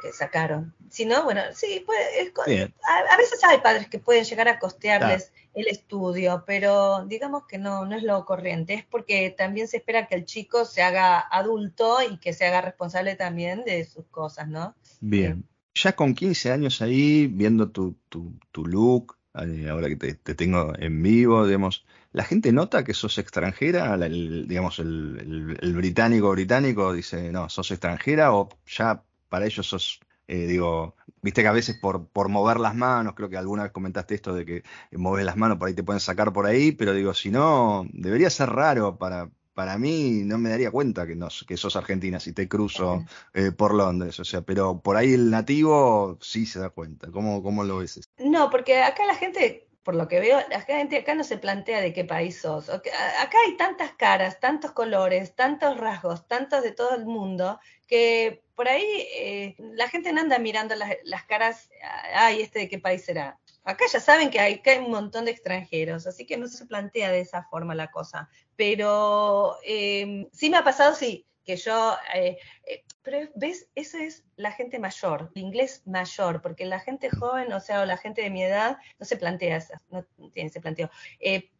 que 0.00 0.12
sacaron. 0.12 0.74
Si 0.88 1.04
no, 1.04 1.24
bueno, 1.24 1.42
sí, 1.52 1.84
puede, 1.84 2.72
a, 3.10 3.16
veces 3.18 3.44
hay 3.44 3.58
padres 3.60 3.86
que 3.86 3.98
pueden 3.98 4.24
llegar 4.24 4.48
a 4.48 4.58
costearles 4.58 5.30
el 5.52 5.66
estudio, 5.68 6.42
pero 6.46 7.04
digamos 7.04 7.44
que 7.46 7.58
no, 7.58 7.84
no 7.84 7.96
es 7.96 8.02
lo 8.02 8.24
corriente, 8.24 8.72
es 8.72 8.84
porque 8.86 9.28
también 9.36 9.68
se 9.68 9.76
espera 9.76 10.06
que 10.06 10.14
el 10.14 10.24
chico 10.24 10.64
se 10.64 10.82
haga 10.82 11.20
adulto 11.20 11.98
y 12.02 12.16
que 12.16 12.32
se 12.32 12.46
haga 12.46 12.62
responsable 12.62 13.14
también 13.14 13.62
de 13.64 13.84
sus 13.84 14.06
cosas, 14.06 14.48
¿no? 14.48 14.74
Bien. 15.00 15.44
Ya 15.74 15.92
con 15.92 16.14
15 16.14 16.52
años 16.52 16.80
ahí, 16.80 17.26
viendo 17.26 17.70
tu, 17.70 17.96
tu, 18.08 18.32
tu 18.52 18.64
look, 18.64 19.18
ahora 19.34 19.88
que 19.88 19.96
te, 19.96 20.34
tengo 20.34 20.72
en 20.78 21.02
vivo, 21.02 21.46
digamos, 21.46 21.84
la 22.12 22.24
gente 22.24 22.52
nota 22.52 22.84
que 22.84 22.94
sos 22.94 23.18
extranjera, 23.18 23.96
digamos, 23.98 24.78
el, 24.78 25.74
británico 25.74 26.30
británico 26.30 26.92
dice, 26.92 27.32
no, 27.32 27.48
sos 27.48 27.70
extranjera 27.70 28.32
o 28.32 28.48
ya 28.66 29.02
para 29.28 29.46
ellos 29.46 29.66
sos, 29.66 30.00
eh, 30.28 30.46
digo, 30.46 30.94
viste 31.22 31.42
que 31.42 31.48
a 31.48 31.52
veces 31.52 31.76
por, 31.80 32.06
por 32.08 32.28
mover 32.28 32.60
las 32.60 32.74
manos, 32.76 33.14
creo 33.14 33.28
que 33.28 33.36
alguna 33.36 33.64
vez 33.64 33.72
comentaste 33.72 34.14
esto 34.14 34.34
de 34.34 34.44
que 34.44 34.62
moves 34.92 35.24
las 35.24 35.36
manos, 35.36 35.58
por 35.58 35.68
ahí 35.68 35.74
te 35.74 35.82
pueden 35.82 36.00
sacar 36.00 36.32
por 36.32 36.46
ahí, 36.46 36.72
pero 36.72 36.94
digo, 36.94 37.12
si 37.14 37.30
no, 37.30 37.86
debería 37.92 38.30
ser 38.30 38.50
raro 38.50 38.96
para, 38.98 39.30
para 39.54 39.78
mí 39.78 40.22
no 40.24 40.36
me 40.36 40.50
daría 40.50 40.70
cuenta 40.70 41.06
que, 41.06 41.14
no, 41.14 41.28
que 41.46 41.56
sos 41.56 41.76
argentina 41.76 42.20
si 42.20 42.32
te 42.32 42.48
cruzo 42.48 43.04
eh, 43.32 43.52
por 43.52 43.72
Londres, 43.72 44.18
o 44.20 44.24
sea, 44.24 44.42
pero 44.42 44.80
por 44.80 44.96
ahí 44.96 45.14
el 45.14 45.30
nativo 45.30 46.18
sí 46.20 46.44
se 46.44 46.58
da 46.58 46.70
cuenta. 46.70 47.10
¿Cómo, 47.10 47.42
cómo 47.42 47.64
lo 47.64 47.78
ves? 47.78 48.00
No, 48.18 48.50
porque 48.50 48.82
acá 48.82 49.06
la 49.06 49.14
gente, 49.14 49.68
por 49.84 49.94
lo 49.94 50.08
que 50.08 50.20
veo, 50.20 50.40
la 50.50 50.60
gente 50.60 50.98
acá 50.98 51.14
no 51.14 51.24
se 51.24 51.38
plantea 51.38 51.80
de 51.80 51.92
qué 51.92 52.04
país 52.04 52.40
sos. 52.40 52.68
Acá 52.68 53.38
hay 53.46 53.56
tantas 53.56 53.92
caras, 53.92 54.40
tantos 54.40 54.72
colores, 54.72 55.36
tantos 55.36 55.78
rasgos, 55.78 56.26
tantos 56.26 56.62
de 56.62 56.72
todo 56.72 56.94
el 56.96 57.06
mundo, 57.06 57.60
que 57.86 58.42
por 58.56 58.68
ahí 58.68 58.84
eh, 59.16 59.56
la 59.58 59.88
gente 59.88 60.12
no 60.12 60.20
anda 60.20 60.38
mirando 60.38 60.74
las, 60.74 60.90
las 61.04 61.24
caras, 61.24 61.70
ay, 62.14 62.40
este 62.40 62.60
de 62.60 62.68
qué 62.68 62.78
país 62.78 63.04
será 63.04 63.38
Acá 63.64 63.86
ya 63.90 63.98
saben 63.98 64.30
que 64.30 64.40
hay, 64.40 64.60
que 64.60 64.70
hay 64.70 64.78
un 64.78 64.90
montón 64.90 65.24
de 65.24 65.30
extranjeros, 65.30 66.06
así 66.06 66.26
que 66.26 66.36
no 66.36 66.46
se 66.46 66.66
plantea 66.66 67.10
de 67.10 67.20
esa 67.20 67.44
forma 67.44 67.74
la 67.74 67.90
cosa. 67.90 68.28
Pero 68.56 69.56
em, 69.64 70.28
sí 70.32 70.50
me 70.50 70.58
ha 70.58 70.64
pasado, 70.64 70.94
sí, 70.94 71.26
que 71.44 71.56
yo, 71.56 71.96
eh, 72.14 72.38
eh, 72.66 72.84
pero 73.02 73.30
ves, 73.34 73.68
eso 73.74 73.98
es 73.98 74.24
la 74.36 74.52
gente 74.52 74.78
mayor, 74.78 75.30
el 75.34 75.42
inglés 75.42 75.82
mayor, 75.86 76.42
porque 76.42 76.64
la 76.64 76.80
gente 76.80 77.10
joven, 77.10 77.52
o 77.52 77.60
sea, 77.60 77.82
o 77.82 77.86
la 77.86 77.96
gente 77.96 78.22
de 78.22 78.30
mi 78.30 78.42
edad, 78.42 78.78
no 78.98 79.06
se 79.06 79.16
plantea 79.16 79.58
eso, 79.58 79.74
no 79.90 80.04
tiene 80.32 80.48
ese 80.48 80.60
planteo. 80.60 80.90
Eh, 81.20 81.50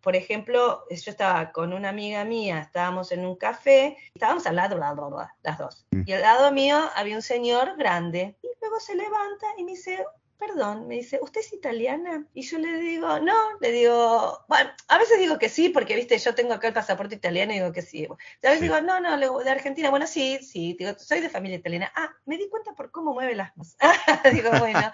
por 0.00 0.16
ejemplo, 0.16 0.84
yo 0.90 1.10
estaba 1.10 1.52
con 1.52 1.72
una 1.72 1.90
amiga 1.90 2.24
mía, 2.24 2.60
estábamos 2.60 3.12
en 3.12 3.26
un 3.26 3.36
café, 3.36 3.96
estábamos 4.14 4.46
al 4.46 4.56
lado, 4.56 4.78
lado, 4.78 5.14
las 5.42 5.58
dos, 5.58 5.86
mm. 5.90 6.02
y 6.06 6.12
al 6.12 6.22
lado 6.22 6.50
mío 6.52 6.90
había 6.94 7.16
un 7.16 7.22
señor 7.22 7.76
grande, 7.76 8.36
y 8.42 8.48
luego 8.60 8.80
se 8.80 8.96
levanta 8.96 9.46
y 9.58 9.64
me 9.64 9.72
dice, 9.72 10.04
perdón, 10.38 10.88
me 10.88 10.96
dice, 10.96 11.18
¿usted 11.22 11.40
es 11.40 11.52
italiana? 11.52 12.26
Y 12.34 12.42
yo 12.42 12.58
le 12.58 12.78
digo, 12.78 13.18
no, 13.20 13.34
le 13.60 13.70
digo, 13.70 14.44
bueno, 14.48 14.70
a 14.88 14.98
veces 14.98 15.18
digo 15.18 15.38
que 15.38 15.48
sí, 15.48 15.68
porque, 15.68 15.96
viste, 15.96 16.18
yo 16.18 16.34
tengo 16.34 16.54
acá 16.54 16.68
el 16.68 16.74
pasaporte 16.74 17.14
italiano 17.14 17.52
y 17.52 17.56
digo 17.56 17.72
que 17.72 17.82
sí. 17.82 18.06
A 18.06 18.48
veces 18.48 18.60
digo, 18.60 18.80
no, 18.80 19.00
no, 19.00 19.38
de 19.38 19.50
Argentina, 19.50 19.90
bueno, 19.90 20.06
sí, 20.06 20.38
sí, 20.42 20.76
digo, 20.78 20.92
soy 20.98 21.20
de 21.20 21.28
familia 21.28 21.58
italiana. 21.58 21.92
Ah, 21.94 22.14
me 22.24 22.36
di 22.36 22.48
cuenta 22.48 22.74
por 22.74 22.90
cómo 22.90 23.14
mueve 23.14 23.34
las 23.34 23.56
manos. 23.56 23.76
digo, 24.32 24.50
bueno, 24.58 24.92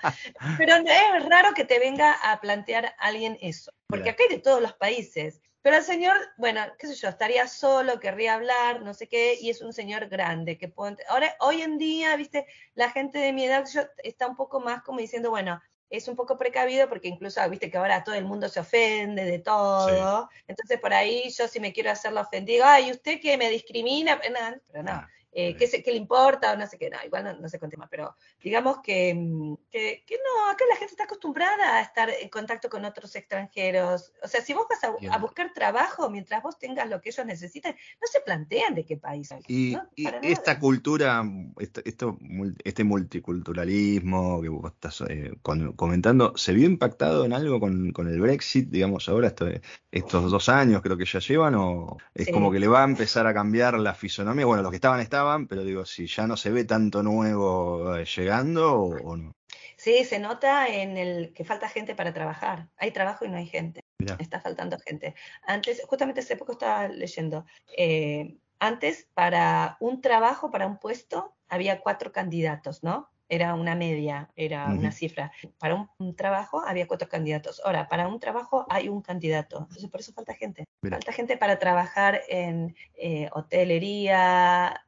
pero 0.59 0.77
es 0.77 1.25
raro 1.29 1.55
que 1.55 1.65
te 1.65 1.79
venga 1.79 2.13
a 2.13 2.41
plantear 2.41 2.95
alguien 2.99 3.39
eso, 3.41 3.73
porque 3.87 4.11
acá 4.11 4.23
hay 4.23 4.37
de 4.37 4.43
todos 4.43 4.61
los 4.61 4.75
países. 4.75 5.41
Pero 5.63 5.77
el 5.77 5.83
señor, 5.83 6.17
bueno, 6.39 6.63
qué 6.79 6.87
sé 6.87 6.95
yo, 6.95 7.09
estaría 7.09 7.47
solo, 7.47 8.01
querría 8.01 8.35
hablar, 8.35 8.81
no 8.83 8.95
sé 8.95 9.09
qué, 9.09 9.37
y 9.41 9.51
es 9.51 9.61
un 9.61 9.73
señor 9.73 10.09
grande 10.09 10.57
que 10.57 10.69
puedo... 10.69 10.97
Ahora, 11.09 11.37
hoy 11.41 11.61
en 11.63 11.77
día, 11.77 12.17
viste, 12.17 12.47
la 12.75 12.91
gente 12.91 13.19
de 13.19 13.33
mi 13.33 13.45
edad 13.45 13.65
está 14.03 14.27
un 14.27 14.37
poco 14.37 14.61
más 14.61 14.83
como 14.83 15.01
diciendo, 15.01 15.31
bueno, 15.31 15.61
es 15.91 16.09
un 16.09 16.17
poco 16.17 16.39
precavido 16.39 16.89
porque 16.89 17.09
incluso, 17.09 17.47
viste 17.51 17.71
que 17.71 17.77
ahora 17.77 18.05
todo 18.05 18.15
el 18.15 18.25
mundo 18.25 18.49
se 18.49 18.61
ofende 18.61 19.25
de 19.25 19.39
todo. 19.41 20.31
Entonces, 20.47 20.81
por 20.81 20.95
ahí 20.95 21.29
yo 21.31 21.49
si 21.49 21.61
me 21.61 21.73
quiero 21.73 21.91
hacer 21.91 22.13
la 22.13 22.23
ofendida, 22.23 22.73
ay, 22.73 22.91
¿usted 22.93 23.21
que 23.21 23.37
me 23.37 23.51
discrimina? 23.51 24.19
Pero 24.21 24.83
no, 24.83 24.93
ah 24.93 25.09
eh, 25.33 25.55
qué, 25.57 25.83
qué, 25.83 25.93
le 25.93 25.97
importa 25.97 26.53
o 26.53 26.57
no 26.57 26.67
sé 26.67 26.77
qué, 26.77 26.91
no, 26.91 26.97
igual 27.05 27.39
no, 27.41 27.49
sé 27.49 27.61
con 27.61 27.71
tema, 27.71 27.87
pero 27.89 28.17
digamos 28.43 28.79
que, 28.83 29.15
mm, 29.15 29.55
que, 29.71 30.03
que, 30.05 30.17
no, 30.17 30.51
acá 30.51 30.65
la 30.69 30.77
gente 30.77 30.93
está 30.93 31.05
acostumbrada 31.05 31.77
a 31.77 31.83
estar 31.83 32.11
en 32.11 32.29
contacto 32.29 32.69
con 32.69 32.85
otros 32.85 33.15
extranjeros. 33.15 34.13
O 34.23 34.29
sea, 34.29 34.41
si 34.41 34.55
vos 34.55 34.67
vas 34.69 34.83
a, 34.83 35.19
buscar 35.19 35.53
trabajo 35.53 36.11
mientras 36.11 36.43
vos 36.43 36.59
tengas 36.59 36.89
lo 36.89 37.01
que 37.01 37.11
ellos 37.11 37.27
necesitan, 37.27 37.77
no 38.01 38.09
se 38.11 38.21
plantean 38.21 38.75
de 38.75 38.85
qué 38.85 38.97
país. 38.97 39.29
Y, 39.47 39.77
y 39.95 40.09
esta 40.23 40.59
cultura, 40.59 41.23
esto, 41.59 42.19
este 42.65 42.85
multiculturalismo 42.85 44.41
que 44.43 44.49
vos 44.49 44.73
estás 44.73 45.03
eh, 45.09 45.33
comentando, 45.77 46.37
¿se 46.37 46.53
vio 46.53 46.67
impactado 46.67 47.25
en 47.25 47.35
algo 47.35 47.61
con, 47.61 47.93
con 47.93 48.09
el 48.09 48.21
Brexit, 48.21 48.69
digamos, 48.69 49.09
ahora 49.09 49.29
esto, 49.29 49.47
estos 49.93 50.31
dos 50.31 50.49
años 50.49 50.83
creo 50.83 50.97
que 50.97 51.05
ya 51.05 51.21
llevan, 51.21 51.55
o 51.55 51.99
es 52.15 52.31
como 52.33 52.51
que 52.51 52.59
le 52.59 52.67
va 52.67 52.81
a 52.81 52.85
empezar 52.85 53.29
a 53.29 53.35
cambiar 53.35 53.79
la 53.79 53.95
fisonomía? 53.95 54.47
Bueno, 54.47 54.63
los 54.63 54.71
que 54.71 54.77
estaban 54.77 55.01
estaban 55.01 55.20
pero 55.49 55.65
digo, 55.65 55.85
si 55.85 56.07
ya 56.07 56.27
no 56.27 56.37
se 56.37 56.51
ve 56.51 56.65
tanto 56.65 57.03
nuevo 57.03 57.97
eh, 57.97 58.05
llegando 58.05 58.83
o, 58.83 59.17
no. 59.17 59.33
Sí, 59.77 60.05
se 60.05 60.19
nota 60.19 60.69
en 60.69 60.97
el 60.97 61.33
que 61.33 61.45
falta 61.45 61.69
gente 61.69 61.95
para 61.95 62.13
trabajar. 62.13 62.69
Hay 62.77 62.91
trabajo 62.91 63.25
y 63.25 63.29
no 63.29 63.39
hay 63.39 63.47
gente. 63.47 63.81
Está 64.19 64.41
faltando 64.41 64.79
gente. 64.79 65.15
Antes, 65.43 65.83
justamente 65.87 66.21
hace 66.21 66.37
poco 66.37 66.53
estaba 66.53 66.89
leyendo, 66.89 67.47
eh, 67.77 68.37
antes 68.59 69.09
para 69.15 69.77
un 69.81 70.01
trabajo, 70.01 70.51
para 70.51 70.67
un 70.67 70.79
puesto, 70.79 71.35
había 71.49 71.81
cuatro 71.81 72.13
candidatos, 72.13 72.83
¿no? 72.83 73.11
Era 73.29 73.55
una 73.55 73.77
media, 73.77 74.29
era 74.35 74.67
una 74.67 74.91
cifra. 74.91 75.31
Para 75.59 75.89
un, 75.99 76.17
trabajo 76.17 76.63
había 76.67 76.89
cuatro 76.89 77.09
candidatos. 77.09 77.63
Ahora, 77.65 77.89
para 77.89 78.09
un 78.09 78.19
trabajo 78.19 78.67
hay 78.69 78.89
un 78.89 79.03
candidato. 79.03 79.59
Entonces, 79.61 79.89
por 79.89 80.01
eso 80.01 80.13
falta 80.13 80.35
gente. 80.35 80.65
Falta 80.83 81.13
gente 81.13 81.37
para 81.37 81.61
trabajar 81.61 82.23
en 82.29 82.75
eh, 82.97 83.29
hotelería, 83.33 84.85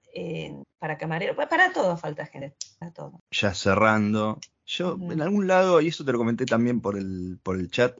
para 0.79 0.99
camarero, 0.99 1.35
para 1.37 1.73
todo 1.73 1.97
falta 1.97 2.27
gente, 2.27 2.55
para 2.79 2.93
todo. 2.93 3.21
Ya 3.31 3.55
cerrando, 3.55 4.39
yo 4.67 4.97
en 5.11 5.21
algún 5.21 5.47
lado, 5.47 5.81
y 5.81 5.89
eso 5.89 6.05
te 6.05 6.13
lo 6.13 6.19
comenté 6.19 6.47
también 6.47 6.81
por 6.81 6.97
el, 6.97 7.39
por 7.43 7.57
el 7.57 7.71
chat, 7.71 7.99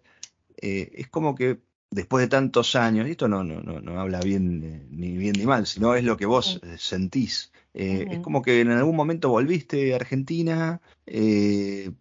eh, 0.57 0.91
es 0.95 1.09
como 1.09 1.35
que 1.35 1.61
después 1.91 2.25
de 2.25 2.29
tantos 2.29 2.75
años, 2.77 3.07
y 3.07 3.13
esto 3.13 3.29
no, 3.29 3.45
no, 3.45 3.61
no, 3.61 3.81
no 3.81 4.01
habla 4.01 4.21
bien 4.21 4.89
ni 4.91 5.17
bien 5.17 5.35
ni 5.37 5.45
mal, 5.45 5.67
sino 5.67 5.95
es 5.95 6.05
lo 6.05 6.17
que 6.17 6.27
vos 6.27 6.61
eh, 6.63 6.77
sentís. 6.79 7.53
Eh, 7.75 8.07
es 8.11 8.19
como 8.21 8.43
que 8.43 8.61
en 8.61 8.71
algún 8.71 8.95
momento 8.95 9.31
volviste 9.31 9.93
a 9.93 9.97
Argentina, 9.97 10.81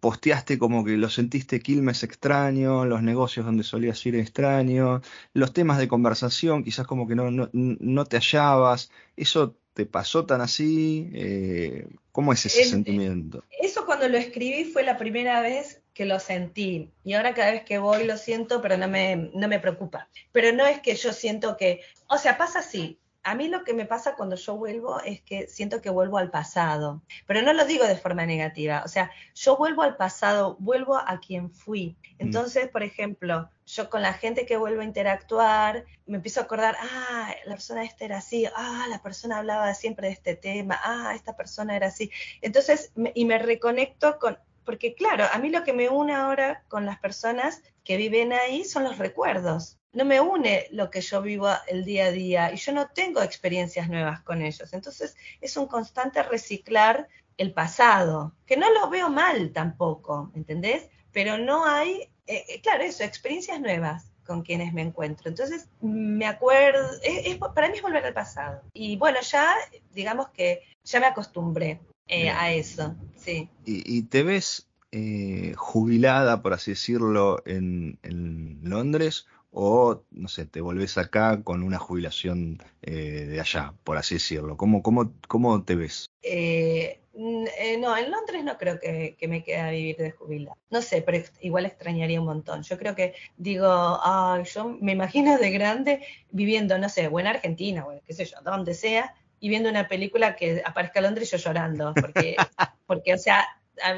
posteaste 0.00 0.58
como 0.58 0.84
que 0.84 0.98
lo 0.98 1.08
sentiste 1.08 1.60
Quilmes 1.60 2.02
extraño, 2.02 2.84
los 2.84 3.02
negocios 3.02 3.46
donde 3.46 3.64
solías 3.64 4.04
ir 4.04 4.16
extraño, 4.16 5.00
los 5.32 5.54
temas 5.54 5.78
de 5.78 5.88
conversación 5.88 6.62
quizás 6.62 6.86
como 6.86 7.08
que 7.08 7.14
no, 7.14 7.30
no, 7.30 7.48
no 7.52 8.04
te 8.04 8.18
hallabas. 8.18 8.90
¿Eso 9.16 9.56
te 9.74 9.86
pasó 9.86 10.26
tan 10.26 10.40
así? 10.40 11.10
Eh, 11.14 11.86
¿Cómo 12.10 12.32
es 12.32 12.44
ese 12.46 12.64
sentimiento? 12.64 13.44
Eso 13.60 13.86
cuando 13.86 14.08
lo 14.08 14.18
escribí 14.18 14.64
fue 14.64 14.82
la 14.82 14.98
primera 14.98 15.40
vez 15.40 15.82
que 15.94 16.04
lo 16.04 16.18
sentí. 16.20 16.90
Y 17.04 17.14
ahora 17.14 17.34
cada 17.34 17.52
vez 17.52 17.64
que 17.64 17.78
voy 17.78 18.04
lo 18.04 18.16
siento, 18.16 18.60
pero 18.60 18.76
no 18.76 18.88
me, 18.88 19.30
no 19.34 19.48
me 19.48 19.60
preocupa. 19.60 20.08
Pero 20.32 20.52
no 20.52 20.66
es 20.66 20.80
que 20.80 20.94
yo 20.94 21.12
siento 21.12 21.56
que, 21.56 21.80
o 22.08 22.18
sea, 22.18 22.36
pasa 22.36 22.60
así. 22.60 22.98
A 23.24 23.34
mí 23.36 23.48
lo 23.48 23.62
que 23.62 23.72
me 23.72 23.86
pasa 23.86 24.16
cuando 24.16 24.34
yo 24.34 24.56
vuelvo 24.56 25.00
es 25.00 25.20
que 25.22 25.46
siento 25.46 25.80
que 25.80 25.90
vuelvo 25.90 26.18
al 26.18 26.30
pasado, 26.30 27.02
pero 27.26 27.40
no 27.42 27.52
lo 27.52 27.64
digo 27.64 27.86
de 27.86 27.96
forma 27.96 28.26
negativa, 28.26 28.82
o 28.84 28.88
sea, 28.88 29.12
yo 29.34 29.56
vuelvo 29.56 29.82
al 29.82 29.96
pasado, 29.96 30.56
vuelvo 30.58 30.96
a 30.96 31.20
quien 31.20 31.50
fui. 31.50 31.96
Mm. 32.00 32.14
Entonces, 32.18 32.68
por 32.68 32.82
ejemplo, 32.82 33.48
yo 33.66 33.90
con 33.90 34.02
la 34.02 34.12
gente 34.14 34.44
que 34.44 34.56
vuelvo 34.56 34.80
a 34.80 34.84
interactuar, 34.84 35.84
me 36.06 36.16
empiezo 36.16 36.40
a 36.40 36.44
acordar, 36.44 36.76
ah, 36.80 37.32
la 37.46 37.54
persona 37.54 37.84
esta 37.84 38.04
era 38.04 38.18
así, 38.18 38.46
ah, 38.56 38.86
la 38.88 39.00
persona 39.02 39.38
hablaba 39.38 39.72
siempre 39.74 40.08
de 40.08 40.14
este 40.14 40.34
tema, 40.34 40.80
ah, 40.82 41.12
esta 41.14 41.36
persona 41.36 41.76
era 41.76 41.86
así. 41.86 42.10
Entonces, 42.40 42.92
y 43.14 43.24
me 43.24 43.38
reconecto 43.38 44.18
con, 44.18 44.36
porque 44.64 44.94
claro, 44.94 45.26
a 45.32 45.38
mí 45.38 45.50
lo 45.50 45.64
que 45.64 45.72
me 45.72 45.88
une 45.88 46.14
ahora 46.14 46.64
con 46.68 46.86
las 46.86 46.98
personas 46.98 47.62
que 47.84 47.96
viven 47.96 48.32
ahí 48.32 48.64
son 48.64 48.84
los 48.84 48.98
recuerdos. 48.98 49.78
No 49.92 50.04
me 50.04 50.20
une 50.20 50.66
lo 50.70 50.90
que 50.90 51.00
yo 51.00 51.20
vivo 51.20 51.48
el 51.68 51.84
día 51.84 52.06
a 52.06 52.10
día 52.10 52.52
y 52.52 52.56
yo 52.56 52.72
no 52.72 52.88
tengo 52.88 53.22
experiencias 53.22 53.88
nuevas 53.88 54.20
con 54.22 54.42
ellos. 54.42 54.72
Entonces, 54.72 55.16
es 55.40 55.56
un 55.56 55.66
constante 55.66 56.22
reciclar 56.22 57.08
el 57.36 57.52
pasado, 57.52 58.34
que 58.46 58.56
no 58.56 58.70
lo 58.72 58.88
veo 58.88 59.08
mal 59.08 59.52
tampoco, 59.52 60.30
¿entendés? 60.34 60.88
Pero 61.12 61.38
no 61.38 61.66
hay 61.66 62.08
eh, 62.26 62.44
eh, 62.48 62.60
claro, 62.60 62.84
eso, 62.84 63.04
experiencias 63.04 63.60
nuevas 63.60 64.06
con 64.24 64.42
quienes 64.42 64.72
me 64.72 64.82
encuentro. 64.82 65.28
Entonces, 65.28 65.68
me 65.80 66.26
acuerdo, 66.26 66.88
es, 67.02 67.36
para 67.54 67.68
mí 67.68 67.76
es 67.76 67.82
volver 67.82 68.04
al 68.04 68.14
pasado. 68.14 68.62
Y 68.72 68.96
bueno, 68.96 69.18
ya, 69.20 69.54
digamos 69.92 70.28
que 70.28 70.60
ya 70.84 71.00
me 71.00 71.06
acostumbré 71.06 71.80
eh, 72.06 72.30
a 72.30 72.52
eso, 72.52 72.94
sí. 73.16 73.48
¿Y, 73.64 74.02
te 74.04 74.22
ves 74.22 74.68
jubilada, 75.56 76.42
por 76.42 76.52
así 76.52 76.72
decirlo, 76.72 77.42
en, 77.46 77.98
Londres? 78.62 79.26
¿O, 79.54 80.02
no 80.10 80.28
sé, 80.28 80.46
te 80.46 80.62
volvés 80.62 80.96
acá 80.96 81.42
con 81.42 81.62
una 81.62 81.78
jubilación 81.78 82.62
de 82.80 83.38
allá, 83.38 83.74
por 83.84 83.98
así 83.98 84.14
decirlo? 84.14 84.56
¿Cómo, 84.56 84.82
cómo, 84.82 85.12
cómo 85.28 85.62
te 85.62 85.76
ves? 85.76 86.06
Eh, 86.22 87.02
no, 87.14 87.96
en 87.96 88.10
Londres 88.10 88.42
no 88.44 88.56
creo 88.56 88.80
que, 88.80 89.16
me 89.28 89.44
quede 89.44 89.60
a 89.60 89.70
vivir 89.70 89.96
de 89.96 90.12
jubilada. 90.12 90.56
No 90.70 90.80
sé, 90.80 91.02
pero 91.02 91.22
igual 91.40 91.66
extrañaría 91.66 92.20
un 92.20 92.26
montón. 92.26 92.62
Yo 92.62 92.78
creo 92.78 92.94
que, 92.94 93.14
digo, 93.36 93.66
ah, 93.68 94.42
yo 94.42 94.76
me 94.80 94.92
imagino 94.92 95.36
de 95.36 95.50
grande 95.50 96.06
viviendo, 96.30 96.78
no 96.78 96.88
sé, 96.88 97.08
o 97.08 97.20
en 97.20 97.26
Argentina, 97.26 97.86
o 97.86 98.00
qué 98.06 98.14
sé 98.14 98.24
yo, 98.24 98.38
donde 98.42 98.74
sea, 98.74 99.14
y 99.40 99.48
viendo 99.48 99.68
una 99.68 99.88
película 99.88 100.36
que 100.36 100.62
aparezca 100.64 101.00
Londres 101.00 101.28
y 101.28 101.36
yo 101.36 101.44
llorando. 101.44 101.92
Porque, 101.94 102.36
porque 102.86 103.12
o 103.12 103.18
sea, 103.18 103.46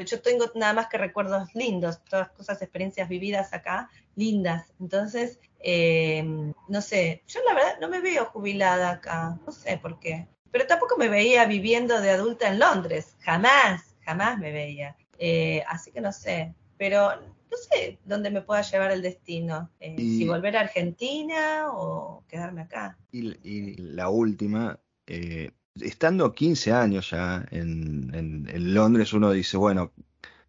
yo 0.05 0.21
tengo 0.21 0.45
nada 0.55 0.73
más 0.73 0.87
que 0.87 0.97
recuerdos 0.97 1.53
lindos, 1.55 2.03
todas 2.05 2.29
cosas, 2.31 2.61
experiencias 2.61 3.07
vividas 3.07 3.53
acá, 3.53 3.89
lindas. 4.15 4.71
Entonces, 4.79 5.39
eh, 5.59 6.23
no 6.67 6.81
sé, 6.81 7.23
yo 7.27 7.39
la 7.47 7.53
verdad 7.53 7.79
no 7.81 7.89
me 7.89 8.01
veo 8.01 8.25
jubilada 8.25 8.91
acá, 8.91 9.39
no 9.45 9.51
sé 9.51 9.77
por 9.77 9.99
qué 9.99 10.27
pero 10.55 10.67
tampoco 10.67 10.95
me 10.97 11.09
veía 11.09 11.45
viviendo 11.47 11.99
de 11.99 12.11
adulta 12.11 12.47
en 12.47 12.59
Londres, 12.59 13.17
jamás, 13.19 13.93
jamás 14.05 14.39
me 14.39 14.53
veía. 14.53 14.95
Eh, 15.19 15.61
así 15.67 15.91
que 15.91 15.99
no 15.99 16.13
sé, 16.13 16.55
pero 16.77 17.09
no 17.09 17.57
sé 17.57 17.99
dónde 18.05 18.31
me 18.31 18.41
pueda 18.41 18.61
llevar 18.61 18.91
el 18.91 19.01
destino, 19.01 19.69
eh, 19.81 19.97
si 19.97 20.25
volver 20.25 20.55
a 20.55 20.61
Argentina 20.61 21.65
o 21.73 22.23
quedarme 22.29 22.61
acá. 22.61 22.97
Y, 23.11 23.75
la 23.81 24.07
última, 24.07 24.79
eh, 25.07 25.51
estando 25.81 26.31
15 26.31 26.71
años 26.71 27.09
ya 27.09 27.45
en, 27.51 28.47
Londres, 28.73 29.11
uno 29.11 29.31
dice, 29.31 29.57
bueno, 29.57 29.91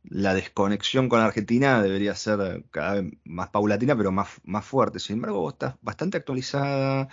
la 0.09 0.35
desconexión 0.35 1.09
con 1.09 1.21
Argentina 1.21 1.83
debería 1.83 2.15
ser 2.15 2.65
cada 2.71 2.95
vez 3.01 3.13
más 3.25 3.49
paulatina, 3.51 3.97
pero 3.97 4.13
más, 4.13 4.29
más 4.45 4.65
fuerte. 4.65 4.99
Sin 4.99 5.17
embargo, 5.17 5.41
vos 5.41 5.55
estás 5.55 5.77
bastante 5.83 6.19
actualizada, 6.19 7.09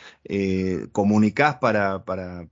comunicás 0.91 1.57
para, 1.57 2.03
para, 2.05 2.47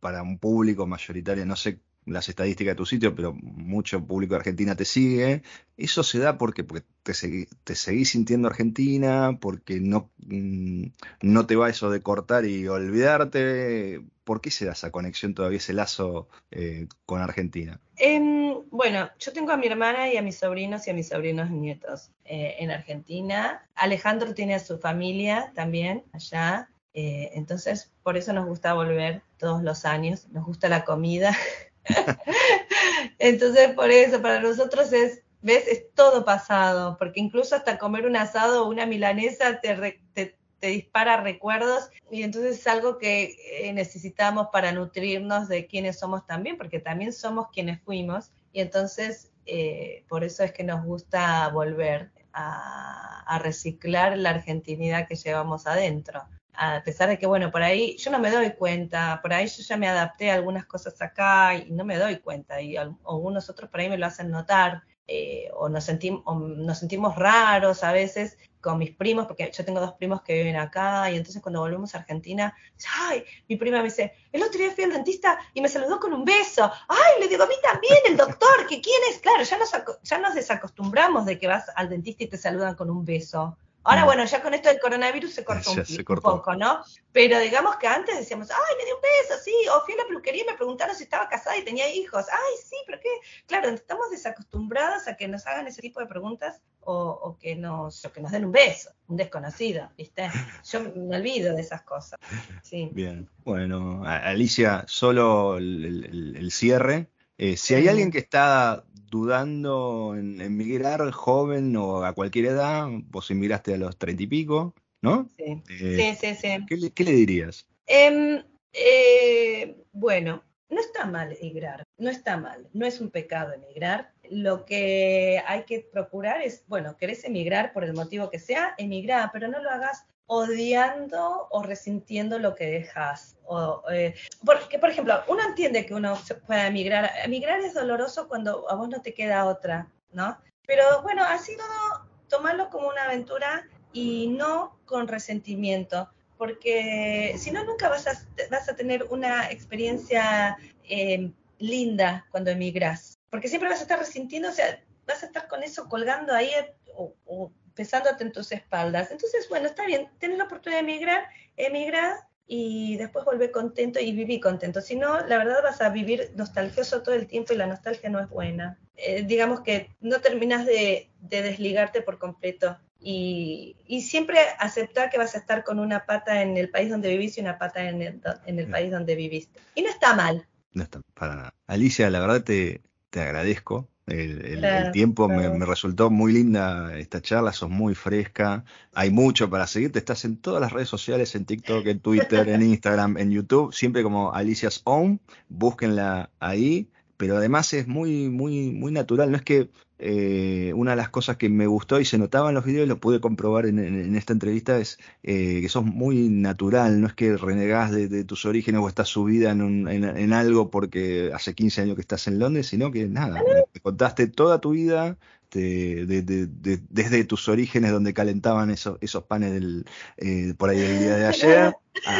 para 0.00 0.22
un 0.22 0.38
público 0.38 0.86
mayoritario, 0.86 1.46
no 1.46 1.56
sé 1.56 1.80
las 2.06 2.28
estadísticas 2.28 2.72
de 2.72 2.76
tu 2.76 2.86
sitio, 2.86 3.14
pero 3.14 3.32
mucho 3.34 4.04
público 4.04 4.34
de 4.34 4.38
Argentina 4.38 4.74
te 4.74 4.84
sigue. 4.84 5.42
¿Eso 5.76 6.02
se 6.02 6.18
da 6.18 6.38
porque, 6.38 6.64
te, 6.64 7.48
te 7.64 7.74
seguís 7.74 8.10
sintiendo 8.10 8.48
Argentina? 8.48 9.38
¿Porque 9.40 9.80
no, 9.80 10.10
mm, 10.18 10.86
no 11.22 11.46
te 11.46 11.56
va 11.56 11.70
eso 11.70 11.90
de 11.90 12.02
cortar 12.02 12.44
y 12.44 12.66
olvidarte? 12.68 14.02
¿Por 14.24 14.40
qué 14.40 14.50
se 14.50 14.66
da 14.66 14.72
esa 14.72 14.90
conexión 14.90 15.34
todavía, 15.34 15.58
ese 15.58 15.72
lazo 15.72 16.28
eh, 16.50 16.86
con 17.06 17.20
Argentina? 17.20 17.80
Em, 17.96 18.54
bueno, 18.70 19.10
yo 19.18 19.32
tengo 19.32 19.52
a 19.52 19.56
mi 19.56 19.66
hermana 19.66 20.12
y 20.12 20.16
a 20.16 20.22
mis 20.22 20.38
sobrinos 20.38 20.86
y 20.86 20.90
a 20.90 20.94
mis 20.94 21.08
sobrinos 21.08 21.50
nietos 21.50 22.10
eh, 22.24 22.56
en 22.58 22.70
Argentina. 22.70 23.68
Alejandro 23.74 24.34
tiene 24.34 24.54
a 24.54 24.60
su 24.60 24.78
familia 24.78 25.52
también 25.54 26.04
allá. 26.12 26.68
Eh, 26.94 27.30
entonces, 27.34 27.90
por 28.02 28.16
eso 28.16 28.32
nos 28.32 28.46
gusta 28.46 28.74
volver 28.74 29.22
todos 29.38 29.62
los 29.62 29.84
años. 29.84 30.28
Nos 30.28 30.44
gusta 30.44 30.68
la 30.68 30.84
comida. 30.84 31.36
Entonces, 33.18 33.72
por 33.72 33.90
eso, 33.90 34.22
para 34.22 34.40
nosotros 34.40 34.92
es, 34.92 35.22
ves, 35.40 35.66
es 35.66 35.92
todo 35.94 36.24
pasado, 36.24 36.96
porque 36.98 37.20
incluso 37.20 37.56
hasta 37.56 37.78
comer 37.78 38.06
un 38.06 38.16
asado 38.16 38.64
o 38.64 38.68
una 38.68 38.86
milanesa 38.86 39.60
te, 39.60 40.00
te, 40.12 40.36
dispara 40.60 41.20
recuerdos 41.20 41.90
y 42.08 42.22
entonces 42.22 42.60
es 42.60 42.66
algo 42.68 42.98
que 42.98 43.34
eh, 43.50 43.72
necesitamos 43.72 44.46
para 44.52 44.70
nutrirnos 44.70 45.48
de 45.48 45.66
quiénes 45.66 45.98
somos 45.98 46.24
también, 46.24 46.56
porque 46.56 46.78
también 46.78 47.12
somos 47.12 47.48
quienes 47.52 47.82
fuimos 47.82 48.30
y 48.52 48.60
entonces 48.60 49.32
eh, 49.46 50.04
por 50.08 50.22
eso 50.22 50.44
es 50.44 50.52
que 50.52 50.62
nos 50.62 50.84
gusta 50.84 51.48
volver 51.48 52.12
a 52.32 53.40
reciclar 53.42 54.16
la 54.16 54.30
argentinidad 54.30 55.08
que 55.08 55.16
llevamos 55.16 55.66
adentro 55.66 56.22
a 56.54 56.82
pesar 56.84 57.08
de 57.08 57.18
que, 57.18 57.26
bueno, 57.26 57.50
por 57.50 57.62
ahí 57.62 57.96
yo 57.96 58.10
no 58.10 58.18
me 58.18 58.30
doy 58.30 58.52
cuenta, 58.52 59.20
por 59.22 59.32
ahí 59.32 59.46
yo 59.46 59.62
ya 59.62 59.76
me 59.76 59.88
adapté 59.88 60.30
a 60.30 60.34
algunas 60.34 60.66
cosas 60.66 61.00
acá 61.00 61.54
y 61.54 61.70
no 61.70 61.84
me 61.84 61.96
doy 61.96 62.18
cuenta, 62.18 62.60
y 62.60 62.76
algunos 62.76 63.48
otros 63.48 63.70
por 63.70 63.80
ahí 63.80 63.88
me 63.88 63.98
lo 63.98 64.06
hacen 64.06 64.30
notar, 64.30 64.82
eh, 65.06 65.50
o, 65.54 65.68
nos 65.68 65.84
sentimos, 65.84 66.22
nos 66.26 66.78
sentimos 66.78 67.16
raros 67.16 67.82
a 67.82 67.92
veces 67.92 68.38
con 68.60 68.78
mis 68.78 68.94
primos, 68.94 69.26
porque 69.26 69.50
yo 69.52 69.64
tengo 69.64 69.80
dos 69.80 69.94
primos 69.94 70.22
que 70.22 70.34
viven 70.34 70.56
acá, 70.56 71.10
y 71.10 71.16
entonces 71.16 71.42
cuando 71.42 71.60
volvemos 71.60 71.94
a 71.94 71.98
Argentina, 71.98 72.54
ay, 73.00 73.24
mi 73.48 73.56
prima 73.56 73.78
me 73.78 73.84
dice, 73.84 74.12
el 74.30 74.42
otro 74.42 74.58
día 74.58 74.70
fui 74.70 74.84
al 74.84 74.92
dentista 74.92 75.38
y 75.54 75.60
me 75.60 75.68
saludó 75.68 75.98
con 75.98 76.12
un 76.12 76.24
beso, 76.24 76.70
ay, 76.86 77.20
le 77.20 77.28
digo 77.28 77.42
a 77.42 77.48
mí 77.48 77.54
también, 77.62 77.98
el 78.06 78.16
doctor, 78.16 78.66
que 78.68 78.80
quién 78.80 79.00
es, 79.10 79.18
claro, 79.18 79.42
ya 79.42 79.58
nos, 79.58 79.72
ya 80.02 80.18
nos 80.18 80.34
desacostumbramos 80.34 81.26
de 81.26 81.38
que 81.38 81.48
vas 81.48 81.66
al 81.74 81.88
dentista 81.88 82.24
y 82.24 82.28
te 82.28 82.38
saludan 82.38 82.76
con 82.76 82.88
un 82.88 83.04
beso. 83.04 83.56
Ahora, 83.84 84.02
mm. 84.02 84.06
bueno, 84.06 84.24
ya 84.24 84.42
con 84.42 84.54
esto 84.54 84.68
del 84.68 84.80
coronavirus 84.80 85.32
se 85.32 85.44
cortó, 85.44 85.72
un, 85.72 86.20
poco, 86.20 86.54
¿no? 86.54 86.82
Pero 87.12 87.38
digamos 87.38 87.76
que 87.76 87.86
antes 87.86 88.16
decíamos, 88.16 88.50
ay, 88.50 88.76
me 88.78 88.84
dio 88.84 88.96
un 88.96 89.02
beso, 89.02 89.42
sí, 89.42 89.54
o 89.74 89.84
fui 89.84 89.94
a 89.94 89.98
la 89.98 90.06
peluquería 90.06 90.44
y 90.44 90.46
me 90.46 90.56
preguntaron 90.56 90.94
si 90.94 91.04
estaba 91.04 91.28
casada 91.28 91.56
y 91.56 91.64
tenía 91.64 91.92
hijos. 91.92 92.26
Ay, 92.30 92.54
sí, 92.64 92.76
pero 92.86 92.98
qué. 93.00 93.08
Claro, 93.46 93.68
estamos 93.68 94.10
desacostumbrados 94.10 95.08
a 95.08 95.16
que 95.16 95.28
nos 95.28 95.46
hagan 95.46 95.66
ese 95.66 95.82
tipo 95.82 96.00
de 96.00 96.06
preguntas 96.06 96.60
o, 96.84 97.36
que, 97.40 97.54
nos, 97.54 98.02
que 98.12 98.20
nos 98.20 98.32
den 98.32 98.44
un 98.44 98.52
beso, 98.52 98.90
un 99.06 99.16
desconocido, 99.16 99.90
¿viste? 99.96 100.30
Yo 100.70 100.80
me 100.80 101.16
olvido 101.16 101.54
de 101.54 101.60
esas 101.60 101.82
cosas. 101.82 102.18
Sí. 102.62 102.90
Bien, 102.92 103.28
bueno, 103.44 104.02
Alicia, 104.04 104.84
solo 104.88 105.58
el, 105.58 106.50
cierre. 106.50 107.11
Eh, 107.38 107.56
si 107.56 107.74
hay 107.74 107.88
alguien 107.88 108.10
que 108.10 108.18
está 108.18 108.84
dudando 109.10 110.14
en 110.16 110.40
emigrar 110.40 111.10
joven 111.10 111.76
o 111.76 112.04
a 112.04 112.14
cualquier 112.14 112.46
edad, 112.46 112.88
vos 113.10 113.30
emigraste 113.30 113.74
a 113.74 113.76
los 113.76 113.98
treinta 113.98 114.22
y 114.22 114.26
pico, 114.26 114.74
¿no? 115.02 115.28
Sí, 115.36 115.62
eh, 115.68 116.16
sí, 116.18 116.34
sí, 116.34 116.90
¿qué, 116.94 117.04
le 117.04 117.12
dirías? 117.12 117.66
Em, 117.86 118.42
eh, 118.72 119.76
bueno, 119.92 120.42
no 120.70 120.80
está 120.80 121.04
mal 121.04 121.36
emigrar, 121.38 121.84
no 121.98 122.08
está 122.08 122.38
mal, 122.38 122.68
no 122.72 122.86
es 122.86 123.00
un 123.00 123.10
pecado 123.10 123.52
emigrar. 123.52 124.12
Lo 124.30 124.64
que 124.64 125.42
hay 125.46 125.64
que 125.64 125.80
procurar 125.80 126.40
es, 126.40 126.64
bueno, 126.66 126.96
querés 126.96 127.24
emigrar 127.24 127.74
por 127.74 127.84
el 127.84 127.92
motivo 127.92 128.30
que 128.30 128.38
sea, 128.38 128.74
emigrar, 128.78 129.30
pero 129.32 129.48
no 129.48 129.62
lo 129.62 129.68
hagas 129.68 130.06
odiando 130.34 131.46
o 131.50 131.62
resintiendo 131.62 132.38
lo 132.38 132.54
que 132.54 132.66
dejas. 132.66 133.36
O, 133.44 133.82
eh, 133.92 134.14
porque, 134.46 134.78
por 134.78 134.88
ejemplo, 134.88 135.22
uno 135.28 135.42
entiende 135.46 135.84
que 135.84 135.92
uno 135.92 136.18
pueda 136.46 136.68
emigrar. 136.68 137.10
Emigrar 137.22 137.60
es 137.60 137.74
doloroso 137.74 138.28
cuando 138.28 138.68
a 138.70 138.74
vos 138.74 138.88
no 138.88 139.02
te 139.02 139.12
queda 139.12 139.44
otra, 139.44 139.92
¿no? 140.10 140.38
Pero 140.66 141.02
bueno, 141.02 141.22
así 141.22 141.54
no 141.56 142.08
tomarlo 142.28 142.70
como 142.70 142.88
una 142.88 143.04
aventura 143.04 143.68
y 143.92 144.28
no 144.28 144.78
con 144.86 145.06
resentimiento, 145.06 146.08
porque 146.38 147.34
si 147.36 147.50
no, 147.50 147.62
nunca 147.64 147.90
vas 147.90 148.06
a, 148.06 148.12
vas 148.50 148.70
a 148.70 148.74
tener 148.74 149.04
una 149.10 149.50
experiencia 149.50 150.56
eh, 150.88 151.30
linda 151.58 152.26
cuando 152.30 152.50
emigras, 152.50 153.18
porque 153.28 153.48
siempre 153.48 153.68
vas 153.68 153.80
a 153.80 153.82
estar 153.82 153.98
resintiendo, 153.98 154.48
o 154.48 154.52
sea, 154.52 154.82
vas 155.06 155.22
a 155.22 155.26
estar 155.26 155.46
con 155.46 155.62
eso 155.62 155.90
colgando 155.90 156.32
ahí 156.32 156.50
o 156.96 157.52
pesándote 157.74 158.24
en 158.24 158.32
tus 158.32 158.52
espaldas. 158.52 159.10
Entonces, 159.10 159.48
bueno, 159.48 159.66
está 159.66 159.86
bien, 159.86 160.08
tienes 160.18 160.38
la 160.38 160.44
oportunidad 160.44 160.82
de 160.82 160.92
emigrar, 160.92 161.28
emigrar 161.56 162.16
y 162.46 162.96
después 162.96 163.24
volver 163.24 163.50
contento 163.50 164.00
y 164.00 164.12
vivir 164.12 164.40
contento. 164.40 164.80
Si 164.80 164.96
no, 164.96 165.26
la 165.26 165.38
verdad 165.38 165.62
vas 165.62 165.80
a 165.80 165.88
vivir 165.88 166.32
nostalgioso 166.36 167.02
todo 167.02 167.14
el 167.14 167.26
tiempo 167.26 167.52
y 167.52 167.56
la 167.56 167.66
nostalgia 167.66 168.10
no 168.10 168.20
es 168.20 168.28
buena. 168.28 168.78
Eh, 168.96 169.22
digamos 169.22 169.60
que 169.60 169.90
no 170.00 170.20
terminas 170.20 170.66
de, 170.66 171.10
desligarte 171.20 172.02
por 172.02 172.18
completo 172.18 172.78
y, 173.00 173.76
siempre 174.06 174.38
aceptar 174.58 175.10
que 175.10 175.18
vas 175.18 175.34
a 175.34 175.38
estar 175.38 175.64
con 175.64 175.78
una 175.78 176.04
pata 176.06 176.42
en 176.42 176.56
el 176.56 176.70
país 176.70 176.90
donde 176.90 177.08
vivís 177.08 177.38
y 177.38 177.40
una 177.40 177.58
pata 177.58 177.88
en 177.88 178.02
el, 178.02 178.20
en 178.46 178.58
el 178.58 178.68
país 178.68 178.90
donde 178.90 179.14
viviste. 179.14 179.60
Y 179.74 179.82
no 179.82 179.88
está 179.88 180.14
mal. 180.14 180.46
No 180.72 180.82
está 180.82 181.00
para 181.14 181.36
nada. 181.36 181.54
Alicia, 181.66 182.10
la 182.10 182.20
verdad 182.20 182.42
te, 182.42 182.82
te 183.10 183.20
agradezco 183.20 183.88
el, 184.06 184.90
tiempo 184.92 185.28
me, 185.28 185.64
resultó 185.64 186.10
muy 186.10 186.32
linda 186.32 186.96
esta 186.98 187.20
charla, 187.20 187.52
sos 187.52 187.70
muy 187.70 187.94
fresca, 187.94 188.64
hay 188.92 189.10
mucho 189.10 189.48
para 189.48 189.66
seguirte, 189.66 190.00
estás 190.00 190.24
en 190.24 190.38
todas 190.38 190.60
las 190.60 190.72
redes 190.72 190.88
sociales, 190.88 191.34
en 191.34 191.44
TikTok, 191.44 191.86
en 191.86 192.00
Twitter, 192.00 192.48
en 192.48 192.62
Instagram, 192.70 193.16
en 193.16 193.30
YouTube, 193.30 193.72
siempre 193.72 194.02
como 194.02 194.32
Alicia's 194.32 194.80
Own, 194.84 195.20
búsquenla 195.48 196.30
ahí, 196.40 196.88
pero 197.22 197.36
además 197.36 197.72
es 197.72 197.86
muy, 197.86 198.28
muy, 198.28 198.72
muy 198.72 198.90
natural, 198.90 199.30
no 199.30 199.36
es 199.36 199.44
que 199.44 199.70
eh, 200.00 200.72
una 200.74 200.90
de 200.90 200.96
las 200.96 201.08
cosas 201.08 201.36
que 201.36 201.48
me 201.48 201.68
gustó 201.68 202.00
y 202.00 202.04
se 202.04 202.18
notaba 202.18 202.48
en 202.48 202.56
los 202.56 202.64
videos, 202.64 202.88
lo 202.88 202.98
pude 202.98 203.20
comprobar 203.20 203.66
en, 203.66 204.16
esta 204.16 204.32
entrevista, 204.32 204.76
es 204.78 204.98
eh, 205.22 205.60
que 205.60 205.68
sos 205.68 205.84
muy 205.84 206.28
natural, 206.30 207.00
no 207.00 207.06
es 207.06 207.12
que 207.12 207.36
renegás 207.36 207.92
de, 207.92 208.24
tus 208.24 208.44
orígenes 208.44 208.80
o 208.80 208.88
estás 208.88 209.06
subida 209.06 209.52
en, 209.52 209.86
en, 209.86 210.32
algo 210.32 210.68
porque 210.68 211.30
hace 211.32 211.54
15 211.54 211.82
años 211.82 211.94
que 211.94 212.00
estás 212.00 212.26
en 212.26 212.40
Londres, 212.40 212.66
sino 212.66 212.90
que 212.90 213.06
nada, 213.06 213.40
te 213.70 213.78
contaste 213.78 214.26
toda 214.26 214.60
tu 214.60 214.70
vida, 214.70 215.16
desde 215.60 217.24
tus 217.24 217.48
orígenes 217.48 217.92
donde 217.92 218.14
calentaban 218.14 218.70
esos, 218.70 218.98
esos 219.00 219.24
panes 219.24 219.52
del, 219.52 219.84
eh, 220.16 220.54
por 220.56 220.70
ahí 220.70 220.78
del 220.78 220.98
día 220.98 221.16
de 221.16 221.26
ayer 221.26 221.74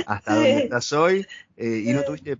hasta 0.06 0.34
donde 0.34 0.58
estás 0.64 0.92
hoy 0.92 1.26
y 1.56 1.92
no 1.92 2.02
tuviste 2.02 2.36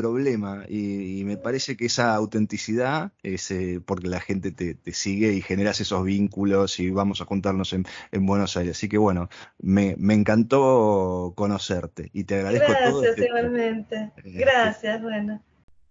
problema 0.00 0.64
y, 0.68 1.24
me 1.24 1.36
parece 1.36 1.76
que 1.76 1.86
esa 1.86 2.14
autenticidad 2.14 3.10
es 3.24 3.50
eh, 3.50 3.80
porque 3.84 4.06
la 4.06 4.20
gente 4.20 4.52
te, 4.52 4.76
sigue 4.92 5.32
y 5.32 5.42
generas 5.42 5.80
esos 5.80 6.04
vínculos 6.04 6.78
y 6.78 6.90
vamos 6.90 7.20
a 7.20 7.24
juntarnos 7.24 7.72
en, 7.72 7.84
Buenos 8.12 8.56
Aires. 8.56 8.76
Así 8.76 8.88
que 8.88 8.98
bueno, 8.98 9.28
me, 9.58 9.96
encantó 10.14 11.32
conocerte 11.34 12.10
y 12.12 12.24
te 12.24 12.36
agradezco 12.36 12.72
todo. 12.72 13.00
Gracias, 13.00 13.10
este 13.10 13.26
igualmente. 13.26 14.12
Eh, 14.18 14.22
Gracias, 14.24 15.02
bueno. 15.02 15.42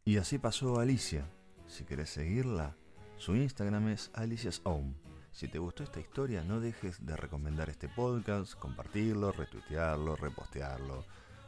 Y 0.05 0.17
así 0.17 0.37
pasó 0.37 0.79
Alicia. 0.79 1.25
Si 1.67 1.83
querés 1.83 2.09
seguirla, 2.09 2.77
su 3.17 3.35
Instagram 3.35 3.89
es 3.89 4.11
Alicia's 4.13 4.61
Home. 4.63 4.93
Si 5.31 5.47
te 5.47 5.59
gustó 5.59 5.83
esta 5.83 5.99
historia, 5.99 6.43
no 6.43 6.59
dejes 6.59 7.05
de 7.05 7.15
recomendar 7.15 7.69
este 7.69 7.89
podcast, 7.89 8.53
compartirlo, 8.55 9.31
retuitearlo, 9.31 10.15
repostearlo 10.15 11.05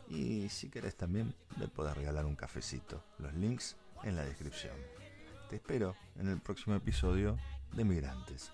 y 0.10 0.50
si 0.50 0.70
querés 0.70 0.96
también 0.96 1.34
me 1.58 1.68
podés 1.68 1.96
regalar 1.96 2.26
un 2.26 2.36
cafecito. 2.36 3.04
Los 3.20 3.34
links 3.36 3.78
en 4.04 4.16
la 4.16 4.26
descripción. 4.26 4.74
Te 5.50 5.58
espero 5.58 5.96
en 6.18 6.28
el 6.28 6.40
próximo 6.40 6.76
episodio 6.76 7.38
de 7.74 7.86
Migrantes. 7.86 8.52